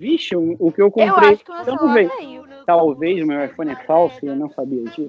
Vixe, 0.00 0.34
o, 0.34 0.56
o 0.58 0.72
que 0.72 0.80
eu 0.80 0.86
Eu 0.86 0.90
comprei. 0.90 1.30
acho 1.34 1.44
que 1.44 1.52
o. 1.52 2.64
Talvez 2.64 3.22
o 3.22 3.26
meu 3.26 3.44
iPhone 3.44 3.72
é 3.72 3.76
falso 3.84 4.18
e 4.22 4.28
eu 4.28 4.36
não 4.36 4.50
sabia 4.50 4.84
disso. 4.84 5.08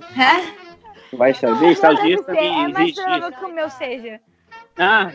Vai 1.13 1.33
saber, 1.33 1.75
também 2.23 2.65
é 2.65 2.67
mais 2.67 2.93
provável 2.93 3.31
que 3.31 3.45
o 3.45 3.53
meu 3.53 3.69
seja. 3.69 4.19
Ah, 4.77 5.11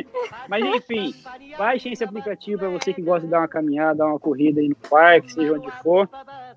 mas 0.48 0.64
enfim, 0.64 1.14
baixem 1.58 1.92
esse 1.92 2.02
aplicativo 2.02 2.58
para 2.60 2.68
você 2.70 2.92
que 2.92 3.02
gosta 3.02 3.26
de 3.26 3.30
dar 3.30 3.40
uma 3.40 3.48
caminhada, 3.48 3.98
dar 3.98 4.06
uma 4.06 4.18
corrida 4.18 4.60
aí 4.60 4.68
no 4.68 4.76
parque, 4.76 5.32
seja 5.32 5.52
onde 5.52 5.70
for. 5.82 6.08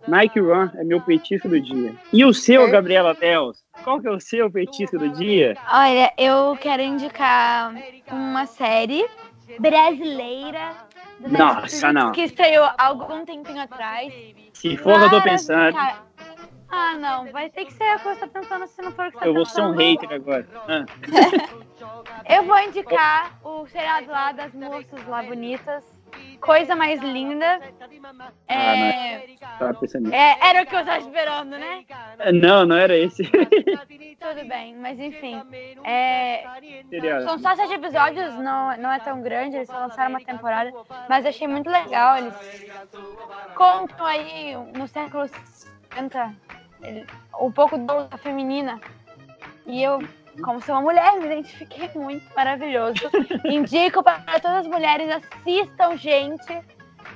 Nike 0.07 0.39
Run 0.39 0.69
é 0.75 0.83
meu 0.83 1.01
petisco 1.01 1.49
do 1.49 1.59
dia. 1.59 1.93
E 2.11 2.23
o 2.23 2.33
seu, 2.33 2.69
Gabriela 2.71 3.13
Teles? 3.13 3.63
Qual 3.83 3.99
que 3.99 4.07
é 4.07 4.11
o 4.11 4.19
seu 4.19 4.49
petisco 4.49 4.97
do 4.97 5.09
dia? 5.09 5.57
Olha, 5.71 6.11
eu 6.17 6.57
quero 6.57 6.81
indicar 6.81 7.73
uma 8.11 8.45
série 8.45 9.05
brasileira 9.59 10.86
do 11.19 11.29
Nossa, 11.29 11.61
Netflix 11.61 11.93
não. 11.93 12.11
que 12.11 12.55
há 12.55 12.75
algum 12.77 13.25
tempinho 13.25 13.61
atrás. 13.61 14.13
Se 14.53 14.77
for 14.77 14.93
o 14.93 14.99
que 14.99 15.05
eu 15.05 15.09
tô 15.09 15.21
pensando, 15.21 15.73
Maravilhosa. 15.73 16.07
Ah, 16.69 16.95
não, 16.95 17.31
vai 17.31 17.49
ter 17.49 17.65
que 17.65 17.73
ser 17.73 17.95
o 17.95 17.99
que 17.99 18.03
você 18.03 18.19
tá 18.19 18.27
pensando 18.27 18.67
se 18.67 18.81
não 18.81 18.91
for 18.91 19.07
o 19.07 19.11
que 19.11 19.17
você 19.17 19.19
tá 19.21 19.25
eu 19.25 19.33
vou 19.33 19.45
ser 19.45 19.61
um 19.61 19.71
hater 19.71 20.11
agora. 20.11 20.47
Ah, 20.67 20.85
Eu 22.29 22.43
vou 22.43 22.59
indicar 22.59 23.39
o 23.43 23.65
seriado 23.67 24.11
lá 24.11 24.31
das 24.33 24.53
moças 24.53 25.07
lá 25.07 25.23
bonitas. 25.23 25.83
Coisa 26.41 26.75
mais 26.75 27.01
linda. 27.01 27.59
É, 28.47 29.19
tava 29.59 29.73
pensando 29.75 30.03
nisso. 30.03 30.15
é, 30.15 30.37
era 30.49 30.61
o 30.63 30.65
que 30.65 30.75
eu 30.75 30.85
tava 30.85 30.99
esperando, 30.99 31.49
né? 31.51 31.83
Não, 32.33 32.65
não 32.65 32.75
era 32.75 32.95
esse. 32.95 33.23
Tudo 34.19 34.47
bem, 34.47 34.75
mas 34.75 34.99
enfim. 34.99 35.41
É. 35.83 36.43
São 37.23 37.39
só 37.39 37.55
sete 37.55 37.73
episódios, 37.73 38.33
não, 38.35 38.75
não 38.77 38.91
é 38.91 38.99
tão 38.99 39.21
grande, 39.21 39.55
eles 39.57 39.67
só 39.67 39.77
lançaram 39.77 40.09
uma 40.11 40.21
temporada, 40.21 40.71
mas 41.09 41.25
achei 41.25 41.47
muito 41.47 41.69
legal. 41.69 42.17
Eles 42.17 42.33
contam 43.55 44.05
aí 44.05 44.55
no 44.75 44.87
século 44.87 45.27
50 45.27 46.33
ele- 46.83 47.05
um 47.39 47.51
pouco 47.51 47.77
da 47.77 47.93
luta 48.01 48.17
feminina. 48.17 48.79
E 49.65 49.83
eu, 49.83 49.99
como 50.43 50.61
sou 50.61 50.75
uma 50.75 50.81
mulher, 50.81 51.17
me 51.17 51.25
identifiquei 51.25 51.89
muito, 51.95 52.25
maravilhoso. 52.35 53.01
Indico 53.45 54.03
para 54.03 54.39
todas 54.39 54.65
as 54.65 54.67
mulheres, 54.67 55.09
assistam, 55.09 55.97
gente. 55.97 56.51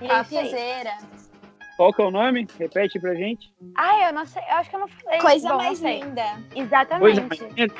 E 0.02 0.08
é 0.08 0.12
aí. 0.12 0.26
Topzera. 0.26 0.98
Qual 1.78 1.94
que 1.94 2.02
é 2.02 2.06
o 2.06 2.12
nome? 2.12 2.48
Repete 2.60 3.00
pra 3.00 3.16
gente. 3.16 3.52
Ai, 3.76 4.08
eu 4.10 4.14
não 4.14 4.26
sei, 4.26 4.42
eu 4.50 4.56
acho 4.56 4.70
que 4.70 4.76
eu 4.76 4.80
não 4.82 4.88
falei. 4.88 5.20
Coisa 5.20 5.50
Bom, 5.50 5.58
mais 5.58 5.80
linda. 5.80 6.24
Exatamente. 6.56 7.02
Coisa 7.02 7.22
mais 7.22 7.40
linda. 7.58 7.74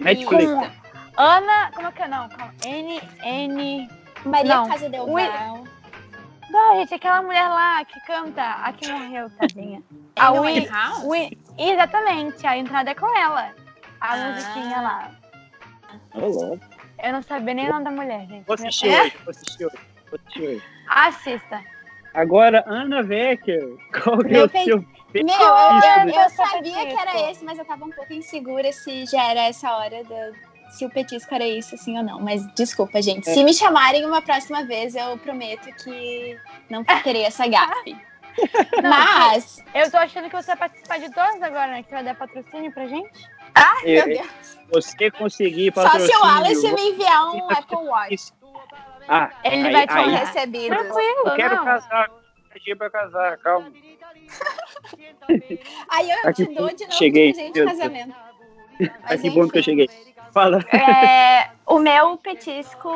Netflix. 0.00 0.52
Com 0.52 0.70
Ana, 1.16 1.70
como 1.74 1.88
é 1.88 1.92
que 1.92 2.02
é? 2.02 2.08
Não, 2.08 2.28
calma. 2.28 2.54
N, 2.64 3.00
N, 3.24 3.88
Maria 4.24 4.54
Não. 4.56 4.68
Casa 4.68 4.88
Del. 4.88 5.06
Val. 5.06 5.64
Não, 6.50 6.76
gente, 6.76 6.94
aquela 6.94 7.22
mulher 7.22 7.48
lá 7.48 7.84
que 7.84 8.00
canta, 8.06 8.42
a 8.42 8.72
que 8.72 8.90
morreu, 8.90 9.28
tadinha. 9.30 9.82
A 10.16 10.28
Amy 10.28 10.38
Wi-? 10.38 10.68
Wi- 11.04 11.38
Exatamente, 11.58 12.46
a 12.46 12.56
entrada 12.56 12.90
é 12.90 12.94
com 12.94 13.06
ela. 13.18 13.52
A 14.00 14.12
Ah. 14.14 14.32
musiquinha 14.32 14.80
lá. 14.80 15.10
Eu 17.02 17.12
não 17.12 17.22
sabia 17.22 17.54
nem 17.54 17.66
o 17.68 17.72
nome 17.72 17.84
da 17.84 17.90
mulher, 17.90 18.26
gente. 18.26 18.44
Vou 18.46 18.54
assistir 18.54 18.88
É? 18.88 19.02
hoje, 19.02 19.16
vou 19.24 19.30
assistir 19.30 19.66
hoje. 19.66 19.76
Vou 20.10 20.18
assistir 20.20 20.42
hoje. 20.42 20.62
Assista. 20.88 21.60
Agora, 22.14 22.64
Ana 22.66 23.00
Wecker. 23.02 23.76
Qual 24.02 24.18
que 24.18 24.26
é 24.28 24.30
Meu 24.30 24.46
o 24.46 24.48
seu 24.50 24.78
Meu, 24.78 24.86
petisco 25.12 25.42
eu, 25.42 26.04
do 26.04 26.10
eu, 26.10 26.30
sabia 26.30 26.86
que 26.86 26.98
era 27.00 27.30
esse, 27.30 27.44
mas 27.44 27.58
eu 27.58 27.64
tava 27.64 27.84
um 27.84 27.90
pouco 27.90 28.12
insegura 28.12 28.72
se 28.72 29.06
já 29.06 29.30
era 29.30 29.40
essa 29.42 29.70
hora 29.76 30.02
da. 30.04 30.32
Se 30.72 30.84
o 30.84 30.90
petisco 30.90 31.34
era 31.34 31.46
isso, 31.46 31.74
assim 31.74 31.96
ou 31.96 32.04
não. 32.04 32.20
Mas 32.20 32.46
desculpa, 32.54 33.00
gente. 33.00 33.24
Se 33.30 33.42
me 33.42 33.54
chamarem 33.54 34.04
uma 34.04 34.20
próxima 34.20 34.64
vez, 34.64 34.94
eu 34.94 35.16
prometo 35.18 35.72
que 35.82 36.38
não 36.68 36.84
terei 36.84 37.24
essa 37.24 37.46
gafe. 37.48 37.96
Não, 38.80 38.88
Mas. 38.90 39.64
Eu 39.74 39.90
tô 39.90 39.96
achando 39.96 40.30
que 40.30 40.36
você 40.36 40.46
vai 40.54 40.68
participar 40.68 40.98
de 41.00 41.10
todas 41.12 41.42
agora, 41.42 41.72
né? 41.72 41.82
Que 41.82 41.88
você 41.88 41.94
vai 41.96 42.04
dar 42.04 42.14
patrocínio 42.14 42.70
pra 42.70 42.86
gente. 42.86 43.10
Meu 43.84 44.02
É, 44.02 44.04
Deus. 44.06 44.58
você 44.70 45.10
conseguir 45.10 45.72
Só 45.74 45.80
se 45.82 45.86
o 45.88 45.90
patrocínio, 45.90 46.24
Alice 46.24 46.72
me 46.72 46.90
enviar 46.90 47.26
um 47.34 47.50
Apple 47.50 47.76
Watch. 47.76 48.32
Ah, 49.08 49.30
Ele 49.42 49.66
aí, 49.66 49.72
vai 49.72 49.86
te 49.86 49.92
honrar. 49.94 50.26
Recebido. 50.26 50.66
Tranquilo, 50.68 51.22
Eu 51.26 51.34
quero 51.36 51.56
não. 51.56 51.64
casar. 51.64 52.10
Dia 52.64 52.76
pra 52.76 52.90
casar, 52.90 53.38
calma. 53.38 53.72
Aí 55.90 56.10
eu 56.10 56.34
que 56.34 56.46
te 56.46 56.54
dou 56.54 56.68
de 56.74 56.84
novo 56.84 56.98
cheguei, 56.98 57.32
de 57.32 57.34
presente 57.34 57.52
de 57.54 57.60
meu 57.60 57.68
casamento. 57.68 58.14
Mas, 59.02 59.20
que 59.20 59.30
bom 59.30 59.48
que 59.48 59.58
eu 59.58 59.60
enfim. 59.60 59.62
cheguei. 59.62 60.07
Fala. 60.32 60.58
É, 60.74 61.50
o 61.66 61.78
meu 61.78 62.16
petisco 62.18 62.90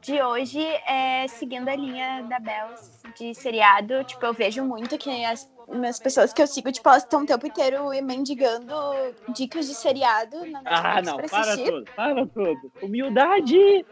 de 0.00 0.20
hoje 0.22 0.62
é 0.86 1.26
seguindo 1.28 1.68
a 1.68 1.76
linha 1.76 2.22
da 2.28 2.38
Bells 2.38 2.98
de 3.16 3.34
seriado. 3.34 4.02
Tipo, 4.04 4.26
eu 4.26 4.32
vejo 4.32 4.64
muito 4.64 4.96
que 4.98 5.24
as 5.24 5.48
minhas 5.68 5.98
pessoas 5.98 6.32
que 6.32 6.40
eu 6.40 6.46
sigo, 6.46 6.72
tipo, 6.72 6.88
elas 6.88 7.02
estão 7.02 7.22
o 7.22 7.26
tempo 7.26 7.46
inteiro 7.46 7.88
mendigando 8.02 8.72
dicas 9.34 9.66
de 9.68 9.74
seriado 9.74 10.38
na 10.46 10.62
Netflix 10.62 10.84
Ah, 10.84 11.02
não, 11.02 11.16
para 11.16 11.40
assistir. 11.40 11.70
tudo, 11.70 11.84
para 11.94 12.26
tudo. 12.26 12.72
Humildade! 12.82 13.84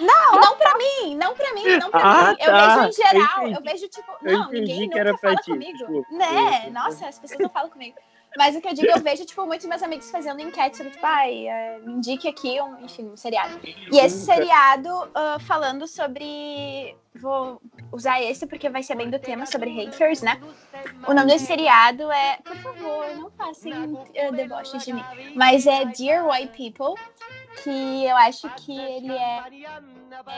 Não, 0.00 0.40
não 0.40 0.56
pra 0.58 0.74
mim, 0.76 1.14
não 1.16 1.34
pra 1.34 1.54
mim, 1.54 1.76
não 1.78 1.90
pra 1.90 2.00
Ah, 2.02 2.30
mim. 2.30 2.36
Eu 2.40 2.46
tá. 2.52 2.76
vejo 2.76 2.88
em 2.88 2.92
geral, 2.92 3.42
Eu 3.48 3.52
eu, 3.54 3.62
vejo, 3.62 3.88
tipo, 3.88 4.12
Eu 4.22 4.32
não, 4.38 4.50
ninguém 4.50 4.80
nunca 4.88 5.18
fala 5.18 5.36
ti, 5.36 5.50
comigo. 5.50 5.78
desculpa. 5.78 6.08
Né? 6.14 6.64
Eu- 6.66 6.72
Nossa, 6.72 7.08
as 7.08 7.18
pessoas 7.18 7.40
não 7.40 7.48
falam 7.48 7.70
comigo. 7.70 7.96
Mas 8.36 8.54
o 8.56 8.60
que 8.60 8.68
eu 8.68 8.74
digo, 8.74 8.88
eu 8.88 9.00
vejo, 9.00 9.24
tipo, 9.24 9.46
muitos 9.46 9.66
meus 9.66 9.82
amigos 9.82 10.10
fazendo 10.10 10.40
enquete 10.40 10.76
sobre, 10.76 10.92
tipo, 10.92 11.06
ai, 11.06 11.48
eh, 11.48 11.78
me 11.84 11.94
indique 11.94 12.28
aqui, 12.28 12.60
um, 12.60 12.84
enfim, 12.84 13.04
um 13.04 13.16
seriado. 13.16 13.58
E 13.90 13.98
esse 13.98 14.24
seriado, 14.24 14.88
ah, 15.14 15.38
falando 15.40 15.86
sobre. 15.86 16.96
Vou 17.14 17.62
usar 17.90 18.22
esse 18.22 18.46
porque 18.46 18.68
vai 18.68 18.82
ser 18.82 18.94
bem 18.94 19.08
do 19.08 19.18
tema 19.18 19.46
sobre 19.46 19.70
haters, 19.70 20.20
né? 20.20 20.38
O 21.08 21.14
nome 21.14 21.28
desse 21.28 21.46
seriado 21.46 22.12
é. 22.12 22.38
Por 22.44 22.56
favor, 22.56 23.06
não 23.16 23.30
façem 23.30 23.72
uh, 23.72 24.32
deboches 24.32 24.84
de 24.84 24.92
mim. 24.92 25.04
Mas 25.34 25.66
é 25.66 25.86
Dear 25.86 26.28
White 26.28 26.52
People, 26.54 26.94
que 27.62 28.04
eu 28.04 28.16
acho 28.16 28.48
que 28.56 28.78
ele 28.78 29.12
é. 29.12 29.42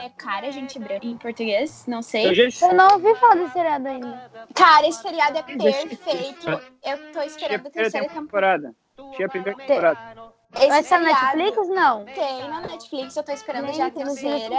É 0.03 0.09
cara, 0.17 0.51
gente 0.51 0.79
branca 0.79 1.05
em 1.05 1.17
português, 1.17 1.85
não 1.87 2.01
sei. 2.01 2.27
Eu 2.27 2.49
já 2.49 2.67
Eu 2.67 2.73
não 2.73 2.93
ouvi 2.93 3.15
falar 3.15 3.35
desse 3.35 3.53
seriado 3.53 3.87
ainda. 3.87 4.31
Cara, 4.53 4.87
esse 4.87 5.01
seriado 5.01 5.37
é 5.37 5.43
perfeito. 5.43 6.49
Eu 6.83 7.11
tô 7.13 7.21
esperando 7.21 7.67
a 7.67 7.69
primeira 7.69 7.91
terceira 7.91 8.09
temporada. 8.09 8.75
temporada. 8.95 9.15
Tinha 9.15 9.27
a 9.27 9.29
primeira 9.29 9.57
temporada. 9.57 10.33
Esse 10.55 10.67
Vai 10.67 10.83
ser 10.83 10.97
na 10.97 11.33
Netflix? 11.33 11.69
Não. 11.69 12.05
Tem 12.05 12.49
na 12.49 12.61
Netflix, 12.61 13.15
eu 13.15 13.23
tô 13.23 13.31
esperando 13.31 13.71
já 13.71 13.85
a 13.85 13.91
mas 13.95 14.15
terceira. 14.15 14.55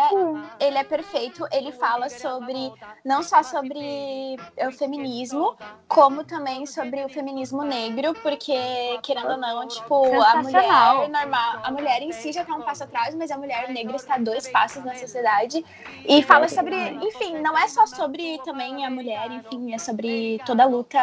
Ele 0.61 0.79
é 0.79 0.85
perfeito, 0.85 1.47
ele 1.51 1.73
fala 1.73 2.09
sobre, 2.09 2.73
não 3.05 3.23
só 3.25 3.43
sobre 3.43 4.37
é, 4.57 4.69
o 4.69 4.73
feminismo, 4.73 5.57
como 5.89 6.23
também 6.23 6.65
sobre 6.65 7.05
o 7.05 7.09
feminismo 7.09 7.65
negro, 7.65 8.15
porque, 8.23 8.55
querendo 9.03 9.33
ou 9.33 9.37
não, 9.37 9.67
tipo, 9.67 10.23
a 10.23 10.37
mulher 10.37 11.09
normal, 11.09 11.61
a 11.65 11.71
mulher 11.73 12.03
em 12.03 12.13
si 12.13 12.33
já 12.33 12.45
tá 12.45 12.55
um 12.55 12.63
passo 12.63 12.85
atrás, 12.85 13.15
mas 13.17 13.31
a 13.33 13.37
mulher 13.37 13.69
negra 13.71 13.97
está 13.97 14.17
dois 14.17 14.47
passos 14.49 14.85
na 14.85 14.95
sociedade. 14.95 15.65
E 16.07 16.23
fala 16.23 16.49
sobre, 16.49 16.77
enfim, 16.77 17.39
não 17.41 17.59
é 17.59 17.67
só 17.67 17.85
sobre 17.87 18.39
também 18.45 18.87
a 18.87 18.91
mulher, 18.91 19.29
enfim, 19.33 19.75
é 19.75 19.79
sobre 19.79 20.41
toda 20.47 20.63
a 20.63 20.67
luta 20.67 21.01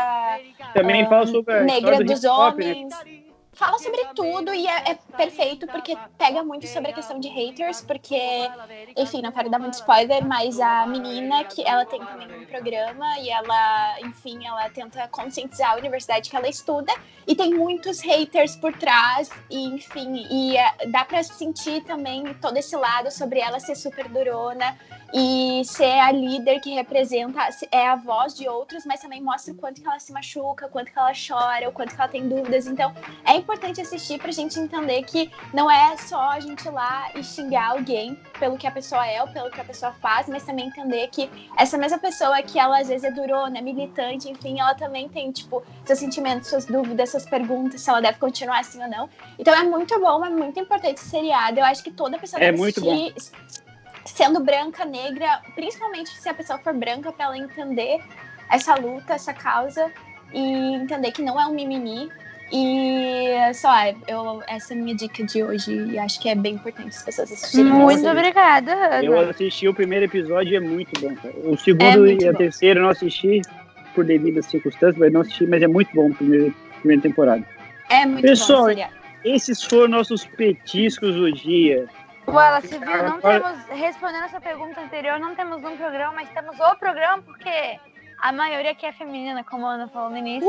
Também 0.74 1.04
ah, 1.04 1.10
fala 1.10 1.28
sobre 1.28 1.54
a 1.54 1.62
negra 1.62 2.04
dos 2.04 2.24
hip 2.24 2.28
hop, 2.28 2.58
né? 2.58 3.27
Fala 3.58 3.80
sobre 3.80 4.06
tudo 4.14 4.54
e 4.54 4.68
é, 4.68 4.92
é 4.92 4.96
perfeito 5.18 5.66
porque 5.66 5.98
pega 6.16 6.44
muito 6.44 6.68
sobre 6.68 6.92
a 6.92 6.94
questão 6.94 7.20
de 7.20 7.28
haters, 7.28 7.82
porque, 7.82 8.48
enfim, 8.96 9.20
não 9.20 9.32
quero 9.32 9.50
dar 9.50 9.58
muito 9.58 9.74
spoiler, 9.74 10.24
mas 10.24 10.60
a 10.60 10.86
menina 10.86 11.44
que 11.44 11.68
ela 11.68 11.84
tem 11.84 12.00
também 12.00 12.28
um 12.40 12.46
programa 12.46 13.18
e 13.18 13.32
ela, 13.32 14.00
enfim, 14.02 14.46
ela 14.46 14.70
tenta 14.70 15.08
conscientizar 15.08 15.72
a 15.72 15.76
universidade 15.76 16.30
que 16.30 16.36
ela 16.36 16.48
estuda 16.48 16.94
e 17.26 17.36
tem 17.36 17.52
muitos 17.52 18.00
haters 18.00 18.56
por 18.56 18.74
trás 18.74 19.32
e, 19.50 19.66
enfim, 19.66 20.28
e 20.30 20.56
é, 20.56 20.86
dá 20.92 21.04
pra 21.04 21.24
sentir 21.24 21.84
também 21.84 22.32
todo 22.36 22.58
esse 22.58 22.76
lado 22.76 23.10
sobre 23.10 23.40
ela 23.40 23.60
ser 23.60 23.76
super 23.76 24.08
durona 24.08 24.78
e 25.14 25.64
ser 25.66 26.00
a 26.00 26.12
líder 26.12 26.60
que 26.60 26.74
representa, 26.76 27.40
é 27.72 27.88
a 27.88 27.96
voz 27.96 28.36
de 28.36 28.48
outros, 28.48 28.86
mas 28.86 29.02
também 29.02 29.22
mostra 29.22 29.54
o 29.54 29.58
quanto 29.58 29.82
que 29.82 29.88
ela 29.88 30.00
se 30.00 30.12
machuca, 30.12 30.68
o 30.68 30.70
quanto 30.70 30.92
que 30.92 31.00
ela 31.00 31.14
chora, 31.14 31.70
o 31.70 31.72
quanto 31.72 31.96
que 31.96 32.02
ela 32.02 32.10
tem 32.10 32.28
dúvidas. 32.28 32.68
Então, 32.68 32.94
é 33.26 33.36
importante 33.48 33.80
assistir 33.80 34.20
pra 34.20 34.30
gente 34.30 34.60
entender 34.60 35.04
que 35.04 35.32
não 35.54 35.72
é 35.72 35.96
só 35.96 36.32
a 36.32 36.40
gente 36.42 36.66
ir 36.66 36.70
lá 36.70 37.10
e 37.16 37.24
xingar 37.24 37.72
alguém 37.72 38.20
pelo 38.38 38.58
que 38.58 38.68
a 38.68 38.72
pessoa 38.72 39.08
é 39.08 39.22
ou 39.22 39.30
pelo 39.30 39.50
que 39.50 39.62
a 39.62 39.64
pessoa 39.64 39.94
faz, 39.94 40.28
mas 40.28 40.44
também 40.44 40.68
entender 40.68 41.08
que 41.08 41.30
essa 41.58 41.78
mesma 41.78 41.98
pessoa 41.98 42.42
que 42.42 42.60
ela 42.60 42.78
às 42.78 42.90
vezes 42.90 43.06
é 43.06 43.12
durona, 43.12 43.58
é 43.58 43.62
militante, 43.62 44.30
enfim, 44.30 44.60
ela 44.60 44.76
também 44.76 45.08
tem, 45.08 45.32
tipo, 45.32 45.64
seus 45.86 45.98
sentimentos, 45.98 46.50
suas 46.50 46.66
dúvidas, 46.66 47.10
suas 47.10 47.26
perguntas, 47.26 47.80
se 47.80 47.90
ela 47.90 48.02
deve 48.02 48.20
continuar 48.20 48.60
assim 48.60 48.84
ou 48.84 48.90
não. 48.90 49.10
Então 49.40 49.54
é 49.54 49.64
muito 49.64 49.98
bom, 49.98 50.26
é 50.26 50.30
muito 50.30 50.60
importante 50.60 50.96
esse 50.96 51.10
seriado. 51.10 51.60
Eu 51.60 51.66
acho 51.66 51.82
que 51.82 51.92
toda 51.92 52.20
pessoa 52.20 52.42
É 52.44 52.48
deve 52.48 52.58
muito 52.58 52.82
assistir, 52.82 53.32
sendo 54.06 54.42
branca, 54.42 54.84
negra, 54.84 55.42
principalmente 55.56 56.10
se 56.10 56.28
a 56.28 56.34
pessoa 56.34 56.60
for 56.60 56.74
branca, 56.74 57.14
pra 57.14 57.28
ela 57.28 57.38
entender 57.38 58.04
essa 58.52 58.76
luta, 58.76 59.14
essa 59.14 59.34
causa 59.34 59.90
e 60.34 60.76
entender 60.76 61.12
que 61.12 61.22
não 61.22 61.40
é 61.40 61.46
um 61.48 61.54
mimimi. 61.54 62.12
E 62.52 63.54
só, 63.54 63.70
eu, 64.08 64.42
essa 64.48 64.74
é 64.74 64.78
a 64.78 64.80
minha 64.80 64.96
dica 64.96 65.24
de 65.24 65.44
hoje 65.44 65.74
e 65.92 66.00
acho 66.00 66.20
que 66.22 66.30
é 66.30 66.36
bem 66.36 66.54
importante 66.56 66.90
as 66.90 67.04
pessoas 67.04 67.32
assistirem. 67.32 67.66
Muito 67.72 68.08
obrigada, 68.08 68.72
Eu 69.04 69.18
Ana. 69.20 69.32
assisti 69.32 69.68
o 69.68 69.74
primeiro 69.74 70.06
episódio 70.06 70.54
e 70.54 70.56
é 70.56 70.60
muito 70.60 71.00
bom, 71.02 71.14
cara. 71.16 71.34
O 71.44 71.54
É 71.54 71.58
segundo 71.58 72.00
muito 72.00 72.24
e 72.24 72.28
a 72.28 72.32
bom. 72.32 72.38
terceira 72.38 72.80
eu 72.80 72.84
não 72.84 72.90
assisti 72.90 73.42
por 73.94 74.06
devidas 74.06 74.46
circunstâncias, 74.46 74.98
mas 74.98 75.12
não 75.12 75.22
assisti, 75.22 75.46
mas 75.46 75.62
é 75.62 75.68
muito 75.68 75.90
bom 75.94 76.10
a 76.12 76.16
primeira, 76.16 76.54
primeira 76.80 77.02
temporada. 77.02 77.44
É 77.90 78.06
muito 78.06 78.22
Pessoal, 78.22 78.60
bom 78.60 78.66
o 78.66 78.70
seriado. 78.70 78.94
Esses 79.26 79.64
foram 79.64 79.88
nossos 79.90 80.26
petiscos 80.26 81.16
do 81.16 81.32
dia. 81.34 81.88
Ué, 82.28 82.62
você 82.62 82.78
viu? 82.78 82.88
Não 82.88 83.18
Agora- 83.18 83.40
temos, 83.42 83.66
respondendo 83.82 84.24
essa 84.26 84.40
pergunta 84.40 84.80
anterior, 84.82 85.20
não 85.20 85.34
temos 85.36 85.64
um 85.64 85.76
programa, 85.76 86.14
mas 86.14 86.30
temos 86.30 86.58
o 86.60 86.76
programa 86.76 87.22
porque 87.24 87.78
a 88.20 88.32
maioria 88.32 88.72
aqui 88.72 88.86
é 88.86 88.92
feminina, 88.92 89.44
como 89.44 89.66
a 89.66 89.74
Ana 89.74 89.88
falou 89.88 90.10
no 90.10 90.18
início. 90.18 90.48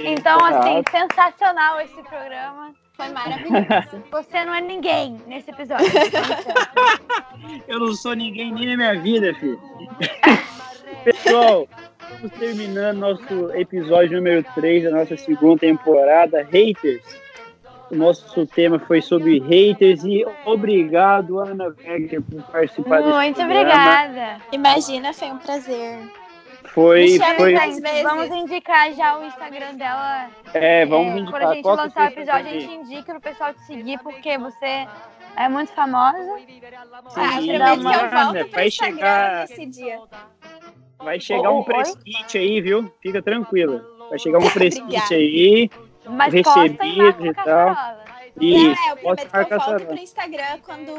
Então, 0.00 0.44
assim, 0.44 0.82
sensacional 0.90 1.80
esse 1.80 2.02
programa. 2.02 2.74
Foi 2.94 3.08
maravilhoso. 3.10 4.02
Você 4.10 4.44
não 4.44 4.52
é 4.52 4.60
ninguém 4.60 5.20
nesse 5.26 5.50
episódio. 5.50 5.86
Eu 7.68 7.78
não 7.78 7.94
sou 7.94 8.14
ninguém 8.14 8.52
nem 8.52 8.66
na 8.66 8.76
minha 8.76 9.00
vida, 9.00 9.32
filho. 9.34 9.60
Pessoal, 11.04 11.68
estamos 12.00 12.32
terminando 12.38 12.98
nosso 12.98 13.52
episódio 13.54 14.16
número 14.16 14.44
3 14.54 14.84
da 14.84 14.90
nossa 14.90 15.16
segunda 15.16 15.60
temporada, 15.60 16.42
Haters. 16.42 17.02
O 17.90 17.94
nosso 17.94 18.46
tema 18.48 18.78
foi 18.80 19.00
sobre 19.00 19.38
haters 19.38 20.04
e 20.04 20.22
obrigado, 20.44 21.38
Ana 21.38 21.70
Becker, 21.70 22.20
por 22.20 22.42
participar 22.42 22.98
desse 22.98 23.14
Muito 23.14 23.36
programa. 23.36 23.60
obrigada. 23.62 24.42
Imagina, 24.52 25.14
foi 25.14 25.30
um 25.30 25.38
prazer. 25.38 25.98
Foi, 26.78 27.18
foi. 27.36 27.54
Vamos 28.04 28.30
indicar 28.30 28.92
já 28.92 29.18
o 29.18 29.24
Instagram 29.24 29.74
dela. 29.74 30.30
é, 30.54 30.86
vamos 30.86 31.12
É, 31.14 31.18
indicar 31.18 31.40
quando 31.40 31.50
a 31.50 31.54
gente 31.54 31.62
qual 31.64 31.76
lançar 31.76 32.04
o 32.04 32.12
episódio, 32.12 32.46
a 32.46 32.60
gente 32.60 32.72
indica 32.72 33.12
pro 33.12 33.20
pessoal 33.20 33.52
te 33.52 33.60
seguir, 33.64 33.98
porque 33.98 34.38
você 34.38 34.86
é 35.36 35.48
muito 35.48 35.72
famosa. 35.72 36.38
Ah, 37.16 37.40
Sim, 37.40 37.48
prometo 37.48 37.80
que 37.80 37.86
eu 37.86 38.10
volto 38.10 38.50
pro 38.50 38.62
Instagram 38.62 38.70
chegar- 38.70 39.48
nesse 39.48 39.66
dia. 39.66 40.00
Vai 40.98 41.20
chegar 41.20 41.50
um 41.50 41.64
kit 42.04 42.38
aí, 42.38 42.60
viu? 42.60 42.92
Fica 43.02 43.20
tranquila. 43.22 43.84
Vai 44.08 44.18
chegar 44.20 44.38
um 44.38 44.42
kit 44.88 45.14
aí. 45.14 45.70
Mas 46.06 46.32
Recebido 46.32 46.76
posta 46.78 46.86
e 46.86 46.98
e 47.26 47.28
o 47.30 47.34
tal. 47.34 47.76
Não, 48.40 48.70
é, 48.70 48.90
eu 48.92 48.96
prometo 48.96 49.28
que 49.30 49.36
eu 49.54 49.58
volto 49.58 49.86
pro 49.86 49.98
Instagram 49.98 50.58
quando 50.64 50.90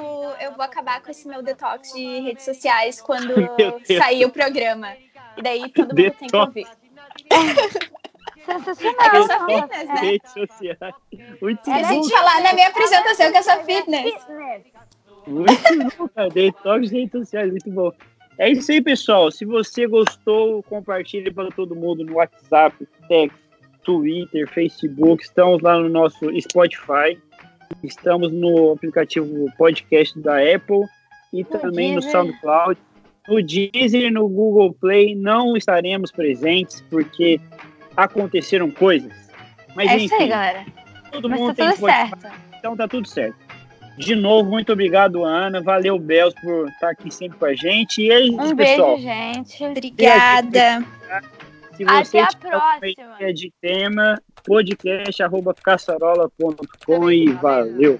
eu 0.41 0.51
vou 0.55 0.61
acabar 0.63 1.01
com 1.01 1.09
esse 1.09 1.25
meu 1.27 1.41
detox 1.41 1.93
de 1.93 2.19
redes 2.19 2.43
sociais 2.43 2.99
quando 3.01 3.33
sair 3.97 4.25
o 4.25 4.29
programa. 4.29 4.89
E 5.39 5.41
daí 5.41 5.69
todo 5.69 5.87
mundo 5.87 5.95
tem 5.95 6.11
que 6.11 6.25
Detox. 6.25 6.47
ouvir. 6.47 6.67
Sensacional. 8.45 9.05
É 9.05 9.09
que 9.09 9.15
eu 9.15 9.23
sou 9.23 9.45
fitness, 9.45 9.87
né? 9.87 10.01
redes 10.01 10.31
sociais. 10.33 10.95
Muito 11.41 11.63
bom, 11.65 12.01
de 12.01 12.09
falar 12.09 12.41
na 12.41 12.53
minha 12.53 12.67
apresentação 12.67 13.31
que 13.31 13.37
eu 13.37 13.43
sou 13.43 13.63
fitness. 13.63 14.13
muito 15.27 15.97
bom, 15.97 16.07
cara. 16.09 16.29
Detox 16.29 16.89
de 16.89 16.95
redes 16.95 17.11
sociais, 17.11 17.51
muito 17.51 17.71
bom. 17.71 17.93
É 18.37 18.49
isso 18.49 18.71
aí, 18.71 18.81
pessoal. 18.81 19.31
Se 19.31 19.45
você 19.45 19.87
gostou, 19.87 20.61
compartilhe 20.63 21.31
para 21.31 21.49
todo 21.51 21.75
mundo 21.75 22.03
no 22.03 22.15
WhatsApp, 22.15 22.85
Text, 23.07 23.37
Twitter, 23.83 24.47
Facebook. 24.49 25.23
Estamos 25.23 25.61
lá 25.61 25.77
no 25.77 25.87
nosso 25.87 26.29
Spotify. 26.41 27.17
Estamos 27.83 28.31
no 28.33 28.73
aplicativo 28.73 29.49
podcast 29.57 30.19
da 30.19 30.37
Apple 30.37 30.83
e 31.31 31.43
também 31.45 31.95
no 31.95 32.01
Deezer. 32.01 32.11
SoundCloud. 32.11 32.79
No 33.29 33.41
Deezer 33.43 34.01
e 34.05 34.09
no 34.11 34.27
Google 34.27 34.73
Play 34.73 35.15
não 35.15 35.55
estaremos 35.55 36.11
presentes 36.11 36.81
porque 36.89 37.39
aconteceram 37.95 38.71
coisas. 38.71 39.11
Mas 39.75 39.89
É 39.91 39.97
isso 39.97 40.13
aí, 40.15 40.21
enfim, 40.21 40.29
galera. 40.29 40.65
todo 41.11 41.29
Mas 41.29 41.39
mundo 41.39 41.55
tá 41.55 41.63
tem 41.65 41.73
tudo 41.75 41.85
certo. 41.85 42.27
Então 42.57 42.75
tá 42.75 42.87
tudo 42.87 43.07
certo. 43.07 43.35
De 43.97 44.15
novo, 44.15 44.49
muito 44.49 44.71
obrigado, 44.71 45.23
Ana. 45.25 45.61
Valeu, 45.61 45.99
Belos, 45.99 46.33
por 46.41 46.69
estar 46.69 46.89
aqui 46.91 47.13
sempre 47.13 47.37
com 47.37 47.45
a 47.45 47.53
gente. 47.53 48.01
E 48.01 48.09
é 48.11 48.21
isso, 48.21 48.39
Um 48.41 48.55
pessoal. 48.55 48.95
beijo, 48.95 49.03
gente. 49.09 49.63
Obrigada. 49.65 50.85
Se 51.75 51.83
você 51.85 52.17
Até 52.19 52.21
a 52.21 52.37
próxima. 52.49 53.15
ideia 53.17 53.33
de 53.33 53.53
tema, 53.61 54.21
podcast 54.45 55.21
arroba 55.23 55.53
caçarola.com 55.53 57.11
e 57.11 57.27
valeu. 57.33 57.99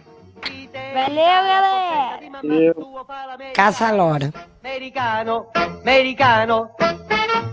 Valeu, 0.94 1.42
galera. 1.52 2.20
Valeu. 2.42 3.54
Casa 3.54 3.92
Lora. 3.92 4.32
americano, 4.62 5.52
americano, 5.54 6.76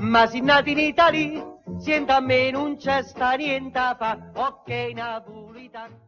ma 0.00 0.26
si 0.26 0.40
nati 0.40 0.72
in 0.72 0.78
Italia, 0.78 1.44
sienta 1.78 2.16
a 2.16 2.20
me 2.20 2.50
non 2.50 2.76
c'è 2.76 3.02
sta 3.02 3.34
niente 3.34 3.78
a 3.78 3.94
fa, 3.98 4.18
ok 4.34 4.92
napolitano. 4.94 6.05